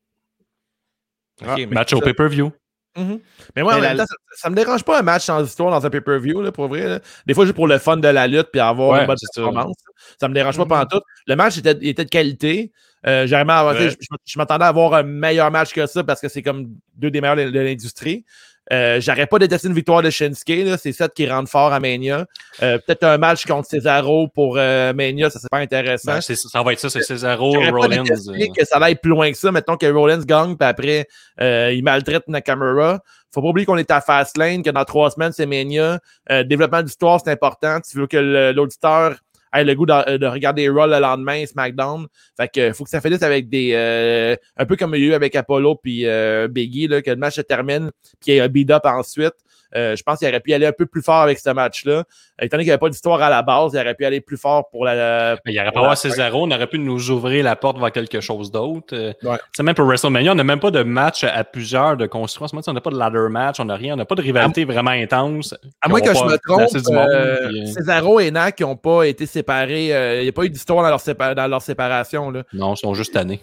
Match 1.66 1.92
au 1.92 2.00
pay-per-view. 2.00 2.50
Mhm. 2.96 3.20
Mais 3.54 3.62
moi, 3.62 3.72
en 3.74 3.76
Mais 3.76 3.88
même 3.88 3.96
la- 3.98 4.04
temps, 4.04 4.08
ça, 4.08 4.16
ça 4.42 4.50
me 4.50 4.54
dérange 4.56 4.82
pas 4.84 4.98
un 4.98 5.02
match 5.02 5.24
sans 5.24 5.44
histoire 5.44 5.70
dans 5.70 5.84
un 5.84 5.90
pay-per-view, 5.90 6.40
là, 6.42 6.50
pour 6.52 6.68
vrai. 6.68 6.86
là. 6.88 7.00
Des 7.26 7.34
fois, 7.34 7.44
juste 7.44 7.54
pour 7.56 7.66
le 7.68 7.78
fun 7.78 7.96
de 7.98 8.08
la 8.08 8.26
lutte 8.26 8.48
puis 8.52 8.60
avoir 8.60 8.90
Ouais, 8.90 9.00
une 9.00 9.06
bonne 9.06 9.16
c'est 9.18 9.26
ça. 9.26 9.42
performance. 9.46 9.76
Ça. 10.20 10.28
me 10.28 10.34
dérange 10.34 10.56
pas 10.56 10.62
Mhm. 10.64 10.68
pendant 10.68 10.86
tout. 10.86 11.00
Le 11.26 11.36
match 11.36 11.58
était, 11.58 11.76
était 11.82 12.04
de 12.04 12.10
qualité. 12.10 12.72
Euh, 13.06 13.26
j'aimerais 13.26 13.56
avoir- 13.58 13.74
Ouais. 13.74 13.82
je, 13.82 13.90
je- 13.90 14.06
je 14.24 14.38
m'attendais 14.38 14.64
à 14.64 14.68
avoir 14.68 14.94
un 14.94 15.02
meilleur 15.02 15.50
match 15.50 15.72
que 15.72 15.86
ça 15.86 16.02
parce 16.04 16.20
que 16.20 16.28
c'est 16.28 16.42
comme 16.42 16.68
deux 16.96 17.10
des 17.10 17.20
meilleurs 17.20 17.36
de, 17.36 17.50
de 17.50 17.60
l'industrie. 17.60 18.24
Euh, 18.72 19.00
J'aurais 19.00 19.26
pas 19.26 19.38
détesté 19.38 19.68
une 19.68 19.74
victoire 19.74 20.02
de 20.02 20.10
Shinsuke. 20.10 20.78
C'est 20.78 20.92
ça 20.92 21.08
qui 21.08 21.28
rentre 21.28 21.50
fort 21.50 21.72
à 21.72 21.80
Mania. 21.80 22.26
Euh, 22.62 22.78
Peut-être 22.78 23.04
un 23.04 23.18
match 23.18 23.46
contre 23.46 23.68
Cesaro 23.68 24.28
pour 24.28 24.56
euh, 24.58 24.92
Mania, 24.92 25.30
ça 25.30 25.38
c'est 25.38 25.48
pas 25.50 25.58
intéressant. 25.58 26.14
Ben, 26.14 26.20
ça 26.20 26.62
va 26.62 26.72
être 26.72 26.80
ça, 26.80 26.90
c'est 26.90 27.02
Cesaro, 27.02 27.52
pas 27.52 27.70
Rollins. 27.70 28.02
détesté 28.02 28.30
euh, 28.30 28.46
que 28.56 28.64
ça 28.64 28.78
aille 28.78 28.96
plus 28.96 29.10
loin 29.10 29.30
que 29.30 29.36
ça. 29.38 29.52
Mettons 29.52 29.76
que 29.76 29.86
Rollins 29.86 30.24
gagne, 30.24 30.56
puis 30.56 30.68
après, 30.68 31.06
euh, 31.40 31.72
il 31.72 31.84
maltraite 31.84 32.26
Nakamura. 32.28 33.00
Faut 33.32 33.42
pas 33.42 33.48
oublier 33.48 33.66
qu'on 33.66 33.76
est 33.76 33.90
à 33.90 34.00
Fastlane, 34.00 34.62
que 34.62 34.70
dans 34.70 34.84
trois 34.84 35.10
semaines, 35.10 35.32
c'est 35.32 35.46
Mania. 35.46 36.00
Euh, 36.30 36.42
développement 36.42 36.82
d'histoire, 36.82 37.20
c'est 37.22 37.30
important. 37.30 37.80
Tu 37.80 37.98
veux 37.98 38.06
que 38.06 38.52
l'auditeur 38.52 39.16
ait 39.52 39.64
le 39.64 39.74
goût 39.74 39.86
de, 39.86 40.16
de 40.16 40.26
regarder 40.26 40.68
Raw 40.68 40.86
le 40.86 40.98
lendemain, 41.00 41.44
SmackDown. 41.46 42.06
Fait 42.36 42.48
que 42.48 42.72
faut 42.72 42.84
que 42.84 42.90
ça 42.90 43.00
finisse 43.00 43.22
avec 43.22 43.48
des... 43.48 43.72
euh, 43.74 44.36
un 44.56 44.66
peu 44.66 44.76
comme 44.76 44.94
il 44.94 45.02
y 45.02 45.04
a 45.04 45.08
eu 45.08 45.14
avec 45.14 45.34
Apollo 45.36 45.76
puis 45.76 46.06
euh, 46.06 46.48
Biggie, 46.48 46.88
là, 46.88 47.02
que 47.02 47.10
le 47.10 47.16
match 47.16 47.36
se 47.36 47.40
termine, 47.42 47.90
puis 48.02 48.12
qu'il 48.20 48.34
y 48.34 48.36
ait 48.38 48.40
un 48.40 48.48
beat-up 48.48 48.84
ensuite. 48.84 49.34
Euh, 49.76 49.94
je 49.94 50.02
pense 50.02 50.18
qu'il 50.18 50.28
aurait 50.28 50.40
pu 50.40 50.52
aller 50.54 50.66
un 50.66 50.72
peu 50.72 50.86
plus 50.86 51.02
fort 51.02 51.16
avec 51.22 51.38
ce 51.38 51.50
match-là. 51.50 52.04
Étant 52.40 52.56
donné 52.56 52.64
qu'il 52.64 52.68
n'y 52.68 52.72
avait 52.72 52.78
pas 52.78 52.88
d'histoire 52.88 53.20
à 53.22 53.30
la 53.30 53.42
base, 53.42 53.72
il 53.74 53.78
aurait 53.80 53.94
pu 53.94 54.04
aller 54.04 54.20
plus 54.20 54.36
fort 54.36 54.68
pour 54.70 54.84
la... 54.84 55.36
Il 55.46 55.52
n'y 55.52 55.60
aurait 55.60 55.70
pas 55.72 55.80
avoir 55.80 55.96
Cesaro, 55.96 56.44
on 56.44 56.50
aurait 56.50 56.66
pu 56.66 56.78
nous 56.78 57.10
ouvrir 57.10 57.44
la 57.44 57.56
porte 57.56 57.78
vers 57.78 57.92
quelque 57.92 58.20
chose 58.20 58.50
d'autre. 58.50 58.94
Euh, 58.94 59.12
Ouais. 59.22 59.36
tu 59.36 59.42
sais, 59.56 59.62
même 59.62 59.74
pour 59.74 59.86
WrestleMania, 59.86 60.32
on 60.32 60.34
n'a 60.34 60.44
même 60.44 60.60
pas 60.60 60.70
de 60.70 60.82
match 60.82 61.24
à 61.24 61.44
plusieurs 61.44 61.96
de 61.96 62.06
construire. 62.06 62.44
En 62.44 62.48
ce 62.48 62.54
moment, 62.56 62.62
on 62.66 62.72
n'a 62.72 62.80
pas 62.80 62.90
de 62.90 62.98
ladder 62.98 63.26
match, 63.30 63.60
on 63.60 63.64
n'a 63.66 63.76
rien, 63.76 63.94
on 63.94 63.96
n'a 63.96 64.04
pas 64.04 64.14
de 64.14 64.22
rivalité 64.22 64.64
vraiment 64.64 64.90
intense. 64.90 65.54
À 65.80 65.88
moins 65.88 66.00
que 66.00 66.14
je 66.14 66.24
me 66.24 66.36
trompe, 66.38 66.72
monde, 66.90 67.08
euh, 67.10 67.48
puis, 67.48 67.62
euh, 67.62 67.66
Cesaro 67.66 68.20
et 68.20 68.30
Nak 68.30 68.60
n'ont 68.60 68.76
pas 68.76 69.04
été 69.04 69.26
séparés. 69.26 69.94
euh, 69.94 70.20
Il 70.20 70.22
n'y 70.24 70.28
a 70.28 70.32
pas 70.32 70.44
eu 70.44 70.50
d'histoire 70.50 70.82
dans 70.82 70.88
leur, 70.90 71.00
sépa- 71.00 71.34
dans 71.34 71.46
leur 71.48 71.62
séparation. 71.62 72.30
Là. 72.30 72.42
Non, 72.52 72.74
ils 72.74 72.78
sont 72.78 72.94
juste 72.94 73.12
tannés. 73.14 73.40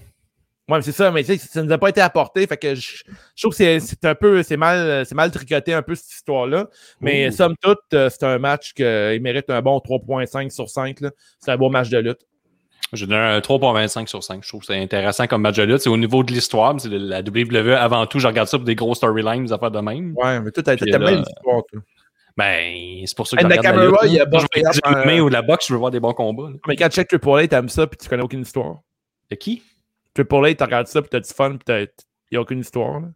Mais 0.70 0.82
c'est 0.82 0.94
ça, 0.94 1.12
mais 1.12 1.24
ça 1.24 1.62
ne 1.62 1.66
nous 1.68 1.74
a 1.74 1.78
pas 1.78 1.90
été 1.90 2.00
apporté. 2.00 2.48
Fait 2.48 2.56
que 2.58 2.74
je, 2.74 3.04
je 3.36 3.42
trouve 3.44 3.56
que 3.56 3.80
c'est- 3.80 4.06
un 4.06 4.16
peu, 4.16 4.44
c'est 4.44 4.56
mal, 4.56 5.06
c'est 5.06 5.14
mal 5.16 5.30
tricoté 5.30 5.74
un 5.74 5.82
peu 5.82 5.94
cette 5.94 6.12
histoire-là. 6.12 6.68
Mais 7.02 7.28
Ouh. 7.28 7.32
somme 7.32 7.56
toute, 7.62 7.80
euh, 7.94 8.10
c'est 8.10 8.24
un 8.24 8.38
match 8.40 8.74
qu'il 8.74 9.20
mérite 9.22 9.50
un 9.50 9.62
bon 9.62 9.80
3.5 9.80 10.52
sur 10.52 10.70
5. 10.70 11.02
là. 11.02 11.12
C'est 11.40 11.52
un 11.52 11.58
beau 11.58 11.70
match 11.70 11.90
de 11.90 11.98
lutte. 11.98 12.20
J'ai 12.94 13.08
donné 13.08 13.20
un 13.20 13.40
3.25 13.42 14.08
sur 14.08 14.24
5. 14.24 14.42
Je 14.44 14.48
trouve 14.48 14.62
que 14.62 14.68
c'est 14.68 14.80
intéressant 14.80 15.26
comme 15.28 15.42
match 15.42 15.56
de 15.58 15.64
lutte. 15.64 15.80
C'est 15.82 15.90
au 15.90 15.98
niveau 15.98 16.24
de 16.24 16.32
l'histoire. 16.32 16.80
C'est 16.80 16.90
la 16.90 17.22
WWE 17.22 17.76
avant 17.76 18.06
tout. 18.06 18.20
Je 18.20 18.28
regarde 18.28 18.48
ça 18.48 18.58
pour 18.58 18.66
des 18.66 18.76
gros 18.76 18.94
storylines, 18.96 19.46
des 19.46 19.52
affaires 19.52 19.72
de 19.72 19.80
même. 19.80 20.14
Ouais, 20.16 20.40
mais 20.40 20.52
tout 20.52 20.64
a 20.66 20.74
été 20.74 20.86
tellement 20.86 21.10
l'histoire. 21.10 21.64
toi. 21.72 21.82
Ben, 22.38 23.04
c'est 23.06 23.16
pour 23.18 23.28
ça 23.28 23.36
que 23.38 23.44
Hey, 23.46 23.52
je 23.52 23.58
regarde 23.58 23.78
la 23.78 23.86
lutte. 23.86 23.96
il 24.06 24.20
a 24.22 24.72
je 24.72 24.80
un- 24.86 25.04
MMA 25.06 25.22
ou 25.22 25.28
de 25.30 25.34
la 25.34 25.42
boxe, 25.42 25.68
je 25.68 25.74
veux 25.74 25.80
voir 25.80 25.92
des 25.92 26.00
bons 26.00 26.14
combats. 26.14 26.50
là. 26.50 26.56
Mais 26.68 26.76
quand 26.76 26.88
tu 26.90 26.96
check 26.96 27.08
Triple 27.08 27.28
H, 27.28 27.48
t'aimes 27.50 27.70
ça, 27.70 27.86
puis 27.86 27.98
tu 27.98 28.08
connais 28.10 28.24
aucune 28.24 28.42
histoire. 28.42 28.78
De 29.30 29.36
qui? 29.36 29.62
Triple 30.14 30.36
H, 30.36 30.56
tu 30.58 30.64
regardes 30.64 30.88
ça, 30.88 31.02
puis 31.02 31.10
t'as 31.10 31.20
du 31.20 31.30
fun, 31.34 31.58
puis 31.58 31.76
il 31.76 31.88
n'y 32.32 32.38
a 32.38 32.42
aucune 32.42 32.60
histoire. 32.60 33.00
là. 33.00 33.08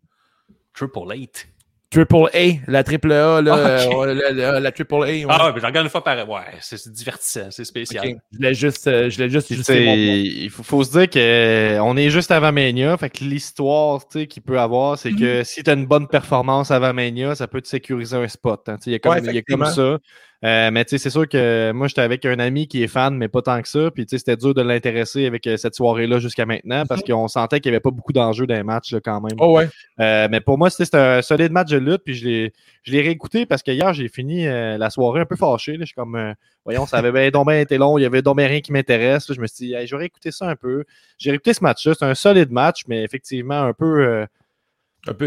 Triple 0.74 1.12
Eight. 1.14 1.48
Triple 1.90 2.28
A, 2.34 2.70
la 2.70 2.84
triple 2.84 3.14
A, 3.14 3.42
là, 3.42 3.54
Ah, 3.56 3.94
euh, 3.94 4.14
la, 4.14 4.32
la- 4.32 4.60
la 4.60 4.72
triple 4.74 4.96
A. 4.96 4.98
ouais. 5.00 5.26
Ah 5.30 5.46
ouais, 5.48 5.54
ben, 5.54 5.62
je 5.62 5.66
regarde 5.66 5.86
une 5.86 5.90
fois 5.90 6.04
par. 6.04 6.30
Ouais, 6.30 6.42
c'est 6.60 6.92
divertissant, 6.92 7.50
c'est 7.50 7.64
spécial. 7.64 8.06
Je 8.34 8.38
voulais 8.38 8.54
juste, 8.54 8.88
euh, 8.88 9.10
je 9.10 9.28
juste 9.30 9.50
mon 9.70 9.94
il 9.96 10.50
faut, 10.50 10.64
faut 10.64 10.84
se 10.84 10.92
dire 10.92 11.10
qu'on 11.10 11.96
est 11.96 12.10
juste 12.10 12.30
avant 12.32 12.52
Mania. 12.52 12.98
Fait 12.98 13.10
que 13.10 13.24
l'histoire 13.24 14.06
tu 14.06 14.20
sais, 14.20 14.28
qu'il 14.28 14.44
peut 14.44 14.60
avoir, 14.60 14.98
c'est 15.00 15.14
que 15.14 15.46
si 15.46 15.64
tu 15.64 15.70
as 15.70 15.74
une 15.76 15.86
bonne 15.86 16.10
performance 16.10 16.72
avant 16.72 16.94
Mania, 16.94 17.36
ça 17.36 17.48
peut 17.48 17.62
te 17.62 17.70
sécuriser 17.70 18.18
un 18.18 18.28
spot. 18.28 18.68
hein. 18.68 18.76
Il 18.86 18.92
y 18.92 18.96
a 18.96 19.00
comme, 19.00 19.14
Ouais, 19.14 19.22
il 19.24 19.34
y 19.34 19.38
a 19.38 19.42
comme 19.44 19.66
ça. 19.66 19.98
Euh, 20.46 20.70
mais 20.72 20.86
tu 20.86 20.92
sais, 20.92 20.98
c'est 21.00 21.10
sûr 21.10 21.28
que 21.28 21.72
moi, 21.72 21.88
j'étais 21.88 22.02
avec 22.02 22.24
un 22.26 22.38
ami 22.38 22.68
qui 22.68 22.84
est 22.84 22.88
fan, 22.88 23.16
mais 23.18 23.28
pas 23.28 23.42
tant 23.42 23.60
que 23.62 23.68
ça. 23.68 23.90
Puis 23.90 24.06
tu 24.06 24.12
sais, 24.12 24.20
c'était 24.20 24.38
dur 24.38 24.54
de 24.54 24.62
l'intéresser 24.62 25.26
avec 25.26 25.48
euh, 25.48 25.58
cette 25.58 25.74
soirée-là 25.74 26.20
jusqu'à 26.20 26.46
maintenant 26.46 26.86
parce 26.86 27.02
qu'on 27.02 27.28
sentait 27.28 27.60
qu'il 27.60 27.72
n'y 27.72 27.76
avait 27.76 27.82
pas 27.82 27.90
beaucoup 27.90 28.14
d'enjeux 28.14 28.46
dans 28.46 28.54
les 28.54 28.64
matchs 28.64 28.94
là, 28.94 29.00
quand 29.04 29.20
même. 29.20 29.38
Oh 29.40 29.58
ouais. 29.58 29.68
Euh, 30.00 30.28
mais 30.30 30.40
pour 30.40 30.60
moi, 30.60 30.70
c'était 30.70 30.96
un 30.96 31.22
solide 31.24 31.52
match 31.52 31.70
de 31.70 31.78
lutte. 31.78 32.04
Puis 32.06 32.14
je 32.14 32.28
l'ai, 32.28 32.54
je 32.84 32.92
l'ai 32.92 33.02
réécouté 33.02 33.48
parce 33.48 33.64
que 33.64 33.72
hier, 33.72 33.92
j'ai 33.94 34.10
fini 34.10 34.48
euh, 34.48 34.78
la 34.78 34.92
soirée 34.92 35.22
un 35.22 35.26
peu 35.26 35.36
fâché. 35.36 35.78
Je 35.80 35.86
suis 35.86 35.96
comme, 35.96 36.36
voyons, 36.66 36.86
ça 36.86 36.98
avait 36.98 37.12
bien, 37.12 37.30
donc 37.32 37.48
bien 37.48 37.60
été 37.60 37.80
long. 37.80 37.98
Il 37.98 38.04
y 38.04 38.06
avait 38.06 38.22
donc 38.22 38.38
bien 38.38 38.48
rien 38.48 38.62
qui 38.62 38.72
m'intéresse. 38.72 39.34
Je 39.34 39.42
me 39.42 39.48
suis 39.48 39.68
dit, 39.68 39.74
Hey, 39.74 39.88
j'aurais 39.88 40.06
écouté 40.06 40.32
ça 40.32 40.48
un 40.48 40.56
peu. 40.56 40.84
J'ai 41.18 41.32
réécouté 41.32 41.54
ce 41.54 41.64
match-là. 41.64 41.94
C'est 41.98 42.06
un 42.06 42.16
solide 42.16 42.52
match, 42.52 42.84
mais 42.88 43.04
effectivement, 43.04 43.64
un 43.64 43.74
peu. 43.74 44.28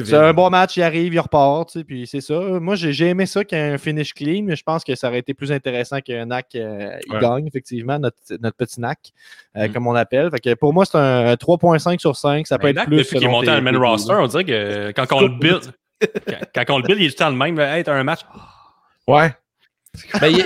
C'est 0.05 0.15
un 0.15 0.33
bon 0.33 0.51
match. 0.51 0.77
Il 0.77 0.83
arrive, 0.83 1.13
il 1.15 1.21
repart. 1.21 1.71
tu 1.71 1.79
sais, 1.79 1.85
Puis 1.85 2.07
c'est 2.07 2.21
ça. 2.21 2.35
Moi, 2.39 2.75
j'ai, 2.77 3.07
aimé 3.09 3.27
ça 3.27 3.45
qu'il 3.45 3.59
y 3.59 3.61
ait 3.61 3.71
un 3.73 3.79
finish 3.79 4.13
clean, 4.15 4.43
mais 4.45 4.57
je 4.57 4.63
pense 4.63 4.85
que 4.85 4.95
ça 4.95 5.09
aurait 5.09 5.19
été 5.21 5.35
plus 5.35 5.51
intéressant 5.53 6.01
qu'un 6.01 6.27
NAC 6.27 6.47
euh, 6.55 6.97
il 7.07 7.13
Ouais. 7.15 7.21
gagne, 7.21 7.47
effectivement, 7.47 7.99
notre, 7.99 8.17
notre 8.41 8.57
petit 8.57 8.81
NAC, 8.81 9.13
euh, 9.57 9.69
Mm. 9.69 9.73
comme 9.73 9.87
on 9.87 9.95
appelle. 9.95 10.31
Fait 10.31 10.41
que 10.41 10.55
pour 10.55 10.73
moi, 10.73 10.85
c'est 10.85 10.99
un 10.99 11.35
3.5 11.37 12.01
sur 12.01 12.17
5. 12.17 12.47
Ça 12.47 12.59
peut 12.59 12.65
Ben, 12.65 12.71
être 12.71 12.77
Nak, 12.77 12.87
plus. 12.87 12.97
depuis 12.99 13.19
qu'il 13.19 13.27
est 13.27 13.31
monté 13.31 13.47
dans 13.47 13.57
le 13.57 13.61
main 13.63 13.79
roster, 13.79 14.15
on 14.15 14.27
dirait 14.27 14.45
que 14.45 14.93
quand 14.97 15.13
on 15.13 15.21
le 15.23 15.29
build, 15.29 15.73
quand, 16.55 16.65
quand 16.67 16.75
on 16.75 16.79
le 16.79 16.85
build, 16.85 17.01
il 17.01 17.07
est 17.07 17.19
tout 17.19 17.25
le 17.25 17.33
même. 17.33 17.59
Hey, 17.59 17.85
t'as 17.85 17.95
un 17.95 18.05
match. 18.05 18.21
Ouais. 19.07 19.33
mais, 20.21 20.33
il, 20.33 20.45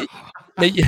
mais, 0.58 0.68
il, 0.74 0.84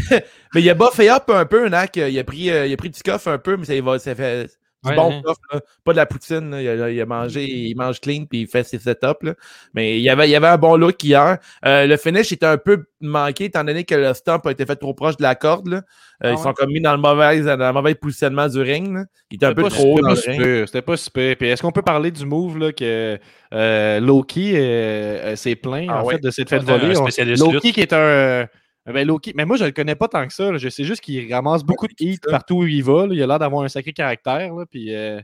mais 0.54 0.62
il 0.62 0.70
a 0.70 0.74
buffé 0.74 1.10
up 1.10 1.24
un 1.28 1.44
peu, 1.44 1.68
Nak. 1.68 1.96
Il 1.96 2.18
a 2.18 2.24
pris, 2.24 2.50
euh, 2.50 2.66
il 2.66 2.72
a 2.72 2.76
pris 2.76 2.90
du 2.90 3.02
coffre 3.02 3.28
un 3.28 3.38
peu, 3.38 3.56
mais 3.56 3.64
ça, 3.64 3.74
il 3.74 3.82
va, 3.82 3.98
ça 3.98 4.14
fait 4.14 4.48
du 4.86 4.90
Ouais, 4.90 4.96
bon 4.96 5.08
ouais. 5.10 5.22
là. 5.52 5.60
Pas 5.84 5.92
de 5.92 5.96
la 5.96 6.06
poutine. 6.06 6.50
là. 6.50 6.62
Il, 6.62 6.68
a, 6.68 6.90
il 6.90 7.00
a 7.00 7.06
mangé, 7.06 7.44
il 7.44 7.74
mange 7.76 8.00
clean, 8.00 8.24
puis 8.28 8.42
il 8.42 8.46
fait 8.46 8.62
ses 8.64 8.78
setups. 8.78 9.22
Là. 9.22 9.34
Mais 9.74 9.96
il 9.98 10.02
y, 10.02 10.08
avait, 10.10 10.26
il 10.28 10.30
y 10.30 10.36
avait 10.36 10.46
un 10.48 10.56
bon 10.58 10.76
look 10.76 11.02
hier. 11.04 11.38
Euh, 11.64 11.86
le 11.86 11.96
finish 11.96 12.32
était 12.32 12.46
un 12.46 12.58
peu 12.58 12.84
manqué, 13.00 13.44
étant 13.44 13.64
donné 13.64 13.84
que 13.84 13.94
le 13.94 14.14
stomp 14.14 14.46
a 14.46 14.50
été 14.50 14.64
fait 14.66 14.76
trop 14.76 14.94
proche 14.94 15.16
de 15.16 15.22
la 15.22 15.34
corde. 15.34 15.68
Là. 15.68 15.76
Euh, 15.76 15.80
Ah 16.20 16.28
ils 16.30 16.36
ouais? 16.36 16.42
Sont 16.42 16.52
comme 16.54 16.70
mis 16.72 16.80
dans 16.80 16.92
le 16.92 16.98
mauvais, 17.00 17.40
dans 17.42 17.56
le 17.58 17.72
mauvais 17.72 17.94
positionnement 17.94 18.48
du 18.48 18.60
ring. 18.60 18.94
là. 18.94 19.04
Il 19.30 19.36
était 19.36 19.46
un 19.46 19.54
peu 19.54 19.64
trop 19.68 19.94
haut 19.94 19.96
super, 19.96 20.02
dans 20.02 20.14
pas 20.14 20.20
le 20.26 20.30
ring. 20.32 20.42
super, 20.42 20.68
C'était 20.68 20.82
pas 20.82 20.96
super. 20.96 21.36
Puis 21.36 21.48
est-ce 21.48 21.62
qu'on 21.62 21.72
peut 21.72 21.82
parler 21.82 22.10
du 22.10 22.24
move 22.24 22.58
là, 22.58 22.72
que 22.72 23.18
euh, 23.52 24.00
Loki 24.00 24.56
euh, 24.56 25.36
s'est 25.36 25.56
plaint 25.56 25.86
Ah 25.90 26.02
en 26.02 26.06
ouais. 26.06 26.14
fait 26.14 26.20
de 26.22 26.64
voler? 26.64 26.96
On- 26.96 27.02
spécialiste 27.02 27.42
Loki 27.44 27.72
qui 27.72 27.80
est 27.80 27.92
un. 27.92 28.46
Euh, 28.88 28.92
ben, 28.92 29.06
Loki, 29.06 29.32
mais 29.34 29.44
moi 29.44 29.56
je 29.56 29.64
le 29.64 29.72
connais 29.72 29.94
pas 29.94 30.08
tant 30.08 30.26
que 30.26 30.32
ça. 30.32 30.50
là. 30.52 30.58
Je 30.58 30.68
sais 30.68 30.84
juste 30.84 31.00
qu'il 31.00 31.32
ramasse 31.32 31.62
beaucoup 31.64 31.86
de 31.86 31.94
hits 31.98 32.18
partout 32.30 32.56
où 32.58 32.66
il 32.66 32.82
va. 32.84 33.06
là. 33.06 33.14
Il 33.14 33.22
a 33.22 33.26
l'air 33.26 33.38
d'avoir 33.38 33.62
un 33.64 33.68
sacré 33.68 33.92
caractère. 33.92 34.54
Là. 34.54 34.64
Puis 34.70 34.94
euh, 34.94 35.20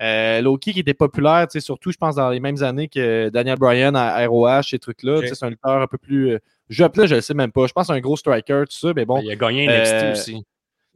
euh, 0.00 0.40
Loki 0.40 0.72
qui 0.72 0.80
était 0.80 0.94
populaire, 0.94 1.46
surtout 1.58 1.90
je 1.90 1.96
pense 1.96 2.14
dans 2.16 2.30
les 2.30 2.38
mêmes 2.40 2.62
années 2.62 2.88
que 2.88 3.30
Daniel 3.30 3.58
Bryan 3.58 3.96
à 3.96 4.26
ROH, 4.26 4.62
ces 4.62 4.78
trucs-là. 4.78 5.22
C'est 5.26 5.44
un 5.44 5.50
lutteur 5.50 5.80
un 5.82 5.86
peu 5.86 5.98
plus. 5.98 6.32
euh, 6.34 6.38
je, 6.68 6.84
là, 6.84 7.06
je 7.06 7.14
le 7.16 7.20
sais 7.20 7.34
même 7.34 7.50
pas. 7.50 7.66
Je 7.66 7.72
pense 7.72 7.86
que 7.88 7.92
c'est 7.94 7.98
un 7.98 8.00
gros 8.00 8.16
striker, 8.16 8.64
tout 8.70 8.76
ça. 8.76 8.92
Mais 8.94 9.04
bon, 9.06 9.20
Il 9.22 9.30
a 9.30 9.36
gagné 9.36 9.66
NXT 9.66 10.12
aussi. 10.12 10.44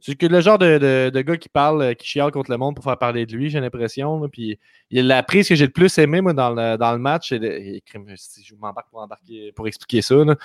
C'est 0.05 0.15
que 0.15 0.25
le 0.25 0.41
genre 0.41 0.57
de, 0.57 0.77
de- 0.79 1.09
de 1.13 1.21
gars 1.21 1.37
qui 1.37 1.47
parle, 1.47 1.81
euh, 1.81 1.93
qui 1.93 2.05
chiale 2.05 2.29
contre 2.31 2.51
le 2.51 2.57
monde 2.57 2.75
pour 2.75 2.83
faire 2.83 2.97
parler 2.97 3.25
de 3.25 3.33
lui, 3.33 3.49
j'ai 3.49 3.61
l'impression. 3.61 4.27
Puis 4.27 4.59
il- 4.91 5.07
la 5.07 5.23
prise 5.23 5.47
que 5.47 5.55
j'ai 5.55 5.65
le 5.65 5.71
plus 5.71 5.97
aimé, 5.97 6.19
moi, 6.19 6.33
dans 6.33 6.49
le, 6.49 6.75
dans 6.77 6.91
le 6.91 6.97
match, 6.97 7.31
et 7.31 7.81
crime, 7.85 8.05
si 8.17 8.43
je 8.43 8.53
m'embarque 8.55 8.89
pour, 8.89 8.99
embarquer, 8.99 9.53
pour 9.53 9.65
expliquer 9.65 10.01
ça. 10.01 10.15
Euh, 10.15 10.35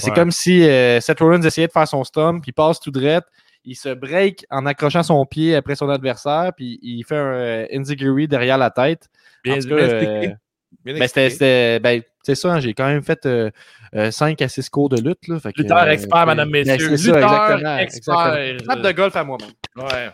c'est 0.00 0.10
comme 0.16 0.32
si 0.32 0.68
euh, 0.68 1.00
Seth 1.00 1.20
Rollins 1.20 1.42
essayait 1.42 1.68
de 1.68 1.72
faire 1.72 1.86
son 1.86 2.02
stomp, 2.02 2.40
puis 2.42 2.50
il 2.50 2.52
passe 2.54 2.80
tout 2.80 2.90
droit. 2.90 3.20
Il 3.64 3.76
se 3.76 3.90
break 3.90 4.44
en 4.50 4.66
accrochant 4.66 5.04
son 5.04 5.24
pied 5.24 5.54
après 5.54 5.76
son 5.76 5.88
adversaire, 5.88 6.52
puis 6.56 6.80
il 6.82 7.04
fait 7.04 7.16
un 7.16 7.32
euh, 7.32 7.66
enziguri 7.76 8.26
derrière 8.26 8.58
la 8.58 8.70
tête. 8.70 9.08
Bien, 9.44 9.54
Euh, 10.88 10.98
ben, 10.98 11.08
c'était, 11.08 11.80
ben, 11.80 12.02
c'est 12.22 12.34
ça, 12.34 12.52
hein, 12.54 12.60
j'ai 12.60 12.74
quand 12.74 12.86
même 12.86 13.02
fait 13.02 13.26
5 14.10 14.42
à 14.42 14.48
6 14.48 14.68
cours 14.68 14.88
de 14.88 15.00
lutte. 15.00 15.28
Là, 15.28 15.38
fait 15.40 15.52
que, 15.52 15.62
Lutteur 15.62 15.78
euh, 15.78 15.86
expert, 15.90 16.18
c'est- 16.20 16.26
madame, 16.26 16.50
ben, 16.50 16.66
messieurs. 16.66 16.96
ça, 16.96 17.06
Lutteur 17.12 17.16
exactement, 17.32 17.76
expert. 17.78 18.34
exactement. 18.36 18.64
Frappe 18.72 18.82
de 18.82 18.92
golf 18.92 19.16
à 19.16 19.24
moi-même. 19.24 19.50
Ouais. 19.76 20.10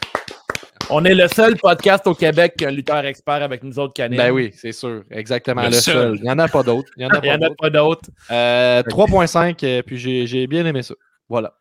On 0.90 1.04
est 1.04 1.14
le 1.14 1.28
seul 1.28 1.56
podcast 1.56 2.06
au 2.06 2.14
Québec 2.14 2.54
qui 2.58 2.64
a 2.64 2.68
un 2.68 2.72
lutteur 2.72 3.04
expert 3.06 3.42
avec 3.42 3.62
nous 3.62 3.78
autres 3.78 3.94
canadiens. 3.94 4.26
Ben 4.26 4.30
oui, 4.32 4.52
c'est 4.54 4.72
sûr. 4.72 5.04
Exactement. 5.10 5.62
Le 5.62 5.68
Le, 5.68 5.72
seul. 5.74 5.94
seul. 5.94 6.16
Il 6.16 6.22
n'y 6.24 6.30
en 6.30 6.38
a 6.38 6.48
pas 6.48 6.62
d'autres. 6.62 6.90
Il 6.96 7.00
n'y 7.00 7.06
en 7.10 7.14
a 7.14 7.20
pas 7.20 7.38
d'autres. 7.38 7.56
pas 7.56 7.70
d'autres. 7.70 8.10
Euh, 8.30 8.82
3.5, 8.82 9.64
euh, 9.64 9.82
puis 9.82 9.96
j'ai 9.96 10.26
j'ai 10.26 10.46
bien 10.46 10.66
aimé 10.66 10.82
ça. 10.82 10.94
Voilà. 11.28 11.54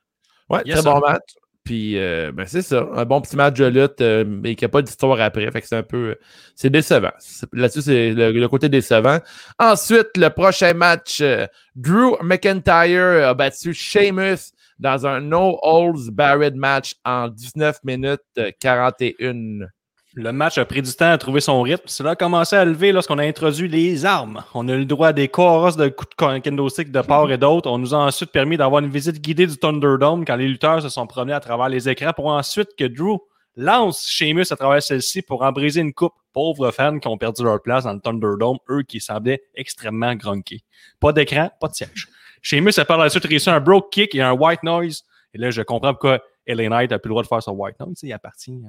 Ouais, 0.49 0.61
Yes, 0.65 0.75
très 0.77 0.81
sir. 0.83 0.93
bon 0.95 0.99
match. 1.07 1.21
Puis, 1.63 1.97
euh, 1.99 2.31
ben, 2.33 2.45
c'est 2.47 2.63
ça. 2.63 2.87
Un 2.95 3.05
bon 3.05 3.21
petit 3.21 3.35
match 3.35 3.57
de 3.59 3.65
lutte, 3.65 4.01
euh, 4.01 4.25
mais 4.27 4.55
qui 4.55 4.65
n'a 4.65 4.69
pas 4.69 4.81
d'histoire 4.81 5.21
après. 5.21 5.49
Fait 5.51 5.61
que 5.61 5.67
c'est 5.67 5.75
un 5.77 5.83
peu. 5.83 6.09
euh, 6.11 6.15
C'est 6.55 6.71
décevant. 6.71 7.11
Là-dessus, 7.53 7.83
c'est 7.83 8.13
le, 8.13 8.47
côté 8.47 8.67
décevant. 8.67 9.19
Ensuite, 9.59 10.09
le 10.17 10.29
prochain 10.29 10.73
match. 10.73 11.21
euh, 11.21 11.45
Drew 11.75 12.15
McIntyre 12.23 13.27
a 13.29 13.33
battu 13.35 13.73
Sheamus 13.75 14.53
dans 14.79 15.05
un 15.05 15.21
No 15.21 15.59
Holds 15.61 16.09
Barred 16.11 16.55
match 16.55 16.95
en 17.05 17.27
19 17.27 17.77
minutes 17.83 18.21
euh, 18.39 18.49
41. 18.59 19.67
Le 20.13 20.33
match 20.33 20.57
a 20.57 20.65
pris 20.65 20.81
du 20.81 20.93
temps 20.93 21.09
à 21.09 21.17
trouver 21.17 21.39
son 21.39 21.61
rythme. 21.61 21.85
Cela 21.85 22.11
a 22.11 22.15
commencé 22.17 22.57
à 22.57 22.65
lever 22.65 22.91
lorsqu'on 22.91 23.17
a 23.17 23.23
introduit 23.23 23.69
les 23.69 24.05
armes. 24.05 24.43
On 24.53 24.67
a 24.67 24.73
eu 24.73 24.79
le 24.79 24.85
droit 24.85 25.07
à 25.07 25.13
des 25.13 25.29
chorus 25.29 25.77
de 25.77 25.87
coups 25.87 26.09
de 26.17 26.39
kendo 26.39 26.67
stick 26.67 26.91
de 26.91 26.99
part 26.99 27.31
et 27.31 27.37
d'autre. 27.37 27.71
On 27.71 27.77
nous 27.77 27.93
a 27.93 27.97
ensuite 27.97 28.29
permis 28.31 28.57
d'avoir 28.57 28.83
une 28.83 28.89
visite 28.89 29.21
guidée 29.21 29.47
du 29.47 29.55
Thunderdome 29.55 30.25
quand 30.25 30.35
les 30.35 30.49
lutteurs 30.49 30.81
se 30.81 30.89
sont 30.89 31.07
promenés 31.07 31.33
à 31.33 31.39
travers 31.39 31.69
les 31.69 31.87
écrans 31.87 32.11
pour 32.11 32.25
ensuite 32.25 32.75
que 32.77 32.83
Drew 32.83 33.19
lance 33.55 34.05
Sheamus 34.05 34.51
à 34.51 34.57
travers 34.57 34.83
celle-ci 34.83 35.21
pour 35.21 35.43
en 35.43 35.53
briser 35.53 35.79
une 35.79 35.93
coupe. 35.93 36.13
Pauvres 36.33 36.71
fans 36.71 36.99
qui 36.99 37.07
ont 37.07 37.17
perdu 37.17 37.43
leur 37.43 37.61
place 37.61 37.85
dans 37.85 37.93
le 37.93 38.01
Thunderdome, 38.01 38.57
eux 38.69 38.83
qui 38.83 38.99
semblaient 38.99 39.41
extrêmement 39.55 40.15
grunky. 40.15 40.65
Pas 40.99 41.13
d'écran, 41.13 41.51
pas 41.61 41.69
de 41.69 41.73
siège. 41.73 42.09
Sheamus 42.41 42.77
a 42.77 42.83
par 42.83 42.97
la 42.97 43.09
suite 43.09 43.25
réussi 43.25 43.49
un 43.49 43.61
broke 43.61 43.91
kick 43.91 44.13
et 44.13 44.21
un 44.21 44.33
white 44.33 44.63
noise. 44.63 45.03
Et 45.33 45.37
là, 45.37 45.51
je 45.51 45.61
comprends 45.61 45.93
pourquoi 45.93 46.19
LA 46.47 46.69
Knight 46.69 46.91
n'a 46.91 46.99
plus 46.99 47.09
le 47.09 47.13
droit 47.13 47.23
de 47.23 47.27
faire 47.27 47.43
son 47.43 47.51
white 47.51 47.79
noise. 47.79 47.99
Il 48.03 48.13
appartient. 48.13 48.59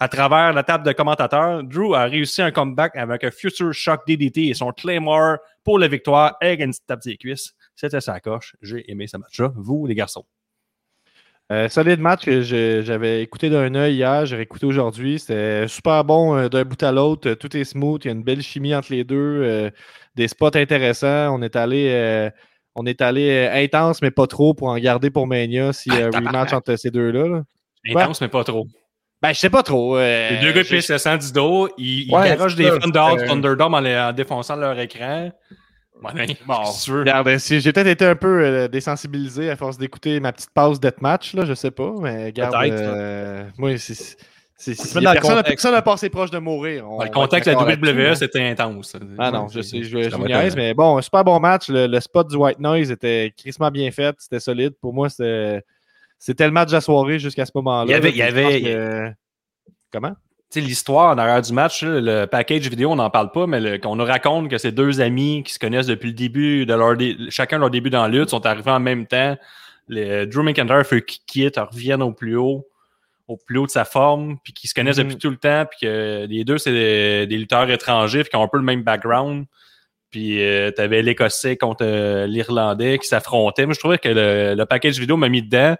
À 0.00 0.08
travers 0.08 0.52
la 0.52 0.62
table 0.62 0.84
de 0.84 0.92
commentateurs, 0.92 1.62
Drew 1.62 1.94
a 1.94 2.04
réussi 2.04 2.42
un 2.42 2.50
comeback 2.50 2.96
avec 2.96 3.24
un 3.24 3.30
Future 3.30 3.72
Shock 3.72 4.06
DDT 4.06 4.48
et 4.48 4.54
son 4.54 4.72
Claymore 4.72 5.38
pour 5.62 5.78
la 5.78 5.88
victoire 5.88 6.36
avec 6.40 6.60
une 6.60 6.72
petite 6.72 7.06
des 7.06 7.16
cuisses. 7.16 7.54
C'était 7.74 8.00
sa 8.00 8.20
coche. 8.20 8.56
J'ai 8.62 8.90
aimé 8.90 9.06
ce 9.06 9.16
match-là. 9.16 9.52
Vous, 9.56 9.86
les 9.86 9.94
garçons. 9.94 10.24
Euh, 11.52 11.68
solide 11.68 12.00
match 12.00 12.24
que 12.24 12.40
j'avais 12.40 13.22
écouté 13.22 13.50
d'un 13.50 13.74
œil 13.74 13.96
hier, 13.96 14.24
j'ai 14.24 14.40
écouté 14.40 14.64
aujourd'hui. 14.64 15.18
C'était 15.18 15.68
super 15.68 16.02
bon 16.02 16.34
euh, 16.34 16.48
d'un 16.48 16.64
bout 16.64 16.82
à 16.82 16.90
l'autre. 16.90 17.34
Tout 17.34 17.54
est 17.54 17.64
smooth. 17.64 18.02
Il 18.04 18.08
y 18.08 18.10
a 18.10 18.14
une 18.14 18.22
belle 18.22 18.40
chimie 18.40 18.74
entre 18.74 18.90
les 18.92 19.04
deux. 19.04 19.42
euh, 19.44 19.70
des 20.14 20.28
spots 20.28 20.56
intéressants. 20.56 21.34
On 21.34 21.42
est 21.42 21.56
allé, 21.56 22.30
on 22.74 22.86
est 22.86 23.00
allé 23.00 23.30
euh, 23.30 23.62
intense, 23.64 24.02
mais 24.02 24.10
pas 24.10 24.26
trop 24.26 24.54
pour 24.54 24.68
en 24.68 24.76
garder 24.78 25.10
pour 25.10 25.26
Mania 25.26 25.72
si 25.72 25.90
euh, 25.90 26.10
rematch 26.14 26.52
entre 26.52 26.76
ces 26.76 26.90
deux-là. 26.90 27.28
là. 27.28 27.42
Intense, 27.88 28.20
mais 28.20 28.28
pas 28.28 28.44
trop. 28.44 28.66
Ben, 29.22 29.32
je 29.32 29.38
sais 29.38 29.50
pas 29.50 29.62
trop. 29.62 29.96
euh, 29.96 30.30
Les 30.30 30.40
deux 30.40 30.52
gars 30.52 30.64
pissent 30.64 30.90
le 30.90 30.98
sang 30.98 31.16
du 31.16 31.32
dos. 31.32 31.68
Ils, 31.78 32.08
ils 32.08 32.14
Ouais, 32.14 32.28
garagent 32.28 32.56
des 32.56 32.70
fans 32.70 32.88
dehors 32.88 33.16
Thunderdome 33.24 33.74
en, 33.74 33.80
les- 33.80 33.96
en 33.96 34.12
défonçant 34.12 34.56
leur 34.56 34.78
écran. 34.78 35.30
Ouais, 36.02 36.10
mais, 36.14 36.26
Bon? 36.46 36.54
Regarde, 36.88 37.38
si 37.38 37.60
j'ai 37.60 37.72
peut-être 37.72 37.86
été 37.86 38.04
un 38.04 38.16
peu 38.16 38.42
euh, 38.44 38.68
désensibilisé 38.68 39.48
à 39.48 39.56
force 39.56 39.78
d'écouter 39.78 40.18
ma 40.20 40.32
petite 40.32 40.50
pause 40.52 40.78
match 41.00 41.34
là, 41.34 41.44
je 41.46 41.54
sais 41.54 41.70
pas, 41.70 41.92
mais 42.02 42.32
euh, 42.36 43.44
moi, 43.56 43.78
c'est, 43.78 44.16
c'est, 44.56 44.74
c'est- 44.74 45.00
y 45.00 45.06
a 45.06 45.12
personne, 45.14 45.36
personne 45.50 45.72
n'a 45.72 45.82
passé 45.82 46.08
proche 46.10 46.30
de 46.30 46.38
mourir. 46.38 46.86
On 46.88 46.98
le 46.98 47.04
va 47.06 47.10
contexte 47.10 47.48
de 47.48 47.54
la 47.54 47.58
WWE, 48.10 48.14
c'était 48.14 48.42
intense. 48.42 48.96
Ah 49.18 49.30
non, 49.30 49.48
je 49.48 49.60
sais, 49.62 49.82
je, 49.82 49.88
je 50.10 50.16
niaise, 50.26 50.54
mais 50.56 50.74
bon, 50.74 50.96
un 50.98 51.02
super 51.02 51.24
bon 51.24 51.38
match. 51.40 51.68
Le, 51.68 51.86
le 51.86 52.00
spot 52.00 52.28
du 52.28 52.36
White 52.36 52.60
Noise 52.60 52.90
était 52.90 53.32
crissement 53.36 53.70
bien 53.70 53.90
fait, 53.90 54.14
c'était 54.18 54.40
solide. 54.40 54.74
Pour 54.80 54.94
moi, 54.94 55.08
c'était, 55.08 55.62
c'était 56.18 56.46
le 56.46 56.52
match 56.52 56.68
de 56.68 56.74
la 56.74 56.80
soirée 56.80 57.18
jusqu'à 57.18 57.44
ce 57.46 57.52
moment-là. 57.56 57.84
Il 57.86 57.90
y 57.90 57.94
avait- 57.94 58.10
là, 58.10 58.14
il 58.14 58.18
y 58.18 58.22
avait- 58.22 58.62
que- 58.62 59.12
Comment? 59.92 60.12
Tu 60.50 60.60
sais, 60.60 60.66
l'histoire 60.66 61.14
en 61.14 61.18
arrière 61.18 61.42
du 61.42 61.52
match, 61.52 61.82
le 61.82 62.26
package 62.26 62.68
vidéo, 62.68 62.92
on 62.92 62.96
n'en 62.96 63.10
parle 63.10 63.32
pas, 63.32 63.46
mais 63.48 63.58
le- 63.60 63.78
qu'on 63.78 63.96
nous 63.96 64.04
raconte 64.04 64.48
que 64.48 64.58
ces 64.58 64.70
deux 64.70 65.00
amis 65.00 65.42
qui 65.44 65.52
se 65.52 65.58
connaissent 65.58 65.86
depuis 65.88 66.08
le 66.08 66.14
début 66.14 66.64
de 66.64 66.74
leur 66.74 66.96
dé- 66.96 67.16
chacun 67.30 67.58
leur 67.58 67.70
début 67.70 67.90
dans 67.90 68.02
la 68.02 68.08
lutte 68.08 68.30
sont 68.30 68.44
arrivés 68.46 68.70
en 68.70 68.78
même 68.80 69.06
temps. 69.06 69.36
Le, 69.88 70.24
Drew 70.26 70.42
McIntyre 70.44 70.86
fait 70.86 71.02
quitte, 71.04 71.56
reviennent 71.56 72.02
au 72.02 72.12
plus 72.12 72.36
haut, 72.36 72.66
au 73.26 73.36
plus 73.36 73.58
haut 73.58 73.66
de 73.66 73.70
sa 73.70 73.84
forme, 73.84 74.36
puis 74.44 74.52
qu'ils 74.52 74.68
se 74.68 74.74
connaissent 74.74 74.98
Mhm. 74.98 75.04
depuis 75.04 75.18
tout 75.18 75.30
le 75.30 75.36
temps, 75.36 75.64
puis 75.70 75.86
que 75.86 76.26
les 76.28 76.44
deux, 76.44 76.58
c'est 76.58 76.72
des, 76.72 77.26
des 77.26 77.38
lutteurs 77.38 77.70
étrangers, 77.70 78.22
puis 78.22 78.30
qui 78.30 78.36
ont 78.36 78.42
un 78.42 78.48
peu 78.48 78.58
le 78.58 78.64
même 78.64 78.82
background. 78.82 79.46
Puis 80.10 80.42
euh, 80.44 80.70
t'avais 80.70 81.02
l'Écossais 81.02 81.56
contre 81.56 81.84
euh, 81.84 82.26
l'Irlandais 82.26 82.98
qui 82.98 83.08
s'affrontaient. 83.08 83.66
Moi, 83.66 83.74
je 83.74 83.80
trouvais 83.80 83.98
que 83.98 84.08
le, 84.08 84.54
le 84.54 84.66
package 84.66 84.98
vidéo 85.00 85.16
m'a 85.16 85.28
mis 85.28 85.42
dedans. 85.42 85.76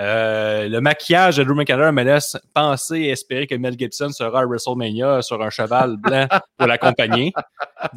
Euh, 0.00 0.68
le 0.68 0.80
maquillage 0.80 1.36
de 1.36 1.44
Drew 1.44 1.54
McIntyre 1.54 1.92
me 1.92 2.02
laisse 2.02 2.36
penser 2.52 2.98
et 2.98 3.10
espérer 3.10 3.46
que 3.46 3.54
Mel 3.54 3.76
Gibson 3.78 4.08
sera 4.08 4.40
à 4.40 4.44
WrestleMania 4.44 5.22
sur 5.22 5.40
un 5.40 5.50
cheval 5.50 5.96
blanc 5.98 6.26
pour 6.58 6.66
l'accompagner. 6.66 7.32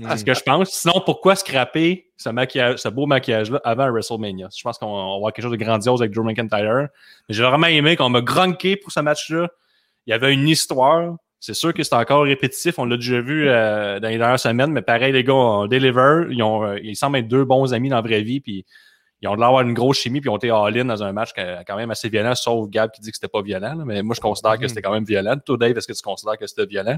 C'est 0.02 0.18
ce 0.18 0.26
que 0.26 0.34
je 0.36 0.42
pense. 0.42 0.70
Sinon, 0.70 1.02
pourquoi 1.04 1.36
scraper 1.36 2.12
ce, 2.16 2.30
maquillage, 2.30 2.78
ce 2.78 2.90
beau 2.90 3.08
maquillage-là 3.08 3.62
avant 3.64 3.90
WrestleMania? 3.92 4.50
Je 4.56 4.62
pense 4.62 4.78
qu'on 4.78 4.88
on 4.88 5.14
va 5.14 5.20
voir 5.20 5.34
quelque 5.34 5.46
chose 5.46 5.58
de 5.58 5.64
grandiose 5.64 6.02
avec 6.02 6.14
Drew 6.14 6.24
McIntyre. 6.24 6.90
Mais 7.28 7.36
j'ai 7.36 7.44
vraiment 7.44 7.68
aimé 7.68 7.96
qu'on 7.96 8.10
m'a 8.10 8.22
grunqué 8.22 8.76
pour 8.76 8.92
ce 8.92 9.00
match-là. 9.00 9.48
Il 10.06 10.12
y 10.12 10.14
avait 10.14 10.34
une 10.34 10.48
histoire. 10.48 11.16
C'est 11.40 11.54
sûr 11.54 11.74
que 11.74 11.84
c'est 11.84 11.96
encore 11.96 12.24
répétitif. 12.24 12.78
On 12.78 12.86
l'a 12.86 12.98
déjà 12.98 13.22
vu 13.22 13.48
euh, 13.48 14.00
dans 14.00 14.10
les 14.10 14.18
dernières 14.18 14.40
semaines, 14.40 14.72
mais 14.72 14.82
pareil, 14.82 15.14
les 15.14 15.24
gars 15.24 15.34
ont 15.34 15.68
deliver. 15.68 16.28
Ils, 16.30 16.44
ont, 16.44 16.64
euh, 16.64 16.80
ils 16.84 16.96
semblent 16.96 17.18
être 17.18 17.28
deux 17.28 17.44
bons 17.44 17.74
amis 17.74 17.90
dans 17.90 17.98
la 17.98 18.02
vraie 18.02 18.22
vie. 18.22 18.40
Puis 18.40 18.66
ils 19.22 19.28
ont 19.28 19.36
de 19.36 19.42
l'avoir 19.42 19.62
une 19.62 19.74
grosse 19.74 19.98
chimie, 19.98 20.22
puis 20.22 20.30
ils 20.30 20.34
ont 20.34 20.38
été 20.38 20.50
all-in 20.52 20.86
dans 20.86 21.02
un 21.04 21.12
match 21.12 21.32
quand 21.66 21.76
même 21.76 21.90
assez 21.92 22.10
violent, 22.10 22.36
sauf 22.36 22.70
Gab 22.70 22.92
qui 22.92 23.02
dit 23.02 23.10
que 23.12 23.18
c'était 23.18 23.28
pas 23.28 23.42
violent. 23.42 23.76
là. 23.76 23.84
mais 23.86 24.04
moi, 24.04 24.14
je 24.16 24.22
considère 24.22 24.56
que 24.58 24.62
Mhm. 24.64 24.68
c'était 24.70 24.82
quand 24.82 24.92
même 24.94 25.06
violent. 25.06 25.36
Toi, 25.46 25.58
Dave, 25.58 25.78
est-ce 25.78 25.88
que 25.88 25.94
tu 25.94 26.02
considères 26.02 26.38
que 26.38 26.46
c'était 26.48 26.66
violent? 26.66 26.98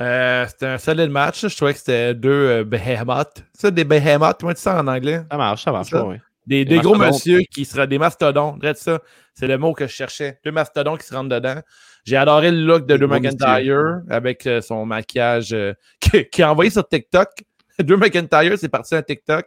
Euh, 0.00 0.46
c'était 0.48 0.66
un 0.66 0.78
solide 0.78 1.10
match. 1.10 1.46
Je 1.46 1.56
trouvais 1.56 1.72
que 1.72 1.78
c'était 1.78 2.14
deux 2.14 2.30
euh, 2.30 2.64
behemoths. 2.64 3.42
Ça, 3.54 3.70
des 3.70 3.84
behemoths, 3.84 4.36
comment 4.40 4.52
tu 4.52 4.56
dis 4.56 4.62
ça 4.62 4.78
en 4.80 4.86
anglais? 4.88 5.22
Ça 5.30 5.36
marche, 5.38 5.64
ça 5.64 5.72
marche 5.72 5.90
Ça. 5.90 6.00
pas, 6.00 6.04
oui. 6.06 6.16
Des, 6.46 6.64
Des 6.64 6.76
des 6.76 6.80
gros 6.80 6.94
monsieur 6.94 7.40
qui 7.50 7.64
seraient 7.64 7.86
des 7.88 7.98
mastodontes. 7.98 8.56
Regarde 8.56 8.76
ça. 8.76 9.00
C'est 9.34 9.46
le 9.48 9.58
mot 9.58 9.72
que 9.72 9.86
je 9.86 9.92
cherchais. 9.92 10.38
Deux 10.44 10.52
mastodontes 10.52 11.00
qui 11.00 11.06
se 11.06 11.14
rentrent 11.14 11.28
dedans. 11.30 11.60
J'ai 12.04 12.16
adoré 12.16 12.52
le 12.52 12.58
look 12.64 12.86
de 12.86 12.96
Drew 12.96 13.08
McIntyre 13.08 14.00
avec 14.08 14.46
euh, 14.46 14.60
son 14.60 14.86
maquillage 14.86 15.52
euh, 15.52 15.72
qui, 16.00 16.28
qui 16.28 16.42
a 16.42 16.52
envoyé 16.52 16.70
sur 16.70 16.86
TikTok. 16.86 17.28
Drew 17.80 17.96
McIntyre, 17.96 18.56
c'est 18.58 18.68
parti 18.68 18.94
à 18.94 19.02
TikTok. 19.02 19.46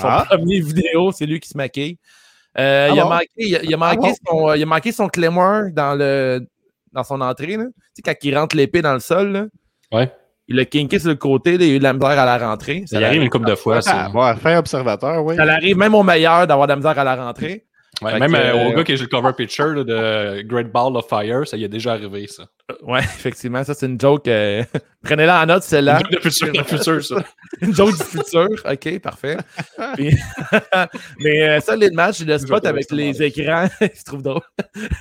Son 0.00 0.08
Ah. 0.08 0.24
premier 0.28 0.60
vidéo, 0.60 1.12
c'est 1.12 1.26
lui 1.26 1.40
qui 1.40 1.48
se 1.48 1.56
maquille. 1.56 1.98
Euh, 2.58 2.88
Ah 2.90 2.94
il, 2.94 3.00
a 3.00 3.02
bon? 3.04 3.08
manqué, 3.10 3.26
il, 3.36 3.56
a, 3.56 3.62
il 3.62 3.74
a 3.74 3.76
manqué 3.76 3.96
bon? 3.98 4.14
son, 4.48 4.54
il 4.54 4.62
a 4.62 4.66
manqué 4.66 4.92
son 4.92 5.08
Claymore 5.08 5.64
dans, 5.72 5.94
le, 5.96 6.40
dans 6.92 7.04
son 7.04 7.20
entrée. 7.20 7.56
Là. 7.56 7.64
Tu 7.66 7.72
sais, 7.96 8.02
quand 8.02 8.14
il 8.22 8.36
rentre 8.36 8.56
l'épée 8.56 8.82
dans 8.82 8.94
le 8.94 9.00
sol, 9.00 9.28
là, 9.32 9.44
Ouais. 9.92 10.12
il 10.48 10.56
l'a 10.56 10.64
kinké 10.64 10.98
sur 10.98 11.08
le 11.10 11.14
côté, 11.16 11.58
là, 11.58 11.64
il 11.64 11.70
a 11.72 11.74
eu 11.74 11.78
de 11.78 11.82
la 11.84 11.92
misère 11.92 12.10
à 12.18 12.24
la 12.24 12.38
rentrée. 12.38 12.82
Ça 12.86 12.98
arrive 12.98 13.22
une 13.22 13.30
couple 13.30 13.46
de 13.48 13.54
fois. 13.54 13.80
Ça, 13.82 14.08
Ah, 14.12 14.16
ouais, 14.32 14.36
fin 14.40 14.56
observateur, 14.58 15.24
oui. 15.24 15.36
Ça 15.36 15.42
arrive 15.44 15.76
même 15.76 15.94
au 15.94 16.02
meilleur 16.02 16.46
d'avoir 16.46 16.66
de 16.66 16.72
la 16.72 16.76
misère 16.76 16.98
à 16.98 17.04
la 17.04 17.16
rentrée. 17.16 17.66
Ouais, 18.02 18.18
même 18.18 18.32
que, 18.32 18.36
euh, 18.38 18.54
au 18.54 18.70
euh, 18.72 18.76
gars 18.76 18.84
qui 18.84 18.96
joue 18.96 19.02
le 19.04 19.08
cover 19.08 19.32
picture 19.36 19.66
là, 19.68 19.84
de 19.84 20.42
Great 20.42 20.72
Ball 20.72 20.96
of 20.96 21.06
Fire, 21.08 21.46
ça 21.46 21.56
y 21.56 21.64
est 21.64 21.68
déjà 21.68 21.92
arrivé, 21.92 22.26
ça. 22.26 22.44
Ouais, 22.82 23.00
effectivement, 23.04 23.62
ça 23.64 23.74
c'est 23.74 23.86
une 23.86 24.00
joke. 24.00 24.26
euh, 24.28 24.64
Prenez-la 25.04 25.42
en 25.42 25.46
note, 25.46 25.62
celle-là. 25.62 26.00
Le 26.10 26.20
futur, 26.20 26.52
le 26.52 26.62
futur, 26.64 27.04
ça. 27.04 27.16
une 27.60 27.74
joke 27.74 27.96
du 27.96 28.02
futur. 28.04 28.48
OK, 28.70 28.98
parfait. 29.00 29.36
Puis- 29.94 30.16
Mais 31.18 31.48
euh, 31.48 31.60
ça, 31.60 31.76
les 31.76 31.90
matchs, 31.90 32.20
le 32.20 32.38
spot 32.38 32.64
avec 32.66 32.90
les 32.90 33.22
écrans, 33.22 33.68
il 33.80 33.90
se 33.94 34.04
trouve 34.04 34.22
drôle. 34.22 34.42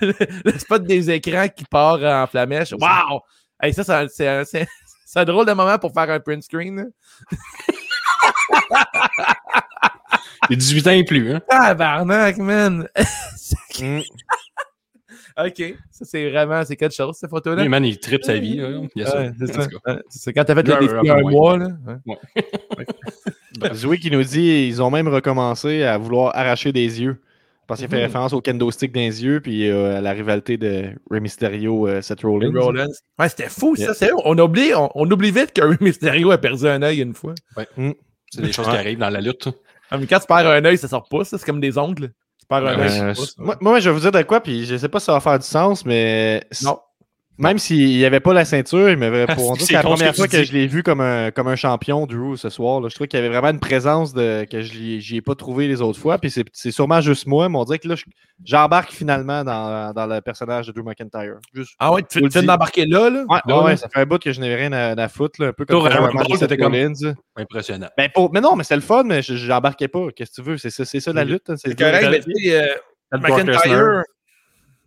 le 0.02 0.58
spot 0.58 0.84
des 0.84 1.10
écrans 1.12 1.48
qui 1.48 1.66
part 1.66 2.02
en 2.04 2.28
flamèche. 2.28 2.74
Wow! 2.74 3.22
Hey, 3.62 3.74
ça, 3.74 3.84
ça- 3.84 4.06
c'est 4.10 4.28
un, 4.28 4.44
un 5.22 5.26
drôle 5.26 5.46
de 5.46 5.54
moment 5.54 5.78
pour 5.80 5.94
faire 5.94 6.10
un 6.10 6.20
print 6.20 6.44
screen. 6.44 6.92
Est 10.54 10.58
18 10.58 10.88
ans 10.88 10.92
et 10.92 11.04
plus, 11.04 11.32
hein. 11.34 11.42
Tabarnak, 11.50 12.38
man! 12.38 12.88
Mm. 13.82 14.02
OK, 15.46 15.64
ça 15.90 16.04
c'est 16.06 16.30
vraiment, 16.30 16.64
c'est 16.66 16.76
quelque 16.76 16.94
chose, 16.94 17.16
cette 17.18 17.30
photo-là. 17.30 17.62
Lui, 17.64 17.70
man, 17.70 17.86
il 17.86 17.98
tripe 17.98 18.24
sa 18.26 18.38
vie. 18.38 18.58
là. 18.58 18.70
Il 18.94 19.02
y 19.02 19.06
a 19.06 19.08
ça. 19.08 19.22
Ouais, 19.22 19.32
c'est 19.40 19.54
ça. 19.54 19.62
Ouais, 20.28 20.34
quand 20.34 20.44
t'as 20.44 20.54
fait 20.56 20.68
Ouais, 20.68 20.76
le 20.76 20.80
défi 20.82 20.94
ouais, 20.96 21.10
un 21.10 21.16
ouais. 21.24 21.32
mois, 21.32 21.58
là. 21.58 21.68
Ouais. 22.06 22.86
Zoé 23.74 23.98
qui 24.00 24.12
nous 24.12 24.24
dit 24.24 24.68
ils 24.68 24.82
ont 24.82 24.92
même 24.92 25.08
recommencé 25.08 25.84
à 25.84 25.98
vouloir 25.98 26.36
arracher 26.36 26.72
des 26.74 27.02
yeux. 27.02 27.22
Parce 27.68 27.80
qu'il 27.80 27.90
fait 27.90 27.98
Mhm. 27.98 28.04
référence 28.04 28.34
au 28.34 28.42
kendo 28.42 28.70
stick 28.72 28.92
dans 28.92 29.00
les 29.00 29.24
yeux 29.24 29.40
puis 29.42 29.70
euh, 29.70 29.98
à 29.98 30.02
la 30.02 30.12
rivalité 30.12 30.58
de 30.58 30.90
Rey 31.10 31.20
Mysterio 31.20 31.88
euh, 31.88 32.02
Seth 32.02 32.22
Rollins. 32.24 32.52
Rollins. 32.60 32.88
Ouais, 33.20 33.30
c'était 33.30 33.48
fou, 33.50 33.76
ça. 33.76 33.94
C'est 33.94 34.10
on 34.26 34.38
oublie, 34.40 34.74
on, 34.76 34.90
on 34.96 35.10
oublie 35.10 35.32
vite 35.32 35.54
que 35.54 35.62
Rey 35.62 35.78
Mysterio 35.80 36.32
a 36.32 36.38
perdu 36.40 36.68
un 36.68 36.82
œil 36.82 37.00
une 37.02 37.14
fois. 37.14 37.34
C'est 38.32 38.42
des 38.42 38.52
choses 38.52 38.66
Ouais. 38.68 38.74
qui 38.74 38.78
arrivent 38.80 38.98
dans 39.00 39.10
la 39.10 39.22
lutte. 39.22 39.48
Ah, 39.92 39.98
mais 39.98 40.08
quand 40.08 40.20
tu 40.20 40.28
perds 40.28 40.48
un 40.48 40.64
œil, 40.66 40.78
ça 40.78 40.88
sort 40.88 41.08
pas, 41.10 41.24
ça. 41.24 41.38
C'est 41.38 41.46
comme 41.46 41.60
des 41.60 41.78
ongles. 41.78 42.12
Tu 42.40 42.46
perds 42.48 42.66
un 42.66 42.80
œil. 42.80 43.00
Euh, 43.00 43.14
ça 43.14 43.16
sort 43.16 43.26
pas, 43.26 43.26
ça. 43.26 43.34
moi, 43.38 43.58
moi, 43.62 43.80
je 43.80 43.90
vais 43.90 43.94
vous 43.94 44.02
dire 44.02 44.12
de 44.12 44.22
quoi, 44.24 44.42
puis 44.42 44.66
je 44.66 44.76
sais 44.78 44.90
pas 44.90 45.00
si 45.00 45.06
ça 45.08 45.14
va 45.14 45.20
faire 45.20 45.40
du 45.40 45.46
sens, 45.46 45.86
mais 45.86 46.44
Non. 46.64 46.80
Même 47.40 47.58
s'il 47.58 47.88
n'y 47.98 48.06
avait 48.06 48.20
pas 48.20 48.34
la 48.34 48.46
ceinture, 48.46 48.90
il 48.90 48.98
m'avait 48.98 49.26
Ah, 49.28 49.36
pour 49.36 49.56
c'est- 49.58 49.66
c'est 49.66 49.74
la 49.74 49.82
première 49.82 50.12
que 50.12 50.18
fois 50.18 50.28
que 50.28 50.44
je 50.44 50.54
l'ai 50.54 50.68
vu 50.68 50.84
comme 50.84 51.02
un, 51.02 51.32
comme 51.32 51.48
un 51.48 51.56
champion, 51.56 52.06
Drew, 52.06 52.36
ce 52.38 52.50
soir. 52.50 52.82
là. 52.82 52.90
je 52.90 52.96
trouvais 52.96 53.08
qu'il 53.08 53.18
y 53.20 53.24
avait 53.24 53.30
vraiment 53.34 53.50
une 53.50 53.60
présence 53.60 54.14
de, 54.14 54.46
que 54.46 54.62
je 54.62 54.78
n'y 54.78 55.18
ai 55.18 55.22
pas 55.22 55.36
trouvé 55.36 55.68
les 55.68 55.82
autres 55.82 56.00
fois. 56.00 56.18
Puis 56.20 56.30
c'est 56.30 56.44
c'est 56.54 56.72
sûrement 56.72 57.02
juste 57.02 57.26
moi, 57.26 57.50
mais 57.50 57.58
on 57.58 57.64
dirait 57.64 57.80
que 57.80 57.88
là, 57.88 57.96
je- 57.96 58.04
j'embarque 58.44 58.92
finalement 58.92 59.44
dans, 59.44 59.94
dans 59.94 60.06
le 60.06 60.22
personnage 60.22 60.68
de 60.68 60.72
Drew 60.74 60.84
McIntyre. 60.84 61.36
Juste- 61.54 61.74
Ah 61.80 61.92
ouais, 61.94 62.04
tu 62.04 62.20
viens 62.20 62.42
d'embarquer 62.48 62.86
là, 62.86 63.10
là? 63.10 63.24
Ouais, 63.30 63.40
Là, 63.46 63.64
ouais, 63.64 63.78
ça 63.78 63.88
fait 63.90 64.00
un 64.02 64.06
bout 64.06 64.20
que 64.20 64.32
je 64.32 64.40
n'ai 64.42 64.54
rien 64.56 64.72
à, 64.74 65.02
à 65.02 65.08
foutre, 65.10 65.42
là, 65.42 65.48
un 65.48 65.54
peu 65.54 65.66
comme 65.66 65.78
c'était 66.40 66.58
comme-. 66.58 66.74
Impressionnant. 67.38 67.88
Ben, 67.98 68.10
pour- 68.14 68.32
mais 68.34 68.42
non, 68.42 68.56
mais 68.56 68.64
c'était 68.64 68.76
le 68.76 68.82
fun, 68.82 69.04
mais 69.06 69.22
je- 69.22 69.36
j'embarquais 69.36 69.88
pas. 69.88 70.08
Qu'est-ce 70.16 70.32
que 70.32 70.42
tu 70.42 70.48
veux? 70.50 70.58
C'est 70.58 70.70
ça, 70.70 70.84
c'est 70.86 71.00
ça 71.00 71.14
la 71.14 71.24
lutte. 71.24 71.50
hein, 71.50 71.56
C'est 71.58 71.70
correct, 71.78 72.08
mais 72.12 72.20
tu 72.20 72.32
sais, 72.50 72.62
euh. 72.62 72.66
McIntyre, 73.64 74.04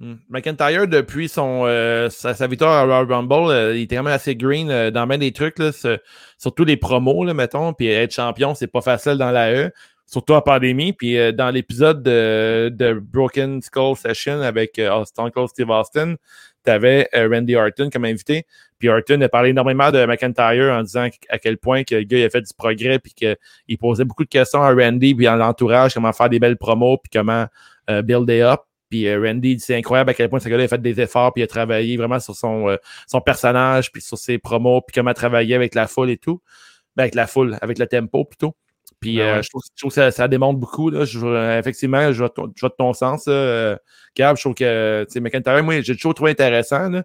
Hmm. 0.03 0.17
McIntyre, 0.29 0.89
depuis 0.89 1.29
son, 1.29 1.63
euh, 1.65 2.11
sa, 2.11 2.49
victoire 2.49 2.73
à 2.73 2.83
Royal 2.83 3.07
Rumble, 3.07 3.53
euh, 3.53 3.77
il 3.77 3.83
était 3.83 3.95
quand 3.95 4.03
même 4.03 4.13
assez 4.13 4.35
green 4.35 4.69
euh, 4.69 4.91
dans 4.91 5.07
bien 5.07 5.17
des 5.17 5.31
trucs, 5.31 5.61
là, 5.61 5.71
surtout 6.39 6.65
les 6.65 6.77
promos, 6.77 7.25
là, 7.25 7.35
mettons. 7.35 7.73
Puis 7.73 7.87
être 7.87 8.13
champion, 8.13 8.57
c'est 8.57 8.67
pas 8.67 8.81
facile 8.81 9.15
dans 9.15 9.31
la 9.31 9.53
E. 9.53 9.71
surtout 10.07 10.35
en 10.35 10.41
pandémie. 10.41 10.93
Puis 10.93 11.17
euh, 11.17 11.31
dans 11.31 11.51
l'épisode 11.51 12.03
de, 12.03 13.01
Broken 13.01 13.63
Skull 13.63 13.97
Session 13.97 14.43
avec 14.43 14.77
euh, 14.81 15.05
Stone 15.05 15.31
Cold 15.31 15.51
Steve 15.51 15.71
Austin, 15.71 16.17
tu 16.65 16.71
avais 16.73 17.09
Randy 17.15 17.55
Orton 17.55 17.89
comme 17.89 18.05
invité. 18.05 18.45
Puis 18.81 18.89
Orton 18.89 19.21
a 19.21 19.29
parlé 19.29 19.51
énormément 19.51 19.93
de 19.93 20.05
McIntyre 20.05 20.73
en 20.73 20.83
disant 20.83 21.09
à 21.29 21.39
quel 21.39 21.59
point 21.59 21.85
que 21.85 21.95
le 21.95 22.03
gars 22.03 22.25
a 22.25 22.29
fait 22.29 22.41
du 22.41 22.53
progrès, 22.57 22.99
puis 22.99 23.13
qu'il 23.15 23.79
posait 23.79 24.05
beaucoup 24.05 24.25
de 24.25 24.29
questions 24.29 24.63
à 24.63 24.73
Randy, 24.73 25.15
puis 25.15 25.29
à 25.29 25.37
l'entourage, 25.37 25.95
comment 25.95 26.13
faire 26.13 26.29
des 26.29 26.41
belles 26.41 26.57
promos, 26.57 26.99
puis 26.99 27.11
comment 27.13 27.47
euh, 27.91 28.03
builder 28.03 28.43
up. 28.43 28.61
Puis 28.93 29.09
euh, 29.09 29.18
Randy, 29.18 29.59
c'est 29.59 29.74
incroyable 29.74 30.11
à 30.11 30.14
quel 30.14 30.28
point 30.28 30.38
ce 30.38 30.51
gars-là 30.51 30.64
a 30.64 30.68
fait 30.68 30.82
des 30.82 31.01
efforts, 31.01 31.32
puis 31.32 31.40
il 31.40 31.45
a 31.45 31.47
travaillé 31.47 31.97
vraiment 31.97 32.20
sur 32.20 32.36
son, 32.36 32.68
euh, 32.68 32.76
son 33.07 33.22
personnage, 33.22 33.90
puis 33.90 34.03
sur 34.03 34.18
ses 34.18 34.36
promos, 34.36 34.82
puis 34.82 34.93
comment 34.93 35.14
travailler 35.14 35.55
avec 35.55 35.74
la 35.74 35.86
foule 35.86 36.11
et 36.11 36.18
tout. 36.18 36.43
Ben, 36.95 37.05
avec 37.05 37.14
la 37.14 37.26
foule, 37.26 37.57
avec 37.62 37.78
le 37.78 37.86
tempo 37.86 38.26
plutôt. 38.26 38.55
Puis 39.01 39.16
Ben 39.16 39.36
ouais. 39.36 39.43
je, 39.43 39.49
trouve, 39.49 39.62
je 39.74 39.80
trouve 39.80 39.88
que 39.88 39.95
ça, 39.95 40.11
ça 40.11 40.28
démontre 40.28 40.61
beaucoup. 40.61 40.90
Là. 40.90 41.07
Je, 41.07 41.18
euh, 41.20 41.59
effectivement, 41.59 42.12
je 42.12 42.18
vois 42.18 42.28
de 42.28 42.74
ton 42.76 42.93
sens. 42.93 43.24
Euh, 43.28 43.76
Gab, 44.14 44.36
je 44.36 44.43
trouve 44.43 44.55
que 44.55 45.07
McIntyre, 45.18 45.64
moi, 45.64 45.80
j'ai 45.80 45.95
toujours 45.97 46.12
trouvé 46.12 46.32
intéressant. 46.32 46.90
Là. 46.90 46.99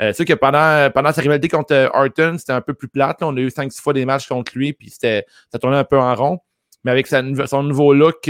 Euh, 0.00 0.12
c'est 0.12 0.18
sûr 0.18 0.24
que 0.24 0.34
pendant, 0.34 0.88
pendant 0.92 1.12
sa 1.12 1.20
rivalité 1.20 1.48
contre 1.48 1.74
euh, 1.74 1.88
Orton, 1.94 2.36
c'était 2.38 2.52
un 2.52 2.60
peu 2.60 2.74
plus 2.74 2.86
plate. 2.86 3.20
là. 3.20 3.26
On 3.26 3.36
a 3.36 3.40
eu 3.40 3.48
5-6 3.48 3.80
fois 3.80 3.92
des 3.92 4.04
matchs 4.04 4.28
contre 4.28 4.52
lui, 4.54 4.72
puis 4.72 4.88
c'était, 4.88 5.26
ça 5.50 5.58
tournait 5.58 5.78
un 5.78 5.84
peu 5.84 5.98
en 5.98 6.14
rond. 6.14 6.38
Mais 6.84 6.92
avec 6.92 7.08
sa, 7.08 7.22
son 7.48 7.64
nouveau 7.64 7.92
look 7.92 8.28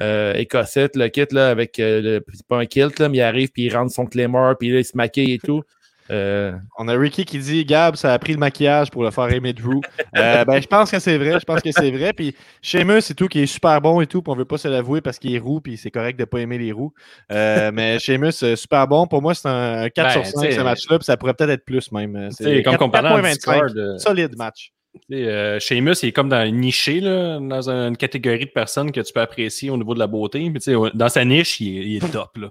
euh, 0.00 0.34
écossais, 0.34 0.90
le 0.94 1.08
kit 1.08 1.26
là, 1.30 1.50
avec 1.50 1.78
euh, 1.78 2.00
le, 2.00 2.24
c'est 2.32 2.46
pas 2.46 2.58
un 2.58 2.66
kilt, 2.66 2.98
là, 2.98 3.08
mais 3.08 3.18
il 3.18 3.22
arrive, 3.22 3.50
puis 3.50 3.64
il 3.64 3.76
rentre 3.76 3.92
son 3.92 4.06
Claymore, 4.06 4.56
puis 4.58 4.70
là, 4.70 4.78
il 4.78 4.84
se 4.84 4.96
maquille 4.96 5.32
et 5.34 5.38
tout. 5.38 5.62
Euh, 6.10 6.52
On 6.76 6.88
a 6.88 6.96
Ricky 6.96 7.24
qui 7.24 7.38
dit 7.38 7.64
Gab, 7.64 7.94
ça 7.94 8.12
a 8.12 8.18
pris 8.18 8.32
le 8.32 8.38
maquillage 8.38 8.90
pour 8.90 9.04
le 9.04 9.10
faire 9.12 9.32
aimer 9.32 9.52
Drew. 9.52 9.80
Euh, 10.16 10.44
ben, 10.44 10.60
je 10.60 10.66
pense 10.66 10.90
que 10.90 10.98
c'est 10.98 11.16
vrai. 11.18 11.38
Je 11.38 11.44
pense 11.44 11.60
que 11.60 11.70
c'est 11.70 11.90
vrai. 11.90 12.12
Puis 12.12 12.34
Sheamus 12.62 12.98
et 13.10 13.14
tout, 13.14 13.28
qui 13.28 13.40
est 13.40 13.46
super 13.46 13.80
bon 13.80 14.00
et 14.00 14.06
tout, 14.06 14.20
puis 14.20 14.32
on 14.32 14.36
veut 14.36 14.44
pas 14.44 14.58
se 14.58 14.66
l'avouer 14.66 15.00
parce 15.00 15.18
qu'il 15.18 15.34
est 15.34 15.38
roux, 15.38 15.60
puis 15.60 15.76
c'est 15.76 15.90
correct 15.90 16.18
de 16.18 16.24
pas 16.24 16.40
aimer 16.40 16.58
les 16.58 16.72
roux. 16.72 16.92
Euh, 17.30 17.70
mais 17.74 17.98
Sheamus, 18.00 18.56
super 18.56 18.88
bon. 18.88 19.06
Pour 19.06 19.22
moi, 19.22 19.34
c'est 19.34 19.48
un 19.48 19.88
4 19.88 19.94
Ben, 19.94 20.10
sur 20.10 20.26
5 20.26 20.48
t'sais, 20.48 20.56
ce 20.56 20.60
match-là, 20.62 20.98
puis 20.98 21.04
ça 21.04 21.16
pourrait 21.16 21.34
peut-être 21.34 21.50
être 21.50 21.64
plus 21.64 21.92
même. 21.92 22.30
Sais, 22.32 22.62
comme 22.62 22.74
4- 22.74 22.78
qu'on 22.78 22.90
parlait 22.90 23.10
en 23.10 23.18
4.25. 23.18 23.32
Discord, 23.34 23.76
euh, 23.76 23.98
Solide 23.98 24.36
match. 24.36 24.72
Euh, 25.12 25.58
Sheamus, 25.60 25.94
il 26.02 26.08
est 26.08 26.12
comme 26.12 26.28
dans 26.28 26.44
niché, 26.52 27.00
là, 27.00 27.38
dans 27.40 27.70
une 27.70 27.96
catégorie 27.96 28.46
de 28.46 28.50
personnes 28.50 28.90
que 28.92 29.00
tu 29.00 29.12
peux 29.12 29.20
apprécier 29.20 29.70
au 29.70 29.76
niveau 29.76 29.94
de 29.94 29.98
la 30.00 30.06
beauté. 30.06 30.48
Mais 30.50 30.58
tu 30.60 30.72
sais, 30.72 30.90
dans 30.94 31.08
sa 31.08 31.24
niche, 31.24 31.60
il 31.60 31.78
est, 31.78 31.86
il 31.86 31.96
est 31.96 32.10
top. 32.12 32.36
Là. 32.38 32.48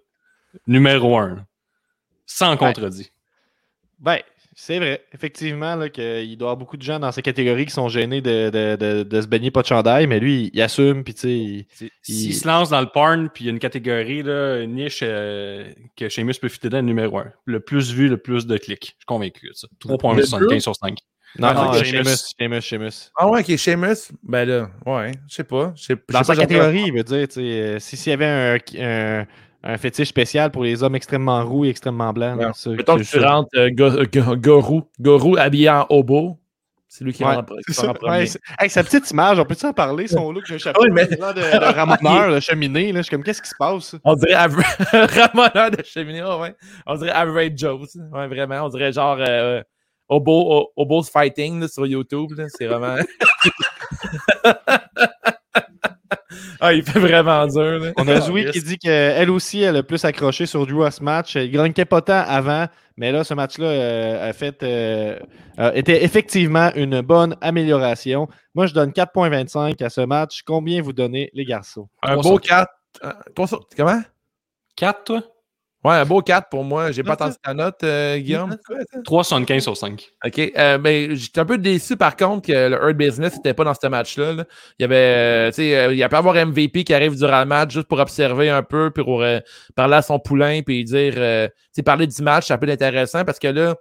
Numéro 0.67 1.17
un. 1.17 1.35
là. 1.35 1.45
Sans 2.25 2.55
contredit. 2.57 3.11
Ben, 3.99 4.19
c'est 4.55 4.77
vrai, 4.77 5.05
effectivement, 5.13 5.75
là, 5.75 5.89
qu'il 5.89 6.03
doit 6.37 6.45
y 6.47 6.47
avoir 6.47 6.57
beaucoup 6.57 6.75
de 6.77 6.81
gens 6.81 6.99
dans 6.99 7.11
ces 7.11 7.21
catégories 7.21 7.65
qui 7.65 7.71
sont 7.71 7.87
gênés 7.87 8.21
de, 8.21 8.49
de, 8.49 8.75
de, 8.75 9.03
de 9.03 9.21
se 9.21 9.27
baigner 9.27 9.51
pas 9.51 9.61
de 9.61 9.67
chandail, 9.67 10.05
mais 10.07 10.19
lui, 10.19 10.49
il 10.53 10.61
assume, 10.61 11.03
puis 11.03 11.13
tu 11.13 11.19
sais, 11.21 11.29
il- 11.37 11.65
S'il 12.01 12.35
se 12.35 12.47
lance 12.47 12.69
dans 12.69 12.81
le 12.81 12.87
porn, 12.87 13.29
puis 13.33 13.45
il 13.45 13.47
y 13.47 13.49
a 13.49 13.53
une 13.53 13.59
catégorie, 13.59 14.21
là, 14.21 14.59
une 14.59 14.75
niche 14.75 14.99
euh, 15.01 15.71
que 15.95 16.07
Sheamus 16.09 16.33
peut 16.41 16.49
fitter 16.49 16.69
dans 16.69 16.77
le 16.79 16.83
numéro 16.83 17.17
un. 17.19 17.31
Le 17.45 17.59
plus 17.61 17.91
vu, 17.93 18.07
le 18.09 18.17
plus 18.17 18.47
de 18.47 18.57
clics. 18.57 18.81
Je 18.83 18.85
suis 18.87 19.05
convaincu 19.05 19.47
de 19.47 19.53
ça. 19.53 19.67
3.75 19.81 20.59
sur 20.59 20.75
5. 20.75 20.97
Non, 21.37 21.49
Ah, 21.49 21.53
non. 21.53 21.73
Sheamus, 21.83 22.61
Sheamus. 22.61 23.11
Ah 23.15 23.27
ouais, 23.29 23.41
ok, 23.41 23.55
Sheamus, 23.57 24.11
ben 24.23 24.45
là, 24.49 24.69
ouais, 24.85 25.11
je 25.27 25.35
sais 25.35 25.43
pas. 25.43 25.73
Dans 26.09 26.23
sa 26.23 26.35
catégorie, 26.35 26.83
il 26.87 26.93
veut 26.93 27.03
dire, 27.03 27.27
tu 27.27 27.35
sais, 27.35 27.41
euh, 27.41 27.79
si- 27.79 27.97
s'il 27.97 28.09
y 28.09 28.13
avait 28.13 28.25
un, 28.25 28.57
un, 28.79 29.25
un 29.63 29.77
fétiche 29.77 30.09
spécial 30.09 30.49
pour 30.49 30.63
les 30.63 30.81
hommes 30.81 30.95
extrêmement 30.95 31.45
roux 31.45 31.65
et 31.65 31.69
extrêmement 31.69 32.11
blancs, 32.13 32.37
Ouais. 32.39 32.45
là, 32.45 32.51
ça- 32.53 32.71
Mettons 32.71 32.97
que 32.97 33.03
tu 33.03 33.19
rentres 33.19 33.49
euh, 33.55 33.69
Go- 33.69 34.03
Go- 34.11 34.35
Gorou, 34.37 34.89
Gorou 34.99 35.37
habillé 35.37 35.69
en 35.69 35.85
hobo. 35.89 36.39
C'est 36.91 37.03
lui 37.03 37.13
qui 37.13 37.23
Ouais, 37.23 37.35
sort 37.69 37.89
en 37.89 37.93
premier. 37.93 38.17
Ouais, 38.23 38.27
hey, 38.59 38.67
sa 38.71 38.83
petite 38.83 39.11
image, 39.11 39.37
on 39.37 39.45
peut-tu 39.45 39.63
en 39.67 39.73
parler, 39.73 40.07
son 40.07 40.31
look, 40.31 40.45
j'ai 40.47 40.55
un 40.55 40.57
chapeau, 40.57 40.81
Oui, 40.83 40.89
mais- 40.91 41.05
de, 41.05 41.15
de 41.15 41.75
ramoneur, 41.75 42.33
de 42.33 42.39
cheminée, 42.39 42.91
là, 42.91 43.01
je 43.01 43.03
suis 43.03 43.11
comme, 43.11 43.23
qu'est-ce 43.23 43.43
qui 43.43 43.49
se 43.49 43.55
passe? 43.59 43.95
On 44.03 44.15
dirait 44.15 44.33
Aver- 44.33 44.63
ramoneur 44.91 45.69
de 45.69 45.83
cheminée, 45.83 46.23
ouais, 46.23 46.39
ouais. 46.39 46.55
On 46.87 46.95
dirait 46.95 47.11
Average 47.11 47.51
Joe. 47.55 47.87
ça. 47.87 47.99
Ouais, 48.11 48.27
vraiment. 48.27 48.65
On 48.65 48.69
dirait 48.69 48.91
genre 48.91 49.17
euh, 49.19 49.61
Obo, 50.09 50.71
Obo's 50.75 51.09
Fighting 51.09 51.61
là, 51.61 51.67
sur 51.67 51.85
YouTube. 51.85 52.33
C'est 52.57 52.65
vraiment. 52.65 52.95
ah, 56.59 56.73
il 56.73 56.83
fait 56.83 56.99
vraiment 56.99 57.45
dur. 57.47 57.79
Là. 57.79 57.91
On 57.97 58.07
a 58.07 58.15
Ah, 58.15 58.21
Zoui 58.21 58.43
yes. 58.43 58.51
qui 58.51 58.61
dit 58.61 58.77
qu'elle 58.77 59.29
aussi, 59.29 59.61
elle 59.61 59.77
a 59.77 59.83
plus 59.83 60.03
accroché 60.05 60.45
sur 60.45 60.65
Drew 60.65 60.83
à 60.83 60.91
ce 60.91 61.03
match. 61.03 61.35
Il 61.35 61.51
gagnait 61.51 61.85
pas 61.85 62.01
tant 62.01 62.23
avant, 62.27 62.67
mais 62.97 63.11
là, 63.11 63.23
ce 63.23 63.33
match-là 63.33 63.65
euh, 63.67 64.29
a 64.29 64.33
fait 64.33 64.61
euh, 64.63 65.19
euh, 65.59 65.71
était 65.73 66.03
effectivement 66.03 66.71
une 66.75 67.01
bonne 67.01 67.35
amélioration. 67.41 68.27
Moi, 68.55 68.67
je 68.67 68.73
donne 68.73 68.91
4.25 68.91 69.83
à 69.83 69.89
ce 69.89 70.01
match. 70.01 70.41
Combien 70.45 70.81
vous 70.81 70.93
donnez, 70.93 71.29
les 71.33 71.45
garçons? 71.45 71.87
Un 72.03 72.15
beau 72.15 72.23
sur 72.23 72.41
4. 72.41 72.67
Toi, 73.35 73.47
sur- 73.47 73.67
comment? 73.75 74.01
4, 74.75 75.03
toi? 75.03 75.21
Ouais, 75.85 75.93
un 75.93 76.05
beau 76.05 76.21
4 76.21 76.49
pour 76.49 76.65
moi. 76.65 76.91
J'ai 76.91 77.03
pas 77.03 77.13
entendu 77.13 77.35
ta 77.41 77.53
note, 77.53 77.81
euh, 77.83 78.17
Guillaume. 78.17 78.57
3.75 79.05 79.61
sur 79.61 79.77
5. 79.77 80.09
OK. 80.25 80.51
Euh, 80.57 80.77
ben, 80.77 81.15
j'étais 81.15 81.39
un 81.39 81.45
peu 81.45 81.57
déçu 81.57 81.95
par 81.95 82.17
contre 82.17 82.47
que 82.47 82.51
le 82.51 82.75
Hurt 82.75 82.97
Business 82.97 83.35
n'était 83.37 83.53
pas 83.53 83.63
dans 83.63 83.73
ce 83.73 83.87
match-là. 83.87 84.33
là. 84.33 84.45
Il 84.77 84.83
y 84.83 84.85
avait, 84.85 84.95
euh, 84.95 85.49
tu 85.51 85.55
sais, 85.55 85.77
euh, 85.77 85.93
il 85.93 85.97
y 85.97 86.03
a 86.03 86.09
pas 86.09 86.17
avoir 86.17 86.35
MVP 86.35 86.83
qui 86.83 86.93
arrive 86.93 87.15
durant 87.15 87.39
le 87.39 87.45
match 87.45 87.71
juste 87.73 87.87
pour 87.87 87.99
observer 87.99 88.49
un 88.49 88.61
peu, 88.61 88.91
puis 88.91 89.05
pour 89.05 89.21
euh, 89.21 89.39
parler 89.73 89.95
à 89.95 90.01
son 90.01 90.19
poulain, 90.19 90.61
puis 90.65 90.83
dire, 90.83 91.13
euh, 91.15 91.47
tu 91.47 91.53
sais, 91.71 91.83
parler 91.83 92.07
du 92.07 92.21
match, 92.23 92.47
c'est 92.47 92.53
un 92.53 92.57
peu 92.57 92.69
intéressant 92.69 93.23
parce 93.23 93.39
que 93.39 93.47
là, 93.47 93.75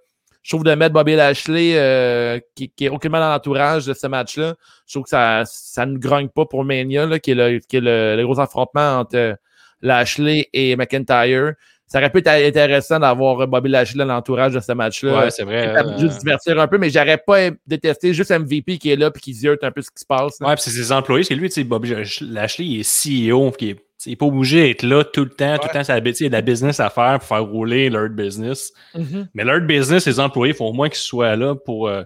je 0.44 0.50
trouve 0.50 0.62
de 0.62 0.74
mettre 0.74 0.94
Bobby 0.94 1.16
Lashley, 1.16 1.72
euh, 1.74 2.38
qui, 2.54 2.70
qui 2.70 2.84
est 2.84 2.90
aucunement 2.90 3.18
dans 3.18 3.30
l'entourage 3.30 3.86
de 3.86 3.92
ce 3.92 4.06
match-là, 4.06 4.54
je 4.86 4.94
trouve 4.94 5.02
que 5.02 5.10
ça, 5.10 5.42
ça 5.46 5.84
ne 5.84 5.98
grogne 5.98 6.28
pas 6.28 6.46
pour 6.46 6.64
Mania, 6.64 7.06
là, 7.06 7.18
qui 7.18 7.32
est 7.32 7.34
le, 7.34 7.58
qui 7.58 7.78
est 7.78 7.80
le, 7.80 8.14
le 8.16 8.22
gros 8.24 8.38
affrontement 8.38 9.00
entre 9.00 9.36
Lashley 9.82 10.48
et 10.52 10.76
McIntyre. 10.76 11.54
Ça 11.88 11.98
aurait 11.98 12.10
pu 12.10 12.18
être 12.18 12.28
intéressant 12.28 13.00
d'avoir 13.00 13.48
Bobby 13.48 13.70
Lashley 13.70 13.98
dans 14.04 14.12
l'entourage 14.12 14.52
de 14.52 14.60
ce 14.60 14.72
match-là. 14.72 15.18
Ouais, 15.24 15.30
c'est 15.30 15.42
vrai. 15.44 15.74
Euh, 15.76 15.98
juste 15.98 16.18
divertir 16.20 16.60
un 16.60 16.68
peu, 16.68 16.76
mais 16.78 16.90
j'aurais 16.90 17.16
pas 17.18 17.48
détesté 17.66 18.12
juste 18.12 18.30
MVP 18.30 18.76
qui 18.78 18.90
est 18.90 18.96
là 18.96 19.10
et 19.14 19.18
qui 19.18 19.32
ziote 19.32 19.64
un 19.64 19.70
peu 19.70 19.80
ce 19.80 19.90
qui 19.90 20.00
se 20.00 20.04
passe. 20.06 20.38
là. 20.40 20.48
Ouais, 20.48 20.54
puis 20.54 20.62
c'est 20.64 20.70
ses 20.70 20.92
employés. 20.92 21.22
Parce 21.22 21.30
que 21.30 21.34
lui, 21.34 21.48
tu 21.48 21.54
sais, 21.54 21.64
Bobby 21.64 21.94
Lashley, 22.20 22.64
il 22.66 22.80
est 22.80 22.84
CEO. 23.32 23.50
qui 23.52 23.70
est- 23.70 23.80
il 24.06 24.10
n'est 24.10 24.16
pas 24.16 24.26
obligé 24.26 24.62
d'être 24.68 24.82
là 24.84 25.02
tout 25.02 25.24
le 25.24 25.30
temps. 25.30 25.56
Tout 25.58 25.66
le 25.68 25.72
temps, 25.72 25.82
ça, 25.82 25.98
il 25.98 26.06
y 26.06 26.24
a 26.24 26.28
de 26.28 26.32
la 26.32 26.40
business 26.42 26.78
à 26.78 26.88
faire 26.90 27.18
pour 27.18 27.26
faire 27.28 27.42
rouler 27.44 27.90
leur 27.90 28.08
business. 28.10 28.72
Mhm. 28.94 29.28
Mais 29.34 29.42
leur 29.44 29.60
business, 29.62 30.06
les 30.06 30.20
employés, 30.20 30.52
il 30.52 30.56
faut 30.56 30.66
au 30.66 30.72
moins 30.72 30.88
qu'ils 30.88 30.98
soient 30.98 31.34
là 31.36 31.54
pour. 31.56 31.88
euh, 31.88 32.02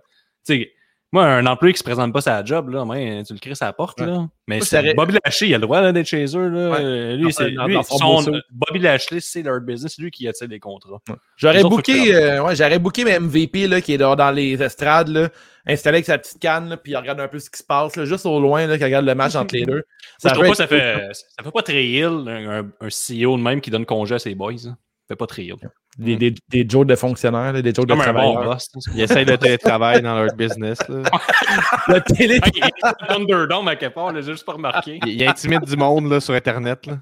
moi, 1.12 1.26
un 1.26 1.44
employé 1.46 1.72
qui 1.74 1.78
se 1.78 1.84
présente 1.84 2.12
pas 2.12 2.20
sa 2.22 2.42
job, 2.44 2.70
là, 2.70 2.84
ben, 2.86 3.22
tu 3.22 3.32
le 3.34 3.38
crées 3.38 3.52
à 3.60 3.66
la 3.66 3.72
porte. 3.72 4.00
Ouais. 4.00 4.06
Là. 4.06 4.26
Mais 4.48 4.56
Moi, 4.56 4.66
c'est- 4.66 4.94
Bobby 4.94 5.16
Lashley, 5.24 5.48
il 5.50 5.54
a 5.54 5.58
le 5.58 5.62
droit 5.62 5.92
d'être 5.92 6.06
chez 6.06 6.24
eux. 6.36 6.48
Là. 6.48 6.70
Ouais. 6.70 6.76
Euh, 6.80 7.16
Lui, 7.16 7.32
c'est, 7.32 7.50
lui, 7.50 7.76
son. 7.84 8.24
Bobby 8.50 8.78
Lashley, 8.80 9.20
c'est 9.20 9.42
leur 9.42 9.60
business. 9.60 9.92
C'est 9.96 10.02
lui 10.02 10.10
qui 10.10 10.26
attire 10.26 10.48
les 10.48 10.58
contrats. 10.58 11.00
J'aurais 11.36 11.58
Les 11.58 11.64
autres, 11.64 11.76
booké, 11.76 12.14
euh, 12.14 12.42
ouais, 12.42 12.56
j'aurais 12.56 12.78
booké 12.78 13.04
mes 13.04 13.18
MVP 13.18 13.68
là, 13.68 13.80
qui 13.80 13.92
est 13.94 13.98
dans, 13.98 14.16
dans 14.16 14.30
les 14.30 14.60
estrades, 14.62 15.08
là, 15.08 15.28
installé 15.66 15.96
avec 15.96 16.06
sa 16.06 16.18
petite 16.18 16.38
canne, 16.40 16.68
là, 16.70 16.76
puis 16.76 16.92
il 16.92 16.96
regarde 16.96 17.20
un 17.20 17.28
peu 17.28 17.38
ce 17.38 17.50
qui 17.50 17.58
se 17.58 17.64
passe, 17.64 17.94
là, 17.96 18.04
juste 18.04 18.26
au 18.26 18.40
loin, 18.40 18.66
là, 18.66 18.76
qu'il 18.76 18.84
regarde 18.84 19.04
le 19.06 19.14
match 19.14 19.34
entre 19.36 19.54
les 19.54 19.62
deux. 19.66 19.72
Moi, 19.74 19.82
Ça 20.18 20.28
je 20.30 20.34
trouve 20.34 20.48
pas 20.48 20.54
ça 20.54 20.66
fait, 20.66 21.08
ça 21.12 21.44
fait 21.44 21.50
pas 21.52 21.62
très 21.62 21.84
ill, 21.84 22.24
un, 22.26 22.60
un- 22.62 22.70
un 22.80 22.88
CEO 22.88 23.36
de 23.36 23.42
même 23.42 23.60
qui 23.60 23.70
donne 23.70 23.86
congé 23.86 24.14
à 24.14 24.18
ses 24.18 24.34
boys. 24.34 24.52
hein. 24.66 24.76
Ça 25.08 25.14
fait 25.14 25.16
pas 25.16 25.26
très 25.26 25.42
ill. 25.44 25.56
des, 25.98 26.16
des, 26.16 26.34
des 26.48 26.66
jokes 26.68 26.86
de 26.86 26.94
fonctionnaires, 26.94 27.52
des 27.52 27.74
jokes 27.74 27.86
de 27.86 27.94
bon 27.94 28.00
travailleurs. 28.00 28.58
Ils 28.94 29.00
essayent 29.02 29.24
le 29.24 29.36
télétravail 29.36 30.00
dans 30.00 30.14
leur 30.22 30.34
business. 30.34 30.78
là. 30.88 31.02
Le 31.88 32.00
télé- 32.00 32.34
Hey, 32.36 32.52
il 32.54 32.64
est 32.64 33.06
Thunderdome 33.08 33.68
à 33.68 33.76
quelque 33.76 33.94
part, 33.94 34.14
j'ai 34.14 34.22
juste 34.22 34.44
pas 34.46 34.52
remarqué. 34.52 35.00
Il, 35.04 35.20
il 35.20 35.28
intimide 35.28 35.64
du 35.64 35.76
monde 35.76 36.08
là, 36.10 36.20
sur 36.20 36.34
Internet. 36.34 36.86
là. 36.86 36.98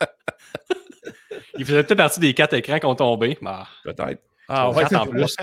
Il 1.58 1.66
faisait 1.66 1.82
peut-être 1.82 1.98
partie 1.98 2.20
des 2.20 2.32
quatre 2.34 2.54
écrans 2.54 2.78
qui 2.78 2.86
ont 2.86 2.94
tombé. 2.94 3.36
Bah, 3.42 3.66
Peut-être. 3.84 4.22
Ah, 4.48 4.70
ouais, 4.70 4.94
en 4.96 5.06
plus. 5.06 5.36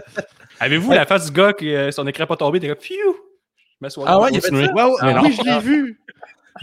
Avez-vous 0.60 0.92
la 0.92 1.06
face 1.06 1.26
du 1.30 1.32
gars 1.36 1.52
qui, 1.52 1.74
euh, 1.74 1.90
son 1.90 2.06
écran 2.06 2.26
pas 2.26 2.36
tombé, 2.36 2.60
t'es 2.60 2.68
comme, 2.68 2.76
pfiou! 2.76 2.96
Je 3.56 3.76
m'assois 3.80 4.04
là, 4.04 4.10
Ah 4.14 4.20
ouais, 4.20 4.30
il 4.32 4.38
a 4.38 4.40
fait 4.40 4.48
ça? 4.48 4.54
Ouais, 4.54 4.68
Ah, 5.00 5.06
oui, 5.06 5.12
non. 5.14 5.30
je 5.30 5.42
l'ai 5.50 5.58
vu. 5.60 6.00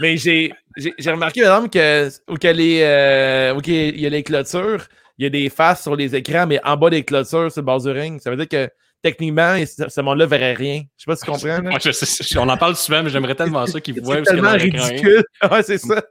Mais 0.00 0.16
j'ai, 0.16 0.52
j'ai, 0.78 1.10
remarqué, 1.10 1.40
exemple, 1.40 1.70
que, 1.70 2.08
que 2.38 2.48
les, 2.48 2.80
euh, 2.82 3.54
où 3.54 3.60
qu'il 3.60 3.98
y 3.98 4.06
a 4.06 4.08
les 4.08 4.22
clôtures, 4.22 4.86
il 5.18 5.24
y 5.24 5.26
a 5.26 5.30
des 5.30 5.50
faces 5.50 5.82
sur 5.82 5.96
les 5.96 6.14
écrans, 6.14 6.46
mais 6.46 6.60
en 6.64 6.76
bas 6.76 6.90
des 6.90 7.04
clôtures, 7.04 7.50
sur 7.50 7.60
le 7.60 7.66
bord 7.66 7.82
du 7.82 7.90
ring. 7.90 8.20
Ça 8.20 8.30
veut 8.30 8.36
dire 8.36 8.48
que, 8.48 8.70
techniquement, 9.02 9.54
ce, 9.88 10.00
monde-là 10.00 10.26
verrait 10.26 10.54
rien. 10.54 10.82
Je 10.96 11.04
sais 11.04 11.06
pas 11.06 11.16
si 11.16 11.24
tu 11.24 11.30
comprends. 11.30 11.46
là. 11.48 11.60
Ouais, 11.72 11.78
je 11.84 11.90
sais, 11.92 12.24
je- 12.24 12.38
on 12.38 12.48
en 12.48 12.56
parle 12.56 12.76
souvent, 12.76 13.02
mais 13.02 13.10
j'aimerais 13.10 13.34
tellement 13.34 13.66
ça 13.66 13.80
qu'ils 13.80 14.00
voient 14.02 14.16
C'est 14.16 14.22
tellement 14.22 14.52
ridicule. 14.52 15.24
ouais, 15.50 15.62
c'est 15.62 15.78
ça. 15.78 16.02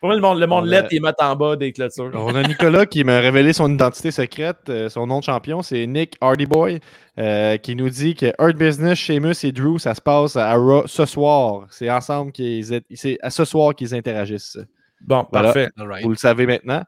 Pour 0.00 0.08
moi, 0.08 0.14
le 0.16 0.20
monde, 0.20 0.38
le 0.40 0.46
monde 0.46 0.64
On 0.64 0.66
lettre, 0.66 0.88
ils 0.92 1.02
mettent 1.02 1.20
en 1.20 1.34
bas 1.36 1.56
des 1.56 1.72
clôtures. 1.72 2.10
On 2.14 2.34
a 2.34 2.42
Nicolas 2.42 2.86
qui 2.86 3.04
m'a 3.04 3.20
révélé 3.20 3.52
son 3.52 3.72
identité 3.72 4.10
secrète, 4.10 4.58
euh, 4.68 4.88
son 4.88 5.06
nom 5.06 5.18
de 5.20 5.24
champion, 5.24 5.62
c'est 5.62 5.86
Nick 5.86 6.14
Hardyboy, 6.20 6.80
euh, 7.18 7.56
qui 7.58 7.74
nous 7.76 7.88
dit 7.90 8.14
que 8.14 8.26
Hurt 8.38 8.56
Business, 8.56 8.98
Sheamus 8.98 9.34
et 9.44 9.52
Drew, 9.52 9.78
ça 9.78 9.94
se 9.94 10.00
passe 10.00 10.36
à 10.36 10.54
Raw 10.54 10.86
ce 10.86 11.04
soir. 11.06 11.66
C'est 11.70 11.90
ensemble 11.90 12.32
qu'ils 12.32 12.72
est- 12.72 12.84
c'est 12.94 13.18
à 13.22 13.30
ce 13.30 13.44
soir 13.44 13.74
qu'ils 13.74 13.94
interagissent. 13.94 14.58
Bon, 15.00 15.26
Voilà. 15.32 15.52
parfait. 15.52 15.68
Vous 16.02 16.10
le 16.10 16.16
savez 16.16 16.46
maintenant. 16.46 16.82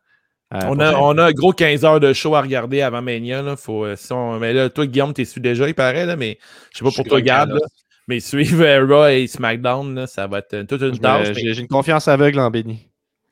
Euh, 0.52 0.58
On 0.66 0.80
a, 0.80 0.92
on 0.98 1.16
a 1.18 1.24
un 1.26 1.32
gros 1.32 1.52
15 1.52 1.84
heures 1.84 2.00
de 2.00 2.12
show 2.12 2.34
à 2.34 2.40
regarder 2.42 2.82
avant 2.82 3.02
Mania. 3.02 3.40
Là. 3.42 3.56
Faut, 3.56 3.84
euh, 3.84 3.94
si 3.96 4.12
on- 4.12 4.38
mais 4.40 4.52
là, 4.52 4.68
toi, 4.68 4.84
Guillaume, 4.86 5.12
t'es 5.14 5.24
su 5.24 5.38
déjà, 5.40 5.68
il 5.68 5.74
paraît, 5.74 6.06
là, 6.06 6.16
mais 6.16 6.38
je 6.72 6.78
sais 6.78 6.84
pas 6.84 6.90
pour 6.90 7.04
toi, 7.04 7.20
Gab. 7.20 7.52
Mais 8.08 8.18
suivre 8.18 8.64
euh, 8.64 8.84
Raw 8.84 9.06
et 9.08 9.26
SmackDown, 9.28 9.94
là, 9.94 10.06
ça 10.08 10.26
va 10.26 10.38
être 10.38 10.62
toute 10.66 10.82
une 10.82 10.98
tâche. 10.98 11.28
mais- 11.36 11.54
J'ai 11.54 11.60
une 11.60 11.68
confiance 11.68 12.08
aveugle 12.08 12.40
en 12.40 12.50
Benny. 12.50 12.86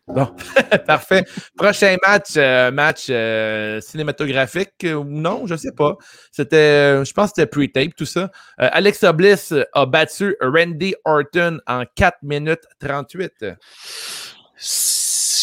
Bon, 0.06 0.26
parfait. 0.86 1.24
Prochain 1.56 1.96
match, 2.06 2.30
euh, 2.38 2.70
match 2.70 3.08
euh, 3.10 3.78
cinématographique 3.82 4.70
euh, 4.84 4.94
ou 4.94 5.04
non, 5.04 5.46
je 5.46 5.54
sais 5.56 5.72
pas. 5.76 5.96
C'était, 6.32 7.04
je 7.04 7.12
pense 7.12 7.32
que 7.32 7.42
c'était 7.42 7.46
pre-tape, 7.46 7.94
tout 7.94 8.06
ça. 8.06 8.30
Alexa 8.56 9.12
Bliss 9.12 9.52
a 9.74 9.84
battu 9.86 10.34
Randy 10.40 10.94
Orton 11.04 11.58
en 11.66 11.82
4 11.94 12.18
minutes 12.22 12.62
38. 12.80 13.44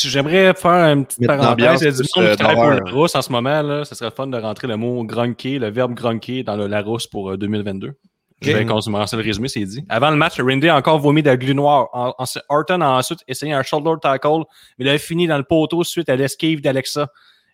J'aimerais 0.10 0.54
faire 0.54 0.72
une 0.94 1.06
petite 1.06 1.26
parenthèse. 1.28 1.82
Il 1.82 1.86
y 1.86 1.88
a 1.88 1.92
du 1.92 1.98
plus, 1.98 2.10
monde 2.16 2.26
euh, 2.26 2.32
qui 2.32 2.38
travaille 2.38 2.82
pour 2.92 3.04
en 3.16 3.22
ce 3.22 3.32
moment. 3.32 3.62
Là. 3.62 3.86
Ce 3.86 3.96
serait 3.96 4.12
fun 4.12 4.28
de 4.28 4.38
rentrer 4.38 4.68
le 4.68 4.78
mot 4.78 5.04
grunker, 5.04 5.60
le 5.60 5.70
verbe 5.70 5.94
grunker 5.94 6.44
dans 6.44 6.56
le 6.56 6.68
Larousse 6.68 7.08
pour 7.08 7.32
euh, 7.32 7.38
2022. 7.38 7.94
Je 8.42 8.52
vais 8.52 8.66
commencer 8.66 9.16
le 9.16 9.24
résumé, 9.24 9.48
c'est 9.48 9.64
dit. 9.64 9.84
Avant 9.90 10.12
le 10.12 10.18
match, 10.18 10.40
Randy 10.40 10.68
a 10.70 10.76
encore 10.76 11.00
vomi 11.00 11.24
de 11.24 11.30
la 11.30 11.38
glu 11.38 11.56
noire. 11.56 11.88
En- 11.94 12.14
en- 12.18 12.26
Orton 12.50 12.82
a 12.82 12.90
ensuite 12.90 13.22
essayé 13.28 13.54
un 13.54 13.64
shoulder 13.64 13.94
tackle, 14.02 14.44
mais 14.78 14.86
il 14.86 14.90
a 14.90 14.98
fini 14.98 15.26
dans 15.26 15.38
le 15.38 15.44
poteau 15.44 15.84
suite 15.84 16.10
à 16.10 16.16
l'esquive 16.16 16.62
d'Alexa. 16.62 17.08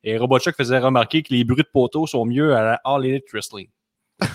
Et 0.04 0.18
Robotchuck 0.18 0.56
faisait 0.58 0.80
remarquer 0.80 1.22
que 1.22 1.34
les 1.34 1.44
bruits 1.44 1.62
de 1.64 1.70
poteau 1.72 2.08
sont 2.08 2.26
mieux 2.26 2.56
à 2.56 2.64
la 2.64 2.82
All 2.84 3.06
Elite 3.06 3.26
Wrestling. 3.32 3.68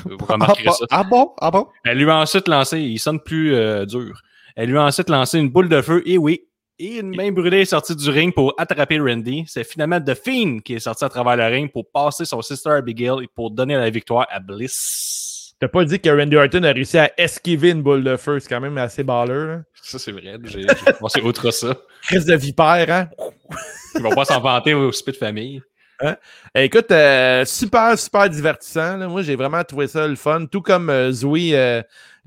Vous 0.05 0.17
Ah, 0.29 0.33
remarquerez 0.35 0.65
bon? 0.65 0.73
ça. 0.73 0.87
ah 0.91 1.05
bon? 1.05 1.33
Ah 1.41 1.51
bon? 1.51 1.67
Elle 1.85 1.99
lui 1.99 2.09
a 2.11 2.17
ensuite 2.19 2.47
lancé, 2.49 2.81
il 2.81 2.99
sonne 2.99 3.21
plus 3.21 3.55
euh, 3.55 3.85
dur. 3.85 4.21
Elle 4.55 4.71
lui 4.71 4.79
a 4.79 4.85
ensuite 4.85 5.11
lancé 5.11 5.39
une 5.39 5.51
boule 5.51 5.69
de 5.69 5.83
feu, 5.83 6.03
et 6.07 6.17
oui, 6.17 6.43
et 6.79 6.99
une 6.99 7.15
main 7.15 7.31
brûlée 7.33 7.61
est 7.61 7.65
sortie 7.67 7.97
du 7.97 8.09
ring 8.11 8.35
pour 8.35 8.55
attraper 8.59 8.99
Randy. 8.99 9.45
C'est 9.47 9.65
finalement 9.65 10.01
The 10.01 10.15
Fiend 10.15 10.59
qui 10.65 10.75
est 10.75 10.81
sorti 10.81 11.05
à 11.05 11.09
travers 11.09 11.37
le 11.37 11.45
ring 11.45 11.71
pour 11.73 11.91
passer 11.91 12.25
son 12.25 12.43
sister 12.43 12.71
Abigail 12.71 13.25
et 13.25 13.29
pour 13.35 13.51
donner 13.51 13.77
la 13.77 13.91
victoire 13.91 14.27
à 14.31 14.41
Bliss. 14.41 15.55
T'as 15.59 15.69
pas 15.69 15.85
dit 15.87 15.99
que 15.99 16.11
Randy 16.11 16.37
Orton 16.37 16.63
a 16.65 16.73
réussi 16.73 16.99
à 16.99 17.11
esquiver 17.19 17.71
une 17.71 17.83
boule 17.83 18.05
de 18.05 18.17
feu, 18.17 18.39
c'est 18.41 18.49
quand 18.49 18.61
même 18.61 18.77
assez 18.77 19.03
baller. 19.03 19.47
Là. 19.47 19.63
Ça, 19.83 19.99
c'est 19.99 20.13
vrai. 20.13 20.37
J'ai 20.45 20.67
pensé 21.01 21.23
outre 21.23 21.51
ça. 21.51 21.75
Crise 22.03 22.27
de 22.27 22.35
vipère, 22.37 22.87
hein? 22.91 23.09
Ils 23.95 24.03
vont 24.03 24.15
pas 24.15 24.27
s'en 24.27 24.41
vanter 24.41 24.75
au 24.75 24.93
souper 24.93 25.13
de 25.13 25.17
famille. 25.17 25.63
Eh, 26.55 26.65
Écoute, 26.65 26.91
euh, 26.91 27.45
super, 27.47 27.99
super 27.99 28.29
divertissant. 28.29 28.99
là. 28.99 29.09
Moi, 29.09 29.23
j'ai 29.23 29.35
vraiment 29.35 29.65
trouvé 29.65 29.87
ça 29.87 30.07
le 30.07 30.17
fun. 30.17 30.45
Tout 30.45 30.61
comme 30.61 30.91
euh, 30.91 31.11
Zoui 31.11 31.55
euh, 31.55 31.81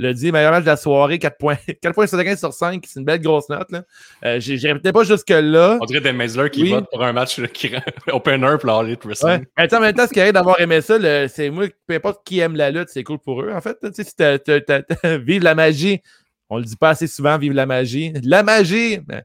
l'a 0.03 0.13
dit, 0.13 0.31
meilleur 0.31 0.51
match 0.51 0.61
de 0.63 0.69
la 0.69 0.77
soirée, 0.77 1.17
4.75 1.17 2.37
sur 2.39 2.53
5, 2.53 2.83
c'est 2.87 2.99
une 2.99 3.05
belle 3.05 3.21
grosse 3.21 3.49
note. 3.49 3.69
Là. 3.71 3.83
Euh, 4.25 4.39
J'irai 4.39 4.73
peut-être 4.79 4.93
pas 4.93 5.03
jusque-là. 5.03 5.77
On 5.81 5.85
dirait 5.85 6.01
des 6.01 6.13
Meisler 6.13 6.49
qui 6.49 6.63
Oui. 6.63 6.69
votent 6.69 6.87
pour 6.91 7.03
un 7.03 7.13
match 7.13 7.41
qui 7.53 7.71
opener 8.11 8.55
pour 8.59 8.69
All 8.71 8.87
Elite 8.87 9.03
Ouais. 9.05 9.41
En 9.71 9.79
même 9.79 9.93
temps, 9.93 10.07
ce 10.07 10.13
qui 10.13 10.21
arrive 10.21 10.33
d'avoir 10.33 10.59
aimé 10.61 10.81
ça, 10.81 10.97
le- 10.97 11.27
c'est 11.27 11.49
moi, 11.49 11.65
peu 11.87 11.95
importe 11.95 12.25
qui 12.25 12.39
aime 12.39 12.55
la 12.55 12.71
lutte, 12.71 12.89
c'est 12.89 13.03
cool 13.03 13.19
pour 13.19 13.41
eux. 13.43 13.51
En 13.53 13.61
fait, 13.61 13.77
tu 13.93 14.03
sais, 14.03 15.17
vive 15.19 15.43
la 15.43 15.55
magie. 15.55 16.01
On 16.49 16.57
le 16.57 16.63
dit 16.63 16.75
pas 16.77 16.89
assez 16.89 17.07
souvent, 17.07 17.37
vive 17.37 17.53
la 17.53 17.65
magie. 17.65 18.11
La 18.23 18.41
magie! 18.41 18.97
Ben, 19.05 19.21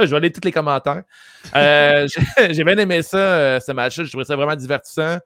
je 0.00 0.06
vais 0.06 0.20
lire 0.20 0.32
tous 0.34 0.44
les 0.44 0.52
commentaires. 0.52 1.02
Euh, 1.54 2.08
j'ai 2.36 2.54
j'ai 2.54 2.64
bien 2.64 2.76
aimé 2.78 3.02
ça, 3.02 3.16
euh, 3.18 3.60
ce 3.60 3.72
match-là. 3.72 4.04
Je 4.04 4.10
trouvais 4.10 4.24
ça 4.24 4.36
vraiment 4.36 4.56
divertissant. 4.56 5.18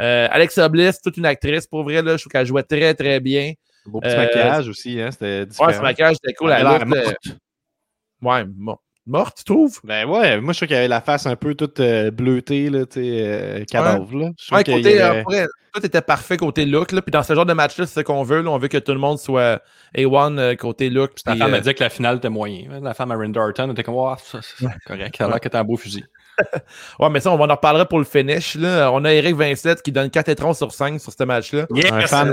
Euh, 0.00 0.28
Alexa 0.30 0.68
Bliss, 0.68 1.00
toute 1.02 1.16
une 1.16 1.26
actrice, 1.26 1.66
pour 1.66 1.82
vrai, 1.82 2.02
là, 2.02 2.16
je 2.16 2.22
trouve 2.22 2.32
qu'elle 2.32 2.46
jouait 2.46 2.62
très, 2.62 2.94
très 2.94 3.20
bien. 3.20 3.52
Beau 3.88 4.00
petit 4.00 4.14
Euh, 4.14 4.16
maquillage 4.18 4.68
aussi, 4.68 5.00
hein? 5.00 5.10
C'était 5.10 5.46
différent. 5.46 5.68
Ouais, 5.68 5.74
ce 5.74 5.80
maquillage, 5.82 6.16
c'était 6.22 6.34
cool. 6.34 6.50
Elle 6.52 6.60
Elle 6.60 6.66
a 6.66 6.70
l'air 6.78 6.86
look, 6.86 6.96
euh, 6.96 7.02
morte. 7.04 7.38
ouais, 8.22 8.44
mo- 8.56 8.80
morte, 9.06 9.38
tu 9.38 9.44
trouves? 9.44 9.80
Ben 9.84 10.06
ouais, 10.08 10.40
moi 10.40 10.52
je 10.52 10.58
trouve 10.58 10.68
qu'il 10.68 10.76
avait 10.76 10.88
la 10.88 11.00
face 11.00 11.26
un 11.26 11.36
peu 11.36 11.54
toute 11.54 11.80
euh, 11.80 12.10
bleutée, 12.10 12.68
là, 12.70 12.84
tu 12.86 13.00
sais, 13.00 13.22
euh, 13.22 13.64
cadavre, 13.64 14.14
là. 14.18 14.30
Je 14.38 14.54
Ouais, 14.54 14.62
qu'il 14.64 14.74
côté, 14.74 15.00
avait- 15.00 15.22
vrai, 15.22 15.46
tout 15.74 15.84
était 15.84 16.00
parfait 16.02 16.36
côté 16.36 16.64
look. 16.64 16.92
Là. 16.92 17.02
Puis 17.02 17.10
dans 17.12 17.22
ce 17.22 17.34
genre 17.34 17.46
de 17.46 17.52
match-là, 17.52 17.86
c'est 17.86 18.00
ce 18.00 18.04
qu'on 18.04 18.22
veut. 18.22 18.40
Là. 18.42 18.50
On 18.50 18.58
veut 18.58 18.68
que 18.68 18.78
tout 18.78 18.92
le 18.92 18.98
monde 18.98 19.18
soit 19.18 19.62
A1 19.96 20.38
euh, 20.38 20.54
côté 20.56 20.88
look. 20.90 21.12
La 21.26 21.32
puis, 21.32 21.40
femme 21.40 21.54
euh, 21.54 21.56
a 21.58 21.60
dit 21.60 21.74
que 21.74 21.82
la 21.84 21.90
finale 21.90 22.16
était 22.16 22.30
moyen. 22.30 22.80
La 22.82 22.94
femme 22.94 23.12
à 23.12 23.16
Randy 23.16 23.38
Orton 23.38 23.64
elle 23.64 23.70
était 23.72 23.82
comme, 23.84 23.94
oh, 23.96 24.14
ça, 24.18 24.40
c'est 24.42 24.66
correct. 24.86 25.16
Elle 25.20 25.26
a 25.26 25.28
l'air 25.28 25.40
qu'elle 25.40 25.48
était 25.50 25.58
un 25.58 25.64
beau 25.64 25.76
fusil. 25.76 26.04
Ouais, 26.98 27.08
mais 27.10 27.20
ça, 27.20 27.30
on 27.30 27.38
en 27.38 27.46
reparlera 27.54 27.84
pour 27.86 27.98
le 27.98 28.04
finish. 28.04 28.54
Là. 28.56 28.90
On 28.92 29.04
a 29.04 29.12
Eric 29.12 29.36
Vincent 29.36 29.74
qui 29.82 29.92
donne 29.92 30.10
4 30.10 30.28
étrons 30.28 30.52
sur 30.54 30.72
5 30.72 31.00
sur 31.00 31.12
ce 31.12 31.24
match-là. 31.24 31.66
fan 32.06 32.28
de 32.28 32.32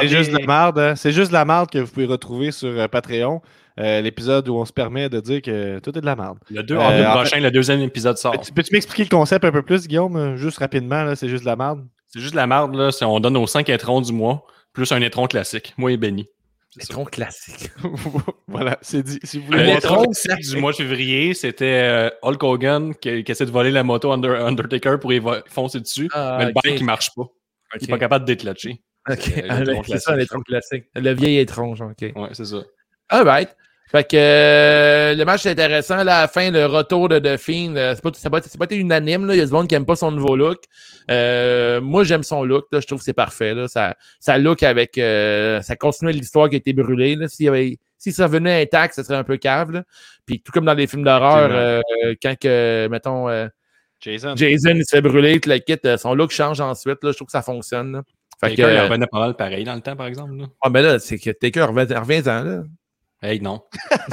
C'est 0.00 0.08
juste 0.08 0.30
de 0.32 0.38
la 0.38 0.46
merde. 0.46 0.78
hein. 0.78 0.94
C'est 0.96 1.12
juste 1.12 1.28
de 1.28 1.34
la 1.34 1.44
merde 1.44 1.70
que 1.70 1.78
vous 1.78 1.90
pouvez 1.90 2.06
retrouver 2.06 2.50
sur 2.52 2.68
euh, 2.68 2.88
Patreon. 2.88 3.40
euh, 3.80 4.00
L'épisode 4.00 4.48
où 4.48 4.56
on 4.56 4.64
se 4.64 4.72
permet 4.72 5.08
de 5.08 5.20
dire 5.20 5.42
que 5.42 5.78
tout 5.80 5.96
est 5.96 6.00
de 6.00 6.06
la 6.06 6.16
merde. 6.16 6.38
Le 6.50 6.62
2 6.62 6.76
Euh, 6.76 7.06
en 7.08 7.12
prochain, 7.12 7.40
le 7.40 7.50
deuxième 7.50 7.80
épisode 7.80 8.16
sort. 8.18 8.32
Peux-tu 8.32 8.52
peux-tu 8.52 8.72
m'expliquer 8.72 9.04
le 9.04 9.08
concept 9.10 9.44
un 9.44 9.52
peu 9.52 9.62
plus, 9.62 9.86
Guillaume? 9.86 10.36
Juste 10.36 10.58
rapidement, 10.58 11.02
là, 11.04 11.16
c'est 11.16 11.28
juste 11.28 11.42
de 11.44 11.48
la 11.48 11.56
merde. 11.56 11.84
C'est 12.08 12.20
juste 12.20 12.32
de 12.32 12.36
la 12.38 12.46
merde, 12.46 12.74
là. 12.74 12.90
c'est- 12.92 13.04
On 13.04 13.20
donne 13.20 13.34
nos 13.34 13.46
5 13.46 13.68
étrons 13.68 14.00
du 14.00 14.12
mois, 14.12 14.46
plus 14.72 14.90
un 14.92 15.00
étron 15.02 15.26
classique. 15.26 15.74
Moi 15.76 15.92
et 15.92 15.96
Benny. 15.96 16.28
Étron 16.82 17.04
classique. 17.04 17.70
voilà, 18.48 18.78
c'est 18.82 19.02
dit. 19.02 19.18
Si 19.22 19.38
vous 19.38 19.50
Le 19.52 19.58
voulez 19.58 19.72
étron 19.74 19.94
voir 19.94 20.06
classique 20.10 20.50
du 20.54 20.60
mois 20.60 20.72
de 20.72 20.76
février, 20.76 21.34
c'était 21.34 21.82
euh, 21.84 22.10
Hulk 22.22 22.42
Hogan 22.42 22.94
qui, 22.94 23.24
qui 23.24 23.32
essaie 23.32 23.46
de 23.46 23.50
voler 23.50 23.70
la 23.70 23.82
moto 23.82 24.12
Under- 24.12 24.44
Undertaker 24.44 24.98
pour 25.00 25.12
y 25.12 25.22
foncer 25.48 25.80
dessus. 25.80 26.08
Ah, 26.12 26.36
mais 26.38 26.46
le 26.46 26.52
bike, 26.52 26.80
il 26.80 26.84
marche 26.84 27.10
pas. 27.14 27.24
Il 27.80 27.84
est 27.84 27.90
pas 27.90 27.98
capable 27.98 28.24
de 28.24 28.32
déclatcher. 28.34 28.80
Ok. 29.08 29.18
C'est 29.20 29.42
l'étron 29.64 29.82
C'est 29.86 29.98
ça, 29.98 30.12
classique. 30.12 30.16
l'étron 30.18 30.40
classique. 30.40 30.84
Le 30.94 31.12
vieil 31.14 31.38
étron, 31.38 31.74
genre. 31.74 31.90
OK. 31.90 32.12
Ouais, 32.16 32.28
c'est 32.32 32.44
ça. 32.44 32.62
All 33.08 33.24
right. 33.26 33.54
Fait 33.88 34.02
que 34.02 34.16
euh, 34.16 35.14
le 35.14 35.24
match 35.24 35.46
est 35.46 35.50
intéressant. 35.50 36.02
Là, 36.02 36.18
à 36.18 36.20
la 36.22 36.28
fin, 36.28 36.50
le 36.50 36.66
retour 36.66 37.08
de 37.08 37.18
The 37.20 37.36
Fiend, 37.36 37.76
euh, 37.76 37.94
c'est 37.94 38.02
pas, 38.02 38.10
c'est 38.14 38.30
pas, 38.30 38.40
c'est 38.42 38.58
pas 38.58 38.64
été 38.64 38.76
unanime. 38.76 39.26
Là. 39.26 39.34
Il 39.34 39.38
y 39.38 39.40
a 39.40 39.46
du 39.46 39.52
monde 39.52 39.68
qui 39.68 39.76
aime 39.76 39.86
pas 39.86 39.94
son 39.94 40.10
nouveau 40.10 40.34
look. 40.34 40.64
Euh, 41.10 41.80
moi, 41.80 42.02
j'aime 42.02 42.24
son 42.24 42.42
look. 42.42 42.66
Là. 42.72 42.80
Je 42.80 42.86
trouve 42.86 42.98
que 42.98 43.04
c'est 43.04 43.12
parfait. 43.12 43.54
Là. 43.54 43.68
Ça, 43.68 43.96
ça 44.18 44.38
look 44.38 44.64
avec... 44.64 44.98
euh, 44.98 45.62
ça 45.62 45.76
continue 45.76 46.10
l'histoire 46.10 46.48
qui 46.48 46.56
a 46.56 46.58
été 46.58 46.72
brûlée. 46.72 47.14
Là. 47.14 47.28
S'il 47.28 47.46
y 47.46 47.48
avait, 47.48 47.78
si 47.96 48.12
ça 48.12 48.24
revenait 48.26 48.60
intact, 48.62 48.94
ça 48.94 49.04
serait 49.04 49.16
un 49.18 49.24
peu 49.24 49.36
cave. 49.36 49.70
Là. 49.70 49.84
Puis 50.26 50.40
tout 50.40 50.50
comme 50.50 50.64
dans 50.64 50.74
les 50.74 50.88
films 50.88 51.04
d'horreur, 51.04 51.48
euh, 51.52 51.80
quand 52.20 52.36
que, 52.38 52.88
mettons, 52.90 53.28
euh, 53.28 53.46
Jason. 54.00 54.34
Jason 54.36 54.72
il 54.74 54.84
se 54.84 54.96
fait 54.96 55.00
brûler, 55.00 55.40
tout 55.40 55.48
le 55.48 55.58
kit, 55.58 55.78
euh, 55.86 55.96
son 55.96 56.14
look 56.14 56.32
change 56.32 56.60
ensuite. 56.60 57.02
Là. 57.04 57.12
Je 57.12 57.16
trouve 57.16 57.26
que 57.26 57.32
ça 57.32 57.42
fonctionne. 57.42 57.92
Là. 57.92 58.02
Fait 58.40 58.48
que, 58.54 58.60
il 58.60 58.64
euh, 58.64 58.82
revenait 58.82 59.06
pas 59.06 59.20
mal 59.20 59.34
pareil 59.36 59.64
dans 59.64 59.74
le 59.74 59.80
temps, 59.80 59.96
par 59.96 60.08
exemple. 60.08 60.34
Là. 60.36 60.46
ah, 60.60 60.70
ben 60.70 60.82
là, 60.82 60.98
c'est 60.98 61.18
que 61.18 61.30
Taker 61.30 61.62
revient- 61.62 61.94
revient-en. 61.94 62.42
Là. 62.42 62.62
Hey, 63.22 63.40
non. 63.40 63.62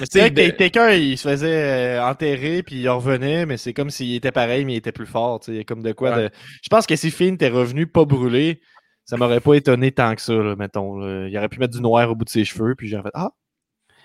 Mais 0.00 0.06
c'est 0.10 0.20
vrai 0.20 0.30
que 0.30 0.34
de- 0.40 0.50
Taker, 0.50 0.96
il 0.98 1.18
se 1.18 1.28
faisait 1.28 1.96
euh, 1.98 2.04
enterrer, 2.04 2.62
puis 2.62 2.76
il 2.76 2.88
revenait, 2.88 3.46
mais 3.46 3.56
c'est 3.56 3.72
comme 3.72 3.90
s'il 3.90 4.14
était 4.14 4.32
pareil, 4.32 4.64
mais 4.64 4.74
il 4.74 4.76
était 4.76 4.92
plus 4.92 5.06
fort. 5.06 5.40
tu 5.40 5.46
sais. 5.46 5.52
Il 5.52 5.56
y 5.56 5.60
a 5.60 5.64
comme 5.64 5.82
de 5.82 5.92
quoi 5.92 6.10
Ouais. 6.16 6.22
de... 6.24 6.30
Je 6.62 6.68
pense 6.68 6.86
que 6.86 6.94
si 6.96 7.10
Finn 7.10 7.34
était 7.34 7.48
revenu 7.48 7.86
pas 7.86 8.04
brûlé, 8.04 8.60
ça 9.04 9.16
m'aurait 9.16 9.40
pas 9.40 9.54
étonné 9.54 9.90
tant 9.92 10.14
que 10.14 10.20
ça, 10.22 10.34
là, 10.34 10.54
mettons. 10.56 10.98
là. 10.98 11.26
Il 11.28 11.36
aurait 11.36 11.48
pu 11.48 11.58
mettre 11.58 11.74
du 11.74 11.80
noir 11.82 12.10
au 12.10 12.14
bout 12.14 12.24
de 12.24 12.30
ses 12.30 12.44
cheveux, 12.44 12.74
puis 12.76 12.88
j'aurais 12.88 13.02
fait 13.04 13.10
Ah! 13.14 13.30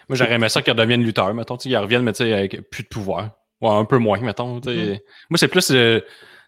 Moi, 0.09 0.17
j'aurais 0.17 0.33
aimé 0.33 0.49
ça 0.49 0.61
qu'il 0.61 0.73
redevienne 0.73 1.03
lutteur, 1.03 1.33
mettons. 1.33 1.55
Qu'il 1.57 1.77
revienne, 1.77 2.01
mais 2.03 2.13
tu 2.13 2.23
sais, 2.25 2.33
avec 2.33 2.69
plus 2.69 2.83
de 2.83 2.87
pouvoir. 2.89 3.31
Ouais, 3.61 3.69
un 3.69 3.85
peu 3.85 3.97
moins, 3.99 4.19
mettons. 4.19 4.59
Mm-hmm. 4.59 4.99
Moi, 5.29 5.37
c'est 5.37 5.47
plus. 5.47 5.71
euh, 5.71 6.01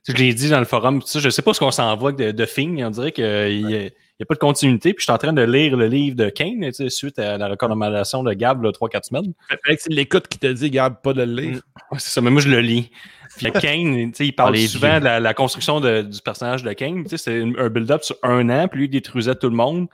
je 0.08 0.14
l'ai 0.14 0.34
dit 0.34 0.50
dans 0.50 0.60
le 0.60 0.66
forum, 0.66 1.02
je 1.02 1.30
sais 1.30 1.42
pas 1.42 1.54
ce 1.54 1.60
qu'on 1.60 1.72
s'en 1.72 1.96
va 1.96 2.12
de, 2.12 2.32
de 2.32 2.46
Fing. 2.46 2.84
On 2.84 2.90
dirait 2.90 3.12
qu'il 3.14 3.92
n'y 4.20 4.22
a, 4.22 4.22
il 4.22 4.22
y 4.22 4.24
a 4.24 4.26
pas 4.28 4.34
de 4.36 4.40
continuité. 4.40 4.94
Puis 4.94 5.02
je 5.02 5.04
suis 5.06 5.12
en 5.12 5.18
train 5.18 5.34
de 5.34 5.42
lire 5.42 5.76
le 5.78 5.88
livre 5.88 6.16
de 6.16 6.30
Kane, 6.30 6.72
suite 6.90 7.20
à 7.20 7.38
la 7.38 7.48
recommandation 7.48 8.24
de 8.24 8.34
Gab, 8.34 8.62
là, 8.64 8.72
3-4 8.72 9.04
semaines. 9.08 9.34
Fait 9.66 9.76
que 9.76 9.82
c'est 9.82 9.92
l'écoute 9.94 10.28
qui 10.28 10.40
te 10.40 10.48
dit, 10.48 10.70
garde 10.70 11.02
pas 11.02 11.14
de 11.14 11.24
le 11.24 11.42
lire. 11.42 11.62
Ouais, 11.92 12.00
c'est 12.00 12.10
ça, 12.12 12.22
mais 12.22 12.30
moi, 12.32 12.42
je 12.42 12.50
le 12.50 12.60
lis. 12.62 12.92
Puis 13.38 13.52
Kane, 13.62 14.12
tu 14.12 14.18
sais, 14.18 14.28
il 14.28 14.32
parle 14.34 14.58
souvent 14.58 14.92
vieux. 14.92 15.00
de 15.00 15.06
la, 15.06 15.20
la 15.20 15.34
construction 15.34 15.80
de- 15.80 16.02
du 16.04 16.22
personnage 16.22 16.64
de 16.64 16.72
Kane. 16.74 17.04
Tu 17.04 17.18
sais, 17.18 17.18
c'est 17.18 17.42
un 17.42 17.70
build-up 17.70 18.04
sur 18.04 18.16
un 18.24 18.50
an, 18.50 18.68
puis 18.68 18.80
lui, 18.80 18.86
il 18.88 18.90
détruisait 18.92 19.36
tout 19.36 19.50
le 19.50 19.56
monde. 19.56 19.88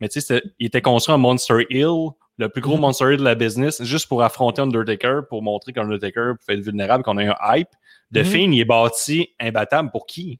Mais 0.00 0.08
tu 0.08 0.20
sais, 0.20 0.42
il 0.58 0.66
était 0.66 0.82
construit 0.82 1.14
en 1.14 1.18
Monster 1.18 1.66
Hill, 1.70 2.10
le 2.38 2.48
plus 2.50 2.60
gros 2.60 2.76
Monster 2.76 3.12
Hill 3.12 3.16
de 3.18 3.24
la 3.24 3.34
business, 3.34 3.82
juste 3.82 4.08
pour 4.08 4.22
affronter 4.22 4.60
Undertaker, 4.60 5.20
pour 5.28 5.42
montrer 5.42 5.72
qu'Undertaker 5.72 6.32
pouvait 6.38 6.58
être 6.58 6.64
vulnérable, 6.64 7.02
qu'on 7.02 7.16
a 7.16 7.24
un 7.24 7.34
hype. 7.56 7.68
De. 8.12 8.22
Fiend, 8.22 8.52
il 8.52 8.60
est 8.60 8.64
bâti 8.66 9.30
imbattable 9.40 9.90
pour 9.90 10.06
qui? 10.06 10.38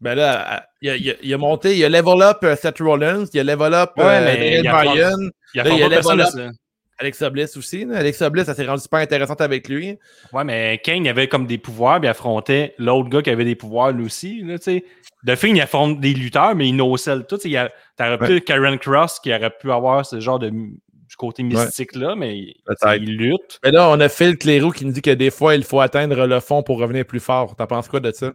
Ben 0.00 0.14
là, 0.14 0.66
il 0.80 0.90
a, 0.90 0.96
il 0.96 1.10
a- 1.10 1.14
il 1.22 1.34
a 1.34 1.38
monté, 1.38 1.76
il 1.76 1.84
a 1.84 1.88
level 1.88 2.22
up 2.22 2.38
euh, 2.42 2.56
Seth 2.56 2.78
Rollins, 2.78 3.24
il 3.34 3.40
a 3.40 3.44
level 3.44 3.74
up 3.74 3.90
Ouais, 3.96 4.04
euh, 4.04 4.24
Daniel 4.26 4.60
il 4.64 4.68
a 4.68 4.72
Bryan, 4.72 5.30
Il 5.54 5.60
a 5.60 5.64
Là, 5.64 5.70
il 5.70 5.82
level 5.82 6.02
de- 6.36 6.50
Alexa 6.98 7.30
Bliss 7.30 7.56
aussi. 7.56 7.84
là. 7.86 7.96
Alexa 7.98 8.28
Bliss, 8.28 8.44
ça 8.44 8.54
s'est 8.54 8.66
rendu 8.66 8.82
super 8.82 8.98
intéressante 9.00 9.40
avec 9.40 9.68
lui. 9.68 9.98
Ouais, 10.34 10.44
mais 10.44 10.78
Kane, 10.84 11.04
il 11.04 11.08
avait 11.08 11.28
comme 11.28 11.46
des 11.46 11.56
pouvoirs, 11.56 11.98
puis 11.98 12.06
il 12.06 12.10
affrontait 12.10 12.74
l'autre 12.78 13.08
gars 13.08 13.22
qui 13.22 13.30
avait 13.30 13.44
des 13.46 13.54
pouvoirs 13.54 13.92
lui 13.92 14.04
aussi. 14.04 14.42
Là, 14.42 14.58
tu 14.58 14.64
sais. 14.64 14.84
de 15.24 15.34
Fiend, 15.34 15.54
il 15.54 15.60
affronte 15.62 15.98
des 16.00 16.12
lutteurs, 16.14 16.54
mais 16.54 16.68
il 16.68 16.76
nocelle 16.76 17.24
tout. 17.26 17.38
T'aurais 17.38 18.18
pu 18.26 18.40
Karen 18.42 18.78
Cross 18.78 19.18
qui 19.20 19.34
aurait 19.34 19.50
pu 19.50 19.70
avoir 19.72 20.04
ce 20.06 20.20
genre 20.20 20.38
de 20.38 20.50
du 20.50 21.16
côté 21.16 21.42
mystique-là, 21.42 22.14
mais 22.16 22.36
il 22.38 23.16
lutte. 23.16 23.58
Mais 23.64 23.70
là, 23.72 23.88
on 23.90 23.98
a 23.98 24.08
Phil 24.08 24.36
Cléroux 24.38 24.70
qui 24.70 24.84
nous 24.86 24.92
dit 24.92 25.02
que 25.02 25.10
des 25.10 25.30
fois, 25.30 25.54
il 25.56 25.64
faut 25.64 25.80
atteindre 25.80 26.24
le 26.26 26.38
fond 26.40 26.62
pour 26.62 26.78
revenir 26.78 27.04
plus 27.04 27.18
fort. 27.18 27.56
T'en 27.56 27.66
penses 27.66 27.88
quoi 27.88 27.98
de 28.00 28.12
ça? 28.12 28.32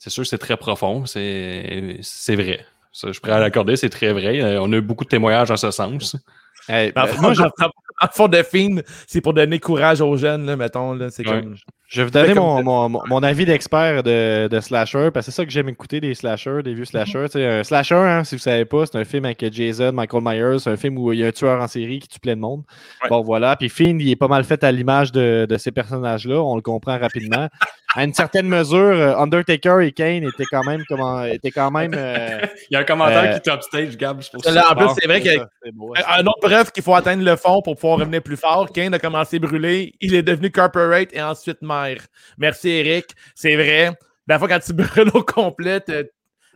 C'est 0.00 0.08
sûr, 0.10 0.26
c'est 0.26 0.38
très 0.38 0.56
profond. 0.56 1.04
C'est 1.06 2.00
vrai. 2.30 2.64
Ça, 2.92 3.12
je 3.12 3.20
pourrais 3.20 3.38
l'accorder, 3.38 3.76
c'est 3.76 3.90
très 3.90 4.12
vrai. 4.12 4.40
Euh, 4.40 4.62
On 4.62 4.72
a 4.72 4.76
eu 4.76 4.80
beaucoup 4.80 5.04
de 5.04 5.10
témoignages 5.10 5.50
en 5.50 5.56
ce 5.58 5.70
sens. 5.70 6.16
Hey, 6.68 6.92
Ben, 6.92 7.04
ben, 7.06 7.20
moi, 7.20 7.32
je- 7.34 7.42
dans, 7.42 7.70
En 8.02 8.06
fond 8.10 8.28
de 8.28 8.42
film, 8.42 8.80
c'est 9.06 9.20
pour 9.20 9.34
donner 9.34 9.58
courage 9.58 10.00
aux 10.00 10.16
jeunes, 10.16 10.46
là, 10.46 10.56
mettons. 10.56 10.94
Là, 10.94 11.10
c'est 11.10 11.26
Ouais. 11.28 11.40
comme... 11.42 11.54
Je 11.86 12.00
vais 12.00 12.04
vous 12.06 12.10
donner 12.10 12.32
mon, 12.32 12.56
comme- 12.56 12.64
mon, 12.64 12.88
mon- 12.88 13.02
mon 13.06 13.22
avis 13.22 13.44
d'expert 13.44 14.02
de, 14.02 14.48
de 14.48 14.60
slasher, 14.60 15.10
parce 15.12 15.26
que 15.26 15.32
c'est 15.32 15.36
ça 15.36 15.44
que 15.44 15.50
j'aime 15.50 15.68
écouter, 15.68 16.00
des 16.00 16.14
slashers, 16.14 16.62
des 16.64 16.72
vieux 16.72 16.86
slashers. 16.86 17.26
Tu 17.26 17.32
sais, 17.32 17.46
Un 17.46 17.62
slasher, 17.64 17.96
hein, 17.96 18.24
si 18.24 18.36
vous 18.36 18.40
savez 18.40 18.64
pas, 18.64 18.86
c'est 18.86 18.96
un 18.96 19.04
film 19.04 19.26
avec 19.26 19.44
Jason, 19.52 19.92
Michael 19.92 20.22
Myers, 20.24 20.58
c'est 20.60 20.70
un 20.70 20.76
film 20.78 20.96
où 20.96 21.12
il 21.12 21.18
y 21.18 21.24
a 21.24 21.26
un 21.26 21.32
tueur 21.32 21.60
en 21.60 21.66
série 21.68 21.98
qui 21.98 22.08
tue 22.08 22.20
plein 22.20 22.36
de 22.36 22.40
monde. 22.40 22.62
Ouais. 23.02 23.10
Bon, 23.10 23.20
voilà. 23.20 23.54
Puis 23.56 23.68
Fiend, 23.68 23.98
il 23.98 24.08
est 24.10 24.16
pas 24.16 24.28
mal 24.28 24.44
fait 24.44 24.64
à 24.64 24.72
l'image 24.72 25.12
de, 25.12 25.46
de 25.46 25.56
ces 25.58 25.72
personnages-là, 25.72 26.36
on 26.40 26.54
le 26.56 26.62
comprend 26.62 26.96
rapidement. 26.98 27.48
à 27.96 28.04
une 28.04 28.14
certaine 28.14 28.46
mesure, 28.46 28.78
euh, 28.78 29.16
Undertaker 29.16 29.80
et 29.80 29.90
Kane 29.90 30.22
étaient 30.22 30.44
quand 30.48 30.62
même, 30.64 30.80
comment, 30.88 31.24
étaient 31.24 31.50
quand 31.50 31.72
même. 31.72 31.92
euh, 31.96 32.38
Il 32.70 32.74
y 32.74 32.76
a 32.76 32.80
un 32.80 32.84
commentaire 32.84 33.32
Euh, 33.34 33.38
qui 33.38 33.50
top 33.50 33.62
stage, 33.64 33.96
Gab. 33.96 34.22
c'est 34.22 34.30
pour 34.30 34.48
Là, 34.54 34.70
en 34.70 34.76
plus, 34.76 34.86
c'est 35.00 35.08
vrai 35.08 35.20
que 35.20 35.28
c'est 35.28 35.38
ça, 35.38 35.48
c'est 35.64 35.72
beau, 35.74 35.90
ouais. 35.90 35.98
Un 36.08 36.24
autre 36.24 36.39
preuve 36.40 36.72
qu'il 36.72 36.82
faut 36.82 36.94
atteindre 36.94 37.22
le 37.24 37.36
fond 37.36 37.62
pour 37.62 37.76
pouvoir 37.76 38.00
revenir 38.00 38.22
plus 38.22 38.36
fort. 38.36 38.72
Kane 38.72 38.94
a 38.94 38.98
commencé 38.98 39.36
à 39.36 39.38
brûler, 39.40 39.94
il 40.00 40.14
est 40.14 40.22
devenu 40.22 40.50
corporate 40.50 41.12
et 41.12 41.22
ensuite 41.22 41.62
maire. 41.62 42.04
Merci 42.38 42.70
Eric, 42.70 43.14
c'est 43.34 43.54
vrai. 43.54 43.92
La 44.26 44.38
fois 44.38 44.48
quand 44.48 44.60
tu 44.60 44.72
brûles 44.74 45.10
au 45.14 45.22
complet, 45.22 45.80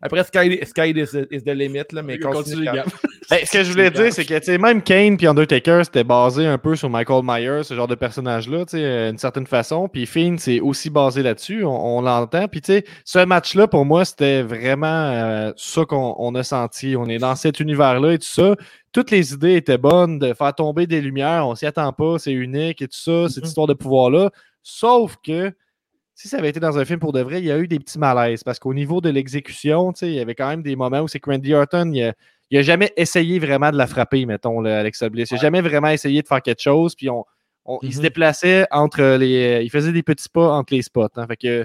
après 0.05 0.23
Sky, 0.25 0.61
Sky 0.65 0.91
is, 0.91 1.17
is 1.31 1.43
the 1.43 1.49
limit, 1.49 1.85
là, 1.93 2.03
mais 2.03 2.19
Continue, 2.19 2.67
continue. 2.67 2.83
Ben, 3.31 3.39
ce 3.43 3.51
que 3.53 3.65
je 3.65 3.73
voulais 3.73 3.91
dire, 3.91 4.13
c'est 4.13 4.27
que 4.27 4.57
même 4.59 4.83
Kane 4.83 5.17
puis 5.17 5.27
Undertaker, 5.27 5.81
c'était 5.83 6.05
basé 6.05 6.45
un 6.47 6.59
peu 6.59 6.77
sur 6.77 6.91
Michael 6.91 7.23
Myers, 7.25 7.65
ce 7.65 7.73
genre 7.75 7.89
de 7.89 7.95
personnage-là, 7.95 8.67
tu 8.67 8.77
sais, 8.77 8.85
euh, 8.85 9.09
d'une 9.09 9.19
certaine 9.19 9.47
façon. 9.47 9.89
Puis 9.89 10.05
Fiend, 10.05 10.37
c'est 10.39 10.61
aussi 10.61 10.91
basé 10.91 11.23
là-dessus, 11.23 11.65
on, 11.65 11.97
on 11.97 12.03
l'entend. 12.03 12.49
Puis 12.49 12.61
tu 12.61 12.75
sais, 12.75 12.85
ce 13.07 13.25
match-là, 13.25 13.67
pour 13.67 13.87
moi, 13.87 14.05
c'était 14.05 14.43
vraiment 14.43 14.87
euh, 14.87 15.53
ça 15.57 15.87
qu'on 15.87 16.15
on 16.19 16.35
a 16.35 16.43
senti. 16.43 16.97
On 16.99 17.07
est 17.07 17.17
dans 17.19 17.35
cet 17.35 17.61
univers-là 17.61 18.13
et 18.13 18.19
tout 18.19 18.27
ça. 18.29 18.57
Toutes 18.93 19.11
les 19.11 19.33
idées 19.33 19.55
étaient 19.57 19.79
bonnes, 19.79 20.19
de 20.19 20.35
faire 20.35 20.55
tomber 20.55 20.87
des 20.87 21.01
lumières, 21.01 21.49
on 21.49 21.55
s'y 21.55 21.65
attend 21.65 21.93
pas, 21.95 22.19
c'est 22.19 22.33
unique 22.33 22.83
et 22.83 22.89
tout 22.89 22.99
ça, 22.99 23.29
cette 23.31 23.45
Mhm. 23.45 23.49
histoire 23.49 23.67
de 23.67 23.75
pouvoir-là. 23.75 24.31
Sauf 24.63 25.17
que 25.25 25.51
si 26.15 26.29
ça 26.29 26.39
avait 26.39 26.49
été 26.51 26.61
dans 26.61 26.79
un 26.79 26.85
film 26.85 27.01
pour 27.01 27.13
de 27.13 27.21
vrai, 27.21 27.41
il 27.41 27.45
y 27.45 27.51
a 27.51 27.59
eu 27.59 27.67
des 27.69 27.79
petits 27.79 27.99
malaises 27.99 28.45
parce 28.45 28.59
qu'au 28.59 28.73
niveau 28.75 29.01
de 29.01 29.11
l'exécution, 29.11 29.93
tu 29.93 30.01
sais, 30.01 30.07
il 30.09 30.15
y 30.15 30.21
avait 30.21 30.35
quand 30.35 30.49
même 30.49 30.63
des 30.63 30.77
moments 30.77 31.01
où 31.01 31.09
c'est 31.09 31.19
que 31.21 31.31
Randy 31.31 31.53
Orton, 31.55 31.91
il 31.93 32.03
a, 32.05 32.13
il 32.51 32.59
a 32.59 32.63
jamais 32.63 32.93
essayé 32.97 33.39
vraiment 33.39 33.71
de 33.71 33.77
la 33.77 33.87
frapper, 33.87 34.25
mettons, 34.27 34.61
là, 34.61 34.79
Alexa 34.81 35.09
Bliss. 35.09 35.31
Il 35.33 35.35
a 35.39 35.41
jamais 35.41 35.61
vraiment 35.61 35.89
essayé 35.89 36.23
de 36.23 36.29
faire 36.29 36.41
quelque 36.43 36.63
chose, 36.63 36.95
puis 36.95 37.11
on, 37.11 37.25
on- 37.65 37.79
il 37.83 37.93
se 37.93 37.99
Mhm. 37.99 38.03
déplaçait 38.03 38.67
entre 38.71 39.17
les. 39.17 39.63
Il 39.65 39.71
faisait 39.71 39.91
des 39.93 40.03
petits 40.03 40.29
pas 40.29 40.53
entre 40.53 40.75
les 40.75 40.83
spots. 40.83 41.09
hein. 41.17 41.27
Fait 41.27 41.37
que, 41.37 41.65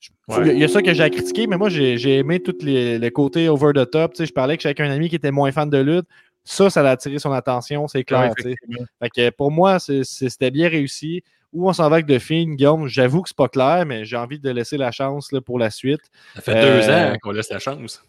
je- 0.00 0.10
il 0.42 0.46
y 0.46 0.50
a- 0.50 0.52
il 0.52 0.58
y 0.58 0.64
a 0.64 0.68
ça 0.68 0.82
que 0.82 0.92
j'ai 0.92 1.02
à 1.04 1.08
critiquer, 1.10 1.46
mais 1.46 1.56
moi, 1.56 1.68
j'ai 1.68 2.18
aimé 2.18 2.40
tout 2.40 2.56
les, 2.60 2.98
le 2.98 3.10
côté 3.10 3.48
over 3.48 3.72
the 3.72 3.88
top. 3.90 4.12
Tu 4.14 4.18
sais, 4.18 4.26
je 4.26 4.32
parlais 4.32 4.56
que 4.56 4.62
j'avais 4.64 4.80
un 4.82 4.90
ami 4.90 5.08
qui 5.08 5.14
était 5.16 5.30
moins 5.30 5.52
fan 5.52 5.70
de 5.70 5.78
lutte. 5.78 6.06
Ça, 6.44 6.68
ça 6.70 6.80
a 6.86 6.90
attiré 6.90 7.18
son 7.18 7.32
attention, 7.32 7.88
c'est 7.88 8.04
clair. 8.04 8.32
Sais. 8.38 8.50
effectivement. 8.50 8.86
Fait 9.00 9.08
que 9.10 9.30
pour 9.30 9.50
moi, 9.50 9.78
c'était 9.78 10.50
bien 10.50 10.68
réussi. 10.68 11.22
Où 11.56 11.68
on 11.68 11.72
s'en 11.72 11.88
va 11.88 11.96
avec 11.96 12.18
Fiend, 12.18 12.54
Guillaume, 12.54 12.86
j'avoue 12.86 13.22
que 13.22 13.28
c'est 13.28 13.36
pas 13.36 13.48
clair, 13.48 13.84
mais 13.86 14.04
j'ai 14.04 14.16
envie 14.16 14.38
de 14.38 14.50
laisser 14.50 14.76
la 14.76 14.90
chance 14.92 15.32
là, 15.32 15.40
pour 15.40 15.58
la 15.58 15.70
suite. 15.70 16.02
Ça 16.34 16.42
fait 16.42 16.54
deux 16.54 16.88
Euh, 16.90 17.12
ans 17.12 17.16
qu'on 17.22 17.30
laisse 17.32 17.50
la 17.50 17.58
chance. 17.58 18.02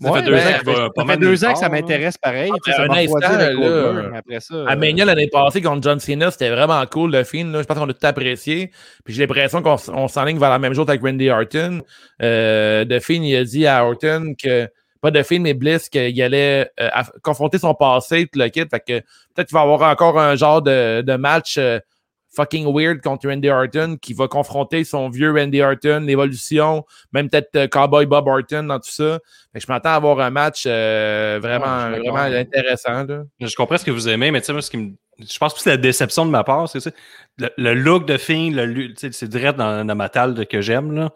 Ça 0.00 0.10
Ouais, 0.10 0.20
fait 0.20 0.26
deux 0.26 0.32
ben, 0.32 0.38
ans 0.38 0.42
ça 0.42 0.50
va 0.50 0.74
fait- 0.74 0.90
ça 0.96 1.04
mal 1.04 1.16
fait 1.16 1.20
deux 1.20 1.44
ans 1.44 1.52
que 1.52 1.58
ça 1.58 1.68
m'intéresse 1.68 2.18
pareil. 2.18 2.50
Ah, 2.52 2.72
ça 2.72 2.86
ben, 2.86 2.92
un 2.92 2.96
instant, 2.96 3.18
là, 3.20 3.92
mais 4.10 4.16
après 4.18 4.40
ça. 4.40 4.54
À 4.66 4.74
euh, 4.76 5.04
l'année 5.04 5.28
passée 5.28 5.60
contre 5.62 5.82
John 5.82 6.00
Cena, 6.00 6.30
c'était 6.30 6.50
vraiment 6.50 6.84
cool 6.86 7.12
le 7.12 7.24
film. 7.24 7.52
là. 7.52 7.62
Je 7.62 7.66
pense 7.66 7.78
qu'on 7.78 7.88
a 7.88 7.92
tout 7.92 8.06
apprécié. 8.06 8.70
Puis 9.04 9.14
j'ai 9.14 9.26
l'impression 9.26 9.62
qu'on 9.62 10.08
s'enligne 10.08 10.38
vers 10.38 10.50
la 10.50 10.58
même 10.58 10.74
chose 10.74 10.88
avec 10.88 11.02
Randy 11.02 11.30
Orton. 11.30 11.82
Euh, 12.22 12.84
The 12.84 13.00
Fiend, 13.00 13.22
il 13.22 13.36
a 13.36 13.44
dit 13.44 13.66
à 13.66 13.84
Orton 13.84 14.34
que 14.40 14.68
pas 15.00 15.10
de 15.10 15.22
Fiend, 15.22 15.40
mais 15.40 15.52
Bliss 15.54 15.88
qu'il 15.88 16.22
allait 16.22 16.70
euh, 16.80 16.88
confronter 17.22 17.58
son 17.58 17.74
passé, 17.74 18.28
tout 18.32 18.38
le 18.38 18.48
kit. 18.48 18.60
Fait 18.70 18.78
que 18.80 19.00
peut-être 19.34 19.48
qu'il 19.48 19.54
va 19.54 19.60
y 19.60 19.62
avoir 19.64 19.82
encore 19.90 20.18
un 20.18 20.36
genre 20.36 20.62
de, 20.62 21.02
de 21.02 21.14
match 21.16 21.56
euh, 21.58 21.80
fucking 22.34 22.66
weird 22.74 23.00
contre 23.02 23.28
Randy 23.28 23.50
Orton 23.50 23.96
qui 24.00 24.14
va 24.14 24.26
confronter 24.28 24.84
son 24.84 25.08
vieux 25.10 25.32
Randy 25.32 25.60
Orton, 25.62 26.00
l'évolution, 26.06 26.84
même 27.12 27.28
peut-être 27.28 27.54
euh, 27.56 27.66
Cowboy 27.68 28.06
Bob 28.06 28.26
Orton 28.26 28.64
dans 28.64 28.78
tout 28.78 28.90
ça. 28.90 29.18
Fait 29.52 29.58
que 29.60 29.66
je 29.66 29.70
m'attends 29.72 29.90
à 29.90 29.94
avoir 29.94 30.20
un 30.20 30.30
match 30.30 30.64
euh, 30.66 31.38
vraiment, 31.42 31.90
Ouais, 31.90 31.98
vraiment 31.98 32.16
intéressant. 32.38 33.04
Là. 33.04 33.24
Je 33.40 33.54
comprends 33.54 33.76
ce 33.78 33.84
que 33.84 33.90
vous 33.90 34.08
aimez, 34.08 34.30
mais 34.30 34.40
tu 34.40 34.46
sais, 34.46 34.52
moi, 34.52 34.62
ce 34.62 34.70
qui 34.70 34.78
me. 34.78 34.92
Je 35.18 35.38
pense 35.38 35.52
que 35.52 35.60
c'est 35.60 35.70
la 35.70 35.76
déception 35.76 36.24
de 36.24 36.30
ma 36.30 36.42
part, 36.42 36.68
c'est 36.70 36.80
ça. 36.80 36.90
Le, 37.38 37.48
le 37.58 37.74
look 37.74 38.06
de 38.08 38.16
Fiend, 38.16 38.50
le 38.54 38.92
c'est 38.96 39.28
direct 39.28 39.58
dans, 39.58 39.84
dans 39.86 39.94
ma 39.94 40.08
tale 40.08 40.46
que 40.46 40.62
j'aime. 40.62 40.92
là. 40.92 41.10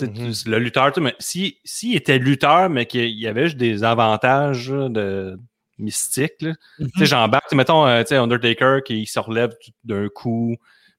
Mhm. 0.00 0.32
Le 0.46 0.58
lutteur, 0.58 0.92
mais 1.00 1.14
si- 1.18 1.58
s'il 1.64 1.96
était 1.96 2.18
lutteur, 2.18 2.70
mais 2.70 2.86
qu'il 2.86 3.10
y 3.10 3.26
avait 3.26 3.46
juste 3.46 3.56
des 3.56 3.82
avantages 3.82 4.68
de 4.68 5.36
mystiques, 5.80 6.40
là. 6.40 6.52
Mhm. 6.78 6.90
tu 6.92 6.98
sais, 7.00 7.06
j'embarque, 7.06 7.44
tu 7.44 7.50
sais, 7.50 7.56
mettons, 7.56 7.86
euh, 7.86 8.02
tu 8.02 8.08
sais, 8.08 8.16
Undertaker 8.16 8.80
qui 8.84 9.06
se 9.06 9.18
relève 9.18 9.52
d'un 9.84 10.08
coup. 10.08 10.56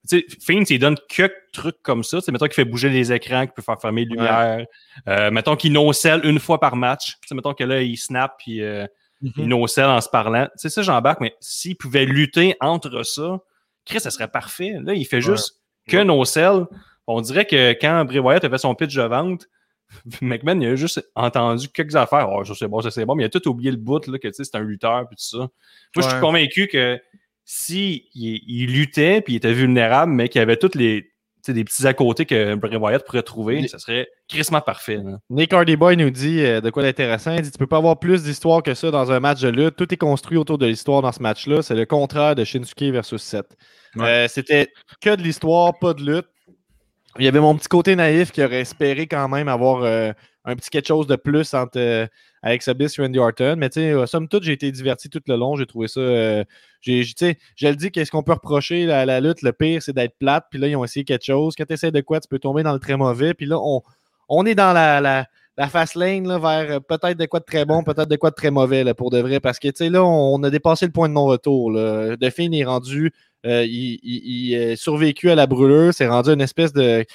Tu 0.10 0.20
sais, 0.20 0.26
Fiend, 0.42 0.64
il 0.70 0.80
donne 0.80 0.98
quelques 1.08 1.52
trucs 1.54 1.82
comme 1.84 2.04
ça. 2.04 2.18
Tu 2.18 2.26
sais, 2.26 2.32
mettons 2.32 2.46
qu'il 2.46 2.56
fait 2.56 2.66
bouger 2.66 2.90
les 2.90 3.14
écrans, 3.14 3.46
qu'il 3.46 3.54
peut 3.54 3.62
faire 3.62 3.80
fermer 3.80 4.06
les 4.06 4.16
lumières. 4.16 4.66
Euh, 5.08 5.32
mettons 5.32 5.56
qu'il 5.56 5.74
nocelle 5.74 6.22
une 6.26 6.40
fois 6.40 6.60
par 6.60 6.76
match. 6.76 7.18
Tu 7.22 7.28
sais, 7.28 7.36
mettons 7.36 7.54
que 7.54 7.64
là, 7.64 7.82
il 7.82 7.98
snap, 7.98 8.36
puis 8.40 8.62
euh, 8.62 8.88
il 9.22 9.48
nocelle 9.48 9.86
en 9.86 10.02
se 10.02 10.10
parlant. 10.10 10.46
Tu 10.46 10.52
sais, 10.58 10.70
ça, 10.70 10.82
j'embarque, 10.82 11.22
mais 11.22 11.36
s'il 11.40 11.78
pouvait 11.78 12.06
lutter 12.06 12.56
entre 12.60 13.04
ça, 13.04 13.40
Chris, 13.86 14.00
ça 14.00 14.12
serait 14.12 14.28
parfait. 14.28 14.74
Là, 14.84 14.94
il 14.94 15.06
fait 15.06 15.22
juste 15.22 15.62
que 15.88 15.98
nocelle. 15.98 16.66
On 17.08 17.22
dirait 17.22 17.46
que 17.46 17.72
quand 17.74 18.06
Bray 18.06 18.20
Wyatt 18.20 18.44
a 18.44 18.50
fait 18.50 18.58
son 18.58 18.76
pitch 18.76 18.96
de 18.96 19.04
vente, 19.04 19.48
McMahon, 20.22 20.60
il 20.62 20.68
a 20.68 20.76
juste 20.76 21.04
entendu 21.16 21.68
quelques 21.70 21.96
affaires. 21.96 22.30
Oh, 22.32 22.44
ça 22.44 22.54
c'est 22.58 22.68
bon, 22.68 22.82
ça 22.82 22.92
c'est 22.92 23.06
bon, 23.06 23.16
mais 23.16 23.24
il 23.24 23.26
a 23.26 23.30
tout 23.30 23.48
oublié 23.48 23.72
le 23.72 23.78
bout, 23.78 24.06
là, 24.08 24.18
que 24.20 24.28
tu 24.28 24.34
sais, 24.34 24.44
c'est 24.44 24.56
un 24.56 24.62
lutteur, 24.64 25.08
puis 25.08 25.16
tout 25.16 25.38
ça. 25.38 25.38
Moi, 25.38 25.50
je 25.98 26.02
suis 26.02 26.20
convaincu 26.20 26.68
que 26.68 27.00
si 27.46 28.10
il, 28.14 28.42
il 28.48 28.72
luttait, 28.74 29.22
puis 29.22 29.34
il 29.34 29.38
était 29.38 29.54
vulnérable, 29.54 30.12
mais 30.12 30.30
qu'il 30.30 30.40
y 30.40 30.42
avait 30.42 30.58
tous 30.58 30.76
les 30.76 31.12
tu 31.44 31.48
sais, 31.48 31.54
des 31.54 31.64
petits 31.64 31.88
à 31.88 31.94
côté 31.96 32.28
que 32.28 32.54
Bray 32.54 32.76
Wyatt 32.76 33.04
pourrait 33.04 33.24
trouver, 33.24 33.68
ça 33.68 33.80
serait 33.80 34.08
crissement 34.28 34.62
parfait. 34.62 34.98
là. 34.98 35.18
Nick 35.32 35.52
Hardy 35.52 35.76
Boy 35.76 35.98
nous 35.98 36.12
dit 36.12 36.40
euh, 36.40 36.62
de 36.62 36.70
quoi 36.70 36.84
d'intéressant. 36.84 37.34
Il 37.34 37.42
dit 37.42 37.50
Tu 37.52 37.58
peux 37.58 37.66
pas 37.66 37.78
avoir 37.78 37.98
plus 37.98 38.22
d'histoire 38.22 38.62
que 38.62 38.76
ça 38.76 38.92
dans 38.92 39.12
un 39.12 39.20
match 39.20 39.42
de 39.42 39.50
lutte. 39.50 39.76
Tout 39.76 39.92
est 39.92 39.98
construit 39.98 40.38
autour 40.38 40.60
de 40.60 40.68
l'histoire 40.68 41.02
dans 41.02 41.12
ce 41.12 41.20
match-là. 41.20 41.64
C'est 41.64 41.74
le 41.74 41.88
contraire 41.88 42.36
de 42.36 42.44
Shinsuke 42.44 42.92
versus 42.92 43.24
Seth. 43.24 43.48
Ouais. 43.96 44.06
Euh, 44.06 44.28
C'était 44.28 44.72
que 45.02 45.16
de 45.16 45.24
l'histoire, 45.24 45.74
pas 45.80 45.96
de 45.96 46.04
lutte. 46.04 46.28
Il 47.20 47.26
y 47.26 47.28
avait 47.28 47.40
mon 47.40 47.56
petit 47.56 47.68
côté 47.68 47.96
naïf 47.96 48.32
qui 48.32 48.44
aurait 48.44 48.62
espéré 48.62 49.06
quand 49.06 49.28
même 49.28 49.48
avoir 49.50 49.84
euh, 49.84 50.12
un 50.46 50.56
petit 50.56 50.70
quelque 50.70 50.88
chose 50.88 51.08
de 51.08 51.16
plus 51.16 51.54
entre 51.54 51.78
euh, 51.78 52.08
Bliss 52.74 52.98
et 52.98 53.02
Randy 53.02 53.20
Orton. 53.20 53.56
Mais 53.58 53.70
tu 53.70 53.82
sais, 53.82 53.92
euh, 53.92 54.06
somme 54.06 54.28
toute, 54.28 54.44
j'ai 54.44 54.54
été 54.54 54.72
diverti 54.72 55.10
tout 55.10 55.22
le 55.28 55.36
long. 55.36 55.56
J'ai 55.56 55.66
trouvé 55.66 55.88
ça. 55.88 56.00
euh, 56.00 56.44
j'ai, 56.82 57.04
sais, 57.04 57.38
je 57.56 57.68
le 57.68 57.76
dis, 57.76 57.92
qu'est-ce 57.92 58.12
qu'on 58.12 58.24
peut 58.24 58.34
reprocher? 58.34 58.92
À 58.92 59.06
la 59.06 59.20
lutte? 59.20 59.42
Le 59.42 59.52
pire, 59.52 59.84
c'est 59.84 59.94
d'être 59.94 60.18
plate. 60.18 60.46
Puis 60.50 60.60
là, 60.60 60.68
ils 60.68 60.76
ont 60.76 60.84
essayé 60.84 61.04
quelque 61.04 61.26
chose. 61.26 61.54
Quand 61.58 61.66
tu 61.66 61.74
essaies 61.74 61.92
de 61.92 62.02
quoi, 62.02 62.20
tu 62.20 62.28
peux 62.28 62.40
tomber 62.40 62.64
dans 62.64 62.74
le 62.74 62.80
très 62.80 62.98
mauvais. 62.98 63.34
Puis 63.34 63.46
là, 63.46 63.60
on, 63.60 63.82
on 64.30 64.46
est 64.46 64.56
dans 64.56 64.74
la, 64.74 65.02
la, 65.02 65.26
la 65.58 65.68
fast 65.68 65.96
lane 65.96 66.28
là, 66.28 66.40
vers 66.40 66.82
peut-être 66.82 67.18
de 67.18 67.26
quoi 67.26 67.42
de 67.42 67.46
très 67.46 67.66
bon, 67.66 67.84
peut-être 67.84 68.10
de 68.10 68.16
quoi 68.16 68.30
de 68.30 68.36
très 68.36 68.52
mauvais 68.52 68.84
là, 68.84 68.94
pour 68.94 69.12
de 69.12 69.20
vrai. 69.20 69.40
Parce 69.40 69.60
que 69.60 69.68
tu 69.68 69.74
sais, 69.76 69.90
là, 69.90 70.04
on, 70.04 70.42
a 70.44 70.50
dépassé 70.50 70.86
le 70.86 70.92
point 70.92 71.10
de 71.10 71.14
non-retour. 71.14 71.74
De 71.74 72.30
fin, 72.30 72.52
est 72.52 72.64
rendu. 72.64 73.12
Euh, 73.46 73.66
il, 73.66 74.00
il- 74.04 74.50
il 74.52 74.56
a 74.56 74.76
survécu 74.76 75.30
à 75.32 75.36
la 75.36 75.48
brûlure, 75.48 75.94
c'est 75.94 76.08
rendu 76.08 76.30
une 76.32 76.42
espèce 76.42 76.74
de, 76.74 77.06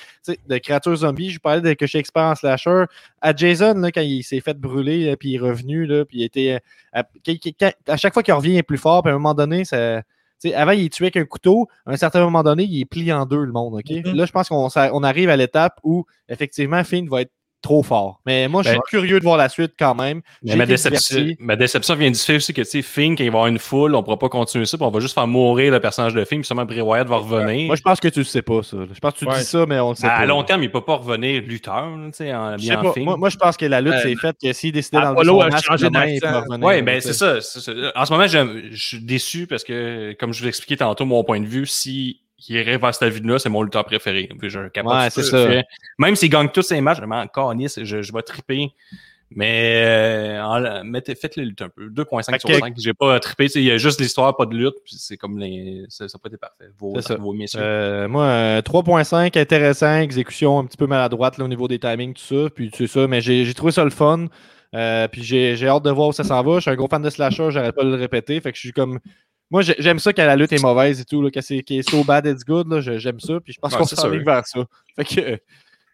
créature 0.62 0.96
zombie. 0.96 1.30
Je 1.30 1.38
parlais 1.38 1.60
de 1.60 1.72
que 1.74 1.86
je 1.86 1.90
suis 1.90 1.98
expert 1.98 2.24
en 2.24 2.34
slasher. 2.34 2.84
À 3.20 3.34
Jason, 3.34 3.74
là, 3.74 3.90
quand 3.92 4.00
il 4.00 4.22
s'est 4.22 4.40
fait 4.40 4.58
brûler, 4.58 5.06
là, 5.06 5.16
puis 5.16 5.30
il 5.30 5.34
est 5.36 5.38
revenu, 5.38 5.86
là, 5.86 6.04
puis 6.04 6.18
il 6.18 6.24
était. 6.24 6.60
À, 6.92 7.04
quand- 7.24 7.72
à 7.88 7.96
chaque 7.96 8.14
fois 8.14 8.22
qu'il 8.22 8.34
revient, 8.34 8.52
il 8.52 8.58
est 8.58 8.62
plus 8.62 8.78
fort, 8.78 9.02
puis 9.02 9.10
à 9.10 9.14
un 9.14 9.18
moment 9.18 9.34
donné, 9.34 9.64
ça. 9.64 10.02
avant, 10.54 10.72
il 10.72 10.84
est 10.86 10.92
tué 10.92 11.06
avec 11.06 11.16
un 11.16 11.24
couteau. 11.24 11.66
À 11.86 11.92
un 11.92 11.96
certain 11.96 12.20
moment 12.20 12.42
donné, 12.42 12.64
il 12.64 12.80
est 12.80 12.84
plié 12.84 13.12
en 13.12 13.24
deux, 13.26 13.44
le 13.44 13.52
monde. 13.52 13.80
Mhm. 13.88 14.14
Là, 14.14 14.26
je 14.26 14.32
pense 14.32 14.48
qu'on 14.48 14.68
on 14.74 15.02
arrive 15.02 15.30
à 15.30 15.36
l'étape 15.36 15.78
où, 15.82 16.04
effectivement, 16.28 16.82
Finn 16.84 17.08
va 17.08 17.22
être 17.22 17.32
trop 17.66 17.82
fort. 17.82 18.20
Mais 18.26 18.46
moi, 18.46 18.62
je 18.62 18.68
suis 18.68 18.76
Ben- 18.78 18.82
curieux 18.88 19.18
de 19.18 19.24
voir 19.24 19.36
la 19.36 19.48
suite 19.48 19.72
quand 19.76 19.94
même. 19.96 20.22
Ma 20.44 20.66
déception, 20.66 21.26
ma 21.40 21.56
déception 21.56 21.96
vient 21.96 22.10
du 22.12 22.18
fait 22.18 22.36
aussi 22.36 22.54
que, 22.54 22.62
tu 22.62 22.68
sais, 22.68 22.82
Finn, 22.82 23.16
quand 23.16 23.24
il 23.24 23.30
va 23.30 23.38
y 23.38 23.40
avoir 23.40 23.46
une 23.48 23.58
foule, 23.58 23.94
on 23.96 24.02
pourra 24.04 24.18
pas 24.18 24.28
continuer 24.28 24.66
ça, 24.66 24.76
puis 24.76 24.86
on 24.86 24.90
va 24.90 25.00
juste 25.00 25.14
faire 25.14 25.26
mourir 25.26 25.72
le 25.72 25.80
personnage 25.80 26.14
de 26.14 26.24
Finn, 26.24 26.40
puis 26.40 26.46
sûrement 26.46 26.64
Bray 26.64 26.80
Wyatt 26.80 27.08
va 27.08 27.16
revenir. 27.16 27.66
Moi, 27.66 27.74
je 27.76 27.82
pense 27.82 27.98
que 27.98 28.06
tu 28.08 28.20
le 28.20 28.24
sais 28.24 28.42
pas, 28.42 28.62
ça. 28.62 28.76
Je 28.92 28.98
pense 29.00 29.14
que 29.14 29.18
tu 29.18 29.26
Ouais. 29.26 29.38
dis 29.38 29.44
ça, 29.44 29.66
mais 29.66 29.80
on 29.80 29.90
le 29.90 29.94
sait 29.96 30.06
à 30.06 30.18
pas. 30.18 30.26
long 30.26 30.42
terme, 30.44 30.62
il 30.62 30.70
peut 30.70 30.80
pas 30.84 30.94
revenir 30.96 31.42
lutteur, 31.42 31.88
tu 32.06 32.10
sais, 32.12 32.32
en 32.34 32.56
Je 32.56 32.66
sais. 32.66 32.76
Finn. 32.94 33.04
Moi, 33.04 33.16
moi, 33.16 33.30
je 33.30 33.36
pense 33.36 33.56
que 33.56 33.66
la 33.66 33.80
lutte, 33.80 33.94
Euh, 33.94 34.00
c'est 34.02 34.14
fait 34.16 34.36
que 34.40 34.52
s'il 34.52 34.72
décidait 34.72 35.00
d'enlever 35.00 35.24
son 35.24 35.40
a 35.40 35.60
changé 35.60 35.88
Oui, 36.62 36.82
ben 36.82 37.00
c'est 37.00 37.12
ça. 37.12 37.38
En 37.96 38.04
ce 38.06 38.12
moment, 38.12 38.26
je 38.28 38.76
suis 38.76 39.00
déçu 39.00 39.46
parce 39.46 39.64
que, 39.64 40.14
comme 40.20 40.32
je 40.32 40.38
vous 40.40 40.44
l'expliquais 40.46 40.76
tantôt, 40.76 41.04
mon 41.04 41.24
point 41.24 41.40
de 41.40 41.46
vue, 41.46 41.66
si 41.66 42.20
il 42.48 42.56
irait 42.56 42.78
vers 42.78 42.94
cette 42.94 43.12
vie-là, 43.12 43.38
c'est 43.38 43.48
mon 43.48 43.62
lutteur 43.62 43.84
préféré. 43.84 44.28
Puis 44.38 44.50
je 44.50 44.68
capote 44.68 44.92
Ouais, 44.92 45.10
sur 45.10 45.22
c'est 45.22 45.30
ce 45.30 45.30
ça. 45.30 45.46
fait. 45.48 45.64
Même 45.98 46.16
s'il 46.16 46.30
gagne 46.30 46.48
tous 46.48 46.62
ses 46.62 46.80
matchs, 46.80 46.98
je 47.00 47.04
m'en 47.06 47.26
calisse, 47.26 47.82
je, 47.82 48.02
je 48.02 48.12
vais 48.12 48.22
triper. 48.22 48.70
Mais 49.30 49.82
euh, 49.84 50.40
en- 50.40 50.84
mettez, 50.84 51.16
faites-le 51.16 51.42
lutte 51.42 51.60
un 51.60 51.68
peu. 51.68 51.88
2.5 51.90 52.30
Fait 52.30 52.38
sur 52.40 52.48
que- 52.48 52.58
5. 52.60 52.74
J'ai 52.78 52.94
pas 52.94 53.18
trippé. 53.18 53.46
Il 53.56 53.62
y 53.64 53.72
a 53.72 53.76
juste 53.76 54.00
l'histoire, 54.00 54.36
pas 54.36 54.46
de 54.46 54.54
lutte. 54.54 54.76
Puis 54.84 54.94
c'est 54.98 55.16
comme 55.16 55.38
les. 55.38 55.84
Ça 55.88 56.04
n'a 56.04 56.10
pas 56.22 56.28
été 56.28 56.36
parfait. 56.36 56.66
Vos, 56.78 57.00
ça. 57.00 57.16
messieurs. 57.34 57.58
Euh, 57.60 58.06
moi, 58.06 58.22
euh, 58.24 58.62
3.5, 58.62 59.36
intéressant, 59.36 59.96
exécution 59.98 60.60
un 60.60 60.64
petit 60.64 60.76
peu 60.76 60.86
maladroite 60.86 61.38
là, 61.38 61.44
au 61.44 61.48
niveau 61.48 61.66
des 61.66 61.80
timings, 61.80 62.14
tout 62.14 62.22
ça. 62.44 62.50
Puis 62.54 62.70
c'est 62.72 62.86
ça, 62.86 63.08
mais 63.08 63.20
j'ai 63.20 63.52
trouvé 63.54 63.72
ça 63.72 63.82
le 63.82 63.90
fun. 63.90 64.26
Euh, 64.74 65.08
puis 65.08 65.22
j'ai 65.24 65.56
j'ai 65.56 65.66
hâte 65.68 65.82
de 65.84 65.90
voir 65.90 66.08
où 66.08 66.12
ça 66.12 66.22
s'en 66.22 66.42
va. 66.44 66.56
Je 66.56 66.60
suis 66.60 66.70
un 66.70 66.74
gros 66.76 66.86
fan 66.88 67.02
de 67.02 67.10
slasher, 67.10 67.50
j'arrête 67.50 67.74
pas 67.74 67.82
de 67.84 67.88
le 67.90 67.96
répéter. 67.96 68.40
Fait 68.40 68.52
que 68.52 68.56
je 68.56 68.60
suis 68.60 68.72
comme. 68.72 69.00
Moi, 69.50 69.62
j'ai- 69.62 69.76
j'aime 69.78 69.98
ça 69.98 70.12
quand 70.12 70.24
la 70.26 70.34
lutte 70.36 70.52
est 70.52 70.62
mauvaise 70.62 71.00
et 71.00 71.04
tout, 71.04 71.22
là, 71.22 71.30
quand 71.32 71.40
c'est 71.42 71.62
so 71.88 72.02
bad 72.04 72.26
it's 72.26 72.44
good, 72.44 72.68
là, 72.68 72.80
j'aime 72.80 73.20
ça, 73.20 73.38
puis 73.40 73.52
je 73.52 73.58
pense 73.60 73.72
Ouais, 73.72 73.78
qu'on 73.78 73.84
sûr. 73.86 74.08
vers 74.24 74.46
ça. 74.46 74.64
Fait 74.96 75.04
que, 75.04 75.20
euh, 75.20 75.36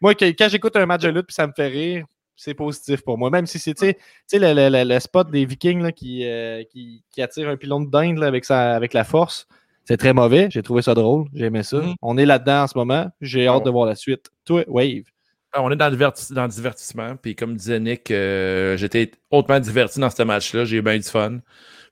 moi, 0.01 0.15
quand 0.15 0.49
j'écoute 0.49 0.75
un 0.77 0.87
match 0.87 1.03
de 1.03 1.11
lutte 1.11 1.27
puis 1.27 1.35
ça 1.35 1.47
me 1.47 1.53
fait 1.55 1.69
rire, 1.69 2.07
c'est 2.35 2.55
positif 2.55 3.03
pour 3.03 3.19
moi. 3.19 3.31
Même 3.31 3.47
si 3.47 3.59
c'est, 3.59 3.75
tu 3.75 3.95
sais- 4.27 4.39
le, 4.39 4.55
le- 4.55 4.69
le- 4.71 4.95
le 4.95 5.01
spot 5.01 5.31
des 5.31 5.45
Vikings 5.45 5.83
là, 5.83 5.93
qui, 5.93 6.27
euh, 6.27 6.65
qui, 6.65 7.05
qui 7.11 7.21
attire 7.23 7.49
un 7.49 7.57
pilon 7.57 7.81
de 7.81 7.91
dinde 7.91 8.19
là, 8.19 8.27
avec, 8.27 8.45
sa, 8.45 8.75
avec 8.75 8.95
la 8.95 9.05
force, 9.05 9.47
c'est 9.85 9.97
très 9.99 10.13
mauvais. 10.15 10.49
J'ai 10.51 10.63
trouvé 10.63 10.81
ça 10.81 10.95
drôle, 10.95 11.27
j'ai 11.35 11.45
aimé 11.47 11.63
ça. 11.63 11.77
Mhm. 11.79 11.95
On 12.01 12.17
est 12.17 12.25
là-dedans 12.27 12.63
en 12.63 12.67
ce 12.67 12.79
moment, 12.79 13.11
j'ai 13.21 13.47
hâte 13.47 13.59
bon. 13.59 13.65
de 13.65 13.71
voir 13.71 13.87
la 13.87 13.95
suite. 13.97 14.31
Toi, 14.45 14.65
Wave. 14.67 15.03
Ah, 15.53 15.63
On 15.63 15.71
est 15.71 15.77
dans 15.77 15.91
le, 15.91 15.97
diverti- 15.97 16.33
dans 16.33 16.45
le 16.45 16.49
divertissement. 16.49 17.15
Puis 17.17 17.37
comme 17.37 17.55
disait 17.55 17.79
Nick, 17.79 18.11
euh, 18.11 18.77
j'étais 18.79 19.11
hautement 19.31 19.61
diverti 19.61 20.01
dans 20.01 20.09
ce 20.09 20.23
match-là. 20.23 20.65
J'ai 20.65 20.79
eu 20.79 20.83
bien 20.83 20.97
du 20.97 21.03
fun. 21.03 21.41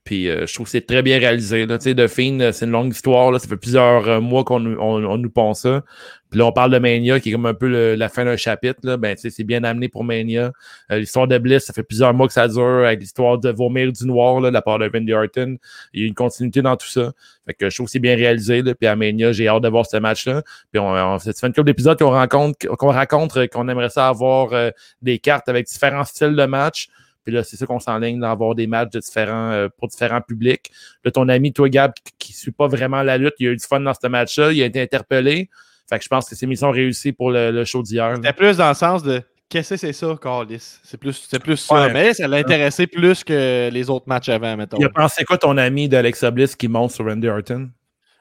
Puis 0.05 0.30
euh, 0.30 0.46
je 0.46 0.55
trouve 0.55 0.64
que 0.64 0.70
c'est 0.70 0.86
très 0.86 1.03
bien 1.03 1.18
réalisé. 1.18 1.66
Là. 1.66 1.78
The 1.78 2.07
Fiend, 2.07 2.40
euh, 2.40 2.53
c'est 2.53 2.64
une 2.64 2.70
longue 2.70 2.92
histoire. 2.92 3.30
Là. 3.30 3.38
Ça 3.38 3.48
fait 3.48 3.59
plusieurs 3.59 4.09
euh, 4.09 4.20
mois 4.20 4.44
qu'on 4.44 4.64
on, 4.64 5.05
on 5.05 5.18
nous 5.18 5.30
pond 5.30 5.53
ça. 5.53 5.82
Puis 6.30 6.38
là, 6.38 6.46
on 6.46 6.53
parle 6.53 6.70
de 6.70 6.78
Mania, 6.78 7.20
qui 7.20 7.28
est 7.28 7.32
comme 7.32 7.46
un 7.46 7.55
peu 7.55 7.94
la 7.94 8.09
fin 8.09 8.24
d'un 8.24 8.36
chapitre. 8.36 8.78
Là. 8.84 8.96
Ben, 8.96 9.16
c'est 9.18 9.42
bien 9.42 9.64
amené 9.64 9.88
pour 9.88 10.05
Mania. 10.05 10.53
L'histoire 10.88 11.26
de 11.26 11.36
Bliss, 11.38 11.64
ça 11.64 11.72
fait 11.72 11.82
plusieurs 11.82 12.14
mois 12.14 12.28
que 12.28 12.32
ça 12.32 12.46
dure, 12.46 12.84
avec 12.86 13.01
l'histoire 13.01 13.36
de 13.36 13.51
Vomir 13.51 13.90
du 13.90 14.07
Noir, 14.07 14.40
là, 14.40 14.53
la 14.53 14.62
part 14.62 14.78
de 14.78 14.88
Wendy 14.88 15.12
Orton. 15.12 15.57
Il 15.92 16.03
y 16.03 16.05
a 16.05 16.07
une 16.07 16.14
continuité 16.14 16.62
dans 16.62 16.76
tout 16.76 16.86
ça. 16.86 17.11
Fait 17.46 17.55
que 17.55 17.68
je 17.68 17.74
trouve 17.74 17.86
que 17.86 17.90
c'est 17.90 17.98
bien 17.98 18.14
réalisé. 18.14 18.62
Là. 18.62 18.76
Puis 18.76 18.86
à 18.86 18.94
Mania, 18.94 19.32
j'ai 19.32 19.48
hâte 19.48 19.64
de 19.64 19.68
voir 19.68 19.84
ce 19.86 19.96
match-là. 19.96 20.42
Puis 20.70 20.78
on, 20.78 20.88
on, 20.88 21.18
fait 21.18 21.32
une 21.42 21.53
couple 21.53 21.64
d'épisodes 21.64 21.98
qu'on 21.98 22.11
rencontre, 22.11 22.64
qu'on 22.76 22.92
raconte 22.92 23.48
qu'on 23.48 23.68
aimerait 23.68 23.90
ça 23.90 24.07
avoir 24.07 24.72
des 25.03 25.18
cartes 25.18 25.48
avec 25.48 25.66
différents 25.66 26.05
styles 26.05 26.36
de 26.36 26.44
match. 26.44 26.90
Puis 27.25 27.35
là, 27.35 27.45
c'est 27.45 27.57
ça 27.57 27.66
qu'on 27.66 27.81
s'enligne 27.81 28.21
d'avoir 28.21 28.55
des 28.55 28.66
matchs 28.66 28.91
de 28.91 29.01
différents, 29.01 29.51
euh, 29.51 29.68
pour 29.77 29.89
différents 29.89 30.21
publics. 30.21 30.71
Là, 31.05 31.11
ton 31.11 31.29
ami, 31.29 31.53
toi, 31.53 31.68
Gab, 31.68 31.93
qui 32.18 32.33
ne 32.33 32.37
suit 32.37 32.53
pas 32.53 32.66
vraiment 32.66 33.03
la 33.03 33.18
lutte, 33.18 33.35
il 33.39 33.49
a 33.49 33.51
eu 33.51 33.57
du 33.57 33.64
fun 33.64 33.81
dans 33.81 33.95
ce 33.95 34.07
match-là. 34.07 34.53
Il 34.53 34.62
a 34.62 34.66
été 34.66 34.81
interpellé. 34.81 35.51
Fait 35.89 35.99
que 35.99 36.05
je 36.05 36.09
pense 36.09 36.29
que 36.29 36.35
c'est 36.35 36.47
mission 36.47 36.71
réussie 36.71 37.12
pour 37.12 37.31
le, 37.31 37.51
le 37.51 37.64
show 37.64 37.83
d'hier. 37.83 38.14
C'était 38.16 38.33
plus 38.33 38.57
dans 38.57 38.68
le 38.68 38.75
sens 38.75 39.03
de 39.03 39.23
qu'est-ce 39.49 39.71
que 39.71 39.77
c'est 39.77 39.93
ça, 39.93 40.16
Carlis? 40.23 40.79
C'est 40.85 40.97
plus, 40.97 41.27
c'est 41.29 41.41
plus 41.41 41.57
ça. 41.57 41.75
Ouais. 41.75 41.93
Mais 41.93 42.14
ça 42.14 42.29
l'a 42.29 42.39
intéressé 42.39 42.87
plus 42.87 43.25
que 43.25 43.68
les 43.71 43.91
autres 43.91 44.07
matchs 44.09 44.29
avant, 44.29 44.57
mettons. 44.57 44.79
Il 44.79 44.85
a 44.85 44.89
pensé 44.89 45.25
quoi 45.25 45.37
ton 45.37 45.57
ami 45.59 45.89
d'Alexa 45.89 46.31
Bliss 46.31 46.55
qui 46.57 46.68
monte 46.68 46.93
sur 46.93 47.05
Randy 47.05 47.29
Orton? 47.29 47.71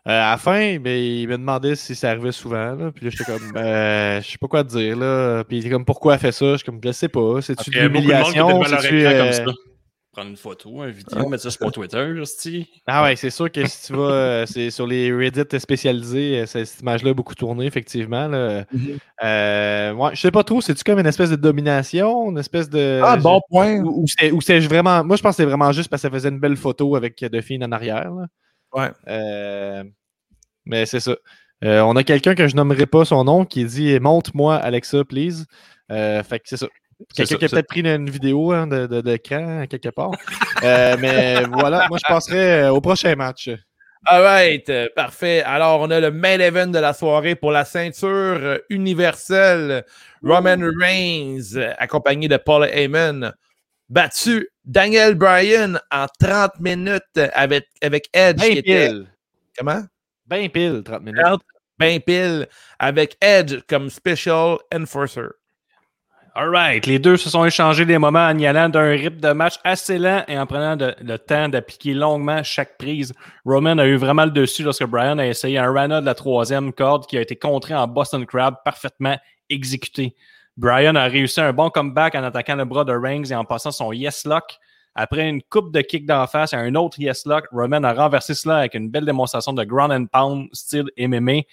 Euh, 0.08 0.12
à 0.12 0.32
la 0.32 0.38
fin, 0.38 0.78
ben, 0.80 0.98
il 0.98 1.28
me 1.28 1.38
demandait 1.38 1.76
si 1.76 1.94
ça 1.94 2.12
arrivait 2.12 2.32
souvent. 2.32 2.74
Là. 2.74 2.92
Puis 2.92 3.06
là, 3.06 3.12
j'étais 3.12 3.26
comme, 3.26 3.56
euh, 3.58 4.22
je 4.22 4.32
sais 4.32 4.38
pas 4.40 4.48
quoi 4.48 4.64
te 4.64 4.70
dire. 4.70 4.96
Là. 4.98 5.44
Puis 5.44 5.58
il 5.58 5.60
était 5.60 5.70
comme, 5.70 5.86
pourquoi 5.86 6.14
elle 6.14 6.20
fait 6.20 6.32
ça? 6.32 6.52
Je 6.54 6.58
suis 6.58 6.66
comme, 6.66 6.80
je 6.84 6.92
sais 6.92 7.10
pas. 7.10 7.42
C'est-tu 7.42 7.70
de 7.70 7.80
l'humiliation? 7.82 8.64
C'est-tu, 8.64 9.06
euh, 9.06 9.24
comme 9.24 9.34
ça? 9.34 9.44
Prendre 10.12 10.30
une 10.32 10.38
photo, 10.38 10.84
une 10.84 10.90
vidéo, 10.90 11.30
mettre 11.30 11.44
ça 11.44 11.52
sur 11.52 11.64
mon 11.64 11.70
Twitter, 11.72 12.14
sti. 12.24 12.68
Ah 12.88 13.04
ouais, 13.04 13.16
c'est 13.16 13.30
sûr 13.30 13.52
que 13.52 13.64
si 13.68 13.88
tu 13.88 13.94
vas 13.94 14.46
c'est 14.48 14.72
sur 14.72 14.88
les 14.88 15.14
Reddit 15.14 15.44
spécialisés, 15.60 16.46
cette 16.48 16.80
image-là 16.82 17.12
a 17.12 17.14
beaucoup 17.14 17.36
tourné, 17.36 17.68
effectivement. 17.68 18.28
Là. 18.28 18.64
Euh, 19.24 19.94
ouais, 19.94 20.10
je 20.16 20.20
sais 20.22 20.32
pas 20.32 20.44
trop, 20.44 20.62
c'est-tu 20.62 20.84
comme 20.84 20.98
une 21.00 21.06
espèce 21.06 21.30
de 21.30 21.36
domination, 21.36 22.32
une 22.32 22.40
espèce 22.40 22.70
de. 22.70 23.00
Ah, 23.04 23.18
bon 23.18 23.40
point. 23.50 23.80
Ou, 23.82 24.06
c'est- 24.08 24.32
ou 24.32 24.42
c'est 24.42 24.60
vraiment. 24.60 25.04
Moi, 25.04 25.16
je 25.16 25.22
pense 25.22 25.38
que 25.38 25.44
c'est 25.44 25.48
vraiment 25.48 25.72
juste 25.72 25.90
parce 25.90 26.02
que 26.02 26.08
ça 26.08 26.12
faisait 26.14 26.30
une 26.30 26.40
belle 26.40 26.58
photo 26.58 26.96
avec 26.96 27.24
Duffy 27.32 27.60
en 27.64 27.72
arrière. 27.72 28.12
là. 28.12 28.26
Ouais. 28.74 28.92
Euh, 29.08 29.84
mais 30.66 30.86
c'est 30.86 31.00
ça. 31.00 31.16
Euh, 31.64 31.82
on 31.82 31.96
a 31.96 32.04
quelqu'un 32.04 32.36
que 32.36 32.48
je 32.48 32.56
nommerai 32.56 32.86
pas 32.86 33.04
son 33.04 33.24
nom 33.24 33.46
qui 33.46 33.66
dit 33.66 34.00
Montre-moi 34.00 34.56
Alexa, 34.56 35.04
please. 35.04 35.46
Euh, 35.92 36.24
fait 36.24 36.40
que 36.40 36.50
c'est 36.50 36.58
ça. 36.58 36.68
Quelqu'un 37.16 37.38
qui 37.38 37.46
a 37.46 37.50
peut-être 37.50 37.68
pris 37.68 37.82
une 37.82 38.10
vidéo 38.10 38.52
hein, 38.52 38.68
de, 38.68 38.86
de, 38.86 39.02
d'écran 39.02 39.66
quelque 39.70 39.90
part. 39.90 40.12
Mais 40.62 41.44
voilà, 41.52 41.88
moi 41.90 41.98
je 41.98 42.14
passerai 42.14 42.70
au 42.70 42.82
prochain 42.82 43.16
match. 43.16 43.50
Alright, 44.06 44.70
euh, 44.70 44.88
parfait. 44.96 45.44
Alors, 45.44 45.82
on 45.82 45.92
a 45.92 46.00
le 46.00 46.10
main 46.10 46.40
event 46.40 46.68
de 46.68 46.80
la 46.80 46.94
soirée 46.94 47.36
pour 47.36 47.52
la 47.52 47.66
ceinture 47.66 48.60
universelle. 48.70 49.84
Roman 50.24 50.58
Reigns, 50.80 51.58
accompagné 51.78 52.30
de 52.30 52.38
Paul 52.38 52.68
Heyman, 52.72 53.34
battu 53.90 54.48
Daniel 54.66 55.16
Bryan 55.16 55.80
en 55.92 56.06
30 56.20 56.60
minutes 56.60 57.02
avec, 57.34 57.66
avec 57.82 58.10
Edge. 58.14 58.38
Ben 58.40 58.52
qui 58.52 58.58
était- 58.60 58.88
pile. 58.90 59.08
Comment? 59.58 59.82
Ben 60.28 60.50
pile, 60.50 60.82
30 60.84 61.02
minutes. 61.04 61.22
Ben 61.78 62.00
pile, 62.02 62.48
avec 62.78 63.18
Edge 63.22 63.60
comme 63.68 63.90
Special 63.90 64.58
Enforcer. 64.74 65.28
Alright, 66.36 66.86
les 66.86 67.00
deux 67.00 67.18
se 67.18 67.30
sont 67.30 67.44
échangés 67.44 67.86
des 67.86 67.98
moments 67.98 68.28
en 68.28 68.38
y 68.38 68.46
allant 68.46 68.70
d'un 68.70 68.92
rythme 68.92 69.20
de 69.20 69.32
match 69.32 69.56
assez 69.64 69.98
lent 69.98 70.24
et 70.28 70.38
en 70.38 70.46
prenant 70.46 70.76
de- 70.76 70.96
le 71.02 71.18
temps 71.18 71.50
d'appliquer 71.50 71.94
longuement 71.94 72.44
chaque 72.44 72.78
prise. 72.78 73.14
Roman 73.46 73.78
a 73.80 73.86
eu 73.88 73.96
vraiment 73.96 74.26
le 74.26 74.32
dessus 74.32 74.64
lorsque 74.64 74.86
Brian 74.86 75.18
a 75.18 75.26
essayé 75.26 75.58
un 75.58 75.72
Rana 75.74 76.00
de 76.02 76.06
la 76.06 76.14
troisième 76.14 76.72
corde 76.72 77.08
qui 77.08 77.18
a 77.18 77.22
été 77.22 77.36
contré 77.36 77.74
en 77.74 77.88
Boston 77.88 78.26
Crab, 78.26 78.56
parfaitement 78.64 79.18
exécuté. 79.50 80.16
Brian 80.60 80.96
a 80.96 81.06
réussi 81.06 81.40
un 81.40 81.54
bon 81.54 81.70
comeback 81.70 82.16
en 82.16 82.24
attaquant 82.26 82.58
le 82.58 82.66
bras 82.66 82.84
de 82.84 82.92
Reigns 82.92 83.24
et 83.32 83.34
en 83.34 83.46
passant 83.46 83.72
son 83.72 83.94
Yes 83.94 84.26
Lock. 84.26 84.60
Après 84.94 85.30
une 85.30 85.42
coupe 85.42 85.72
de 85.72 85.80
kick 85.80 86.06
d'en 86.06 86.28
face 86.28 86.52
et 86.52 86.58
un 86.58 86.76
autre 86.76 87.00
Yes 87.00 87.26
Lock, 87.26 87.46
Roman 87.54 87.82
a 87.84 87.94
renversé 87.94 88.34
cela 88.34 88.58
avec 88.58 88.74
une 88.74 88.90
belle 88.90 89.06
démonstration 89.06 89.54
de 89.54 89.64
ground 89.64 89.94
and 89.94 90.08
pound 90.08 90.50
style 90.52 90.90
MMA. 90.98 91.44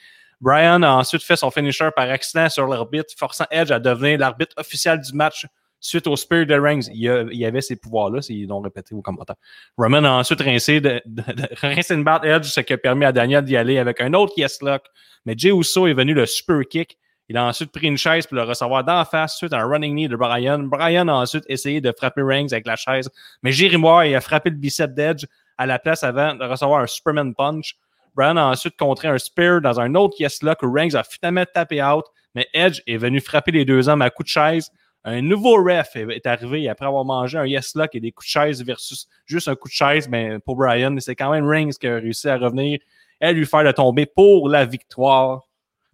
Brian 0.40 0.82
a 0.82 0.90
ensuite 0.90 1.22
fait 1.22 1.36
son 1.36 1.52
finisher 1.52 1.90
par 1.94 2.10
accident 2.10 2.48
sur 2.48 2.66
l'arbitre, 2.66 3.14
forçant 3.16 3.44
Edge 3.52 3.70
à 3.70 3.78
devenir 3.78 4.18
l'arbitre 4.18 4.56
officiel 4.58 5.00
du 5.00 5.12
match 5.12 5.46
suite 5.78 6.08
au 6.08 6.16
Spear 6.16 6.44
de 6.44 6.58
Reigns. 6.58 6.88
Il, 6.92 7.28
y 7.30 7.44
avait 7.44 7.60
ces 7.60 7.76
pouvoirs-là, 7.76 8.18
ils 8.28 8.48
l'ont 8.48 8.60
répété 8.60 8.92
au 8.92 9.02
commentaire. 9.02 9.36
Roman 9.78 10.02
a 10.02 10.10
ensuite 10.10 10.40
rincé, 10.40 10.80
de, 10.80 11.00
de, 11.06 11.22
rincé 11.60 11.94
une 11.94 12.02
batte 12.02 12.24
Edge, 12.24 12.46
ce 12.46 12.60
qui 12.60 12.72
a 12.72 12.78
permis 12.78 13.04
à 13.04 13.12
Daniel 13.12 13.44
d'y 13.44 13.56
aller 13.56 13.78
avec 13.78 14.00
un 14.00 14.12
autre 14.14 14.32
Yes 14.36 14.60
Lock. 14.62 14.82
Mais 15.26 15.34
Jey 15.38 15.50
Uso 15.50 15.86
est 15.86 15.94
venu 15.94 16.12
le 16.12 16.26
super 16.26 16.60
kick. 16.68 16.98
Il 17.28 17.36
a 17.36 17.44
ensuite 17.44 17.72
pris 17.72 17.88
une 17.88 17.96
chaise 17.96 18.26
pour 18.26 18.36
le 18.36 18.44
recevoir 18.44 18.84
d'en 18.84 19.04
face 19.04 19.36
suite 19.36 19.52
à 19.52 19.60
un 19.60 19.66
running 19.66 19.94
knee 19.94 20.08
de 20.08 20.14
Brian. 20.14 20.60
Brian 20.60 21.08
a 21.08 21.14
ensuite 21.14 21.44
essayé 21.48 21.80
de 21.80 21.92
frapper 21.96 22.22
Reigns 22.22 22.52
avec 22.52 22.66
la 22.66 22.76
chaise, 22.76 23.10
mais 23.42 23.50
Jerry 23.50 23.76
Moore 23.76 24.04
il 24.04 24.14
a 24.14 24.20
frappé 24.20 24.50
le 24.50 24.56
bicep 24.56 24.94
d'Edge 24.94 25.24
à 25.58 25.66
la 25.66 25.78
place 25.78 26.04
avant 26.04 26.34
de 26.34 26.44
recevoir 26.44 26.82
un 26.82 26.86
Superman 26.86 27.34
Punch. 27.34 27.76
Brian 28.14 28.36
a 28.36 28.44
ensuite 28.44 28.76
contré 28.76 29.08
un 29.08 29.18
spear 29.18 29.60
dans 29.60 29.80
un 29.80 29.94
autre 29.96 30.14
yes 30.20 30.42
lock 30.42 30.62
où 30.62 30.72
Reigns 30.72 30.94
a 30.94 31.02
finalement 31.02 31.44
tapé 31.52 31.82
out, 31.82 32.04
mais 32.34 32.48
Edge 32.54 32.80
est 32.86 32.96
venu 32.96 33.20
frapper 33.20 33.50
les 33.50 33.64
deux 33.64 33.88
hommes 33.88 34.02
à 34.02 34.10
coups 34.10 34.28
de 34.28 34.30
chaise. 34.30 34.70
Un 35.04 35.20
nouveau 35.20 35.62
ref 35.62 35.96
est 35.96 36.26
arrivé 36.26 36.68
après 36.68 36.86
avoir 36.86 37.04
mangé 37.04 37.38
un 37.38 37.46
yes 37.46 37.74
lock 37.74 37.94
et 37.94 38.00
des 38.00 38.12
coups 38.12 38.26
de 38.26 38.30
chaise 38.30 38.64
versus 38.64 39.08
juste 39.24 39.48
un 39.48 39.56
coup 39.56 39.68
de 39.68 39.72
chaise. 39.74 40.08
Mais 40.08 40.38
pour 40.38 40.56
Brian, 40.56 40.96
c'est 41.00 41.16
quand 41.16 41.30
même 41.30 41.46
Reigns 41.46 41.72
qui 41.78 41.88
a 41.88 41.96
réussi 41.96 42.28
à 42.28 42.38
revenir 42.38 42.78
et 43.20 43.24
à 43.26 43.32
lui 43.32 43.46
faire 43.46 43.62
le 43.62 43.72
tomber 43.72 44.06
pour 44.06 44.48
la 44.48 44.64
victoire. 44.64 45.42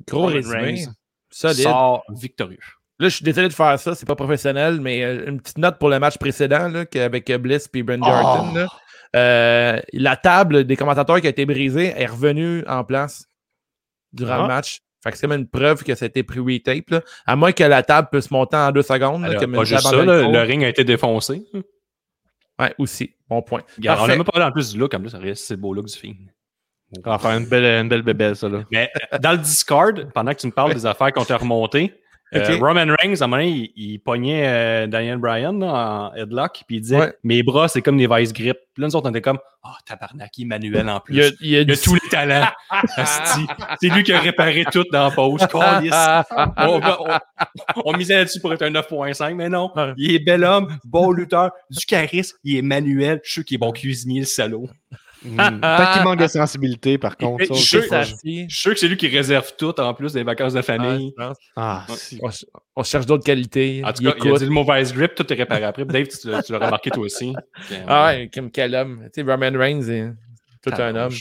Gros 0.06 0.26
résumé. 0.26 0.56
Reigns 0.56 0.92
Solide. 1.32 1.62
Sort 1.64 2.04
victorieux. 2.10 2.58
Là, 2.98 3.08
je 3.08 3.16
suis 3.16 3.24
désolé 3.24 3.48
de 3.48 3.52
faire 3.52 3.78
ça, 3.80 3.94
c'est 3.96 4.06
pas 4.06 4.14
professionnel, 4.14 4.80
mais 4.80 5.02
euh, 5.02 5.26
une 5.28 5.40
petite 5.40 5.58
note 5.58 5.78
pour 5.78 5.88
le 5.88 5.98
match 5.98 6.18
précédent 6.18 6.68
là, 6.68 6.84
avec 6.94 7.32
Bliss 7.40 7.68
et 7.74 7.82
Brenda 7.82 8.06
Oh. 8.08 8.26
Orton. 8.26 8.54
là. 8.54 8.66
Euh, 9.14 9.80
la 9.92 10.16
table 10.16 10.64
des 10.64 10.76
commentateurs 10.76 11.20
qui 11.20 11.26
a 11.26 11.30
été 11.30 11.44
brisée 11.44 11.92
est 11.96 12.06
revenue 12.06 12.64
en 12.68 12.84
place 12.84 13.26
durant 14.12 14.34
Ah. 14.34 14.42
le 14.42 14.46
match. 14.48 14.78
Fait 15.02 15.10
que 15.10 15.18
c'est 15.18 15.26
comme 15.26 15.36
une 15.36 15.48
preuve 15.48 15.82
que 15.82 15.94
ça 15.96 16.04
a 16.04 16.08
été 16.08 16.22
pris 16.22 16.38
retape. 16.38 16.90
Là. 16.90 17.00
À 17.26 17.34
moins 17.34 17.50
que 17.50 17.64
la 17.64 17.82
table 17.82 18.08
puisse 18.12 18.30
monter 18.30 18.56
en 18.56 18.70
deux 18.70 18.82
secondes. 18.82 19.22
là, 19.22 19.28
Alors, 19.30 19.40
comme 19.40 19.52
pas 19.52 19.64
juste 19.64 19.80
ça, 19.82 20.04
là, 20.04 20.28
le 20.28 20.40
ring 20.42 20.62
a 20.62 20.68
été 20.68 20.84
défoncé. 20.84 21.42
Ouais, 22.60 22.72
aussi. 22.78 23.16
Bon 23.28 23.42
point. 23.42 23.62
Regarde, 23.76 23.98
on 23.98 24.00
Parfait. 24.02 24.12
a 24.12 24.16
même 24.16 24.24
parlé 24.24 24.44
en 24.46 24.52
plus 24.52 24.72
du 24.72 24.78
look, 24.78 24.94
en 24.94 25.00
plus, 25.00 25.10
ça 25.10 25.18
reste- 25.18 25.44
c'est 25.44 25.54
le 25.54 25.60
beau 25.60 25.74
look 25.74 25.86
du 25.86 25.96
film. 25.96 26.16
Enfin, 27.04 27.38
une 27.38 27.46
belle, 27.46 27.82
une 27.82 27.88
belle 27.88 28.02
bébelle, 28.02 28.36
ça, 28.36 28.48
là. 28.48 28.64
Mais 28.70 28.90
dans 29.20 29.32
le 29.32 29.38
Discord, 29.38 30.10
pendant 30.14 30.32
que 30.34 30.40
tu 30.40 30.46
me 30.46 30.52
parles 30.52 30.74
des 30.74 30.86
affaires 30.86 31.12
qu'on 31.12 31.24
t'a 31.24 31.36
remontées, 31.38 31.94
euh. 32.34 32.56
Roman 32.58 32.86
Reigns, 32.98 33.14
à 33.20 33.24
un 33.24 33.26
moment 33.26 33.42
donné, 33.42 33.70
il, 33.76 33.92
il 33.92 33.98
pognait 33.98 34.44
euh, 34.46 34.86
Daniel 34.86 35.18
Bryan 35.18 35.52
là, 35.60 36.10
en 36.10 36.14
headlock, 36.14 36.62
puis 36.66 36.76
il 36.76 36.80
disait 36.80 36.98
Ouais. 36.98 37.12
Mes 37.24 37.42
bras, 37.42 37.68
c'est 37.68 37.82
comme 37.82 37.98
des 37.98 38.06
vice 38.06 38.32
grips. 38.32 38.56
Puis 38.72 38.80
là, 38.80 38.86
nous 38.88 38.96
autres, 38.96 39.06
on 39.06 39.10
était 39.10 39.20
comme 39.20 39.38
Oh, 39.64 39.68
tabarnak, 39.84 40.30
manuel 40.46 40.88
en 40.88 40.98
plus. 41.00 41.14
Il 41.14 41.20
y 41.20 41.24
a, 41.24 41.26
il 41.42 41.56
a 41.56 41.60
Il 41.60 41.70
a 41.70 41.74
du- 41.74 41.80
tous 41.82 41.92
les 41.94 42.08
talents. 42.10 42.48
C'est 43.80 43.88
lui 43.90 44.02
qui 44.02 44.12
a 44.14 44.20
réparé 44.20 44.64
tout 44.72 44.84
dans 44.90 45.04
la 45.04 45.10
pause. 45.10 45.42
On, 46.56 46.80
on- 46.80 47.82
on 47.84 47.92
misait 47.96 48.14
là-dessus 48.16 48.40
pour 48.40 48.52
être 48.54 48.62
un 48.62 48.70
9.5, 48.70 49.34
mais 49.34 49.48
non. 49.50 49.70
Il 49.98 50.14
est 50.14 50.18
bel 50.18 50.42
homme, 50.44 50.74
bon 50.84 51.10
lutteur, 51.12 51.50
du 51.70 51.84
charisme, 51.84 52.36
il 52.44 52.56
est 52.56 52.62
manuel. 52.62 53.20
Je 53.24 53.30
suis 53.30 53.40
sûr 53.40 53.44
qu'il 53.44 53.54
est 53.56 53.58
bon 53.58 53.72
cuisinier, 53.72 54.20
le 54.20 54.26
salaud. 54.26 54.68
Peut-être 55.22 55.92
qu'il 55.92 56.02
manque 56.02 56.18
de 56.18 56.26
sensibilité, 56.26 56.98
par 56.98 57.16
contre. 57.16 57.44
ça, 57.46 57.54
je 58.02 58.14
suis 58.16 58.46
sûr 58.48 58.72
que 58.74 58.78
c'est 58.80 58.88
lui 58.88 58.96
qui 58.96 59.08
réserve 59.08 59.52
tout 59.56 59.78
en 59.80 59.94
plus 59.94 60.12
des 60.12 60.22
vacances 60.24 60.52
de 60.52 60.58
Ah, 60.58 60.62
famille. 60.62 61.14
Ah, 61.56 61.86
on, 62.20 62.28
on 62.76 62.82
cherche 62.82 63.06
d'autres 63.06 63.24
qualités. 63.24 63.82
En 63.84 63.92
tout 63.92 64.02
Il 64.02 64.08
cas, 64.08 64.14
il 64.24 64.32
a 64.34 64.38
dit 64.38 64.46
le 64.46 64.78
vice 64.80 64.92
grip, 64.92 65.14
tout 65.14 65.32
est 65.32 65.36
réparé 65.36 65.64
après. 65.64 65.84
Dave, 65.84 66.06
tu, 66.08 66.28
l'as- 66.28 66.42
tu 66.42 66.52
l'as 66.52 66.58
remarqué 66.58 66.90
toi 66.90 67.04
aussi. 67.04 67.34
Ah 67.86 68.06
ouais, 68.06 68.30
comme 68.32 68.50
quel 68.50 68.74
homme. 68.74 69.02
Tu 69.14 69.22
sais, 69.24 69.30
Roman 69.30 69.50
Reigns 69.58 69.88
est 69.88 70.10
tout 70.64 70.72
un 70.80 70.94
homme. 70.96 71.12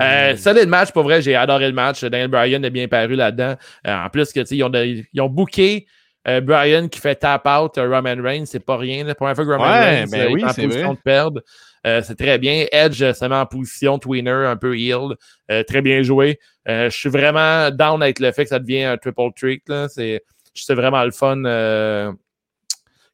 Euh, 0.00 0.36
solide 0.36 0.68
match, 0.68 0.90
pour 0.92 1.02
vrai, 1.02 1.22
j'ai 1.22 1.34
adoré 1.34 1.66
le 1.68 1.74
match. 1.74 2.02
Daniel 2.02 2.28
Bryan 2.28 2.64
a 2.64 2.70
bien 2.70 2.88
paru 2.88 3.14
là-dedans. 3.14 3.54
Euh, 3.86 4.04
en 4.04 4.08
plus, 4.10 4.32
que, 4.32 4.40
tu 4.40 4.46
sais, 4.46 4.56
ils, 4.56 4.62
ont 4.64 4.70
de- 4.70 5.02
ils 5.12 5.20
ont 5.20 5.28
booké 5.28 5.86
Euh, 6.26 6.40
Brian 6.42 6.88
qui 6.88 6.98
fait 7.00 7.14
tap 7.14 7.46
out 7.46 7.78
euh, 7.78 7.88
Roman 7.88 8.20
Reigns, 8.22 8.44
c'est 8.44 8.58
pas 8.64 8.76
rien. 8.76 9.04
La 9.04 9.14
première 9.14 9.34
fois 9.34 9.44
que 9.46 9.50
Roman 9.50 9.64
Ouais, 9.64 10.00
Reigns 10.00 10.10
ben 10.10 10.32
oui, 10.32 10.40
est 10.42 10.44
en 10.44 10.48
position 10.48 10.88
vrai. 10.88 10.94
de 10.96 11.00
perdre, 11.02 11.40
euh, 11.86 12.02
c'est 12.02 12.16
très 12.16 12.38
bien. 12.38 12.66
Edge 12.72 13.02
euh, 13.02 13.12
se 13.12 13.24
met 13.24 13.34
en 13.34 13.46
position 13.46 13.98
tweener, 13.98 14.30
un 14.46 14.56
peu 14.56 14.76
healed. 14.78 15.16
Euh, 15.50 15.62
très 15.62 15.80
bien 15.82 16.02
joué. 16.02 16.38
Euh, 16.68 16.90
je 16.90 16.96
suis 16.96 17.08
vraiment 17.08 17.70
down 17.70 18.02
avec 18.02 18.18
le 18.20 18.32
fait 18.32 18.42
que 18.44 18.48
ça 18.50 18.58
devient 18.58 18.84
un 18.84 18.96
triple 18.96 19.30
trick. 19.36 19.62
là. 19.68 19.88
C'est 19.88 20.22
c'est 20.54 20.74
vraiment 20.74 21.04
le 21.04 21.12
fun 21.12 21.44
euh, 21.44 22.12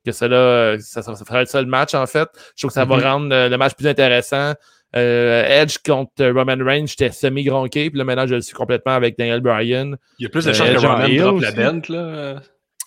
que 0.04 0.12
cela, 0.12 0.36
euh, 0.36 0.78
ça, 0.80 1.02
ça, 1.02 1.14
ça 1.14 1.24
ferait 1.24 1.46
ça 1.46 1.60
le 1.60 1.68
match, 1.68 1.94
en 1.94 2.06
fait. 2.06 2.28
Je 2.56 2.62
trouve 2.62 2.70
que 2.70 2.74
ça 2.74 2.84
va 2.84 2.96
rendre 2.98 3.34
euh, 3.34 3.48
le 3.48 3.56
match 3.58 3.74
plus 3.74 3.86
intéressant. 3.86 4.54
Euh, 4.96 5.44
Edge 5.62 5.78
contre 5.84 6.12
euh, 6.20 6.32
Roman 6.32 6.56
Reigns, 6.64 6.86
j'étais 6.86 7.10
semi-gronqué, 7.10 7.90
puis 7.90 7.98
là 7.98 8.04
maintenant 8.04 8.28
je 8.28 8.36
le 8.36 8.40
suis 8.42 8.54
complètement 8.54 8.92
avec 8.92 9.18
Daniel 9.18 9.40
Bryan. 9.40 9.96
Il 10.20 10.22
y 10.22 10.26
a 10.26 10.28
plus 10.28 10.44
de 10.44 10.50
Euh, 10.50 10.54
chances 10.54 10.68
que 10.68 10.74
Edge 10.76 10.84
en 10.84 10.94
Roman 10.94 11.08
drop 11.32 11.40
la 11.42 11.50
belt, 11.50 11.88
là. 11.88 12.36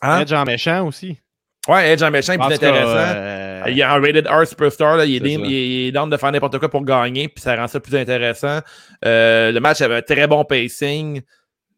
Hein? 0.01 0.21
Edge 0.21 0.31
en 0.31 0.45
méchant 0.45 0.87
aussi. 0.87 1.19
Ouais, 1.67 1.91
Edge 1.91 2.01
en 2.03 2.09
méchant, 2.09 2.35
En 2.39 2.45
plus 2.45 2.55
intéressant. 2.55 2.87
euh, 2.95 3.46
Il 3.67 3.79
est 3.79 3.85
en 3.85 3.99
rated 4.01 4.27
R 4.27 4.45
superstar, 4.47 4.97
là, 4.97 5.05
il, 5.05 5.15
est 5.15 5.19
il 5.47 5.53
est- 5.53 5.67
il 5.67 5.87
est 5.87 5.91
down 5.91 6.09
de 6.09 6.17
faire 6.17 6.31
n'importe 6.31 6.57
quoi 6.59 6.69
pour 6.69 6.83
gagner, 6.85 7.27
puis 7.27 7.41
ça 7.41 7.55
rend 7.55 7.67
ça 7.67 7.79
plus 7.79 7.95
intéressant. 7.95 8.59
Euh, 9.05 9.51
le 9.51 9.59
match 9.59 9.81
avait 9.81 9.95
un 9.95 10.01
très 10.01 10.27
bon 10.27 10.43
pacing. 10.45 11.21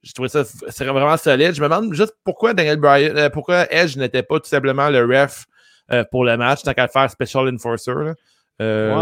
J'ai 0.01 0.13
trouvé 0.13 0.30
ça 0.30 0.43
vraiment 0.86 1.17
solide. 1.17 1.53
Je 1.53 1.61
me 1.61 1.67
demande 1.67 1.93
juste 1.93 2.13
pourquoi 2.23 2.53
Daniel 2.53 2.77
Bryan, 2.77 3.17
euh, 3.17 3.30
pourquoi 3.30 3.65
Edge 3.73 3.97
n'était 3.97 4.23
pas 4.23 4.39
tout 4.39 4.47
simplement 4.47 4.89
le 4.89 5.03
ref 5.03 5.45
euh, 5.91 6.03
pour 6.09 6.23
le 6.23 6.38
match, 6.38 6.61
tant 6.63 6.73
qu'à 6.73 6.84
le 6.84 6.89
faire 6.89 7.09
Special 7.09 7.53
Enforcer. 7.53 7.91
Là. 7.95 8.13
Euh, 8.61 8.93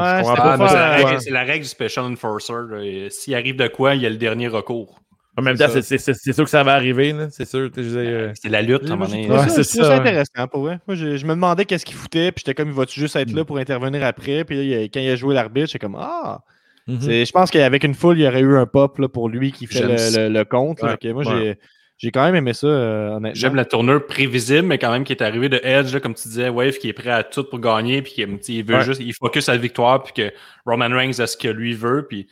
Ouais, 1.14 1.20
c'est 1.20 1.30
la 1.32 1.44
règle- 1.44 1.64
du 1.64 1.68
Special 1.70 2.06
Enforcer. 2.06 3.10
S'il 3.12 3.36
arrive 3.36 3.56
de 3.58 3.68
quoi, 3.68 3.96
il 3.96 4.02
y 4.02 4.06
a 4.06 4.10
le 4.10 4.18
dernier 4.18 4.48
recours. 4.48 5.00
En 5.38 5.42
même 5.44 5.56
c'est 5.56 5.66
temps, 5.68 5.72
c'est- 5.82 5.98
c'est 6.00 6.14
c'est 6.14 6.34
sûr 6.34 6.44
que 6.44 6.50
ça 6.50 6.64
va 6.64 6.74
arriver. 6.74 7.14
là, 7.14 7.28
C'est 7.30 7.46
sûr. 7.48 7.70
euh, 7.78 8.32
C'est 8.42 8.50
la 8.50 8.62
lutte, 8.62 8.84
à 8.90 8.94
un 8.94 8.96
moment 8.96 9.06
donné. 9.08 9.30
c'est 9.50 9.64
ça, 9.64 9.88
ouais. 9.90 9.96
intéressant 9.96 10.48
pour 10.52 10.62
vrai. 10.64 10.80
Moi, 10.88 10.96
je, 10.96 11.16
je 11.18 11.26
me 11.26 11.36
demandais 11.36 11.66
qu'est-ce 11.66 11.86
qu'il 11.86 11.96
foutait, 11.96 12.32
puis 12.32 12.44
j'étais 12.46 12.56
comme, 12.56 12.70
il 12.70 12.74
va-tu 12.76 13.00
juste 13.00 13.16
être 13.16 13.32
là 13.32 13.46
pour 13.46 13.58
intervenir 13.58 14.04
après? 14.04 14.44
Puis 14.44 14.58
là, 14.58 14.88
quand 14.92 15.00
il 15.00 15.10
a 15.10 15.16
joué 15.16 15.36
l'arbitre, 15.36 15.68
j'étais 15.68 15.80
comme, 15.86 15.98
ah! 16.00 16.42
mhm. 16.88 17.02
C'est- 17.02 17.26
Je 17.26 17.32
pense 17.32 17.52
qu'avec 17.52 17.84
une 17.84 17.94
foule, 17.94 18.18
il 18.18 18.24
y 18.24 18.28
aurait 18.28 18.42
eu 18.42 18.58
un 18.58 18.66
pop 18.66 18.98
là, 18.98 19.08
pour 19.08 19.30
lui 19.30 19.52
qui 19.52 19.68
fait 19.68 19.84
le, 19.84 19.98
ça. 19.98 20.28
le- 20.28 20.34
le 20.34 20.44
compte. 20.46 20.82
là. 20.82 20.98
Ouais, 21.04 21.14
moi, 21.14 21.24
ouais. 21.24 21.32
j'ai- 21.40 21.56
j'ai 22.00 22.12
quand 22.12 22.24
même 22.26 22.36
aimé 22.36 22.54
ça, 22.54 22.68
euh, 22.68 23.10
honnêtement. 23.18 23.32
J'aime 23.40 23.56
la 23.56 23.66
tournure 23.66 24.06
prévisible, 24.06 24.68
mais 24.68 24.78
quand 24.80 24.92
même 24.92 25.04
qui 25.04 25.14
est 25.14 25.22
arrivé 25.24 25.50
de 25.50 25.60
Edge, 25.64 25.94
là, 25.94 26.00
comme 26.00 26.14
tu 26.16 26.28
disais, 26.28 26.50
Wave 26.50 26.78
qui 26.78 26.90
est 26.90 26.94
prêt 26.94 27.10
à 27.12 27.24
tout 27.24 27.44
pour 27.44 27.60
gagner, 27.60 28.02
puis 28.02 28.14
qui 28.14 28.58
il 28.58 28.64
veut 28.64 28.76
Ouais. 28.76 28.84
juste, 28.84 29.02
il 29.04 29.14
focus 29.14 29.46
sa 29.46 29.58
victoire, 29.58 30.02
puis 30.04 30.14
que 30.14 30.32
Roman 30.66 30.90
Reigns 30.96 31.20
a 31.20 31.28
ce 31.28 31.38
que 31.38 31.48
lui 31.48 31.74
veut, 31.74 32.06
puis 32.08 32.28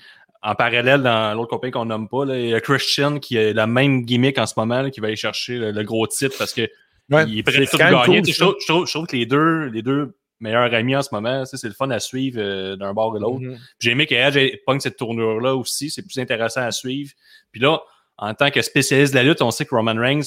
en 0.46 0.56
parallèle, 0.56 1.02
dans 1.02 1.34
l'autre 1.36 1.50
compagnie 1.50 1.72
qu'on 1.72 1.86
nomme 1.86 2.08
pas, 2.08 2.24
là, 2.26 2.38
il 2.38 2.50
y 2.50 2.54
a 2.54 2.62
Christian 2.62 3.20
qui 3.20 3.38
a 3.38 3.52
la 3.54 3.68
même 3.68 4.06
gimmick 4.06 4.38
en 4.38 4.46
ce 4.46 4.54
moment, 4.58 4.82
là, 4.84 4.89
qui 4.91 5.00
va 5.00 5.08
aller 5.08 5.16
chercher 5.16 5.58
le, 5.58 5.72
le 5.72 5.84
gros 5.84 6.06
titre 6.08 6.36
parce 6.38 6.54
que 6.54 6.70
Ouais, 7.12 7.24
il 7.28 7.38
est 7.39 7.43
prêt 7.43 7.62
à 7.62 7.66
tout 7.68 7.78
gagner. 7.78 8.22
cool, 8.22 8.26
je, 8.34 8.39
trouve, 8.39 8.56
je 8.60 8.66
trouve- 8.68 8.86
je 8.88 8.91
trouve 8.93 9.06
que 9.08 9.16
les 9.16 9.26
deux, 9.28 9.66
les 9.66 9.82
deux 9.84 10.16
meilleurs 10.39 10.74
amis 10.74 10.96
en 10.96 11.02
ce 11.04 11.10
moment, 11.14 11.46
c'est 11.46 11.64
le 11.68 11.74
fun 11.74 11.89
à 11.91 12.00
suivre 12.00 12.39
euh, 12.39 12.76
d'un 12.76 12.93
bord 12.93 13.16
et 13.16 13.20
l'autre. 13.20 13.41
Mhm. 13.41 13.58
J'ai 13.80 13.91
aimé 13.91 14.06
que 14.08 14.16
Edge 14.16 14.36
ait- 14.38 14.62
pogne 14.66 14.80
cette 14.80 14.98
tournure-là 14.98 15.56
aussi. 15.56 15.89
C'est 15.91 16.02
plus 16.02 16.18
intéressant 16.20 16.62
à 16.62 16.72
suivre. 16.72 17.12
Puis 17.52 17.62
là, 17.62 17.80
en 18.18 18.34
tant 18.34 18.50
que 18.52 18.62
spécialiste 18.62 19.14
de 19.14 19.20
la 19.20 19.24
lutte, 19.24 19.41
on 19.41 19.52
sait 19.52 19.66
que 19.66 19.76
Roman 19.76 19.96
Reigns, 19.96 20.24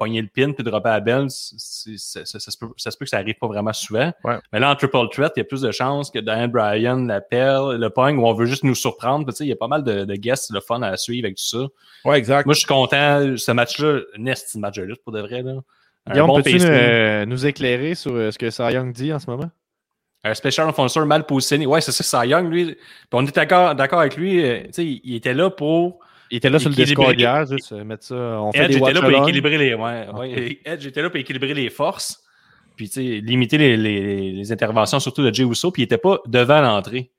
pogner 0.00 0.20
le 0.20 0.26
pin 0.26 0.50
puis 0.52 0.64
dropper 0.64 0.88
la 0.88 0.98
belle, 1.00 1.26
c'est- 1.28 1.96
ça, 1.96 2.24
ça 2.24 2.40
se 2.40 2.58
peut, 2.58 2.66
ça 2.76 2.90
se 2.90 2.96
peut 2.96 3.04
que 3.04 3.10
ça 3.10 3.18
arrive 3.18 3.36
pas 3.40 3.46
vraiment 3.46 3.72
souvent. 3.72 4.12
Ouais. 4.24 4.38
Mais 4.52 4.58
là, 4.58 4.70
en 4.72 4.74
triple 4.74 5.08
threat, 5.12 5.32
il 5.36 5.40
y 5.40 5.42
a 5.42 5.44
plus 5.44 5.60
de 5.60 5.70
chances 5.70 6.10
que 6.10 6.18
Daniel 6.18 6.48
Bryan 6.50 7.06
l'appelle, 7.06 7.76
le 7.78 7.88
pogne, 7.90 8.18
ou 8.18 8.26
on 8.26 8.32
veut 8.32 8.46
juste 8.46 8.64
nous 8.64 8.74
surprendre. 8.74 9.24
Puis, 9.26 9.34
tu 9.34 9.38
sais, 9.38 9.44
il 9.44 9.48
y 9.48 9.52
a 9.52 9.56
pas 9.56 9.68
mal 9.68 9.84
de, 9.84 10.04
de 10.04 10.14
guests, 10.16 10.50
le 10.52 10.60
fun 10.60 10.82
à 10.82 10.96
suivre 10.96 11.26
avec 11.26 11.36
tout 11.36 11.44
ça. 11.44 11.66
Ouais, 12.04 12.18
exact. 12.18 12.46
Moi, 12.46 12.54
je 12.54 12.58
suis 12.60 12.66
content. 12.68 13.36
Ce 13.36 13.52
match-là, 13.52 14.00
de 14.16 14.58
match 14.58 14.76
de 14.76 14.82
lutte 14.82 15.02
pour 15.04 15.12
de 15.12 15.20
vrai. 15.20 15.42
Là. 15.42 15.52
Un 16.06 16.12
Guillaume, 16.12 16.26
bon 16.28 16.36
peux-tu 16.36 16.52
pacing. 16.54 16.68
euh, 16.70 17.26
nous 17.26 17.46
éclairer 17.46 17.94
sur 17.94 18.12
euh, 18.14 18.30
ce 18.30 18.38
que 18.38 18.48
Cy 18.50 18.62
Young 18.72 18.92
dit 18.92 19.12
en 19.12 19.18
ce 19.18 19.28
moment? 19.30 19.50
Un 20.24 20.34
special 20.34 20.68
enforcer 20.68 21.00
mal 21.04 21.24
positionné. 21.24 21.66
Ouais, 21.66 21.80
c'est 21.80 21.92
ça, 21.92 22.22
Cy 22.22 22.28
Young, 22.30 22.50
lui. 22.50 22.64
Puis 22.74 22.76
on 23.12 23.24
est 23.26 23.34
d'accord 23.34 23.74
d'accord 23.74 24.00
avec 24.00 24.16
lui. 24.16 24.42
euh, 24.44 24.62
tu 24.64 24.72
sais, 24.72 24.84
il, 24.86 25.00
il 25.04 25.14
était 25.14 25.34
là 25.34 25.50
pour. 25.50 26.00
Il 26.30 26.36
était 26.36 26.50
là 26.50 26.58
sur 26.58 26.68
le. 26.70 26.74
Discord 26.76 27.18
hier, 27.18 27.46
juste 27.46 27.72
euh, 27.72 27.84
mettre 27.84 28.04
ça. 28.04 28.14
On 28.14 28.52
fait 28.52 28.64
Edge 28.64 28.68
des 28.72 28.76
était 28.78 28.92
là 28.92 29.00
pour 29.00 29.10
équilibrer 29.10 29.58
les. 29.58 29.74
Ouais, 29.74 30.06
ouais, 30.14 30.58
Edge 30.64 30.86
était 30.86 31.02
là 31.02 31.10
pour 31.10 31.18
équilibrer 31.18 31.54
les 31.54 31.70
forces. 31.70 32.22
Puis, 32.76 32.88
tu 32.88 32.94
sais, 32.94 33.20
limiter 33.22 33.58
les, 33.58 33.76
les, 33.76 34.32
les 34.32 34.52
interventions, 34.52 35.00
surtout 35.00 35.22
de 35.22 35.34
Jey 35.34 35.44
Uso. 35.44 35.70
Puis, 35.70 35.82
il 35.82 35.84
était 35.84 35.98
pas 35.98 36.18
devant 36.26 36.60
l'entrée. 36.62 37.10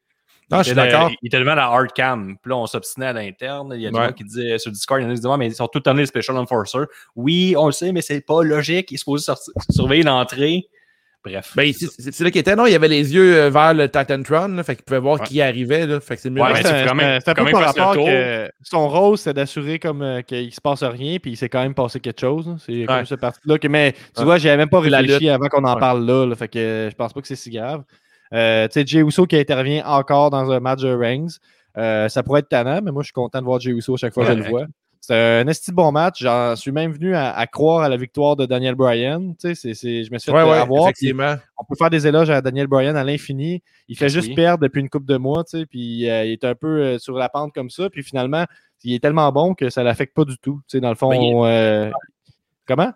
Non, 0.50 0.58
Il 0.58 0.60
je 0.60 0.64
suis 0.64 0.72
était- 0.72 0.90
d'accord. 0.92 1.12
Il 1.22 1.28
était 1.28 1.40
devant 1.40 1.56
la 1.56 1.66
hard 1.66 1.94
cam. 1.94 2.36
Puis 2.42 2.50
là, 2.50 2.58
on 2.58 2.66
s'obstinait 2.66 3.06
à 3.08 3.14
l'interne. 3.14 3.72
Il 3.76 3.82
y 3.82 3.88
a 3.88 3.92
des 3.92 3.96
Ouais. 3.98 4.06
gens 4.08 4.12
qui 4.14 4.24
disaient 4.24 4.58
sur 4.58 4.70
le 4.70 4.74
Discord, 4.74 5.00
il 5.00 5.04
y 5.04 5.06
en 5.06 5.10
a 5.10 5.14
qui 5.14 5.20
disaient, 5.22 5.38
mais 5.38 5.48
ils 5.48 5.54
sont 5.56 5.68
tout 5.68 5.78
le 5.80 5.84
temps 5.84 5.94
les 5.94 6.06
special 6.08 6.36
enforcers. 6.38 6.88
Oui, 7.16 7.54
on 7.58 7.68
le 7.68 7.72
sait, 7.74 7.92
mais 7.92 8.02
c'est 8.02 8.22
pas 8.26 8.42
logique. 8.44 8.92
Ils 8.92 8.98
sont 8.98 9.16
supposés 9.18 9.24
sortir- 9.26 9.54
surveiller 9.70 10.04
l'entrée. 10.04 10.66
Bref. 11.24 11.52
Ben, 11.56 11.72
c'est- 11.72 12.20
là 12.24 12.32
qu'il 12.32 12.40
était. 12.42 12.56
Non, 12.56 12.66
il 12.66 12.74
avait 12.74 12.88
les 12.88 13.14
yeux 13.14 13.36
euh, 13.36 13.50
vers 13.52 13.76
le 13.76 13.88
Titantron, 13.88 14.48
là, 14.48 14.64
fait 14.64 14.76
qu'il 14.76 14.84
pouvait 14.86 15.00
voir 15.00 15.20
Ouais. 15.20 15.28
qui 15.28 15.40
arrivait. 15.40 15.86
Là, 15.86 16.00
fait 16.00 16.16
que 16.16 16.22
c'est 16.24 16.30
mieux. 16.32 16.42
Ouais, 16.42 16.56
c'est 16.56 16.86
quand 16.88 16.96
même- 16.96 17.22
quand 17.24 17.60
rapport 17.60 17.96
que 17.96 18.50
son 18.64 18.90
rôle, 18.90 19.18
c'est 19.20 19.34
d'assurer 19.34 19.78
comme 19.78 20.02
euh, 20.02 20.22
qu'il 20.24 20.52
se 20.52 20.60
passe 20.60 20.82
rien, 20.84 21.18
puis 21.20 21.32
il 21.34 21.38
s'est 21.38 21.48
quand 21.50 21.62
même 21.62 21.76
passé 21.76 22.00
quelque 22.00 22.20
chose. 22.22 22.56
C'est 22.66 22.86
comme 22.86 23.06
ce 23.06 23.16
parti-là. 23.16 23.60
que- 23.60 23.68
Mais 23.68 23.92
tu 23.92 24.00
Ouais. 24.20 24.24
vois, 24.26 24.38
j'avais 24.40 24.58
même 24.58 24.70
pas 24.70 24.80
réfléchi 24.80 25.30
avant 25.30 25.48
qu'on 25.48 25.64
en 25.64 25.76
Ouais. 25.76 25.80
parle 25.80 26.06
là, 26.06 26.26
là, 26.26 26.36
Fait 26.36 26.48
que 26.48 26.58
euh, 26.58 26.90
je 26.90 26.96
pense 26.96 27.14
pas 27.14 27.22
que 27.22 27.28
c'est 27.28 27.36
si 27.36 27.52
grave. 27.52 27.84
Euh, 28.34 28.68
tu 28.68 28.80
sais, 28.80 28.88
Jey 28.88 29.00
Uso 29.02 29.26
qui 29.28 29.36
intervient 29.38 29.86
encore 29.86 30.32
dans 30.32 30.50
un 30.50 30.60
match 30.60 30.82
de 30.82 30.92
Reigns. 30.94 31.28
Euh, 31.78 32.10
ça 32.10 32.24
pourrait 32.24 32.40
être 32.40 32.50
tannant, 32.50 32.80
mais 32.84 32.92
moi, 32.92 33.04
je 33.04 33.08
suis 33.08 33.14
content 33.14 33.40
de 33.40 33.46
voir 33.46 33.60
Jey 33.60 33.72
Uso 33.72 33.94
à 33.94 33.98
chaque 33.98 34.14
fois 34.14 34.26
que 34.26 34.32
je 34.32 34.38
le 34.38 34.50
vois. 34.50 34.66
C'est 35.02 35.16
un 35.16 35.48
esti 35.48 35.72
bon 35.72 35.92
match. 35.92 36.22
J'en 36.22 36.56
suis 36.56 36.72
même 36.72 36.92
venu 36.92 37.16
à, 37.16 37.32
à 37.36 37.48
croire 37.48 37.82
à 37.82 37.90
la 37.90 37.98
victoire 37.98 38.36
de 38.36 38.46
Daniel 38.46 38.76
Bryan. 38.76 39.36
Tu 39.36 39.56
sais, 39.56 39.74
je 39.74 40.14
me 40.14 40.20
suis 40.20 40.32
fait 40.32 40.38
Ouais, 40.38 40.44
ouais, 40.44 40.58
avoir. 40.58 40.92
on 41.58 41.64
peut 41.64 41.76
faire 41.76 41.90
des 41.90 42.06
éloges 42.06 42.30
à 42.30 42.40
Daniel 42.42 42.68
Bryan 42.68 42.96
à 42.96 43.04
l'infini. 43.04 43.64
Il 43.88 43.98
fait 43.98 44.10
juste 44.10 44.36
perdre 44.36 44.62
depuis 44.62 44.80
une 44.80 44.90
coupe 44.90 45.08
de 45.08 45.18
mois, 45.18 45.44
tu 45.44 45.60
sais, 45.60 45.66
puis 45.66 46.08
euh, 46.08 46.26
il 46.26 46.34
est 46.34 46.46
un 46.46 46.54
peu 46.54 46.68
euh, 46.68 47.00
sur 47.00 47.18
la 47.18 47.30
pente 47.30 47.52
comme 47.52 47.72
ça, 47.72 47.90
puis 47.90 48.04
finalement, 48.04 48.46
il 48.84 48.94
est 48.94 49.00
tellement 49.00 49.32
bon 49.32 49.56
que 49.56 49.72
ça 49.72 49.82
l'affecte 49.82 50.14
pas 50.16 50.24
du 50.24 50.38
tout, 50.38 50.62
tu 50.68 50.78
sais, 50.78 50.80
dans 50.80 50.90
le 50.90 50.96
fond. 50.96 51.46
Euh, 51.46 51.90
Comment? 52.68 52.94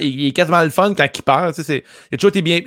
Il, 0.00 0.26
est 0.26 0.32
quasiment 0.32 0.62
le 0.62 0.70
fun 0.70 0.94
quand 0.94 1.06
il 1.14 1.22
perd. 1.22 1.54
tu 1.54 1.62
sais, 1.62 1.84
Il 2.10 2.14
a 2.14 2.18
toujours 2.18 2.30
été 2.30 2.42
bien. 2.42 2.60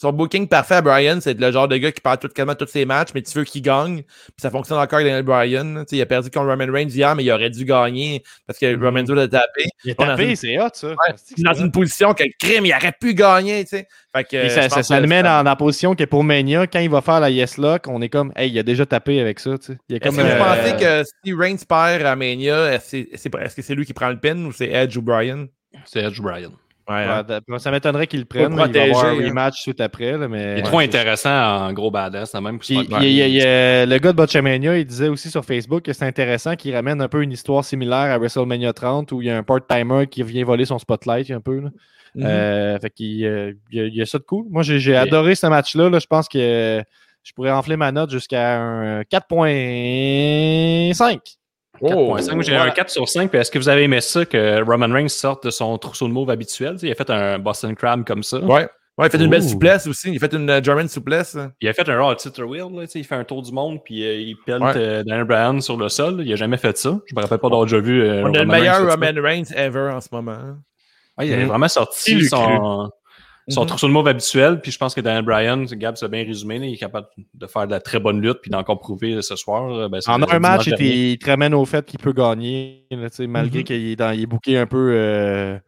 Son 0.00 0.12
booking 0.12 0.46
parfait 0.48 0.76
à 0.76 0.82
Brian, 0.82 1.18
c'est 1.20 1.38
le 1.38 1.50
genre 1.52 1.68
de 1.68 1.76
gars 1.76 1.90
qui 1.92 2.00
perd 2.00 2.20
tout, 2.20 2.28
quasiment 2.28 2.54
tous 2.54 2.66
ses 2.66 2.84
matchs, 2.84 3.08
mais 3.14 3.22
tu 3.22 3.36
veux 3.38 3.44
qu'il 3.44 3.62
gagne. 3.62 4.02
Puis 4.02 4.34
ça 4.38 4.50
fonctionne 4.50 4.78
encore 4.78 4.96
avec 4.98 5.06
Daniel 5.06 5.22
Bryan. 5.24 5.84
Il 5.90 6.00
a 6.02 6.06
perdu 6.06 6.30
contre 6.30 6.46
Roman 6.48 6.70
Reigns 6.72 6.88
hier, 6.90 7.14
mais 7.16 7.24
il 7.24 7.30
aurait 7.32 7.50
dû 7.50 7.64
gagner 7.64 8.22
parce 8.46 8.58
que 8.58 8.74
Mhm. 8.74 8.82
Roman 8.84 8.96
Reigns 9.04 9.14
l'a 9.14 9.28
tapé. 9.28 9.64
Il 9.84 9.90
est 9.90 10.00
a 10.00 10.06
tapé, 10.06 10.36
c'est 10.36 10.58
hot, 10.58 10.68
ça. 10.74 10.88
C'est 11.16 11.42
Dans 11.42 11.52
hot. 11.52 11.60
une 11.64 11.70
position 11.72 12.12
que 12.14 12.24
le 12.24 12.30
crime, 12.38 12.66
il 12.66 12.72
aurait 12.74 12.94
pu 13.00 13.14
gagner. 13.14 13.64
Fait 13.66 13.84
que, 14.24 14.36
Et 14.36 14.48
ça, 14.50 14.62
je 14.62 14.68
ça, 14.68 14.76
pense 14.76 14.86
ça 14.86 14.96
que 14.96 15.02
le 15.02 15.08
met 15.08 15.22
dans, 15.22 15.42
dans 15.44 15.50
la 15.50 15.56
position 15.56 15.94
que 15.94 16.04
pour 16.04 16.24
Mania, 16.24 16.66
quand 16.66 16.80
il 16.80 16.90
va 16.90 17.00
faire 17.00 17.20
la 17.20 17.30
Yes 17.30 17.58
Lock, 17.58 17.86
on 17.88 18.00
est 18.02 18.08
comme, 18.08 18.32
hey, 18.36 18.50
il 18.50 18.58
a 18.58 18.62
déjà 18.62 18.86
tapé 18.86 19.20
avec 19.20 19.40
ça, 19.40 19.50
est 19.50 19.54
Est-ce 19.54 19.98
que 20.00 20.08
vous 20.10 20.20
euh, 20.20 20.38
pensez 20.38 20.76
que 20.76 21.02
si 21.24 21.32
Reigns 21.34 21.56
perd 21.68 22.04
à 22.06 22.16
Mania, 22.16 22.72
est-ce 22.74 22.96
que 23.02 23.08
c'est 23.16 23.34
est-ce 23.34 23.56
que 23.56 23.62
c'est 23.62 23.74
lui 23.74 23.84
qui 23.86 23.92
prend 23.94 24.08
le 24.10 24.18
pin 24.18 24.36
ou 24.44 24.52
c'est 24.52 24.70
Edge 24.70 24.96
ou 24.96 25.02
Brian? 25.02 25.46
C'est 25.84 26.00
Edge 26.02 26.20
Bryan. 26.20 26.52
Ouais, 26.88 26.94
ouais, 26.94 27.38
hein. 27.48 27.58
ça 27.58 27.70
m'étonnerait 27.72 28.06
qu'il 28.06 28.20
le 28.20 28.26
prenne. 28.26 28.52
Il 28.52 28.56
va 28.56 28.62
avoir 28.64 28.66
un 28.66 28.70
protéger, 28.92 29.24
hein. 29.24 29.28
rematch 29.28 29.60
suite 29.60 29.80
après, 29.80 30.16
là, 30.16 30.28
mais. 30.28 30.52
Il 30.54 30.58
est 30.60 30.62
trop 30.62 30.78
intéressant 30.78 31.66
en 31.66 31.72
gros 31.72 31.90
badass, 31.90 32.32
là, 32.32 32.40
même. 32.40 32.58
il 32.68 32.76
y 32.76 32.78
a- 32.78 32.82
il 32.82 32.90
y 32.90 32.94
a- 32.94 32.98
gagner. 32.98 33.26
il 33.26 33.34
y 33.34 33.42
a- 33.42 33.86
le 33.86 33.98
gars 33.98 34.12
de 34.12 34.16
Botchamania, 34.16 34.78
il 34.78 34.86
disait 34.86 35.08
aussi 35.08 35.28
sur 35.30 35.44
Facebook 35.44 35.82
que 35.82 35.92
c'est 35.92 36.04
intéressant 36.04 36.54
qu'il 36.54 36.74
ramène 36.76 37.00
un 37.00 37.08
peu 37.08 37.22
une 37.22 37.32
histoire 37.32 37.64
similaire 37.64 38.12
à 38.14 38.18
WrestleMania 38.18 38.72
30 38.72 39.10
où 39.12 39.20
il 39.20 39.26
y 39.26 39.30
a 39.30 39.36
un 39.36 39.42
part-timer 39.42 40.06
qui 40.06 40.22
vient 40.22 40.44
voler 40.44 40.64
son 40.64 40.78
spotlight 40.78 41.28
un 41.32 41.40
peu. 41.40 41.58
là. 41.60 41.70
Mhm. 42.14 42.24
Euh, 42.24 42.78
fait 42.78 42.90
qu'il 42.90 43.26
euh, 43.26 43.52
il 43.72 43.78
y, 43.78 43.80
a- 43.82 43.86
il 43.86 43.94
y 43.94 44.00
a 44.00 44.06
ça 44.06 44.18
de 44.18 44.22
cool. 44.24 44.46
Moi, 44.48 44.62
j'ai 44.62 44.78
j'ai 44.78 44.96
adoré 44.96 45.34
ce 45.34 45.46
match-là. 45.48 45.90
là. 45.90 45.98
Je 45.98 46.06
pense 46.06 46.28
que 46.28 46.38
euh, 46.38 46.82
je 47.24 47.32
pourrais 47.32 47.50
enfler 47.50 47.76
ma 47.76 47.90
note 47.92 48.10
jusqu'à 48.10 48.58
un 48.60 49.02
4.5. 49.02 51.18
4.5. 51.80 52.34
Moi, 52.34 52.42
j'ai 52.44 52.52
voilà. 52.54 52.70
un 52.70 52.74
4 52.74 52.90
sur 52.90 53.08
5. 53.08 53.30
Puis 53.30 53.38
est-ce 53.38 53.50
que 53.50 53.58
vous 53.58 53.68
avez 53.68 53.82
aimé 53.84 54.00
ça 54.00 54.24
que 54.24 54.62
Roman 54.62 54.92
Reigns 54.92 55.08
sorte 55.08 55.44
de 55.44 55.50
son 55.50 55.76
trousseau 55.78 56.08
de 56.08 56.12
mauve 56.12 56.30
habituel? 56.30 56.76
Il 56.82 56.90
a 56.90 56.94
fait 56.94 57.10
un 57.10 57.38
Boston 57.38 57.74
Crab 57.74 58.04
comme 58.04 58.22
ça. 58.22 58.38
Ouais. 58.40 58.68
Ouais, 58.98 59.04
il 59.04 59.08
a 59.08 59.10
fait 59.10 59.22
une 59.24 59.28
belle 59.30 59.42
souplesse 59.42 59.86
aussi. 59.86 60.10
Il 60.10 60.16
a 60.16 60.18
fait 60.26 60.34
une 60.34 60.48
euh, 60.48 60.62
German 60.62 60.88
souplesse. 60.88 61.36
Il 61.60 61.68
a 61.68 61.74
fait 61.74 61.86
un 61.86 62.00
Raw 62.02 62.14
Titter 62.14 62.42
Wheel. 62.44 62.64
Là, 62.74 62.86
tu 62.86 62.92
sais, 62.92 62.98
il 63.00 63.04
fait 63.04 63.14
un 63.14 63.24
tour 63.24 63.42
du 63.42 63.52
monde. 63.52 63.80
Puis 63.84 64.02
euh, 64.06 64.14
il 64.14 64.36
pèle 64.46 64.62
Ouais. 64.62 64.72
euh, 64.74 65.02
Daniel 65.04 65.24
Bryan 65.24 65.60
sur 65.60 65.76
le 65.76 65.90
sol. 65.90 66.22
Il 66.24 66.32
a 66.32 66.36
jamais 66.36 66.56
fait 66.56 66.78
ça. 66.78 66.98
Je 67.06 67.14
me 67.14 67.20
rappelle 67.20 67.36
pas 67.38 67.48
d'avoir 67.48 67.64
déjà 67.66 67.78
vu. 67.78 68.00
euh, 68.02 68.22
On 68.22 68.28
a 68.28 68.30
le 68.32 68.38
Roman 68.40 68.52
meilleur. 68.54 68.90
Roman 68.90 69.22
Reigns 69.22 69.52
ever 69.54 69.90
en 69.92 70.00
ce 70.00 70.08
moment. 70.12 70.32
hein. 70.32 70.58
Ouais, 71.18 71.28
il 71.28 71.34
a 71.34 71.36
Mhm. 71.36 71.44
vraiment 71.48 71.68
sorti 71.68 72.14
l'eût 72.14 72.28
son, 73.48 73.54
son 73.54 73.60
Mhm. 73.62 73.66
trousseau 73.68 73.86
de 73.88 73.92
mauve 73.92 74.08
habituel. 74.08 74.60
Puis 74.60 74.72
je 74.72 74.78
pense 74.78 74.94
que 74.94 75.00
Daniel 75.00 75.24
Bryan, 75.24 75.64
Gab 75.64 75.96
s'est 75.96 76.08
bien 76.08 76.24
résumé. 76.24 76.58
là, 76.58 76.66
il 76.66 76.74
est 76.74 76.78
capable 76.78 77.06
de 77.34 77.46
faire 77.46 77.66
de 77.66 77.70
la 77.72 77.80
très 77.80 78.00
bonne 78.00 78.20
lutte. 78.20 78.38
Puis 78.42 78.50
d'encore 78.50 78.78
prouver 78.80 79.20
ce 79.22 79.36
soir. 79.36 79.70
euh, 79.72 79.88
ben, 79.88 80.00
c'est 80.00 80.10
En 80.10 80.18
le 80.18 80.30
un 80.32 80.38
match, 80.38 80.66
il, 80.66 80.80
il 80.82 81.18
te 81.18 81.30
ramène 81.30 81.54
au 81.54 81.64
fait 81.64 81.84
qu'il 81.86 81.98
peut 82.00 82.12
gagner, 82.12 82.86
là, 82.90 83.08
malgré 83.28 83.58
Mhm. 83.60 83.64
qu'il 83.64 83.86
est, 83.88 83.96
dans- 83.96 84.10
il 84.12 84.22
est 84.22 84.26
booké 84.26 84.58
un 84.58 84.66
peu. 84.66 84.90
euh, 84.94 85.58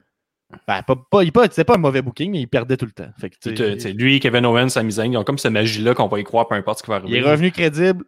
ben, 0.66 0.83
pas, 0.83 0.97
pas, 1.11 1.22
il 1.22 1.31
pas- 1.33 1.45
c'était 1.45 1.64
pas 1.64 1.74
un 1.74 1.79
mauvais 1.79 2.01
booking, 2.03 2.31
mais 2.33 2.41
il 2.41 2.47
perdait 2.49 2.76
tout 2.76 2.87
le 2.87 2.93
temps. 2.93 3.11
Fait 3.20 3.29
que, 3.31 3.89
lui, 3.93 4.18
Kevin 4.18 4.47
Owens, 4.47 4.70
Sami 4.70 4.93
Zayn, 4.93 5.12
ils 5.12 5.16
ont 5.16 5.24
comme 5.24 5.39
cette 5.39 5.53
magie-là 5.53 5.95
qu'on 5.95 6.09
va 6.09 6.18
y 6.20 6.24
croire, 6.24 6.49
peu 6.49 6.55
importe 6.55 6.79
ce 6.79 6.83
qui 6.85 6.91
va 6.91 7.01
il 7.05 7.12
est 7.14 7.18
arriver. 7.18 7.31
revenu 7.31 7.51
crédible 7.53 8.05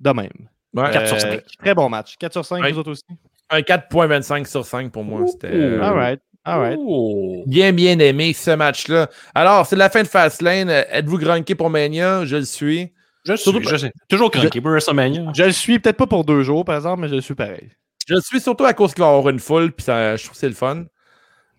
de 0.00 0.10
même. 0.10 0.30
Ouais. 0.74 0.90
4 0.90 1.06
sur 1.06 1.16
Euh, 1.16 1.20
5. 1.20 1.42
Très 1.58 1.74
bon 1.74 1.88
match. 1.90 2.16
4 2.18 2.32
sur 2.32 2.44
5, 2.46 2.62
Ouais. 2.62 2.72
vous 2.72 2.78
autres 2.78 2.92
aussi? 2.92 3.04
Un 3.50 3.60
4.25 3.60 4.46
sur 4.46 4.64
5 4.64 4.90
pour 4.90 5.04
moi. 5.04 5.26
C'était. 5.26 5.48
euh, 5.52 5.82
All 5.82 5.92
right. 5.92 6.20
Right. 6.44 6.78
Oh. 6.80 7.44
Bien, 7.46 7.72
bien 7.72 7.98
aimé 7.98 8.32
ce 8.32 8.50
match-là. 8.50 9.08
Alors, 9.34 9.66
c'est 9.66 9.76
la 9.76 9.88
fin 9.88 10.02
de 10.02 10.08
Fastlane. 10.08 10.70
Euh, 10.70 10.82
Êtes-vous 10.90 11.18
grunqué 11.18 11.54
pour 11.54 11.70
Mania? 11.70 12.24
Je 12.24 12.36
le 12.36 12.44
suis. 12.44 12.92
Je 13.24 13.34
suis, 13.34 13.68
je 13.68 13.76
sais. 13.76 13.92
Toujours 14.08 14.30
craqué 14.30 14.60
pour 14.60 14.72
WrestleMania. 14.72 15.32
Je 15.34 15.44
le 15.44 15.52
suis 15.52 15.78
peut-être 15.78 15.96
pas 15.96 16.08
pour 16.08 16.24
deux 16.24 16.42
jours, 16.42 16.64
par 16.64 16.76
exemple, 16.76 17.02
mais 17.02 17.08
je 17.08 17.14
le 17.14 17.20
suis 17.20 17.36
pareil. 17.36 17.70
Je 18.08 18.14
le 18.14 18.20
suis 18.20 18.40
surtout 18.40 18.64
à 18.64 18.74
cause 18.74 18.94
qu'il 18.94 19.04
va 19.04 19.10
avoir 19.10 19.28
une 19.28 19.38
foule, 19.38 19.70
puis 19.70 19.84
ça, 19.84 20.16
je 20.16 20.24
trouve 20.24 20.32
que 20.32 20.38
c'est 20.38 20.48
le 20.48 20.54
fun. 20.54 20.84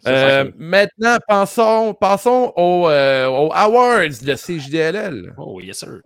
Euh, 0.05 0.51
maintenant, 0.57 1.17
pensons, 1.25 1.93
passons 1.93 2.51
aux, 2.57 2.89
euh, 2.89 3.27
aux 3.27 3.51
Awards 3.53 4.09
de 4.21 4.35
CJDLL. 4.35 5.33
Oh, 5.37 5.61
yes, 5.61 5.79
sir. 5.79 6.01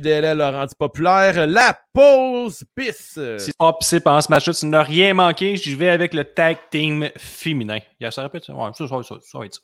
CJDLL 0.00 0.38
l'a 0.38 0.50
rendu 0.50 0.74
populaire. 0.78 1.46
La 1.46 1.78
pause 1.92 2.64
pisse. 2.74 3.18
Si 3.38 3.46
c'est 3.46 3.56
pas 3.56 3.72
pissé 3.72 4.00
pendant 4.00 4.20
ce 4.20 4.30
match-là, 4.30 4.52
tu 4.54 4.66
n'as 4.66 4.82
rien 4.82 5.14
manqué. 5.14 5.56
Je 5.56 5.76
vais 5.76 5.90
avec 5.90 6.14
le 6.14 6.24
tag 6.24 6.56
team 6.70 7.08
féminin. 7.16 7.78
Yeah, 8.00 8.10
ça 8.10 8.22
répète 8.22 8.44
ça? 8.44 8.54
Ouais, 8.54 8.70
ça, 8.74 8.86
ça, 8.88 9.02
ça, 9.02 9.14
ça 9.20 9.38
va 9.38 9.46
être 9.46 9.54
ça. 9.54 9.60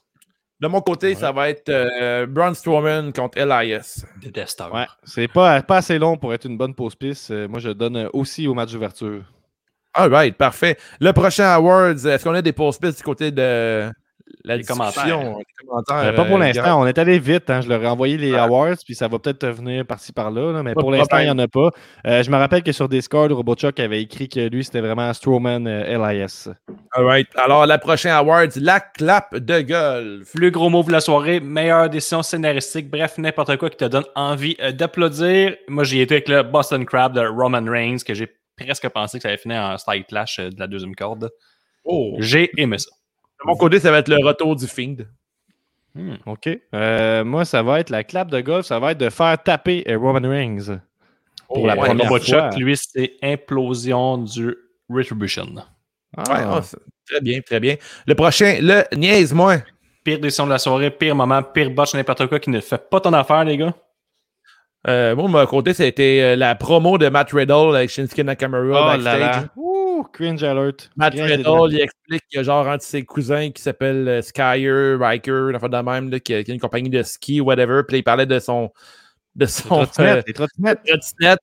De 0.59 0.69
mon 0.69 0.81
côté, 0.81 1.15
ça 1.15 1.33
va 1.33 1.51
être 1.51 1.69
euh, 1.69 2.25
Braun 2.27 2.55
Strowman 2.55 3.13
contre 3.13 3.37
Elias. 3.37 4.07
Détesteur. 4.23 4.73
Ouais, 4.73 4.87
c'est 5.05 5.29
pas, 5.29 5.61
pas 5.61 5.79
assez 5.79 5.99
long 5.99 6.17
pour 6.17 6.33
être 6.33 6.47
une 6.47 6.57
bonne 6.57 6.75
pause 6.75 6.95
piste. 6.95 7.31
Euh, 7.31 7.47
moi, 7.47 7.61
je 7.61 7.69
donne 7.69 8.09
aussi 8.15 8.49
au 8.49 8.55
match 8.55 8.73
d'ouverture. 8.73 9.23
All 9.93 10.11
right, 10.11 10.35
parfait. 10.35 10.79
Le 10.99 11.13
prochain 11.13 11.45
Awards, 11.45 12.07
est-ce 12.07 12.25
qu'on 12.25 12.33
a 12.33 12.41
des 12.41 12.55
pauses 12.55 12.79
pistes 12.79 12.99
du 12.99 13.03
côté 13.03 13.31
de 13.31 13.91
la 14.45 14.57
Les 14.57 14.63
discussion, 14.63 14.85
commentaires. 15.67 16.03
les 16.03 16.09
Euh, 16.09 16.13
pas 16.13 16.25
pour 16.25 16.39
l'instant, 16.39 16.81
on 16.83 16.87
est 16.87 16.99
allé 16.99 17.19
vite. 17.19 17.49
hein. 17.51 17.61
Je 17.61 17.69
leur 17.69 17.83
ai 17.83 17.87
envoyé 17.87 18.17
les 18.17 18.33
Ouais. 18.33 18.39
awards, 18.39 18.77
puis 18.85 18.95
ça 18.95 19.09
va 19.09 19.19
peut-être 19.19 19.47
venir 19.49 19.85
par-ci 19.87 20.13
par-là. 20.13 20.53
là, 20.53 20.63
mais 20.63 20.75
Pas 20.75 20.81
pour 20.81 20.91
l'instant, 20.91 21.19
il 21.19 21.25
n'y 21.25 21.31
en 21.31 21.39
a 21.39 21.49
pas. 21.49 21.71
Euh, 22.07 22.23
je 22.23 22.31
me 22.31 22.37
rappelle 22.37 22.63
que 22.63 22.73
sur 22.73 22.89
Discord, 22.89 23.31
Robochuck 23.33 23.79
avait 23.81 24.01
écrit 24.03 24.29
que 24.29 24.41
lui, 24.49 24.65
c'était 24.65 24.81
vraiment 24.81 25.13
Strowman 25.13 25.67
euh, 25.67 25.97
LIS. 26.13 26.49
All 26.93 27.05
right. 27.05 27.29
Alors, 27.37 27.67
la 27.67 27.79
prochaine 27.79 28.13
Awards, 28.13 28.49
la 28.57 28.81
clap 28.81 29.35
de 29.37 29.61
golf. 29.61 30.33
Plus 30.35 30.51
gros 30.51 30.71
move 30.71 30.87
de 30.89 30.93
la 30.93 31.01
soirée, 31.01 31.41
meilleure 31.41 31.89
décision 31.91 32.23
scénaristique, 32.23 32.91
bref, 32.91 33.19
n'importe 33.19 33.57
quoi 33.57 33.71
qui 33.71 33.77
te 33.77 33.85
donne 33.85 34.05
envie 34.15 34.57
euh, 34.61 34.73
d'applaudir. 34.73 35.57
Moi, 35.69 35.85
j'y 35.85 36.01
étais 36.01 36.15
avec 36.17 36.29
le 36.29 36.43
Boston 36.43 36.85
Crab 36.85 37.13
de 37.15 37.21
Roman 37.27 37.65
Reigns, 37.65 37.99
que 38.07 38.15
j'ai 38.15 38.29
presque 38.57 38.89
pensé 38.89 39.19
que 39.19 39.23
ça 39.23 39.29
allait 39.29 39.39
finir 39.39 39.61
en 39.61 39.77
style 39.77 40.05
clash 40.05 40.39
euh, 40.39 40.51
de 40.51 40.59
la 40.59 40.67
deuxième 40.67 40.95
corde. 40.95 41.31
Oh. 41.85 42.17
J'ai 42.19 42.51
aimé 42.61 42.79
ça. 42.79 42.91
Mon 43.47 43.57
côté, 43.57 43.81
ça 43.81 43.91
va 43.91 43.99
être 43.99 44.09
le 44.09 44.25
retour 44.25 44.57
du 44.57 44.67
Fiend. 44.67 44.97
OK. 46.27 46.49
Euh, 46.75 47.25
moi, 47.25 47.45
ça 47.45 47.63
va 47.63 47.81
être 47.81 47.91
la 47.91 48.05
clap 48.05 48.31
de 48.31 48.41
golf, 48.41 48.67
ça 48.67 48.79
va 48.79 48.93
être 48.93 48.99
de 48.99 49.09
faire 49.09 49.43
taper 49.43 49.85
Roman 49.89 50.29
Reigns. 50.29 50.79
Pour 51.49 51.67
la 51.67 51.75
Ouais, 51.75 51.87
première 51.87 52.09
fois. 52.09 52.21
Chuck, 52.21 52.57
lui, 52.57 52.77
c'est 52.77 53.15
implosion 53.23 54.19
du 54.19 54.55
Retribution. 54.91 55.47
Ah. 56.17 56.23
ah, 56.29 56.61
très 57.09 57.21
bien, 57.21 57.41
très 57.41 57.61
bien. 57.61 57.77
Le 58.07 58.15
prochain, 58.15 58.59
le 58.61 58.85
niaise-moi. 58.95 59.57
Pire 60.05 60.21
décision 60.21 60.45
de 60.47 60.51
la 60.51 60.59
soirée, 60.59 60.91
pire 60.91 61.15
moment, 61.17 61.43
pire 61.43 61.71
botch, 61.71 61.95
n'importe 61.95 62.27
quoi 62.29 62.39
qui 62.39 62.51
ne 62.51 62.61
fait 62.61 62.89
pas 62.91 63.01
ton 63.01 63.13
affaire, 63.13 63.45
les 63.45 63.57
gars. 63.57 63.75
Euh, 64.87 65.17
moi, 65.17 65.27
de 65.27 65.33
mon 65.33 65.47
côté, 65.47 65.75
c'était 65.75 66.21
euh, 66.23 66.37
la 66.37 66.55
promo 66.55 66.97
de 66.99 67.09
Matt 67.09 67.33
Riddle 67.33 67.75
avec 67.75 67.91
Shinsuke 67.91 68.19
Nakamura 68.19 68.95
Oh 68.95 69.03
là 69.03 69.19
backstage. 69.19 69.21
là. 69.21 69.45
Ouh, 69.97 70.05
cringe 70.13 70.43
alert. 70.43 70.91
Matt 70.97 71.15
Riddle, 71.15 71.73
il 71.73 71.81
explique 71.81 72.23
qu'il 72.29 72.37
y 72.37 72.41
a 72.41 72.43
genre 72.43 72.69
un 72.69 72.77
de 72.77 72.83
ses 72.83 73.03
cousins 73.05 73.51
qui 73.51 73.63
s'appelle 73.63 74.07
euh, 74.09 74.21
Skyer, 74.21 74.97
Riker, 75.01 75.49
une 75.49 75.57
affaire 75.57 75.71
de 75.71 75.79
même, 75.79 76.11
là, 76.11 76.21
qui, 76.21 76.35
a, 76.35 76.45
qui 76.45 76.51
a 76.51 76.55
une 76.55 76.61
compagnie 76.61 76.91
de 76.91 77.03
ski, 77.03 77.41
whatever. 77.41 77.83
Puis 77.87 77.95
là, 77.95 77.99
il 77.99 78.05
parlait 78.05 78.27
de 78.27 78.39
son. 78.39 78.71
De 79.35 79.47
son 79.47 79.87
euh, 79.99 80.23
les 80.27 80.33
trottinettes. 80.35 80.81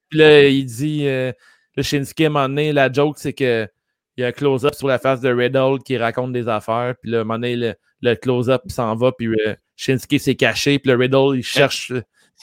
Puis 0.10 0.20
là, 0.20 0.48
il 0.48 0.66
dit. 0.66 1.08
Euh, 1.08 1.32
le 1.76 1.82
Shinsuke, 1.82 2.22
à 2.22 2.26
un 2.26 2.30
moment 2.30 2.48
donné, 2.48 2.74
la 2.74 2.92
joke, 2.92 3.18
c'est 3.18 3.34
que. 3.34 3.68
Il 4.16 4.22
y 4.22 4.24
a 4.24 4.28
un 4.28 4.32
close-up 4.32 4.76
sur 4.76 4.88
la 4.88 5.00
face 5.00 5.22
de 5.22 5.34
Riddle 5.34 5.80
qui 5.84 5.98
raconte 5.98 6.34
des 6.34 6.48
affaires. 6.48 6.94
Puis 7.02 7.10
là, 7.10 7.20
à 7.20 7.22
un 7.22 7.24
moment 7.24 7.40
donné, 7.40 7.56
le, 7.56 7.74
le 8.02 8.14
close-up 8.14 8.62
s'en 8.68 8.96
va. 8.96 9.12
Puis 9.12 9.28
euh, 9.28 9.56
Shinsuke 9.76 10.20
s'est 10.20 10.36
caché. 10.36 10.78
Puis 10.78 10.92
le 10.92 10.98
Riddle, 10.98 11.36
il 11.36 11.44
cherche 11.44 11.92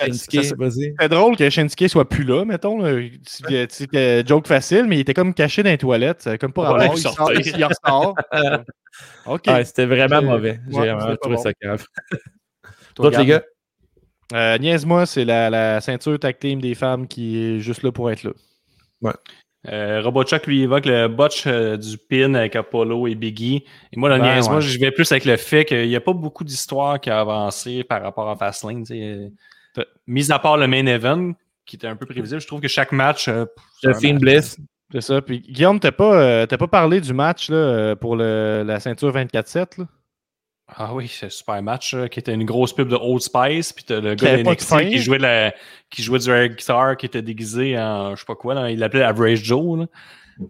Shinsuke. 0.06 0.56
Vas-y. 0.58 0.94
C'est 0.98 1.08
drôle 1.08 1.36
que 1.36 1.48
Shinsuke 1.50 1.88
soit 1.88 2.08
plus 2.08 2.24
là, 2.24 2.44
mettons. 2.44 2.78
là. 2.80 2.98
Euh, 3.94 4.22
joke 4.26 4.46
facile, 4.46 4.84
mais 4.86 4.96
il 4.96 5.00
était 5.00 5.14
comme 5.14 5.34
caché 5.34 5.62
dans 5.62 5.70
les 5.70 5.78
toilettes. 5.78 6.22
C'est 6.22 6.38
Comme 6.38 6.52
pas 6.52 6.72
Ouais, 6.72 6.78
rapport. 6.80 6.94
il 6.94 6.98
il, 6.98 7.02
sort, 7.02 7.14
sortait. 7.14 7.40
il 7.56 7.64
ressort. 7.64 8.14
OK. 9.26 9.42
Ouais, 9.46 9.64
c'était 9.64 9.86
vraiment 9.86 10.20
C'est- 10.20 10.26
mauvais. 10.26 10.60
J'ai 10.70 10.78
ouais, 10.78 10.92
vraiment 10.92 11.16
trouvé 11.16 11.36
bon. 11.36 11.42
ça 11.42 11.52
cave. 11.54 11.84
Toi, 12.94 13.04
D'autres, 13.06 13.20
les 13.20 13.26
gars? 13.26 13.42
Euh, 14.32 14.58
Niaise-moi, 14.58 15.06
c'est 15.06 15.24
la, 15.24 15.50
la 15.50 15.80
ceinture 15.80 16.18
tag 16.18 16.38
team 16.38 16.60
des 16.60 16.74
femmes 16.74 17.06
qui 17.08 17.36
est 17.42 17.60
juste 17.60 17.82
là 17.82 17.90
pour 17.92 18.10
être 18.10 18.22
là. 18.24 19.12
Euh, 19.68 20.00
Robochuck 20.02 20.46
lui 20.46 20.62
évoque 20.62 20.86
le 20.86 21.06
botch 21.08 21.46
euh, 21.46 21.76
du 21.76 21.98
pin 21.98 22.32
avec 22.34 22.56
Apollo 22.56 23.06
et 23.08 23.14
Biggie. 23.14 23.64
Et 23.92 23.98
moi, 23.98 24.08
le 24.08 24.18
Ben, 24.22 24.40
moi, 24.44 24.54
ouais. 24.56 24.60
je 24.62 24.78
vais 24.80 24.90
plus 24.90 25.10
avec 25.12 25.24
le 25.26 25.36
fait 25.36 25.64
qu'il 25.66 25.86
n'y 25.88 25.96
a 25.96 26.00
pas 26.00 26.14
beaucoup 26.14 26.44
d'histoires 26.44 26.98
qui 27.00 27.10
a 27.10 27.20
avancé 27.20 27.84
par 27.84 28.02
rapport 28.02 28.28
à 28.30 28.36
Fastlane. 28.36 28.84
Mis 30.06 30.32
à 30.32 30.38
part 30.38 30.56
le 30.56 30.66
main 30.66 30.86
event, 30.86 31.32
qui 31.66 31.76
était 31.76 31.86
un 31.86 31.96
peu 31.96 32.06
prévisible, 32.06 32.40
je 32.40 32.46
trouve 32.46 32.60
que 32.60 32.68
chaque 32.68 32.92
match. 32.92 33.28
euh, 33.28 33.44
c'est 33.80 33.88
Le 33.88 33.94
un 33.96 33.98
Fiend 34.00 34.12
match. 34.14 34.20
Bliss. 34.22 34.56
C'est 34.92 35.00
ça. 35.02 35.22
Puis 35.22 35.40
Guillaume, 35.40 35.78
t'as 35.78 35.92
pas, 35.92 36.20
euh, 36.20 36.46
t'as 36.46 36.58
pas 36.58 36.66
parlé 36.66 37.00
du 37.00 37.12
match 37.14 37.48
là, 37.48 37.56
euh, 37.56 37.94
pour 37.94 38.16
le- 38.16 38.64
la 38.66 38.80
ceinture 38.80 39.12
24-7. 39.12 39.78
là? 39.78 39.84
Ah 40.76 40.94
oui, 40.94 41.08
c'est 41.08 41.26
un 41.26 41.30
super 41.30 41.60
match 41.62 41.94
euh, 41.94 42.06
qui 42.06 42.18
était 42.20 42.32
une 42.34 42.44
grosse 42.44 42.72
pub 42.72 42.88
de 42.88 42.94
Old 42.96 43.20
Spice. 43.20 43.72
Puis 43.72 43.84
t'as 43.84 44.00
le 44.00 44.14
gars 44.14 44.36
de 44.36 44.42
NXT 44.42 44.88
qui 44.88 44.98
jouait, 44.98 45.18
la, 45.18 45.52
qui 45.90 46.02
jouait 46.02 46.18
du 46.20 46.30
air 46.30 46.48
guitar, 46.48 46.96
qui 46.96 47.06
était 47.06 47.22
déguisé 47.22 47.78
en 47.78 48.14
je 48.14 48.20
sais 48.20 48.26
pas 48.26 48.34
quoi. 48.36 48.54
là, 48.54 48.70
il 48.70 48.78
l'appelait 48.78 49.02
Average 49.02 49.42
Joe. 49.44 49.80
Là. 49.80 49.86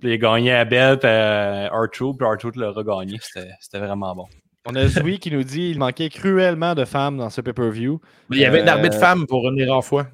Puis 0.00 0.10
il 0.10 0.12
a 0.12 0.16
gagné 0.18 0.52
à 0.52 0.64
belt 0.64 1.04
à 1.04 1.68
R2, 1.68 2.16
puis 2.16 2.26
R2 2.26 2.58
l'a 2.58 2.70
regagné. 2.70 3.18
C'était 3.22 3.48
c'était 3.60 3.78
vraiment 3.78 4.14
bon. 4.14 4.26
On 4.68 4.74
a 4.74 4.86
Zoui 4.88 5.18
qui 5.18 5.30
nous 5.30 5.42
dit 5.42 5.70
qu'il 5.70 5.78
manquait 5.78 6.08
cruellement 6.11 6.74
de 6.74 6.84
femmes 6.84 7.16
dans 7.16 7.30
ce 7.30 7.40
pay-per-view. 7.40 8.00
Il 8.30 8.38
y 8.38 8.44
avait 8.44 8.61
une 8.61 8.68
Euh, 8.68 8.72
arbitre 8.72 8.98
femme 8.98 9.26
pour 9.26 9.42
revenir 9.42 9.72
en 9.74 9.80
foi. 9.80 10.06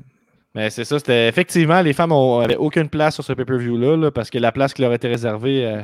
Mais 0.54 0.70
c'est 0.70 0.84
ça, 0.84 0.98
c'était 0.98 1.28
effectivement, 1.28 1.80
les 1.82 1.92
femmes 1.92 2.10
n'avaient 2.40 2.56
aucune 2.56 2.88
place 2.88 3.14
sur 3.16 3.24
ce 3.24 3.32
pay-per-view-là, 3.32 3.96
là, 3.96 4.10
parce 4.10 4.30
que 4.30 4.38
la 4.38 4.52
place 4.52 4.72
qui 4.72 4.82
leur 4.82 4.92
était 4.92 5.08
réservée, 5.08 5.66
euh, 5.66 5.82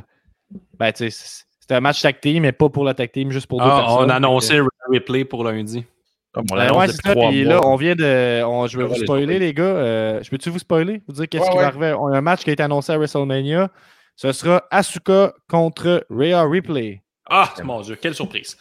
ben, 0.78 0.92
c'était 0.94 1.74
un 1.74 1.80
match 1.80 2.00
tag 2.00 2.20
team, 2.20 2.42
mais 2.42 2.52
pas 2.52 2.68
pour 2.68 2.84
la 2.84 2.94
tag 2.94 3.10
team, 3.12 3.30
juste 3.30 3.46
pour 3.48 3.58
deux 3.58 3.66
Ah, 3.68 3.80
personnes. 3.84 4.04
on 4.06 4.08
a 4.08 4.14
annoncé 4.14 4.56
le 4.56 4.66
replay 4.90 5.24
pour 5.24 5.44
lundi. 5.44 5.84
Comme 6.32 6.46
on 6.50 6.56
Ben 6.56 6.72
ouais, 6.72 6.88
ça. 6.88 7.14
Puis 7.14 7.44
là, 7.44 7.60
on 7.66 7.76
vient 7.76 7.94
de. 7.94 8.42
on- 8.44 8.66
je 8.66 8.78
vais 8.78 8.84
vous 8.86 8.94
spoiler, 8.94 9.38
les 9.38 9.52
gars. 9.52 9.64
Euh, 9.64 10.22
je 10.22 10.30
peux-tu 10.30 10.48
vous 10.48 10.58
spoiler? 10.60 11.02
Vous 11.06 11.12
dire 11.14 11.28
qu'est-ce 11.28 11.42
Ouais, 11.44 11.50
qui 11.50 11.56
ouais. 11.56 11.62
va 11.62 11.68
arriver? 11.68 11.92
On 12.00 12.06
a 12.06 12.16
un 12.16 12.20
match 12.22 12.42
qui 12.42 12.48
a 12.48 12.52
été 12.54 12.62
annoncé 12.62 12.90
à 12.92 12.96
WrestleMania. 12.96 13.68
Ce 14.16 14.32
sera 14.32 14.62
Asuka 14.70 15.34
contre 15.50 16.06
Rhea 16.08 16.42
Ripley. 16.48 17.02
Ah, 17.32 17.52
mon 17.64 17.80
Dieu, 17.80 17.96
quelle 18.00 18.14
surprise. 18.14 18.56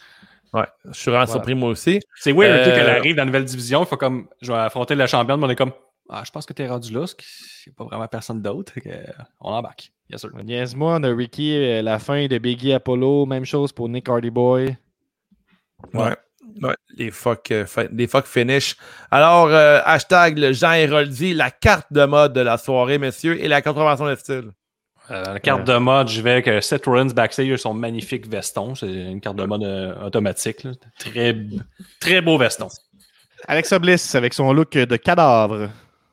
Ouais, 0.54 0.64
je 0.86 0.92
suis 0.92 1.10
vraiment 1.10 1.24
Voilà. 1.26 1.32
surpris 1.40 1.54
moi 1.54 1.68
aussi. 1.70 2.00
C'est 2.16 2.32
weird 2.32 2.50
Euh, 2.68 2.74
qu'elle 2.74 2.90
arrive 2.90 3.14
dans 3.16 3.22
la 3.22 3.26
nouvelle 3.26 3.44
division. 3.44 3.82
Il 3.82 3.86
faut 3.86 3.96
comme, 3.96 4.28
je 4.40 4.52
vais 4.52 4.58
affronter 4.58 4.94
la 4.94 5.06
championne, 5.06 5.38
mais 5.40 5.46
on 5.46 5.50
est 5.50 5.56
comme, 5.56 5.72
ah, 6.10 6.22
je 6.26 6.30
pense 6.30 6.44
que 6.46 6.52
t'es 6.52 6.66
rendu 6.68 6.92
là, 6.92 7.06
qu'il 7.06 7.26
n'y 7.68 7.72
a 7.72 7.76
pas 7.76 7.84
vraiment 7.84 8.06
personne 8.08 8.42
d'autre. 8.42 8.72
euh, 8.86 9.02
On 9.40 9.50
embarque. 9.52 9.92
Bien 10.08 10.18
sûr. 10.18 10.30
Niaise-moi, 10.44 10.96
on 11.00 11.02
a 11.04 11.14
Ricky, 11.14 11.56
euh, 11.56 11.80
la 11.82 11.98
fin 11.98 12.26
de 12.26 12.36
Biggie 12.38 12.72
Apollo. 12.74 13.24
Même 13.26 13.44
chose 13.46 13.72
pour 13.72 13.88
Nick 13.88 14.08
Hardy 14.08 14.30
Boy. 14.30 14.76
Ouais. 15.94 16.14
Ouais, 16.60 16.74
les 16.98 17.10
fuck, 17.10 17.50
euh, 17.50 17.64
les 17.92 18.06
fuck 18.06 18.26
finish. 18.26 18.76
Alors, 19.10 19.46
euh, 19.46 19.80
hashtag 19.86 20.36
le 20.38 20.52
Jean 20.52 20.72
Héroldi, 20.72 21.32
la 21.32 21.50
carte 21.50 21.90
de 21.90 22.04
mode 22.04 22.34
de 22.34 22.42
la 22.42 22.58
soirée, 22.58 22.98
messieurs, 22.98 23.42
et 23.42 23.48
la 23.48 23.62
contravention 23.62 24.04
de 24.06 24.14
style. 24.16 24.50
Euh, 25.10 25.34
la 25.34 25.40
carte 25.40 25.64
de 25.64 25.76
mode, 25.78 26.08
je 26.08 26.20
vais 26.22 26.32
avec 26.32 26.48
euh, 26.48 26.60
Seth 26.60 26.86
Rollins 26.86 27.06
backstage, 27.12 27.56
son 27.56 27.74
magnifique 27.74 28.26
veston. 28.28 28.74
C'est 28.74 28.86
une 28.86 29.20
carte 29.20 29.36
de 29.36 29.44
mode 29.44 29.64
euh, 29.64 30.06
automatique. 30.06 30.64
là. 30.64 30.72
Très, 30.98 31.36
très 32.00 32.20
beau 32.20 32.38
veston. 32.38 32.68
Alexa 33.48 33.78
Bliss 33.78 34.14
avec 34.14 34.32
son 34.32 34.52
look 34.52 34.72
de 34.72 34.96
cadavre. 34.96 35.68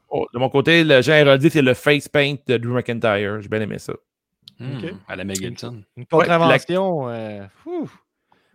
Oh, 0.09 0.25
de 0.33 0.39
mon 0.39 0.49
côté, 0.49 0.83
le 0.83 1.01
Jean 1.03 1.13
Héroldi, 1.13 1.49
c'est 1.51 1.61
le 1.61 1.75
face 1.75 2.07
paint 2.09 2.35
de 2.47 2.57
Drew 2.57 2.73
McIntyre. 2.73 3.41
J'ai 3.41 3.47
bien 3.47 3.61
aimé 3.61 3.77
ça. 3.77 3.93
Hmm. 4.59 4.79
À 5.07 5.15
la 5.15 5.23
Megilton. 5.23 5.83
Une 5.95 6.05
contravention. 6.07 7.07
euh, 7.09 7.43
ouf. 7.65 7.95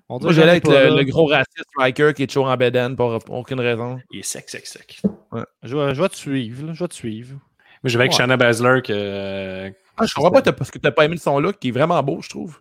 On 0.09 0.18
dirait 0.18 0.32
Moi, 0.32 0.32
j'allais 0.34 0.60
que 0.60 0.68
avec 0.70 1.06
le, 1.06 1.10
gros 1.10 1.26
raciste 1.26 1.64
Riker 1.78 2.12
qui 2.14 2.24
est 2.24 2.26
toujours 2.26 2.48
en 2.48 2.56
bedaine 2.59 2.94
pour 2.96 3.18
aucune 3.30 3.60
raison. 3.60 3.98
Il 4.10 4.18
est 4.18 4.22
sec, 4.22 4.50
sec, 4.50 4.66
sec. 4.66 5.00
là. 5.32 5.46
Je 5.62 5.76
vais, 5.76 5.94
je 5.94 6.02
vais 6.02 6.09
te 6.10 6.16
suivre. 6.16 6.66
là, 6.66 6.72
Je 6.74 6.80
vais 6.84 6.88
te 6.88 6.94
suivre. 6.94 7.30
Moi, 7.30 7.40
je 7.84 7.96
vais 7.96 8.02
avec 8.02 8.12
Ouais. 8.12 8.18
Shanna 8.18 8.36
Baszler 8.36 8.82
que. 8.82 9.72
Euh, 9.94 10.02
Ah, 10.02 10.06
je 10.06 10.14
comprends 10.14 10.30
pas 10.30 10.42
parce 10.52 10.70
que 10.70 10.78
t'as 10.78 10.90
pas 10.90 11.04
aimé 11.04 11.16
son 11.16 11.38
look, 11.40 11.58
qui 11.58 11.68
est 11.68 11.72
vraiment 11.72 12.02
beau, 12.02 12.20
je 12.22 12.28
trouve. 12.28 12.60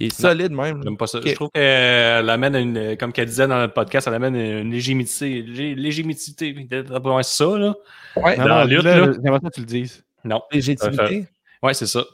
Il 0.00 0.08
est 0.08 0.14
solide 0.20 0.52
même. 0.52 0.80
J'aime 0.84 0.96
pas 0.96 1.06
ça. 1.08 1.18
Je 1.24 1.32
trouve 1.34 1.48
qu'elle 1.52 2.28
amène 2.30 2.54
une, 2.54 2.96
comme 2.96 3.12
qu'elle 3.12 3.26
disait 3.26 3.48
dans 3.48 3.58
notre 3.58 3.74
podcast, 3.74 4.06
elle 4.06 4.14
amène 4.14 4.36
une 4.36 4.70
légitimité. 4.70 5.42
lé- 5.42 5.74
Légitimité. 5.74 6.54
C'est 6.70 7.22
ça, 7.24 7.58
là. 7.58 7.74
Ouais, 8.16 8.36
Dans 8.36 8.42
non, 8.44 8.48
la 8.56 8.64
lutte, 8.66 8.82
là. 8.84 9.12
J'aimerais 9.12 9.40
ça 9.42 9.48
que 9.48 9.54
tu 9.54 9.60
le 9.60 9.66
dises. 9.66 10.04
Non. 10.24 10.42
légitimité? 10.52 11.26
Ouais, 11.62 11.74
c'est 11.74 11.86
ça. 11.86 12.04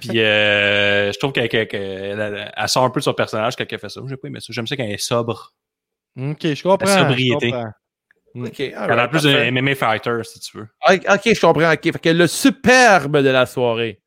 Puis 0.00 0.18
euh, 0.20 1.12
je 1.12 1.18
trouve 1.18 1.32
qu'elle 1.32 1.48
qu'elle- 1.48 1.68
qu'elle- 1.68 2.18
elle- 2.20 2.52
elle 2.56 2.68
sort 2.68 2.84
un 2.84 2.90
peu 2.90 3.00
de 3.00 3.04
son 3.04 3.12
personnage 3.12 3.54
quand 3.56 3.64
elle 3.70 3.78
fait 3.78 3.88
ça. 3.90 4.00
J'ai 4.08 4.16
pas 4.16 4.28
aimé 4.28 4.38
ça. 4.40 4.46
J'aime 4.50 4.66
ça 4.66 4.76
quand 4.76 4.84
elle 4.84 4.92
est 4.92 4.96
sobre. 4.96 5.52
Ok, 6.18 6.38
je 6.42 6.62
comprends. 6.62 6.86
La 6.86 6.94
je 6.96 6.98
sobriété. 7.02 7.50
comprends. 7.50 7.70
OK, 8.34 8.58
Il 8.58 8.70
y 8.70 8.76
en 8.76 8.86
plus 9.08 9.22
parfait. 9.22 9.50
de 9.50 9.60
MMA 9.60 9.74
fighter, 9.74 10.20
si 10.24 10.40
tu 10.40 10.58
veux. 10.58 10.68
OK, 10.88 11.00
OK, 11.08 11.20
je 11.34 11.40
comprends. 11.40 11.72
OK, 11.72 11.82
fait 11.82 11.98
que 11.98 12.08
le 12.10 12.26
superbe 12.26 13.18
de 13.18 13.28
la 13.30 13.46
soirée. 13.46 14.00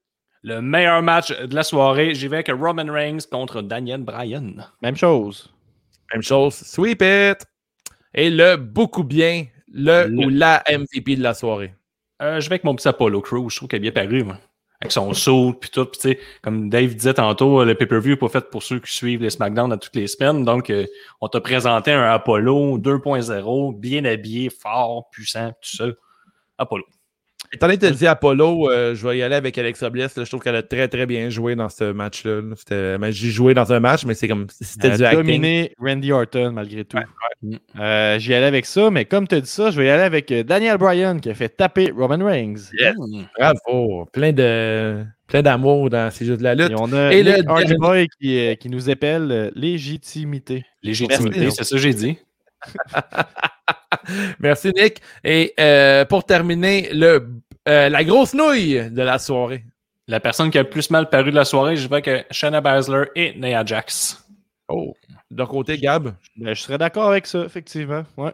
Le 0.44 0.62
meilleur 0.62 1.02
match 1.02 1.32
de 1.32 1.56
la 1.56 1.64
soirée, 1.64 2.14
j'y 2.16 2.28
vais 2.28 2.38
avec 2.38 2.50
Roman 2.50 2.86
Reigns 2.92 3.20
contre 3.32 3.62
Daniel 3.62 4.02
Bryan. 4.02 4.66
Même 4.82 4.96
chose. 4.98 5.54
Même 6.14 6.22
chose, 6.22 6.54
sweep 6.56 7.02
it. 7.02 7.46
Et 8.14 8.30
le 8.30 8.58
beaucoup 8.58 9.04
bien, 9.04 9.46
le, 9.72 10.08
Le- 10.08 10.26
ou 10.26 10.30
la 10.30 10.62
MVP 10.70 11.16
de 11.16 11.24
la 11.24 11.34
soirée. 11.34 11.74
Euh, 12.22 12.40
je 12.40 12.48
vais 12.50 12.54
avec 12.56 12.64
mon 12.66 12.76
petit 12.76 12.88
Apollo 12.88 13.22
Crew. 13.22 13.50
Je 13.50 13.56
trouve 13.56 13.68
qu'elle 13.70 13.78
est 13.86 13.92
bien 13.92 14.04
paru, 14.04 14.24
moi. 14.24 14.38
Avec 14.84 14.92
son 14.92 15.14
saut, 15.14 15.54
puis 15.54 15.70
tout. 15.70 15.86
Puis, 15.86 15.98
tu 15.98 16.10
sais, 16.10 16.20
comme 16.42 16.70
Dave 16.70 16.94
disait 16.94 17.14
tantôt, 17.14 17.64
le 17.64 17.74
pay-per-view 17.74 18.12
n'est 18.12 18.18
pas 18.18 18.28
fait 18.28 18.50
pour 18.50 18.64
ceux 18.64 18.82
qui 18.82 18.92
suivent 18.92 19.22
les 19.22 19.30
SmackDown 19.30 19.72
à 19.72 19.78
toutes 19.78 19.96
les 19.96 20.08
semaines. 20.08 20.44
Donc, 20.44 20.70
euh, 20.70 20.86
on 21.22 21.30
t'a 21.30 21.40
présenté 21.40 21.94
un 21.94 22.04
Apollo 22.12 22.80
2.0, 22.80 23.80
bien 23.80 24.04
habillé, 24.04 24.50
fort, 24.50 25.10
puissant, 25.10 25.52
tout 25.62 25.78
ça. 25.78 25.86
Apollo. 26.58 26.84
Étant 27.54 27.68
donné 27.68 27.78
que 27.78 27.86
tu 27.86 27.92
as 27.92 27.96
dit 27.96 28.08
Apollo, 28.08 28.70
euh, 28.72 28.96
je 28.96 29.08
vais 29.08 29.20
y 29.20 29.22
aller 29.24 29.36
avec 29.36 29.56
Alexa 29.60 29.90
Bliss. 29.92 30.16
là. 30.18 30.24
Je 30.24 30.30
trouve 30.30 30.42
qu'elle 30.42 30.56
a 30.56 30.64
très, 30.64 30.88
très 30.88 31.06
bien 31.06 31.30
joué 31.30 31.56
dans 31.56 31.70
ce 31.70 31.92
match-là. 31.92 32.42
là. 32.42 32.56
C'était- 32.58 32.98
ben, 32.98 33.12
J'ai 33.12 33.30
joué 33.30 33.54
dans 33.54 33.72
un 33.72 33.80
match, 33.80 34.06
mais 34.06 34.16
c'est 34.16 34.28
comme 34.28 34.48
c'était 34.50 34.88
Elle 34.90 34.98
du 34.98 35.04
acting. 35.06 35.20
dominé 35.20 35.72
Randy 35.80 36.12
Orton 36.12 36.52
malgré 36.52 36.84
tout. 36.84 36.98
ouais. 36.98 37.60
Euh, 37.80 38.18
J'y 38.20 38.34
allais 38.34 38.48
avec 38.48 38.66
ça, 38.66 38.90
mais 38.90 39.06
comme 39.06 39.28
tu 39.28 39.36
as 39.36 39.42
dit 39.42 39.50
ça, 39.50 39.70
je 39.70 39.80
vais 39.80 39.86
y 39.86 39.90
aller 39.90 40.04
avec 40.04 40.32
euh, 40.32 40.44
Daniel 40.44 40.78
Bryan 40.78 41.20
qui 41.22 41.30
a 41.30 41.34
fait 41.36 41.50
taper 41.50 41.92
Roman 41.96 42.26
Reigns. 42.26 42.72
Yes. 42.80 42.96
Hmm. 42.98 43.24
Bravo. 43.38 44.06
Plein 44.12 44.34
de 44.34 45.04
plein 45.28 45.42
d'amour 45.44 45.90
dans 45.90 46.10
ces 46.12 46.26
jeux 46.26 46.38
de 46.38 46.44
la 46.44 46.56
lutte. 46.56 46.72
Et 46.72 46.76
on 46.78 46.92
a 46.94 47.14
Et 47.14 47.22
le 47.24 47.48
Hardy 47.48 47.76
Boy 47.78 48.08
qui, 48.20 48.58
qui 48.60 48.70
nous 48.70 48.90
appelle 48.90 49.32
euh, 49.32 49.52
légitimité. 49.56 50.66
Légitimité, 50.82 51.50
c'est 51.52 51.64
ça 51.64 51.76
que 51.76 51.82
j'ai 51.82 51.94
dit. 51.94 52.18
Merci, 54.40 54.72
Nick. 54.76 55.02
Et 55.24 55.54
euh, 55.60 56.06
pour 56.06 56.26
terminer, 56.26 56.90
le, 56.94 57.30
euh, 57.68 57.90
la 57.90 58.04
grosse 58.04 58.34
nouille 58.34 58.90
de 58.90 59.02
la 59.02 59.20
soirée. 59.20 59.64
La 60.08 60.20
personne 60.20 60.52
qui 60.52 60.58
a 60.58 60.64
le 60.64 60.70
plus 60.70 60.90
mal 60.90 61.10
paru 61.10 61.32
de 61.32 61.36
la 61.36 61.46
soirée, 61.46 61.78
je 61.78 61.88
vais 61.88 62.06
avec 62.06 62.26
Shayna 62.32 62.60
Baszler 62.60 63.06
et 63.16 63.34
Nia 63.36 63.64
Jax. 63.66 64.26
Oh. 64.68 64.94
D'un 65.32 65.46
côté, 65.46 65.78
Gab? 65.78 66.14
Ben, 66.36 66.54
je 66.54 66.62
serais 66.62 66.78
d'accord 66.78 67.10
avec 67.10 67.26
ça, 67.26 67.44
effectivement. 67.44 68.04
Ouais. 68.18 68.32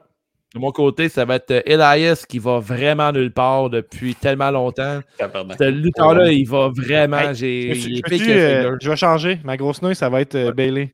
De 0.56 0.60
mon 0.60 0.72
côté, 0.72 1.10
ça 1.10 1.26
va 1.26 1.36
être 1.36 1.52
euh, 1.52 1.61
Elias 1.65 2.26
qui 2.27 2.40
va 2.40 2.57
vraiment 2.60 3.11
nulle 3.11 3.31
part 3.31 3.69
depuis 3.69 4.15
tellement 4.15 4.49
longtemps. 4.49 4.99
Ce 5.19 5.69
lutteur-là, 5.69 6.31
il 6.31 6.48
va 6.48 6.69
vraiment. 6.69 7.19
Hey, 7.19 7.36
j'ai, 7.36 7.76
Je, 7.76 7.90
il 7.90 8.02
que 8.02 8.31
euh, 8.31 8.77
vais 8.81 8.95
changer. 8.95 9.40
Ma 9.44 9.57
grosse 9.57 9.84
nouille, 9.84 9.95
ça 9.95 10.10
va 10.10 10.22
être 10.22 10.34
euh, 10.34 10.52
Bailey. 10.52 10.91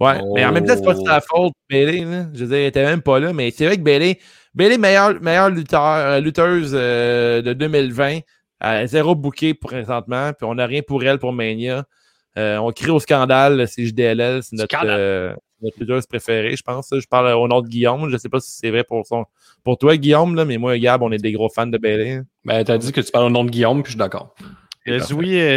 Ouais, 0.00 0.18
mais 0.34 0.44
en 0.44 0.52
même 0.52 0.64
temps, 0.66 0.74
c'est 0.76 0.84
pas 0.84 0.94
de 0.94 1.04
sa 1.06 1.20
faute, 1.20 1.52
Bailey. 1.68 2.04
Là. 2.04 2.26
Je 2.32 2.40
veux 2.44 2.46
dire, 2.48 2.56
elle 2.58 2.66
était 2.66 2.84
même 2.84 3.02
pas 3.02 3.20
là, 3.20 3.32
mais 3.32 3.50
c'est 3.50 3.66
vrai 3.66 3.76
que 3.76 3.82
Bailey, 3.82 4.18
Bailey 4.54 4.78
meilleure, 4.78 5.20
meilleure 5.20 5.50
lutteur, 5.50 6.20
lutteuse 6.20 6.72
euh, 6.74 7.42
de 7.42 7.52
2020, 7.52 8.20
à 8.60 8.86
zéro 8.86 9.14
bouquet 9.14 9.54
présentement, 9.54 10.32
puis 10.32 10.46
on 10.48 10.54
n'a 10.54 10.66
rien 10.66 10.80
pour 10.86 11.02
elle 11.04 11.18
pour 11.18 11.32
Mania. 11.32 11.84
Euh, 12.38 12.56
on 12.58 12.72
crie 12.72 12.90
au 12.90 13.00
scandale, 13.00 13.68
c'est 13.68 13.84
JDLL, 13.84 14.42
c'est 14.42 14.56
notre, 14.56 14.68
euh, 14.88 15.34
notre 15.62 15.78
lutteuse 15.78 16.06
préférée, 16.06 16.56
je 16.56 16.62
pense. 16.62 16.88
Je 16.90 17.06
parle 17.06 17.32
au 17.34 17.46
nom 17.46 17.60
de 17.60 17.68
Guillaume, 17.68 18.08
je 18.08 18.16
sais 18.16 18.30
pas 18.30 18.40
si 18.40 18.50
c'est 18.52 18.70
vrai 18.70 18.84
pour 18.84 19.06
son 19.06 19.26
pour 19.62 19.76
toi, 19.78 19.96
Guillaume, 19.96 20.34
là, 20.34 20.44
mais 20.46 20.56
moi 20.56 20.74
et 20.76 20.80
Gab, 20.80 21.02
on 21.02 21.12
est 21.12 21.18
des 21.18 21.32
gros 21.32 21.48
fans 21.50 21.66
de 21.66 21.76
Bailey. 21.78 22.22
Ben, 22.44 22.64
t'as 22.64 22.78
dit 22.78 22.90
que 22.92 23.00
tu 23.02 23.12
parles 23.12 23.26
au 23.26 23.30
nom 23.30 23.44
de 23.44 23.50
Guillaume, 23.50 23.82
puis 23.82 23.92
je 23.92 23.96
suis 23.96 23.98
d'accord. 23.98 24.34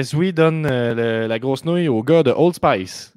Zoui, 0.04 0.34
donne 0.34 0.68
euh, 0.70 0.94
le- 1.24 1.28
la 1.28 1.40
grosse 1.40 1.64
nouille 1.66 1.88
au 1.88 2.04
gars 2.04 2.22
de 2.22 2.32
Old 2.36 2.54
Spice. 2.56 3.14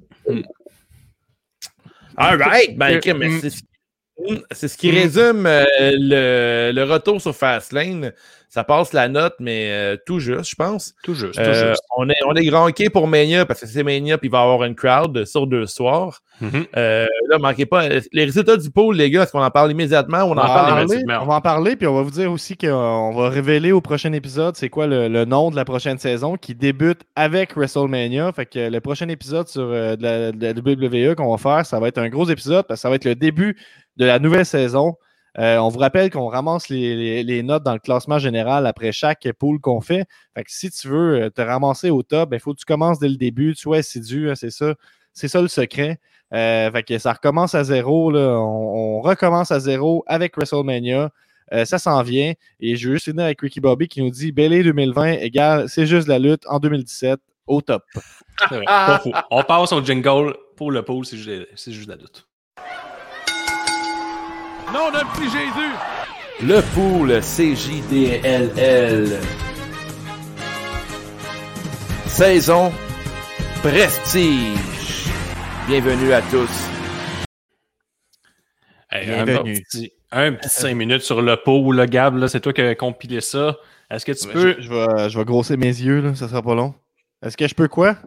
All 2.19 2.37
right, 2.37 2.77
ben, 2.77 2.99
mais 3.17 3.29
mm. 3.29 3.39
c'est 3.41 3.49
ce 3.49 3.61
qui- 3.61 4.43
c'est 4.51 4.67
ce 4.67 4.77
qui 4.77 4.91
résume 4.91 5.45
euh, 5.45 5.63
le, 5.79 6.71
le 6.73 6.83
retour 6.83 7.21
sur 7.21 7.33
Fastlane. 7.35 8.13
Ça 8.51 8.63
passe 8.63 8.93
la 8.93 9.07
note, 9.07 9.35
mais 9.39 9.69
euh, 9.69 9.95
tout 10.07 10.17
juste, 10.19 10.49
je 10.49 10.55
pense. 10.55 10.95
Tout 11.03 11.13
juste, 11.13 11.35
tout 11.35 11.39
Euh, 11.41 11.69
juste. 11.69 11.83
on 11.95 12.09
est, 12.09 12.15
on 12.25 12.33
est 12.33 12.45
granqué 12.45 12.89
pour 12.89 13.07
Mania 13.07 13.45
parce 13.45 13.59
que 13.61 13.67
c'est 13.67 13.83
Mania 13.83 14.17
puis 14.17 14.27
il 14.27 14.31
va 14.31 14.39
y 14.39 14.41
avoir 14.41 14.63
une 14.63 14.73
crowd 14.73 15.23
sur 15.25 15.45
deux 15.45 15.67
soirs. 15.67 16.21
Euh, 16.41 17.05
là, 17.29 17.37
manquez 17.37 17.65
pas. 17.67 17.87
Les 18.11 18.25
résultats 18.25 18.57
du 18.57 18.71
pool, 18.71 18.95
les 18.95 19.11
gars, 19.11 19.23
est-ce 19.23 19.33
qu'on 19.33 19.43
en 19.43 19.51
parle 19.51 19.69
immédiatement 19.71 20.23
ou 20.23 20.29
on 20.31 20.37
en 20.37 20.39
Ah, 20.39 20.47
parle 20.47 20.69
immédiatement? 20.71 20.93
immédiatement. 20.95 21.23
on 21.23 21.27
va 21.27 21.35
en 21.35 21.41
parler, 21.41 21.75
puis 21.75 21.85
on 21.85 21.93
va 21.93 22.01
vous 22.01 22.09
dire 22.11 22.31
aussi 22.31 22.57
qu'on 22.57 23.11
va 23.13 23.29
révéler 23.29 23.71
au 23.71 23.81
prochain 23.81 24.13
épisode 24.13 24.55
c'est 24.55 24.69
quoi 24.69 24.87
le, 24.87 25.09
le 25.09 25.25
nom 25.25 25.51
de 25.51 25.55
la 25.55 25.65
prochaine 25.65 25.99
saison 25.99 26.35
qui 26.35 26.55
débute 26.55 27.01
avec 27.15 27.55
WrestleMania. 27.55 28.31
Fait 28.31 28.45
que 28.47 28.67
le 28.69 28.79
prochain 28.81 29.09
épisode 29.09 29.47
sur 29.47 29.61
euh, 29.61 29.95
de, 29.95 30.01
la, 30.03 30.31
de 30.31 30.43
la 30.43 30.51
WWE 31.11 31.15
qu'on 31.15 31.29
va 31.29 31.37
faire, 31.37 31.65
ça 31.67 31.79
va 31.79 31.87
être 31.89 31.99
un 31.99 32.09
gros 32.09 32.27
épisode 32.27 32.65
parce 32.67 32.79
que 32.79 32.81
ça 32.81 32.89
va 32.89 32.95
être 32.95 33.05
le 33.05 33.15
début 33.15 33.57
de 33.97 34.05
la 34.05 34.17
nouvelle 34.17 34.45
saison. 34.45 34.95
Euh, 35.37 35.57
on 35.57 35.69
vous 35.69 35.79
rappelle 35.79 36.09
qu'on 36.09 36.27
ramasse 36.27 36.69
les, 36.69 37.43
notes 37.43 37.63
dans 37.63 37.73
le 37.73 37.79
classement 37.79 38.19
général 38.19 38.65
après 38.65 38.91
chaque 38.91 39.27
pool 39.37 39.59
qu'on 39.59 39.81
fait. 39.81 40.05
Si 40.47 40.71
tu 40.71 40.87
veux 40.87 41.23
euh, 41.23 41.29
te 41.29 41.41
ramasser 41.41 41.89
au 41.89 42.03
top, 42.03 42.29
il 42.33 42.39
faut 42.39 42.53
que 42.53 42.59
tu 42.59 42.65
commences 42.65 42.99
dès 42.99 43.09
le 43.09 43.17
début, 43.17 43.53
tu 43.53 43.61
sois 43.61 43.77
assidu, 43.77 44.29
hein, 44.29 44.35
c'est 44.35 44.51
ça. 44.51 44.73
C'est 45.13 45.27
ça 45.27 45.41
le 45.41 45.47
secret. 45.47 45.99
Euh, 46.33 46.71
fait 46.71 46.83
que 46.83 46.97
ça 46.97 47.13
recommence 47.13 47.55
à 47.55 47.63
zéro. 47.63 48.15
On, 48.15 49.01
recommence 49.01 49.51
à 49.51 49.59
zéro 49.59 50.03
avec 50.07 50.35
WrestleMania. 50.35 51.11
Ça 51.65 51.79
s'en 51.79 52.03
vient. 52.03 52.33
Et 52.59 52.75
je 52.75 52.87
veux 52.87 52.93
juste 52.93 53.05
finir 53.05 53.25
avec 53.25 53.41
Ricky 53.41 53.59
Bobby 53.59 53.87
qui 53.87 54.03
nous 54.03 54.11
dit 54.11 54.31
Bailey 54.31 54.61
2020 54.61 55.13
égale 55.13 55.67
c'est 55.67 55.87
juste 55.87 56.07
la 56.07 56.19
lutte 56.19 56.43
en 56.47 56.59
2017 56.59 57.19
au 57.47 57.61
top. 57.61 57.83
On 59.31 59.43
passe 59.43 59.73
au 59.73 59.83
jingle 59.83 60.37
pour 60.55 60.71
le 60.71 60.83
pool, 60.83 61.05
c'est 61.05 61.17
juste 61.17 61.89
la 61.89 61.95
lutte. 61.95 62.27
Non, 64.73 64.91
d'un 64.91 65.05
petit 65.05 65.29
Jésus! 65.29 65.73
Le 66.41 66.61
pool 66.73 67.19
CJDLL. 67.21 69.19
Saison 72.05 72.71
Prestige. 73.63 75.09
Bienvenue 75.67 76.13
à 76.13 76.21
tous. 76.21 76.49
Hey, 78.91 79.11
un, 79.11 79.23
Bienvenue. 79.25 79.61
petit, 79.63 79.91
un 80.11 80.33
petit 80.33 80.49
5 80.49 80.75
minutes 80.75 81.01
sur 81.01 81.21
le 81.21 81.35
pool, 81.37 81.75
le 81.75 81.85
Gab, 81.85 82.17
là, 82.17 82.27
c'est 82.27 82.39
toi 82.39 82.53
qui 82.53 82.61
as 82.61 82.75
compilé 82.75 83.21
ça. 83.21 83.57
Est-ce 83.89 84.05
que 84.05 84.11
tu 84.11 84.27
peux, 84.27 84.55
Je, 84.59 84.61
je 84.61 84.69
vais, 84.73 85.09
je 85.09 85.17
vais 85.17 85.25
grosser 85.25 85.57
mes 85.57 85.67
yeux, 85.67 86.01
là, 86.01 86.15
ça 86.15 86.27
sera 86.27 86.41
pas 86.41 86.53
long. 86.55 86.75
Est-ce 87.23 87.35
que 87.37 87.47
je 87.47 87.55
peux 87.55 87.67
quoi? 87.67 87.97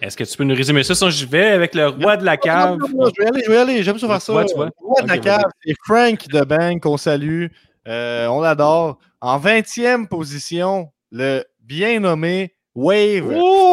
Est-ce 0.00 0.16
que 0.16 0.24
tu 0.24 0.36
peux 0.36 0.44
nous 0.44 0.54
résumer 0.54 0.82
ça? 0.82 0.94
Sinon, 0.94 1.10
je 1.10 1.26
vais 1.26 1.48
avec 1.52 1.74
le 1.74 1.88
roi 1.88 2.16
de 2.16 2.24
la 2.24 2.36
cave. 2.36 2.78
Non, 2.78 2.88
non, 2.88 3.04
non, 3.04 3.10
je 3.16 3.22
vais 3.22 3.28
aller, 3.28 3.42
je 3.46 3.50
vais 3.50 3.56
aller, 3.58 3.82
j'aime 3.82 3.98
ça 3.98 4.06
faire 4.06 4.22
ça. 4.22 4.32
vois, 4.32 4.44
tu 4.44 4.54
vois? 4.54 4.66
Le 4.66 4.72
roi 4.78 5.02
de 5.02 5.08
la 5.08 5.18
cave, 5.18 5.44
c'est 5.64 5.74
Frank 5.84 6.28
de 6.28 6.40
Bang 6.44 6.80
qu'on 6.80 6.96
salue. 6.96 7.46
Euh, 7.88 8.26
on 8.28 8.40
l'adore. 8.40 8.98
En 9.20 9.38
20e 9.38 10.08
position, 10.08 10.90
le 11.10 11.44
bien 11.60 12.00
nommé 12.00 12.54
Wave 12.74 13.24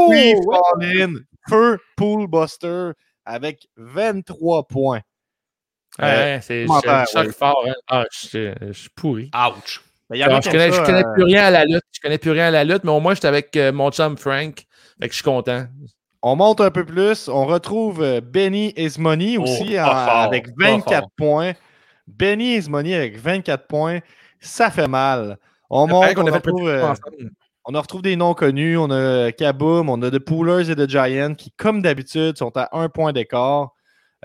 Free 0.07 0.35
Fallin 0.51 1.13
Feu 1.49 1.77
Pool 1.95 2.27
Buster 2.27 2.91
avec 3.25 3.67
23 3.77 4.67
points. 4.67 5.01
Ouais, 5.99 6.05
Euh, 6.05 6.39
c'est 6.41 6.65
ouais. 6.67 7.31
fort. 7.31 7.63
hein. 7.67 7.73
Ah, 7.87 8.05
je, 8.11 8.53
je 8.67 8.71
suis 8.73 8.89
pourri. 8.89 9.31
Ouch. 9.35 9.81
Ben, 10.09 10.21
Alors, 10.23 10.41
je, 10.41 10.49
connais, 10.49 10.71
ça, 10.71 10.77
je 10.81 10.85
connais 10.85 11.05
euh, 11.05 11.13
plus 11.13 11.23
rien 11.23 11.43
à 11.45 11.51
la 11.51 11.65
lutte. 11.65 11.83
Je 11.91 11.99
connais 12.01 12.17
plus 12.17 12.31
rien 12.31 12.45
à 12.47 12.51
la 12.51 12.63
lutte, 12.63 12.83
mais 12.83 12.91
au 12.91 12.99
moins, 12.99 13.13
j'étais 13.13 13.27
avec 13.27 13.55
euh, 13.57 13.71
mon 13.71 13.91
chum 13.91 14.17
Frank. 14.17 14.65
Fait 14.99 15.07
que 15.07 15.13
je 15.13 15.15
suis 15.15 15.23
content. 15.23 15.65
On 16.21 16.35
monte 16.35 16.61
un 16.61 16.71
peu 16.71 16.85
plus. 16.85 17.27
On 17.29 17.45
retrouve 17.45 18.01
euh, 18.01 18.21
Benny 18.21 18.73
aussi 19.37 19.75
pas 19.75 19.83
en- 20.03 20.05
fort, 20.05 20.17
avec 20.17 20.47
pas 20.55 20.71
24 20.71 20.99
fort. 20.99 21.09
points. 21.17 21.53
Benny 22.07 22.55
Ismoney 22.55 22.95
avec 22.95 23.17
24 23.17 23.67
points. 23.67 23.99
Ça 24.39 24.69
fait 24.71 24.87
mal. 24.87 25.37
On 25.69 25.87
monte, 25.87 26.17
on 26.17 26.25
retrouve, 26.25 26.65
de 26.65 26.69
euh, 26.69 26.93
on 27.65 27.73
des 28.01 28.15
noms 28.15 28.33
connus. 28.33 28.77
On 28.77 28.89
a 28.89 29.31
Kaboom, 29.31 29.89
on 29.89 30.01
a 30.01 30.09
The 30.09 30.19
Poolers 30.19 30.69
et 30.71 30.75
The 30.75 30.89
Giants 30.89 31.35
qui, 31.35 31.51
comme 31.51 31.81
d'habitude, 31.81 32.37
sont 32.37 32.55
à 32.57 32.69
un 32.71 32.89
point 32.89 33.13
d'écart. 33.13 33.69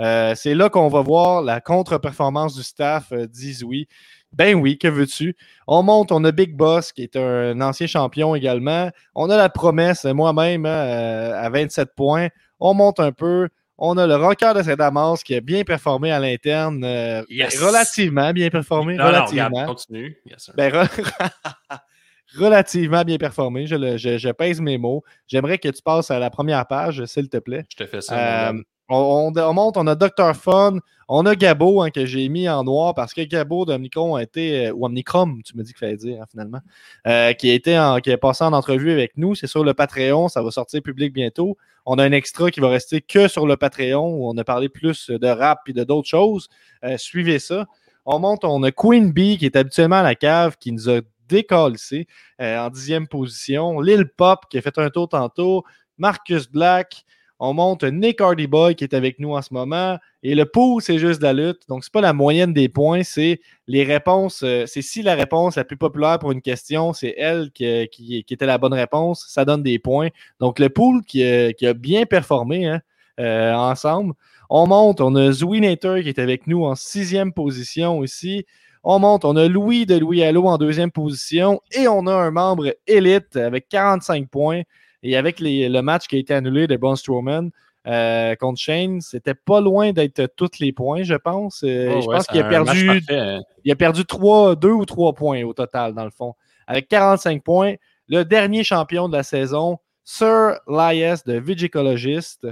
Euh, 0.00 0.34
c'est 0.34 0.54
là 0.54 0.70
qu'on 0.70 0.88
va 0.88 1.02
voir 1.02 1.42
la 1.42 1.60
contre-performance 1.60 2.54
du 2.56 2.62
staff, 2.64 3.12
euh, 3.12 3.26
dit 3.28 3.58
oui. 3.64 3.86
Ben 4.36 4.54
oui, 4.56 4.78
que 4.78 4.88
veux-tu? 4.88 5.36
On 5.66 5.82
monte, 5.82 6.10
on 6.12 6.22
a 6.24 6.32
Big 6.32 6.54
Boss, 6.56 6.92
qui 6.92 7.02
est 7.02 7.16
un 7.16 7.60
ancien 7.60 7.86
champion 7.86 8.34
également. 8.34 8.90
On 9.14 9.30
a 9.30 9.36
la 9.36 9.48
promesse, 9.48 10.04
moi-même, 10.04 10.66
euh, 10.66 11.40
à 11.40 11.48
27 11.50 11.94
points. 11.94 12.28
On 12.60 12.74
monte 12.74 13.00
un 13.00 13.12
peu. 13.12 13.48
On 13.78 13.98
a 13.98 14.06
le 14.06 14.14
rocker 14.16 14.52
de 14.54 14.62
Saint-Damas 14.62 15.22
qui 15.24 15.34
a 15.34 15.40
bien 15.40 15.64
performé 15.64 16.12
à 16.12 16.20
l'interne. 16.20 16.84
euh, 16.84 17.22
Yes. 17.28 17.60
Relativement 17.60 18.32
bien 18.32 18.48
performé. 18.48 18.94
Non, 18.94 19.04
non, 19.04 19.10
relativement. 19.10 19.48
regarde, 19.48 19.66
continue. 19.68 20.16
Yes. 20.26 20.50
Ben, 20.56 20.72
re- 20.72 20.88
relativement 22.38 23.02
bien 23.02 23.16
performé. 23.18 23.66
Je, 23.66 23.74
le- 23.76 23.96
je- 23.96 24.18
je 24.18 24.28
pèse 24.30 24.60
mes 24.60 24.78
mots. 24.78 25.02
J'aimerais 25.26 25.58
que 25.58 25.68
tu 25.68 25.82
passes 25.82 26.10
à 26.10 26.18
la 26.18 26.30
première 26.30 26.66
page, 26.66 27.04
s'il 27.06 27.28
te 27.28 27.36
plaît. 27.38 27.64
je 27.70 27.76
te 27.84 27.86
fais 27.88 28.00
ça. 28.00 28.48
Euh, 28.50 28.62
on- 28.88 29.32
on 29.36 29.52
monte, 29.54 29.76
on 29.76 29.86
a 29.86 29.94
Dr. 29.94 30.34
Fun, 30.34 30.78
on 31.08 31.26
a 31.26 31.34
Gabo 31.34 31.82
hein, 31.82 31.90
que 31.90 32.06
j'ai 32.06 32.28
mis 32.28 32.48
en 32.48 32.64
noir 32.64 32.94
parce 32.94 33.14
que 33.14 33.22
Gabo 33.22 33.64
d'Omnicron 33.64 34.16
a 34.16 34.22
été, 34.22 34.68
euh, 34.68 34.72
ou 34.72 34.86
Omnicrom, 34.86 35.42
tu 35.42 35.56
me 35.56 35.62
dis 35.62 35.72
qu'il 35.72 35.78
fallait 35.78 35.96
dire 35.96 36.22
hein, 36.22 36.26
finalement, 36.30 36.60
euh, 37.06 37.32
qui, 37.32 37.50
a 37.50 37.54
été 37.54 37.98
qui 38.02 38.10
est 38.10 38.16
passé 38.16 38.44
en 38.44 38.52
entrevue 38.52 38.92
avec 38.92 39.16
nous. 39.16 39.34
C'est 39.34 39.46
sur 39.46 39.64
le 39.64 39.74
Patreon, 39.74 40.28
ça 40.28 40.42
va 40.42 40.50
sortir 40.50 40.82
public 40.82 41.12
bientôt. 41.12 41.56
On 41.86 41.98
a 41.98 42.04
un 42.04 42.12
extra 42.12 42.50
qui 42.50 42.60
va 42.60 42.68
rester 42.68 43.02
que 43.02 43.28
sur 43.28 43.46
le 43.46 43.56
Patreon 43.56 44.14
où 44.14 44.28
on 44.28 44.36
a 44.38 44.44
parlé 44.44 44.68
plus 44.68 45.10
de 45.10 45.26
rap 45.26 45.60
et 45.68 45.72
de 45.72 45.84
d'autres 45.84 46.08
choses. 46.08 46.48
Euh, 46.84 46.96
suivez 46.96 47.38
ça. 47.38 47.66
On 48.06 48.18
monte, 48.18 48.44
on 48.44 48.62
a 48.62 48.70
Queen 48.70 49.12
Bee 49.12 49.38
qui 49.38 49.46
est 49.46 49.56
habituellement 49.56 49.96
à 49.96 50.02
la 50.02 50.14
cave 50.14 50.56
qui 50.58 50.72
nous 50.72 50.88
a 50.88 51.00
décalissé 51.28 52.06
euh, 52.40 52.58
en 52.58 52.70
dixième 52.70 53.06
position. 53.06 53.80
Lil 53.80 54.06
Pop 54.08 54.46
qui 54.50 54.58
a 54.58 54.62
fait 54.62 54.78
un 54.78 54.90
tour 54.90 55.08
tantôt. 55.08 55.64
Marcus 55.98 56.50
Black. 56.50 57.04
On 57.40 57.52
monte 57.52 57.82
Nick 57.84 58.20
Hardy 58.20 58.46
Boy 58.46 58.74
qui 58.74 58.84
est 58.84 58.94
avec 58.94 59.18
nous 59.18 59.34
en 59.34 59.42
ce 59.42 59.52
moment. 59.52 59.98
Et 60.22 60.34
le 60.34 60.44
pool, 60.46 60.80
c'est 60.80 60.98
juste 60.98 61.20
la 61.22 61.32
lutte. 61.32 61.62
Donc, 61.68 61.84
c'est 61.84 61.92
pas 61.92 62.00
la 62.00 62.12
moyenne 62.12 62.52
des 62.54 62.68
points, 62.68 63.02
c'est 63.02 63.40
les 63.66 63.82
réponses. 63.84 64.42
euh, 64.44 64.64
c'est 64.66 64.82
si 64.82 65.02
la 65.02 65.14
réponse 65.14 65.56
la 65.56 65.64
plus 65.64 65.76
populaire 65.76 66.18
pour 66.18 66.32
une 66.32 66.40
question, 66.40 66.92
c'est 66.92 67.14
elle 67.18 67.50
qui, 67.50 68.24
était 68.30 68.46
la 68.46 68.56
bonne 68.58 68.72
réponse, 68.74 69.26
ça 69.28 69.44
donne 69.44 69.62
des 69.62 69.78
points. 69.78 70.08
Donc, 70.40 70.58
le 70.58 70.68
pool 70.68 71.02
qui, 71.04 71.22
a- 71.24 71.52
qui 71.52 71.66
a 71.66 71.74
bien 71.74 72.06
performé 72.06 72.66
hein, 72.66 72.80
euh, 73.20 73.52
ensemble. 73.52 74.14
On 74.48 74.66
monte, 74.66 75.00
on 75.00 75.14
a 75.16 75.32
Zwinator 75.32 76.00
qui 76.00 76.08
est 76.08 76.18
avec 76.18 76.46
nous 76.46 76.64
en 76.64 76.74
sixième 76.74 77.32
position 77.32 78.04
ici. 78.04 78.46
On 78.84 78.98
monte, 78.98 79.24
on 79.24 79.34
a 79.36 79.48
Louis 79.48 79.86
de 79.86 79.96
Louis 79.96 80.22
Allo 80.22 80.46
en 80.46 80.58
deuxième 80.58 80.90
position 80.90 81.60
et 81.72 81.88
on 81.88 82.06
a 82.06 82.14
un 82.14 82.30
membre 82.30 82.74
élite 82.86 83.34
avec 83.36 83.68
45 83.68 84.28
points. 84.28 84.62
Et 85.04 85.16
avec 85.16 85.38
les- 85.38 85.68
le 85.68 85.82
match 85.82 86.08
qui 86.08 86.16
a 86.16 86.18
été 86.18 86.34
annulé 86.34 86.66
de 86.66 86.76
Braun 86.76 86.96
Strowman 86.96 87.50
euh, 87.86 88.34
contre 88.36 88.58
Shane, 88.58 89.00
c'était 89.02 89.34
pas 89.34 89.60
loin 89.60 89.92
d'être 89.92 90.26
tous 90.36 90.58
les 90.58 90.72
points, 90.72 91.02
je 91.04 91.14
pense. 91.14 91.62
Euh, 91.62 91.92
Oh, 91.94 92.00
je 92.00 92.06
ouais, 92.08 92.16
pense 92.16 92.26
qu'il 92.26 92.40
a 92.40 92.44
perdu, 92.44 92.86
parfait, 92.86 93.18
hein. 93.18 93.42
il 93.64 93.70
a 93.70 93.76
perdu 93.76 94.04
trois, 94.06 94.56
deux 94.56 94.70
ou 94.72 94.86
trois 94.86 95.12
points 95.12 95.42
au 95.44 95.52
total, 95.52 95.92
dans 95.94 96.04
le 96.04 96.10
fond. 96.10 96.34
Avec 96.66 96.88
45 96.88 97.42
points, 97.44 97.74
le 98.08 98.24
dernier 98.24 98.64
champion 98.64 99.08
de 99.08 99.16
la 99.16 99.22
saison, 99.22 99.78
Sir 100.02 100.58
Lias 100.66 101.22
de 101.26 101.34
Vigicologist. 101.38 102.46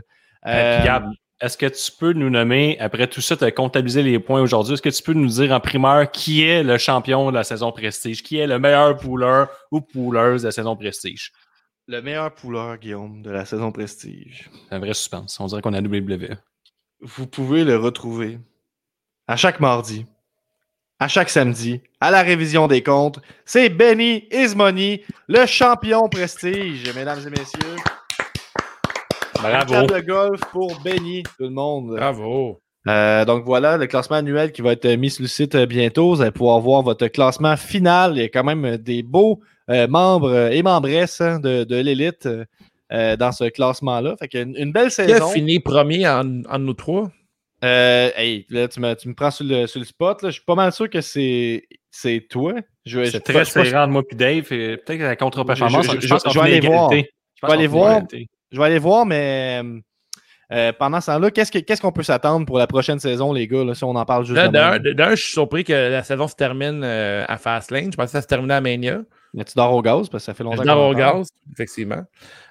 Euh, 0.47 0.85
Gab, 0.85 1.07
est-ce 1.41 1.57
que 1.57 1.67
tu 1.67 1.91
peux 1.99 2.13
nous 2.13 2.31
nommer, 2.31 2.79
après 2.79 3.07
tout 3.07 3.21
ça, 3.21 3.37
tu 3.37 3.45
as 3.45 3.51
comptabilisé 3.51 4.03
les 4.03 4.19
points 4.19 4.41
aujourd'hui, 4.43 4.75
est-ce 4.75 4.83
que 4.83 4.89
tu 4.91 5.03
peux 5.03 5.13
nous 5.15 5.29
dire 5.29 5.53
en 5.53 5.61
primeur 5.61 6.11
qui 6.11 6.45
est 6.45 6.63
le 6.63 6.77
champion 6.79 7.31
de 7.31 7.37
la 7.37 7.45
saison 7.45 7.73
Prestige, 7.73 8.23
qui 8.23 8.39
est 8.39 8.47
le 8.47 8.59
meilleur 8.59 8.97
pooleur 8.97 9.49
ou 9.71 9.81
pooleuse 9.81 10.43
de 10.43 10.49
la 10.49 10.53
saison 10.53 10.77
Prestige? 10.77 11.33
Le 11.89 12.01
meilleur 12.01 12.33
pouleur, 12.33 12.79
Guillaume, 12.79 13.23
de 13.23 13.31
la 13.31 13.45
saison 13.45 13.73
Prestige. 13.73 14.51
Un 14.71 14.79
vrai 14.79 14.95
suspense. 14.95 15.39
On 15.41 15.47
dirait 15.47 15.63
qu'on 15.63 15.75
a 15.75 15.81
WWE. 15.81 16.37
Vous 17.01 17.27
pouvez 17.27 17.65
le 17.65 17.77
retrouver 17.77 18.39
à 19.27 19.37
chaque 19.37 19.59
mardi, 19.59 20.07
à 21.01 21.09
chaque 21.09 21.31
samedi, 21.31 21.81
à 22.01 22.11
la 22.11 22.23
révision 22.23 22.69
des 22.69 22.83
comptes. 22.83 23.19
C'est 23.45 23.69
Benny 23.69 24.29
Ismoney, 24.31 25.03
le 25.29 25.47
champion 25.47 26.09
Prestige, 26.09 26.95
mesdames 26.95 27.21
et 27.27 27.31
messieurs. 27.31 27.77
Bravo. 29.35 29.73
Table 29.73 29.95
de 29.95 30.07
golf 30.07 30.41
pour 30.53 30.81
Benny, 30.81 31.25
tout 31.25 31.45
le 31.45 31.51
monde. 31.51 31.97
Bravo. 31.97 32.61
Euh, 32.89 33.25
donc 33.25 33.45
voilà, 33.45 33.77
le 33.77 33.87
classement 33.87 34.17
annuel 34.17 34.53
qui 34.53 34.63
va 34.63 34.73
être 34.73 34.89
mis 34.95 35.11
sur 35.11 35.23
le 35.23 35.29
site 35.29 35.57
bientôt. 35.57 36.15
Vous 36.15 36.23
allez 36.23 36.31
pouvoir 36.31 36.61
voir 36.61 36.83
votre 36.83 37.09
classement 37.09 37.57
final. 37.57 38.17
Il 38.17 38.23
y 38.23 38.25
a 38.25 38.29
quand 38.29 38.45
même 38.45 38.77
des 38.77 39.03
beaux 39.03 39.41
euh, 39.71 39.87
membres 39.89 40.31
euh, 40.31 40.51
et 40.51 40.63
membresses 40.63 41.21
hein, 41.21 41.39
de, 41.41 41.65
de 41.65 41.77
l'élite 41.77 42.29
euh, 42.93 43.17
dans 43.17 43.33
ce 43.33 43.45
classement-là. 43.45 44.17
Fait 44.19 44.29
qu'une 44.29 44.55
une 44.57 44.73
belle 44.73 44.91
Qui 44.91 45.01
a 45.03 45.07
saison. 45.07 45.29
fini 45.31 45.61
premier 45.61 46.07
en, 46.09 46.43
en 46.49 46.59
nous 46.59 46.75
trois? 46.75 47.11
Euh, 47.65 48.11
hey, 48.17 48.45
là, 48.51 48.67
tu 48.69 48.81
me, 48.81 48.93
tu 48.95 49.09
me 49.09 49.15
prends 49.15 49.31
sur 49.31 49.45
le, 49.47 49.67
sur 49.67 49.79
le 49.79 49.87
spot. 49.87 50.23
Là. 50.23 50.31
Je 50.31 50.35
suis 50.35 50.45
pas 50.45 50.57
mal 50.57 50.73
sûr 50.73 50.91
que 50.91 51.01
c'est 51.01 51.65
c'est 51.91 52.27
toi. 52.29 52.55
Je, 52.85 53.05
C'est 53.05 53.13
je- 53.13 53.19
très 53.19 53.45
serré 53.45 53.77
entre 53.77 53.93
moi 53.93 54.03
et 54.11 54.15
Dave. 54.17 54.53
et 54.53 54.77
Peut-être 54.79 54.99
que 54.99 55.03
la 55.05 55.15
contre-performance, 55.17 55.87
Je- 55.87 56.01
je, 56.01 56.07
je- 56.09 56.35
vais 56.35 56.41
aller 56.41 56.61
voir. 56.61 56.91
Je 56.91 57.47
vais 57.47 57.53
aller 57.53 57.67
voir. 57.69 58.03
je 58.51 58.59
vais 58.59 58.65
aller 58.65 58.79
voir, 58.81 59.07
mais 59.07 59.63
euh, 60.53 60.73
pendant 60.79 61.01
ce 61.01 61.07
temps-là, 61.07 61.31
qu'est-ce 61.31 61.53
que- 61.53 61.61
qu'est-ce 61.61 61.81
qu'on 61.81 61.93
peut 61.93 62.03
s'attendre 62.03 62.45
pour 62.47 62.59
la 62.59 62.67
prochaine 62.67 62.99
saison, 62.99 63.33
les 63.33 63.47
gars, 63.47 63.65
là, 63.65 63.75
si 63.75 63.85
on 63.85 63.91
en 63.95 64.05
parle 64.05 64.25
juste 64.25 64.37
Là, 64.37 64.49
de 64.49 64.53
D'un, 64.53 64.79
même? 64.79 64.95
d'un, 64.95 65.11
je 65.15 65.23
suis 65.23 65.33
surpris 65.33 65.65
que 65.65 65.73
la 65.73 66.03
saison 66.03 66.27
se 66.29 66.35
termine 66.35 66.83
euh, 66.85 67.25
à 67.29 67.39
Fastlane. 67.39 67.91
Je 67.93 67.97
pensais 67.97 68.07
que 68.07 68.11
ça 68.13 68.23
se 68.23 68.27
terminait 68.27 68.55
à 68.55 68.61
Mania. 68.61 69.01
Mais 69.35 69.45
tu 69.45 69.55
dors 69.57 69.73
au 69.73 69.81
gaz 69.81 70.09
parce 70.11 70.23
que 70.23 70.27
ça 70.27 70.35
fait 70.35 70.45
longtemps 70.45 70.63
Je 70.63 70.67
dors 70.67 70.91
au 70.91 70.95
gaz, 70.95 71.29
effectivement. 71.53 72.03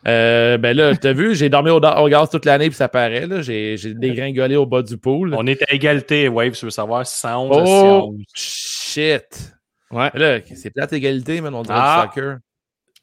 Euh, 0.07 0.57
ben 0.57 0.75
là, 0.75 0.95
t'as 0.95 1.13
vu, 1.13 1.35
j'ai 1.35 1.47
dormi 1.47 1.69
au, 1.69 1.79
au 1.79 2.09
gaz 2.09 2.29
toute 2.29 2.45
l'année, 2.45 2.69
puis 2.69 2.75
ça 2.75 2.89
paraît. 2.89 3.27
Là. 3.27 3.41
J'ai, 3.41 3.75
dégringolé 3.93 4.55
au 4.55 4.65
bas 4.65 4.81
du 4.81 4.97
pool. 4.97 5.35
On 5.37 5.45
est 5.45 5.61
à 5.69 5.73
égalité, 5.73 6.27
Wave, 6.27 6.53
si 6.53 6.61
tu 6.61 6.65
veux 6.65 6.71
savoir, 6.71 7.05
111 7.05 7.57
à 7.57 7.61
Oh, 7.61 7.65
111. 7.65 8.23
shit! 8.33 9.53
Ouais. 9.91 10.09
Là, 10.15 10.39
c'est 10.55 10.71
plate 10.71 10.93
égalité, 10.93 11.39
man, 11.41 11.53
on 11.53 11.61
dirait 11.61 11.77
Ah. 11.79 12.07
du 12.07 12.19
soccer. 12.19 12.37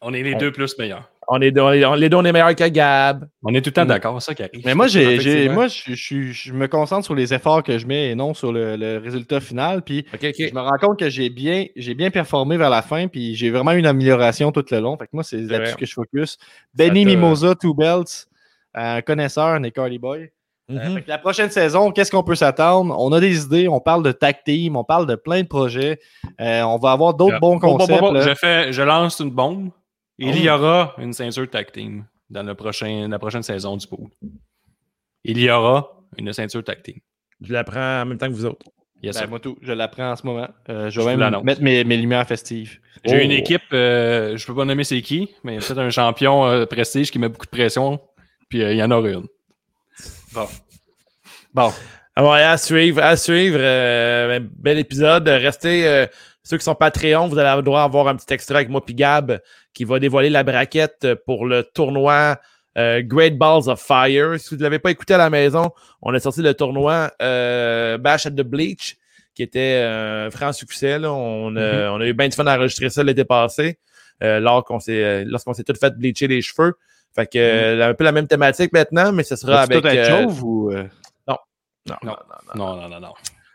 On 0.00 0.12
est 0.14 0.22
les 0.22 0.34
deux 0.34 0.50
plus 0.52 0.76
meilleurs. 0.78 1.08
On 1.30 1.40
est, 1.42 1.58
on 1.58 1.70
est- 1.72 1.84
on- 1.84 1.94
les 1.94 2.08
deux, 2.08 2.16
on 2.16 2.24
est 2.24 2.32
meilleurs 2.32 2.54
que 2.54 2.66
Gab. 2.68 3.28
On 3.42 3.52
est 3.54 3.60
tout 3.60 3.68
le 3.68 3.74
temps 3.74 3.84
Mm. 3.84 3.88
d'accord, 3.88 4.22
c'est 4.22 4.30
ça 4.30 4.34
qui 4.34 4.42
arrive. 4.42 4.62
Mais 4.64 4.74
moi, 4.74 4.86
j'ai, 4.86 5.48
moi 5.50 5.66
je, 5.68 5.94
je- 5.94 6.32
je 6.32 6.52
me 6.54 6.66
concentre 6.68 7.04
sur 7.04 7.14
les 7.14 7.34
efforts 7.34 7.62
que 7.62 7.76
je 7.76 7.86
mets 7.86 8.10
et 8.10 8.14
non 8.14 8.32
sur 8.32 8.50
le, 8.50 8.76
le 8.76 8.96
résultat 8.98 9.38
final. 9.40 9.82
Puis 9.82 10.06
je 10.22 10.54
me 10.54 10.60
rends 10.60 10.78
compte 10.80 10.98
que 10.98 11.10
j'ai 11.10 11.28
bien, 11.28 11.66
j'ai 11.76 11.92
bien 11.94 12.10
performé 12.10 12.56
vers 12.56 12.70
la 12.70 12.80
fin, 12.80 13.08
puis 13.08 13.34
j'ai 13.34 13.50
vraiment 13.50 13.72
eu 13.72 13.78
une 13.78 13.86
amélioration 13.86 14.52
tout 14.52 14.64
le 14.70 14.78
long. 14.80 14.96
Fait 14.96 15.04
que 15.04 15.10
moi, 15.12 15.22
c'est 15.22 15.36
là-dessus 15.42 15.76
que 15.76 15.84
je 15.86 15.92
focus. 15.92 16.38
Benny 16.74 17.04
Mimosa, 17.04 17.54
Two 17.54 17.74
Belts, 17.74 18.26
un 18.74 19.02
connaisseur, 19.02 19.60
Nick 19.60 19.76
Hardy 19.76 19.98
Boy. 19.98 20.30
Euh, 20.70 20.74
Mhm. 20.90 21.00
que 21.02 21.08
la 21.08 21.16
prochaine 21.18 21.50
saison, 21.50 21.90
qu'est-ce 21.92 22.10
qu'on 22.10 22.22
peut 22.22 22.34
s'attendre? 22.34 22.94
On 22.98 23.10
a 23.12 23.20
des 23.20 23.42
idées, 23.44 23.68
on 23.68 23.80
parle 23.80 24.02
de 24.02 24.12
tag 24.12 24.36
team, 24.44 24.76
on 24.76 24.84
parle 24.84 25.06
de 25.06 25.14
plein 25.14 25.40
de 25.42 25.46
projets. 25.46 25.98
Euh, 26.42 26.62
on 26.62 26.76
va 26.76 26.92
avoir 26.92 27.14
d'autres 27.14 27.32
Yeah. 27.32 27.40
bons 27.40 27.56
Bon, 27.56 27.68
bon, 27.68 27.72
bon, 27.72 27.78
concepts. 27.86 28.00
bon. 28.00 28.20
Je, 28.20 28.34
fais, 28.34 28.70
je 28.72 28.82
lance 28.82 29.18
une 29.20 29.30
bombe. 29.30 29.70
Il 30.18 30.30
Oh. 30.34 30.36
y 30.36 30.48
aura 30.50 30.94
une 30.98 31.12
ceinture 31.12 31.48
tag 31.48 31.70
team 31.72 32.04
dans 32.30 32.42
le 32.42 32.54
prochain, 32.54 33.06
la 33.08 33.18
prochaine 33.18 33.42
saison 33.42 33.76
du 33.76 33.86
pool. 33.86 34.08
Il 35.24 35.38
y 35.38 35.50
aura 35.50 35.92
une 36.18 36.32
ceinture 36.32 36.64
tag 36.64 36.82
team. 36.82 36.96
Je 37.40 37.52
la 37.52 37.64
prends 37.64 38.02
en 38.02 38.06
même 38.06 38.18
temps 38.18 38.26
que 38.26 38.32
vous 38.32 38.44
autres. 38.46 38.66
Yes, 39.00 39.20
Ben, 39.20 39.28
moi, 39.28 39.38
tout, 39.38 39.56
je 39.62 39.72
l'apprends 39.72 40.10
en 40.10 40.16
ce 40.16 40.26
moment. 40.26 40.48
Euh, 40.68 40.90
je 40.90 41.00
vais 41.00 41.16
même 41.16 41.40
mettre 41.44 41.62
mes, 41.62 41.84
mes 41.84 41.96
lumières 41.96 42.26
festives. 42.26 42.80
J'ai 43.04 43.16
Oh. 43.20 43.22
une 43.24 43.30
équipe, 43.30 43.62
euh, 43.72 44.36
je 44.36 44.44
peux 44.44 44.54
pas 44.56 44.64
nommer 44.64 44.82
c'est 44.82 45.00
qui, 45.02 45.30
mais 45.44 45.52
il 45.52 45.54
y 45.54 45.58
a 45.58 45.60
peut-être 45.60 45.78
un 45.78 45.90
champion 45.90 46.44
euh, 46.46 46.66
prestige 46.66 47.12
qui 47.12 47.20
met 47.20 47.28
beaucoup 47.28 47.46
de 47.46 47.50
pression, 47.50 48.00
puis 48.48 48.60
euh, 48.64 48.72
il 48.72 48.78
y 48.78 48.82
en 48.82 48.90
aura 48.90 49.08
une. 49.08 49.26
Bon. 51.54 51.70
Ah 52.16 52.28
ouais, 52.28 52.42
à 52.42 52.56
suivre, 52.56 53.00
à 53.02 53.16
suivre. 53.16 53.58
euh, 53.60 54.40
bel 54.56 54.78
épisode. 54.78 55.28
Restez, 55.28 55.86
euh, 55.86 56.06
ceux 56.42 56.58
qui 56.58 56.64
sont 56.64 56.74
Patreon, 56.74 57.28
vous 57.28 57.38
allez 57.38 57.48
avoir 57.48 57.62
droit 57.62 57.80
à 57.82 57.84
avoir 57.84 58.08
un 58.08 58.16
petit 58.16 58.32
extrait 58.34 58.56
avec 58.56 58.68
moi 58.68 58.84
puis 58.84 58.94
Gab 58.94 59.40
qui 59.74 59.84
va 59.84 59.98
dévoiler 59.98 60.30
la 60.30 60.42
braquette 60.42 61.06
pour 61.26 61.46
le 61.46 61.62
tournoi 61.62 62.38
euh, 62.76 63.02
Great 63.04 63.36
Balls 63.38 63.68
of 63.68 63.80
Fire. 63.80 64.38
Si 64.38 64.50
vous 64.50 64.56
ne 64.56 64.62
l'avez 64.62 64.78
pas 64.78 64.90
écouté 64.90 65.14
à 65.14 65.18
la 65.18 65.30
maison, 65.30 65.70
on 66.02 66.12
a 66.14 66.20
sorti 66.20 66.42
le 66.42 66.54
tournoi 66.54 67.10
euh, 67.22 67.98
Bash 67.98 68.26
at 68.26 68.30
the 68.32 68.42
Bleach 68.42 68.96
qui 69.34 69.42
était 69.44 69.80
euh, 69.84 70.26
un 70.26 70.30
franc 70.30 70.52
succès. 70.52 70.98
là. 70.98 71.12
On, 71.12 71.54
a, 71.56 71.90
on 71.90 72.00
a 72.00 72.06
eu 72.06 72.12
bien 72.12 72.28
du 72.28 72.34
fun 72.36 72.46
à 72.46 72.56
enregistrer 72.56 72.90
ça 72.90 73.02
l'été 73.04 73.24
passé 73.24 73.78
euh, 74.22 74.40
lors 74.40 74.64
qu'on 74.64 74.80
s'est, 74.80 75.02
euh, 75.04 75.24
lorsqu'on 75.26 75.54
s'est 75.54 75.62
tout 75.64 75.74
fait 75.80 75.96
bleacher 75.96 76.26
les 76.26 76.42
cheveux. 76.42 76.74
Fait 77.14 77.26
que 77.26 77.38
euh, 77.38 77.88
un 77.90 77.94
peu 77.94 78.04
la 78.04 78.12
même 78.12 78.26
thématique 78.26 78.72
maintenant, 78.72 79.12
mais 79.12 79.22
ce 79.22 79.36
sera 79.36 79.62
avec. 79.62 79.80
tout 79.80 79.86
euh, 79.88 80.26
ou. 80.42 80.70
euh, 80.72 80.84
non, 81.26 81.36
non, 81.86 81.96
Non. 82.02 82.12
non, 82.12 82.16
non. 82.54 82.76
Non, 82.76 82.80
non, 82.82 82.88
non, 82.88 83.00
non. 83.00 83.14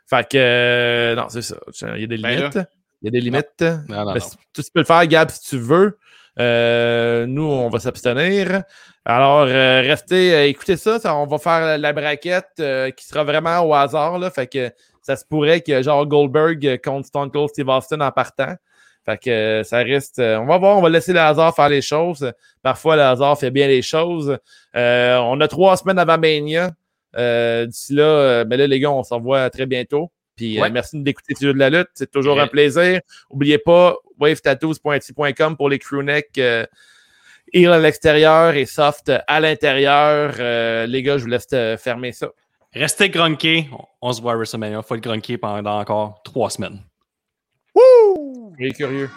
Fait 0.10 0.28
que, 0.28 0.38
euh, 0.38 1.16
non, 1.16 1.26
c'est 1.30 1.42
ça. 1.42 1.56
Il 1.96 2.02
y 2.02 2.04
a 2.04 2.08
des 2.08 2.18
Ben 2.18 2.36
limites. 2.38 2.60
Il 3.02 3.06
y 3.06 3.08
a 3.10 3.12
des 3.12 3.20
limites. 3.22 3.62
Non, 3.62 4.06
non, 4.06 4.14
Mais 4.14 4.20
non. 4.20 4.26
si- 4.26 4.38
tu 4.54 4.62
peux 4.74 4.80
le 4.80 4.86
faire, 4.86 5.06
Gab, 5.08 5.30
si 5.30 5.42
tu 5.50 5.58
veux. 5.58 5.98
Euh, 6.40 7.26
nous, 7.28 7.44
on 7.44 7.70
va 7.70 7.80
s'abstenir. 7.80 8.64
Alors, 9.06 9.46
euh, 9.48 9.82
restez, 9.82 10.34
euh, 10.34 10.48
écoutez 10.48 10.78
ça, 10.78 10.98
On 11.16 11.28
va 11.28 11.38
faire 11.38 11.78
la, 11.78 11.94
braquette 11.94 12.54
euh, 12.60 12.90
qui 12.92 13.06
sera 13.06 13.24
vraiment 13.24 13.60
au 13.62 13.74
hasard. 13.74 14.18
Là, 14.18 14.30
fait 14.30 14.48
que 14.48 14.72
ça 15.02 15.16
se 15.16 15.26
pourrait 15.26 15.62
que 15.62 15.82
genre 15.82 16.06
Goldberg 16.06 16.80
contre 16.84 17.08
Stone 17.08 17.30
Cold 17.30 17.50
Steve 17.50 17.68
Austin 17.68 18.02
en 18.02 18.12
partant. 18.12 18.56
Fait 19.06 19.18
que 19.18 19.62
ça 19.66 19.80
reste. 19.80 20.20
on 20.20 20.46
va 20.46 20.58
voir, 20.58 20.78
on 20.78 20.82
va 20.82 20.90
laisser 20.90 21.12
le 21.12 21.20
hasard 21.20 21.54
faire 21.54 21.68
les 21.68 21.82
choses. 21.82 22.32
Parfois, 22.62 22.96
le 22.96 23.02
hasard 23.02 23.38
fait 23.38 23.52
bien 23.52 23.68
les 23.68 23.82
choses. 23.82 24.38
On 24.74 25.42
a 25.42 25.48
trois 25.50 25.76
semaines 25.76 26.00
avant 26.00 26.18
Mania. 26.18 26.72
D'ici 27.14 27.94
là, 27.94 28.04
euh, 28.04 28.44
ben 28.46 28.58
là, 28.58 28.68
les 28.68 28.80
gars, 28.80 28.92
on 28.92 29.04
se 29.04 29.14
revoit 29.14 29.50
très 29.50 29.66
bientôt. 29.66 30.12
Puis 30.36 30.58
euh, 30.58 30.62
Ouais. 30.64 30.70
merci 30.70 31.02
d'écouter 31.02 31.36
Studio 31.36 31.54
de 31.54 31.60
la 31.60 31.70
lutte. 31.70 31.90
C'est 31.94 32.12
toujours 32.12 32.36
Ouais. 32.38 32.44
un 32.44 32.48
plaisir. 32.48 33.00
N'oubliez 33.32 33.58
pas 33.58 33.96
wavetattoos.com 34.20 35.58
pour 35.58 35.70
les 35.70 35.80
crewnecks. 35.80 36.38
Euh, 36.38 36.66
heel 37.54 37.72
à 37.72 37.78
l'extérieur 37.80 38.56
et 38.56 38.66
soft 38.66 39.12
à 39.28 39.40
l'intérieur. 39.40 40.34
Euh, 40.40 40.86
les 40.88 41.04
gars, 41.04 41.18
je 41.18 41.24
vous 41.24 41.30
laisse 41.30 41.48
euh, 41.54 41.78
fermer 41.78 42.12
ça. 42.12 42.30
Restez 42.74 43.10
grunqués. 43.10 43.70
On 44.02 44.12
se 44.12 44.22
voit 44.22 44.32
à 44.32 44.36
WrestleMania. 44.36 44.82
Faut 44.82 44.96
être 44.96 45.04
grunqué 45.04 45.38
pendant 45.38 45.80
encore 45.80 46.22
trois 46.24 46.50
semaines. 46.50 46.80
Les 48.58 48.72
curieux. 48.72 49.10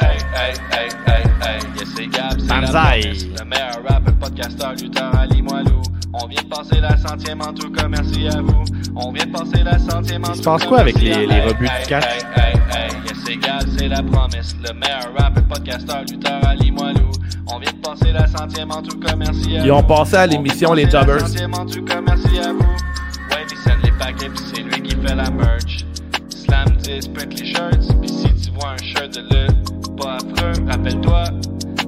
Hey, 0.00 0.18
hey, 0.34 0.54
hey, 0.72 0.88
hey, 1.06 1.22
hey, 1.42 1.60
yes, 1.76 1.88
c'est 1.96 2.06
Gab, 2.06 2.38
c'est 2.38 2.46
Banzai. 2.46 2.72
la 2.72 2.80
promesse. 3.00 3.26
Le 3.38 3.44
meilleur 3.44 3.82
rapper, 3.88 4.12
podcasteur, 4.20 4.72
lutteur, 4.74 5.14
Ali 5.16 5.42
Moilou. 5.42 5.82
On 6.14 6.26
vient 6.26 6.42
de 6.42 6.48
passer 6.48 6.80
la 6.80 6.96
centième 6.96 7.40
en 7.42 7.52
tout 7.52 7.70
cas, 7.70 7.86
merci 7.88 8.26
à 8.28 8.40
vous. 8.40 8.64
On 8.96 9.12
vient 9.12 9.26
de 9.26 9.30
passer 9.32 9.62
la 9.62 9.78
centième 9.78 10.24
en 10.24 10.28
Il 10.28 10.36
se 10.36 10.42
tout 10.42 10.50
passe 10.50 10.62
cas, 10.62 10.68
quoi 10.68 10.80
avec 10.80 10.98
les- 11.00 11.26
les 11.26 11.40
rebuts 11.42 11.68
du 11.68 11.86
catch? 11.88 12.04
Hey, 12.04 12.20
hey, 12.36 12.54
hey, 12.72 12.90
yes, 13.06 13.18
c'est 13.24 13.36
Gab, 13.36 13.62
c'est 13.76 13.88
la 13.88 14.02
promesse. 14.02 14.56
Le 14.66 14.72
meilleur 14.74 15.12
rapper, 15.16 15.42
podcasteur, 15.42 16.02
lutteur, 16.10 16.40
Ali 16.46 16.70
Moilou. 16.72 17.10
On 17.46 17.58
vient 17.58 17.72
de 17.72 17.76
passer 17.78 18.12
la 18.12 18.26
centième 18.26 18.70
en 18.70 18.82
tout 18.82 18.98
cas, 18.98 19.14
merci 19.16 19.56
à 19.58 19.64
Ils 19.64 19.72
ont 19.72 19.80
vous. 19.80 19.86
passé 19.86 20.16
à 20.16 20.24
On 20.24 20.26
vient 20.28 20.36
l'émission, 20.38 20.70
de 20.70 20.76
les 20.76 20.84
passer 20.86 20.96
la 20.96 21.02
Jobbers. 21.02 21.20
centième 21.28 21.54
en 21.54 21.66
tout 21.66 21.84
cas, 21.84 22.00
merci 22.00 22.38
à 22.38 22.52
vous. 22.52 22.58
Ouais, 22.58 23.46
il 23.50 23.56
send 23.58 23.76
les 23.84 23.92
paquets, 23.92 24.28
pis 24.30 24.42
c'est 24.54 24.62
lui 24.62 24.82
qui 24.82 24.96
fait 24.96 25.14
la 25.14 25.30
merch. 25.30 25.84
Slam 26.30 26.68
10, 26.78 27.08
print 27.08 27.38
les 27.38 27.46
shirts, 27.46 28.00
pis 28.00 28.08
si 28.08 28.34
tu 28.34 28.50
vois 28.58 28.70
un 28.70 28.76
shirt 28.82 29.10
de 29.14 29.20
lutte, 29.20 29.96
pas 29.96 30.16
affreux, 30.16 30.64
rappelle-toi, 30.68 31.24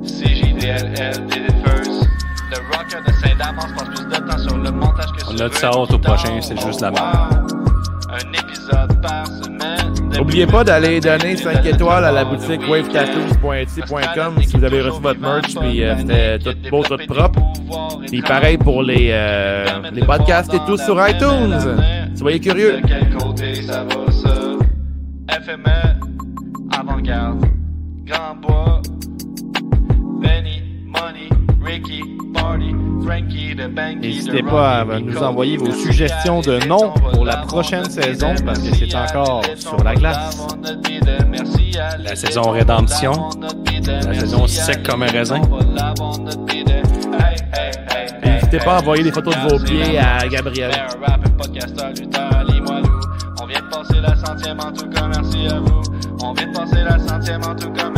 CJDLL 0.04 1.26
did 1.26 1.42
it 1.48 1.54
first. 1.66 2.06
Le 2.50 2.56
rocker 2.76 3.00
de 3.06 3.12
Saint-Damas 3.12 3.66
passe 3.76 3.88
plus 3.88 4.06
de 4.06 4.26
temps 4.26 4.38
sur 4.38 4.56
le 4.56 4.70
montage 4.72 5.12
que 5.12 5.20
sur 5.20 5.30
On 5.30 5.40
a 5.40 5.48
dit 5.48 5.56
ça 5.56 5.70
haute 5.76 5.92
au 5.92 5.98
prochain, 5.98 6.40
c'est 6.40 6.60
juste 6.60 6.80
la 6.80 6.90
merde. 6.90 7.52
Un 8.08 8.32
épisode 8.32 9.00
par 9.00 9.26
semaine. 9.26 10.10
N'oubliez 10.16 10.46
pas 10.46 10.64
d'aller 10.64 10.98
donner 11.00 11.36
5 11.36 11.64
étoiles 11.64 12.04
à 12.04 12.10
la 12.10 12.24
boutique 12.24 12.68
wavetattoos.etsy.com 12.68 14.42
si 14.42 14.56
vous 14.56 14.64
avez 14.64 14.82
reçu 14.82 15.00
votre 15.00 15.20
merch, 15.20 15.54
puis 15.54 15.84
euh, 15.84 15.96
c'était 15.98 16.38
tout 16.40 16.70
beau, 16.70 16.82
tout 16.82 16.98
propre. 17.06 17.40
Puis 18.08 18.20
pareil 18.20 18.58
pour 18.58 18.82
les, 18.82 19.10
euh, 19.12 19.64
les 19.92 20.04
podcasts 20.04 20.52
et 20.52 20.58
tout 20.66 20.76
sur 20.76 20.96
iTunes. 21.08 21.56
Soyez 22.16 22.40
curieux. 22.40 22.80
De 22.80 22.86
quel 22.88 23.14
côté 23.16 23.54
ça 23.62 23.84
va 23.84 24.10
ça? 24.10 24.34
FME, 25.40 26.00
avant-garde, 26.76 27.46
Grand 28.04 28.34
Bois, 28.42 28.82
Benny, 30.20 30.62
Money, 30.86 31.28
Ricky, 31.70 32.02
Party, 32.34 32.74
Frankie, 33.04 33.54
de 33.54 33.68
Banky, 33.68 34.00
N'hésitez 34.00 34.42
pas 34.42 34.80
à 34.80 34.84
nous 34.98 35.16
envoyer 35.18 35.56
vos 35.56 35.70
suggestions 35.70 36.40
de 36.40 36.58
noms 36.66 36.90
pour 37.12 37.24
la 37.24 37.36
prochaine 37.36 37.88
saison 37.88 38.34
parce 38.44 38.58
que 38.58 38.74
c'est 38.74 38.92
encore 38.92 39.42
sur 39.54 39.76
la 39.84 39.94
glace. 39.94 40.48
La 42.00 42.16
saison 42.16 42.50
Rédemption. 42.50 43.30
La 43.86 44.14
saison 44.14 44.48
sec 44.48 44.82
comme 44.82 45.04
un 45.04 45.12
raisin. 45.12 45.42
N'hésitez 48.24 48.58
pas 48.58 48.78
à 48.78 48.80
envoyer 48.80 49.04
des 49.04 49.12
photos 49.12 49.36
de 49.36 49.48
vos 49.48 49.64
pieds 49.64 49.96
à 49.96 50.26
Gabriel. 50.26 50.72
On 53.40 53.46
vient 53.46 53.60
de 53.60 53.68
passer 53.68 54.00
la 54.00 54.16
centième 54.16 54.58
en 54.58 54.72
tout 54.72 54.88
cas, 54.88 55.06
merci 55.06 55.46
à 55.46 55.60
vous. 55.60 55.82
On 56.20 56.32
vient 56.32 56.48
de 56.48 56.52
passer 56.52 56.82
la 56.82 56.98
centième 56.98 57.42
en 57.44 57.54
tout 57.54 57.70
cas, 57.70 57.84
merci 57.84 57.90